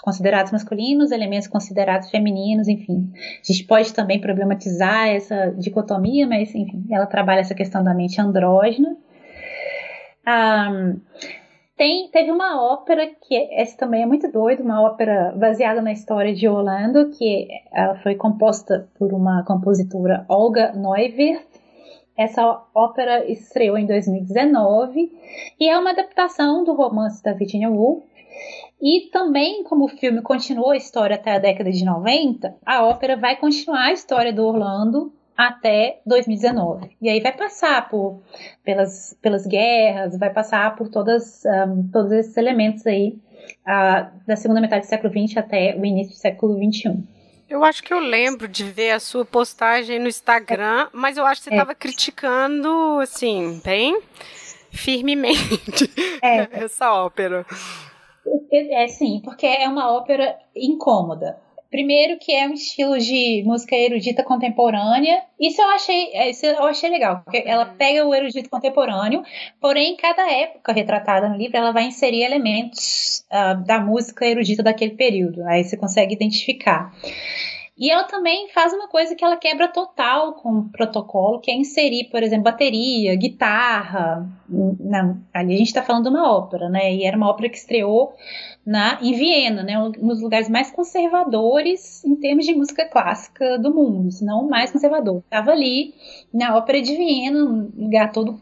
considerados 0.00 0.52
masculinos, 0.52 1.10
elementos 1.10 1.48
considerados 1.48 2.10
femininos, 2.10 2.68
enfim. 2.68 3.12
A 3.14 3.52
gente 3.52 3.64
pode 3.64 3.92
também 3.92 4.20
problematizar 4.20 5.08
essa 5.08 5.50
dicotomia, 5.52 6.26
mas 6.26 6.54
enfim, 6.54 6.86
ela 6.90 7.06
trabalha 7.06 7.40
essa 7.40 7.54
questão 7.54 7.82
da 7.84 7.94
mente 7.94 8.20
andrógena. 8.20 8.96
Tem, 11.76 12.10
teve 12.10 12.30
uma 12.30 12.62
ópera 12.62 13.06
que 13.06 13.34
essa 13.52 13.74
também 13.74 14.02
é 14.02 14.06
muito 14.06 14.30
doida, 14.30 14.62
uma 14.62 14.82
ópera 14.82 15.32
baseada 15.34 15.80
na 15.80 15.92
história 15.92 16.34
de 16.34 16.46
Orlando, 16.46 17.08
que 17.08 17.48
ela 17.72 17.94
foi 18.02 18.16
composta 18.16 18.86
por 18.98 19.14
uma 19.14 19.42
compositora 19.44 20.26
Olga 20.28 20.72
Neuwirth. 20.72 21.40
Essa 22.18 22.62
ópera 22.74 23.24
estreou 23.30 23.78
em 23.78 23.86
2019 23.86 25.10
e 25.58 25.70
é 25.70 25.78
uma 25.78 25.92
adaptação 25.92 26.64
do 26.64 26.74
romance 26.74 27.22
da 27.22 27.32
Virginia 27.32 27.70
Woolf. 27.70 28.04
E 28.80 29.10
também, 29.12 29.62
como 29.64 29.84
o 29.84 29.88
filme 29.88 30.22
continuou 30.22 30.70
a 30.70 30.76
história 30.76 31.16
até 31.16 31.32
a 31.32 31.38
década 31.38 31.70
de 31.70 31.84
90, 31.84 32.56
a 32.64 32.82
ópera 32.84 33.16
vai 33.16 33.36
continuar 33.36 33.86
a 33.86 33.92
história 33.92 34.32
do 34.32 34.46
Orlando 34.46 35.12
até 35.36 36.00
2019. 36.06 36.96
E 37.00 37.08
aí 37.08 37.20
vai 37.20 37.32
passar 37.32 37.88
por 37.88 38.22
pelas, 38.64 39.16
pelas 39.22 39.46
guerras, 39.46 40.18
vai 40.18 40.30
passar 40.30 40.76
por 40.76 40.88
todas, 40.88 41.42
um, 41.44 41.88
todos 41.90 42.12
esses 42.12 42.36
elementos 42.36 42.86
aí 42.86 43.18
uh, 43.66 44.10
da 44.26 44.36
segunda 44.36 44.60
metade 44.60 44.86
do 44.86 44.88
século 44.88 45.12
XX 45.12 45.36
até 45.38 45.76
o 45.76 45.84
início 45.84 46.14
do 46.14 46.18
século 46.18 46.54
XXI. 46.54 47.02
Eu 47.48 47.64
acho 47.64 47.82
que 47.82 47.92
eu 47.92 47.98
lembro 47.98 48.46
de 48.46 48.64
ver 48.64 48.92
a 48.92 49.00
sua 49.00 49.24
postagem 49.24 49.98
no 49.98 50.08
Instagram, 50.08 50.88
mas 50.92 51.16
eu 51.16 51.26
acho 51.26 51.40
que 51.40 51.48
você 51.48 51.54
estava 51.54 51.72
é. 51.72 51.74
criticando, 51.74 53.00
assim, 53.00 53.60
bem 53.64 54.00
firmemente 54.70 55.90
é. 56.22 56.46
essa 56.64 56.92
ópera. 56.92 57.44
É, 58.52 58.88
sim, 58.88 59.20
porque 59.24 59.46
é 59.46 59.68
uma 59.68 59.92
ópera 59.92 60.38
incômoda. 60.54 61.38
Primeiro 61.70 62.18
que 62.18 62.32
é 62.32 62.48
um 62.48 62.54
estilo 62.54 62.98
de 62.98 63.44
música 63.46 63.76
erudita 63.76 64.24
contemporânea. 64.24 65.22
Isso 65.38 65.62
eu 65.62 65.68
achei, 65.70 66.10
é, 66.12 66.30
isso 66.30 66.44
eu 66.44 66.64
achei 66.64 66.90
legal, 66.90 67.22
porque 67.24 67.44
ela 67.46 67.68
uhum. 67.68 67.76
pega 67.76 68.04
o 68.04 68.12
erudito 68.12 68.50
contemporâneo, 68.50 69.22
porém, 69.60 69.92
em 69.92 69.96
cada 69.96 70.28
época 70.28 70.72
retratada 70.72 71.28
no 71.28 71.36
livro, 71.36 71.56
ela 71.56 71.70
vai 71.70 71.84
inserir 71.84 72.22
elementos 72.24 73.24
uh, 73.30 73.64
da 73.64 73.78
música 73.78 74.26
erudita 74.26 74.64
daquele 74.64 74.96
período. 74.96 75.44
Aí 75.44 75.62
você 75.62 75.76
consegue 75.76 76.12
identificar. 76.12 76.92
E 77.80 77.90
ela 77.90 78.04
também 78.04 78.46
faz 78.50 78.74
uma 78.74 78.88
coisa 78.88 79.14
que 79.14 79.24
ela 79.24 79.38
quebra 79.38 79.66
total 79.66 80.34
com 80.34 80.50
o 80.58 80.68
protocolo, 80.68 81.40
que 81.40 81.50
é 81.50 81.54
inserir, 81.54 82.10
por 82.10 82.22
exemplo, 82.22 82.44
bateria, 82.44 83.16
guitarra. 83.16 84.28
Não, 84.46 85.16
ali 85.32 85.54
a 85.54 85.56
gente 85.56 85.68
está 85.68 85.82
falando 85.82 86.02
de 86.02 86.10
uma 86.10 86.30
ópera, 86.30 86.68
né? 86.68 86.94
E 86.94 87.04
era 87.06 87.16
uma 87.16 87.30
ópera 87.30 87.48
que 87.48 87.56
estreou 87.56 88.12
na, 88.66 88.98
em 89.00 89.14
Viena, 89.14 89.62
né? 89.62 89.78
Um 89.78 90.08
dos 90.08 90.20
lugares 90.20 90.50
mais 90.50 90.70
conservadores 90.70 92.04
em 92.04 92.16
termos 92.16 92.44
de 92.44 92.54
música 92.54 92.84
clássica 92.84 93.58
do 93.58 93.72
mundo, 93.72 94.10
se 94.10 94.26
não 94.26 94.44
o 94.44 94.50
mais 94.50 94.70
conservador. 94.70 95.22
Estava 95.24 95.52
ali 95.52 95.94
na 96.34 96.54
Ópera 96.54 96.82
de 96.82 96.94
Viena, 96.94 97.42
um 97.42 97.72
lugar 97.78 98.12
todo 98.12 98.38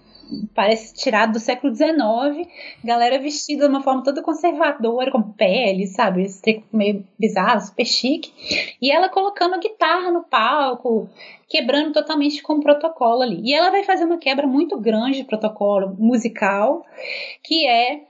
parece 0.55 0.95
tirado 0.95 1.33
do 1.33 1.41
século 1.41 1.75
XIX, 1.75 2.49
galera 2.85 3.19
vestida 3.19 3.65
de 3.65 3.71
uma 3.71 3.83
forma 3.83 4.03
toda 4.03 4.23
conservadora, 4.23 5.11
com 5.11 5.23
pele, 5.23 5.87
sabe? 5.87 6.23
Esse 6.23 6.43
treco 6.43 6.65
meio 6.73 7.05
bizarro, 7.19 7.61
super 7.61 7.87
chique. 7.87 8.33
E 8.81 8.91
ela 8.91 9.09
colocando 9.09 9.55
a 9.55 9.59
guitarra 9.59 10.11
no 10.11 10.25
palco, 10.25 11.09
quebrando 11.49 11.93
totalmente 11.93 12.43
com 12.43 12.55
o 12.55 12.63
protocolo 12.63 13.23
ali. 13.23 13.41
E 13.43 13.55
ela 13.55 13.71
vai 13.71 13.85
fazer 13.85 14.05
uma 14.05 14.19
quebra 14.19 14.47
muito 14.47 14.79
grande 14.79 15.19
de 15.19 15.25
protocolo 15.25 15.95
musical, 15.99 16.85
que 17.43 17.67
é 17.67 18.03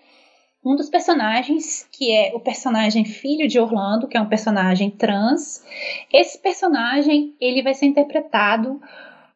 um 0.65 0.74
dos 0.74 0.90
personagens, 0.90 1.89
que 1.93 2.11
é 2.11 2.32
o 2.35 2.40
personagem 2.40 3.05
filho 3.05 3.49
de 3.49 3.59
Orlando, 3.59 4.09
que 4.09 4.16
é 4.16 4.20
um 4.20 4.28
personagem 4.28 4.90
trans. 4.90 5.65
Esse 6.12 6.39
personagem, 6.39 7.35
ele 7.40 7.62
vai 7.62 7.74
ser 7.74 7.86
interpretado 7.86 8.81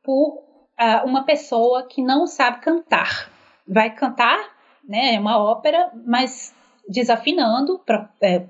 por 0.02 0.51
uh, 0.80 1.06
uma 1.06 1.24
pessoa 1.24 1.86
que 1.86 2.02
não 2.02 2.26
sabe 2.26 2.60
cantar. 2.60 3.30
Vai 3.66 3.90
cantar, 3.94 4.38
né? 4.86 5.14
É 5.14 5.20
uma 5.20 5.38
ópera, 5.38 5.90
mas 6.04 6.54
desafinando. 6.88 7.78
Pra, 7.84 8.08
é, 8.20 8.42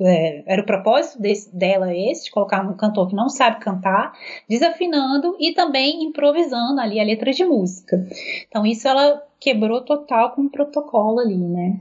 é, 0.00 0.42
era 0.46 0.62
o 0.62 0.66
propósito 0.66 1.20
desse, 1.20 1.54
dela 1.54 1.94
esse, 1.94 2.24
de 2.24 2.30
colocar 2.30 2.66
um 2.66 2.76
cantor 2.76 3.08
que 3.08 3.14
não 3.14 3.28
sabe 3.28 3.60
cantar, 3.60 4.12
desafinando 4.48 5.36
e 5.38 5.52
também 5.52 6.04
improvisando 6.04 6.80
ali 6.80 6.98
a 6.98 7.04
letra 7.04 7.32
de 7.32 7.44
música. 7.44 8.06
Então 8.48 8.66
isso 8.66 8.88
ela 8.88 9.22
quebrou 9.38 9.82
total 9.82 10.32
com 10.32 10.42
o 10.42 10.50
protocolo 10.50 11.18
ali, 11.20 11.36
né? 11.36 11.78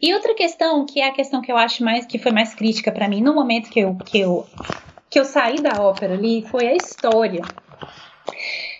E 0.00 0.14
outra 0.14 0.34
questão, 0.34 0.84
que 0.84 1.00
é 1.00 1.08
a 1.08 1.12
questão 1.12 1.40
que 1.40 1.50
eu 1.50 1.56
acho 1.56 1.84
mais 1.84 2.04
que 2.06 2.18
foi 2.18 2.32
mais 2.32 2.54
crítica 2.54 2.92
para 2.92 3.08
mim 3.08 3.20
no 3.20 3.34
momento 3.34 3.70
que 3.70 3.80
eu, 3.80 3.96
que 3.96 4.18
eu 4.18 4.46
que 5.08 5.20
eu 5.20 5.24
saí 5.24 5.56
da 5.60 5.80
ópera 5.80 6.14
ali, 6.14 6.42
foi 6.42 6.66
a 6.66 6.74
história. 6.74 7.42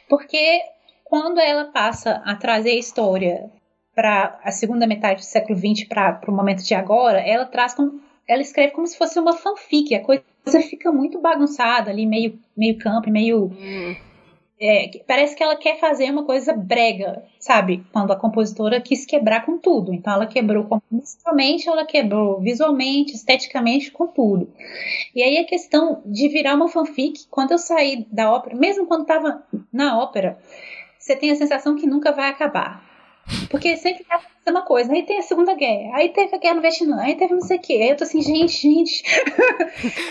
Porque 0.09 0.61
quando 1.05 1.39
ela 1.39 1.67
passa 1.67 2.23
a 2.25 2.35
trazer 2.37 2.71
a 2.71 2.79
história 2.79 3.51
para 3.95 4.39
a 4.43 4.51
segunda 4.51 4.87
metade 4.87 5.21
do 5.21 5.25
século 5.25 5.59
XX 5.59 5.89
para 5.89 6.21
o 6.29 6.33
momento 6.33 6.63
de 6.63 6.75
agora, 6.75 7.21
ela 7.21 7.47
traz 7.47 7.75
como, 7.75 8.01
ela 8.29 8.43
escreve 8.43 8.73
como 8.73 8.87
se 8.87 8.99
fosse 8.99 9.19
uma 9.19 9.33
fanfic, 9.33 9.95
a 9.95 10.05
coisa 10.05 10.23
fica 10.69 10.93
muito 10.93 11.21
bagunçada 11.21 11.91
ali, 11.91 12.05
meio, 12.07 12.39
meio 12.57 12.79
campo, 12.79 13.11
meio. 13.11 13.47
Hum. 13.47 13.97
É, 14.59 14.91
parece 15.07 15.37
que 15.37 15.43
ela 15.43 15.55
quer 15.55 15.79
fazer 15.79 16.11
uma 16.11 16.25
coisa 16.25 16.55
brega, 16.55 17.23
sabe? 17.39 17.85
Quando 17.93 18.11
a 18.11 18.17
compositora 18.17 18.81
quis 18.81 19.05
quebrar 19.05 19.45
com 19.45 19.59
tudo. 19.59 19.93
Então 19.93 20.15
ela 20.15 20.27
quebrou 20.27 20.67
musicalmente, 20.91 21.69
ela 21.69 21.85
quebrou 21.85 22.41
visualmente, 22.41 23.15
esteticamente, 23.15 23.91
com 23.91 24.07
tudo. 24.07 24.51
E 25.15 25.23
aí 25.23 25.37
a 25.39 25.45
questão 25.45 26.03
de 26.07 26.29
virar 26.29 26.55
uma 26.55 26.69
fanfic, 26.69 27.27
quando 27.31 27.53
eu 27.53 27.59
saí 27.59 28.07
da 28.11 28.33
ópera, 28.33 28.57
mesmo 28.57 28.87
quando 28.87 29.03
estava 29.03 29.43
na 29.71 29.99
ópera, 29.99 30.39
você 30.99 31.15
tem 31.15 31.31
a 31.31 31.37
sensação 31.37 31.77
que 31.77 31.87
nunca 31.87 32.11
vai 32.11 32.31
acabar. 32.31 32.96
Porque 33.51 33.77
sempre 33.77 34.05
tá 34.05 34.17
a 34.17 34.51
mesma 34.51 34.63
coisa. 34.65 34.93
Aí 34.93 35.03
tem 35.05 35.19
a 35.19 35.23
Segunda 35.23 35.55
Guerra, 35.55 35.97
aí 35.97 36.11
teve 36.11 36.35
a 36.35 36.39
Guerra 36.39 36.55
no 36.55 36.61
Vietnã, 36.61 37.01
aí 37.01 37.17
teve 37.17 37.35
não 37.35 37.41
sei 37.41 37.59
o 37.59 37.61
quê. 37.61 37.73
Aí 37.75 37.91
eu 37.91 37.97
tô 37.97 38.05
assim, 38.05 38.21
gente, 38.21 38.53
gente. 38.53 39.03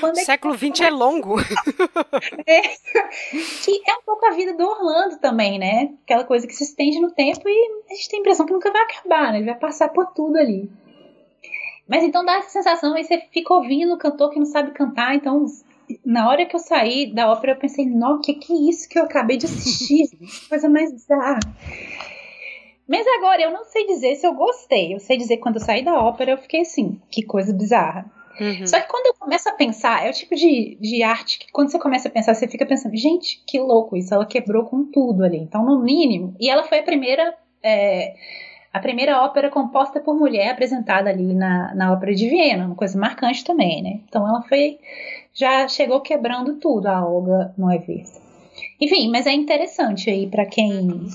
É 0.06 0.24
Século 0.24 0.58
XX 0.58 0.82
é 0.82 0.90
longo. 0.90 1.40
é. 2.46 2.62
Que 2.62 3.82
é 3.88 3.94
um 3.94 4.04
pouco 4.06 4.26
a 4.26 4.32
vida 4.32 4.54
do 4.54 4.64
Orlando 4.64 5.18
também, 5.20 5.58
né? 5.58 5.94
Aquela 6.04 6.24
coisa 6.24 6.46
que 6.46 6.54
se 6.54 6.64
estende 6.64 7.00
no 7.00 7.12
tempo 7.12 7.48
e 7.48 7.84
a 7.90 7.94
gente 7.94 8.10
tem 8.10 8.20
a 8.20 8.22
impressão 8.22 8.46
que 8.46 8.54
nunca 8.54 8.72
vai 8.72 8.84
acabar, 8.84 9.32
né? 9.32 9.38
Ele 9.38 9.46
vai 9.46 9.56
passar 9.56 9.90
por 9.90 10.08
tudo 10.14 10.38
ali. 10.38 10.70
Mas 11.88 12.04
então 12.04 12.26
dá 12.26 12.38
essa 12.38 12.50
sensação, 12.50 12.96
aí 12.96 13.04
você 13.04 13.20
fica 13.32 13.54
ouvindo 13.54 13.94
o 13.94 13.98
cantor 13.98 14.32
que 14.32 14.40
não 14.40 14.46
sabe 14.46 14.72
cantar, 14.72 15.16
então 15.16 15.46
na 16.04 16.28
hora 16.30 16.46
que 16.46 16.56
eu 16.56 16.60
saí 16.60 17.14
da 17.14 17.32
ópera, 17.32 17.54
eu 17.54 17.60
pensei, 17.60 17.86
nossa, 17.86 18.22
que 18.24 18.34
que 18.34 18.54
é 18.54 18.70
isso 18.70 18.90
que 18.90 18.98
eu 18.98 19.04
acabei 19.04 19.38
de 19.38 19.46
assistir? 19.46 20.10
coisa 20.50 20.68
mais 20.68 20.92
bizarra. 20.92 21.40
Mas 22.88 23.06
agora 23.18 23.41
eu 23.41 23.52
não 23.52 23.66
sei 23.66 23.88
dizer 23.88 24.16
se 24.16 24.28
eu 24.28 24.34
gostei. 24.34 24.94
Eu 24.94 24.99
sei 24.99 25.18
dizer 25.18 25.38
que 25.38 25.44
quando 25.44 25.56
eu 25.56 25.62
saí 25.62 25.84
da 25.84 25.99
ópera 25.99 26.32
eu 26.32 26.38
fiquei 26.38 26.62
assim, 26.62 26.99
que 27.10 27.24
coisa 27.24 27.53
bizarra. 27.53 28.06
Uhum. 28.40 28.68
Só 28.68 28.80
que 28.80 28.88
quando 28.88 29.07
eu 29.07 29.14
começo 29.14 29.48
a 29.48 29.53
pensar, 29.53 30.06
é 30.06 30.10
o 30.10 30.14
tipo 30.14 30.36
de, 30.36 30.78
de 30.80 31.03
arte 31.03 31.40
que 31.40 31.52
quando 31.52 31.72
você 31.72 31.80
começa 31.80 32.07
a 32.07 32.12
pensar, 32.12 32.34
você 32.34 32.48
fica 32.48 32.66
pensando, 32.66 32.95
gente, 32.95 33.41
que 33.48 33.60
louco 33.60 33.95
isso, 33.95 34.14
ela 34.14 34.26
quebrou 34.26 34.66
com 34.66 34.86
tudo 34.86 35.24
ali. 35.24 35.38
Então, 35.38 35.66
no 35.66 35.82
mínimo, 35.82 36.36
e 36.40 36.49
ela 36.49 36.64
foi 36.64 36.80
a 36.80 36.84
primeira. 36.84 37.34
É, 37.64 38.14
a 38.72 38.80
primeira 38.80 39.24
ópera 39.24 39.49
composta 39.49 40.02
por 40.02 40.14
mulher 40.20 40.52
apresentada 40.52 41.10
ali 41.10 41.34
na, 41.34 41.74
na 41.74 41.94
Ópera 41.94 42.14
de 42.14 42.28
Viena, 42.28 42.66
uma 42.66 42.76
coisa 42.76 42.99
marcante 42.99 43.41
também, 43.41 43.82
né? 43.82 44.02
Então 44.06 44.28
ela 44.28 44.41
foi, 44.41 44.78
já 45.34 45.66
chegou 45.70 46.02
quebrando 46.02 46.56
tudo, 46.56 46.88
a 46.88 47.07
Olga 47.07 47.53
Noivers. 47.57 48.22
Enfim, 48.82 49.10
mas 49.10 49.26
é 49.28 49.32
interessante 49.32 50.10
aí 50.10 50.28
para 50.28 50.45
quem 50.45 51.07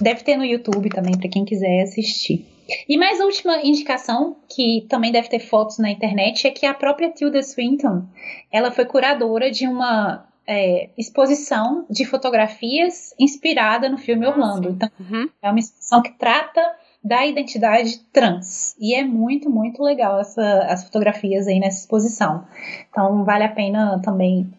Deve 0.00 0.22
ter 0.22 0.36
no 0.36 0.44
YouTube 0.44 0.88
também, 0.88 1.16
para 1.16 1.28
quem 1.28 1.44
quiser 1.44 1.82
assistir. 1.82 2.46
E 2.88 2.96
mais 2.96 3.20
última 3.20 3.58
indicação, 3.62 4.36
que 4.48 4.86
também 4.88 5.12
deve 5.12 5.28
ter 5.28 5.38
fotos 5.38 5.78
na 5.78 5.90
internet, 5.90 6.46
é 6.46 6.50
que 6.50 6.64
a 6.64 6.72
própria 6.72 7.10
Tilda 7.10 7.42
Swinton, 7.42 8.04
ela 8.50 8.70
foi 8.70 8.86
curadora 8.86 9.50
de 9.50 9.66
uma 9.66 10.26
é, 10.46 10.88
exposição 10.96 11.84
de 11.90 12.04
fotografias 12.04 13.14
inspirada 13.18 13.88
no 13.88 13.98
filme 13.98 14.26
Orlando. 14.26 14.70
Então, 14.70 14.90
uhum. 14.98 15.28
é 15.42 15.50
uma 15.50 15.58
exposição 15.58 16.02
que 16.02 16.12
trata 16.12 16.60
da 17.02 17.26
identidade 17.26 17.98
trans. 18.12 18.74
E 18.80 18.94
é 18.94 19.04
muito, 19.04 19.50
muito 19.50 19.82
legal 19.82 20.18
essa, 20.18 20.60
as 20.70 20.84
fotografias 20.84 21.46
aí 21.46 21.60
nessa 21.60 21.80
exposição. 21.80 22.46
Então, 22.90 23.24
vale 23.24 23.44
a 23.44 23.48
pena 23.48 24.00
também 24.02 24.50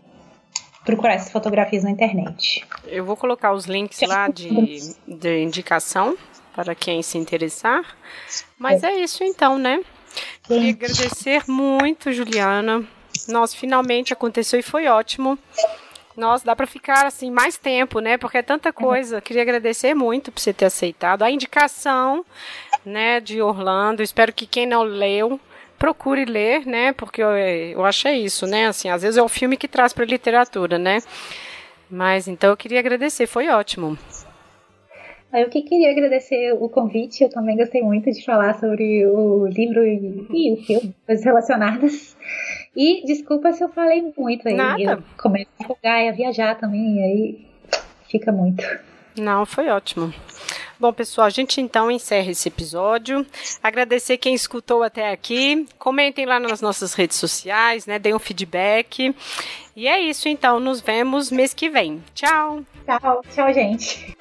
procurar 0.86 1.16
essas 1.16 1.32
fotografias 1.32 1.84
na 1.84 1.92
internet. 1.92 2.66
Eu 2.86 3.04
vou 3.04 3.18
colocar 3.18 3.52
os 3.52 3.66
links 3.66 4.00
lá 4.08 4.30
de, 4.30 4.96
de 5.08 5.42
indicação 5.42 6.16
para 6.54 6.76
quem 6.76 7.02
se 7.02 7.18
interessar. 7.18 7.84
Mas 8.58 8.84
é, 8.84 8.92
é 8.92 9.04
isso 9.04 9.24
então, 9.24 9.58
né? 9.58 9.82
Queria 10.44 10.72
agradecer 10.72 11.44
muito, 11.48 12.14
Juliana. 12.14 12.88
Nossa, 13.28 13.58
finalmente 13.58 14.14
aconteceu 14.14 14.60
e 14.60 14.64
foi 14.64 14.88
ótimo. 14.88 15.38
Nossa, 16.16 16.46
dá 16.46 16.56
para 16.56 16.66
ficar 16.66 17.06
assim 17.06 17.30
mais 17.30 17.58
tempo, 17.58 18.00
né? 18.00 18.18
Porque 18.18 18.38
é 18.38 18.42
tanta 18.42 18.72
coisa. 18.72 19.20
Queria 19.20 19.42
agradecer 19.42 19.94
muito 19.94 20.32
por 20.32 20.40
você 20.40 20.54
ter 20.54 20.66
aceitado 20.66 21.24
a 21.24 21.32
indicação, 21.32 22.26
né, 22.86 23.20
de 23.20 23.42
Orlando. 23.42 24.02
Espero 24.02 24.32
que 24.32 24.48
quem 24.48 24.66
não 24.66 24.84
leu 24.84 25.40
procure 25.78 26.26
ler, 26.26 26.66
né? 26.66 26.94
Porque 26.94 27.22
eu, 27.22 27.30
eu 27.30 27.86
achei 27.86 28.24
isso, 28.24 28.46
né? 28.46 28.68
Assim, 28.68 28.90
às 28.90 29.02
vezes 29.02 29.18
é 29.18 29.22
o 29.22 29.30
filme 29.30 29.58
que 29.58 29.68
traz 29.68 29.94
para 29.94 30.06
literatura, 30.06 30.78
né? 30.78 31.00
Mas 31.90 32.28
então 32.28 32.50
eu 32.50 32.58
queria 32.58 32.80
agradecer, 32.80 33.28
foi 33.28 33.48
ótimo. 33.48 33.98
Eu 35.34 35.50
que 35.50 35.62
queria 35.64 35.92
agradecer 35.92 36.54
o 36.54 36.70
convite, 36.70 37.24
eu 37.24 37.30
também 37.30 37.58
gostei 37.58 37.82
muito 37.82 38.10
de 38.10 38.24
falar 38.24 38.58
sobre 38.58 39.06
o 39.06 39.46
livro 39.48 39.84
e, 39.86 40.26
e 40.32 40.54
o 40.54 40.58
filme, 40.58 40.96
coisas 41.06 41.26
relacionadas. 41.26 42.16
E 42.76 43.06
desculpa 43.06 43.52
se 43.52 43.64
eu 43.64 43.70
falei 43.70 44.14
muito 44.18 44.48
aí. 44.48 44.56
Nada. 44.56 44.82
Eu 44.82 45.04
começo 45.18 45.50
a 45.60 45.64
empolgar 45.64 46.02
e 46.04 46.10
a 46.10 46.12
viajar 46.12 46.56
também, 46.56 46.98
e 46.98 47.04
aí 47.04 47.48
fica 48.10 48.32
muito. 48.32 48.64
Não, 49.18 49.46
foi 49.46 49.70
ótimo. 49.70 50.14
Bom, 50.80 50.92
pessoal, 50.92 51.28
a 51.28 51.30
gente 51.30 51.62
então 51.62 51.90
encerra 51.90 52.32
esse 52.32 52.50
episódio. 52.50 53.26
Agradecer 53.64 54.18
quem 54.18 54.36
escutou 54.36 54.84
até 54.84 55.12
aqui. 55.12 55.66
Comentem 55.80 56.26
lá 56.26 56.40
nas 56.40 56.62
nossas 56.62 56.94
redes 56.94 57.18
sociais, 57.18 57.86
né? 57.86 57.98
Deem 57.98 58.14
um 58.14 58.20
feedback. 58.20 59.16
E 59.76 59.88
é 59.88 60.00
isso, 60.02 60.28
então. 60.28 60.60
Nos 60.60 60.82
vemos 60.82 61.32
mês 61.32 61.54
que 61.54 61.70
vem. 61.70 62.04
Tchau. 62.14 62.64
Tchau, 62.86 63.22
tchau, 63.34 63.54
gente. 63.54 64.16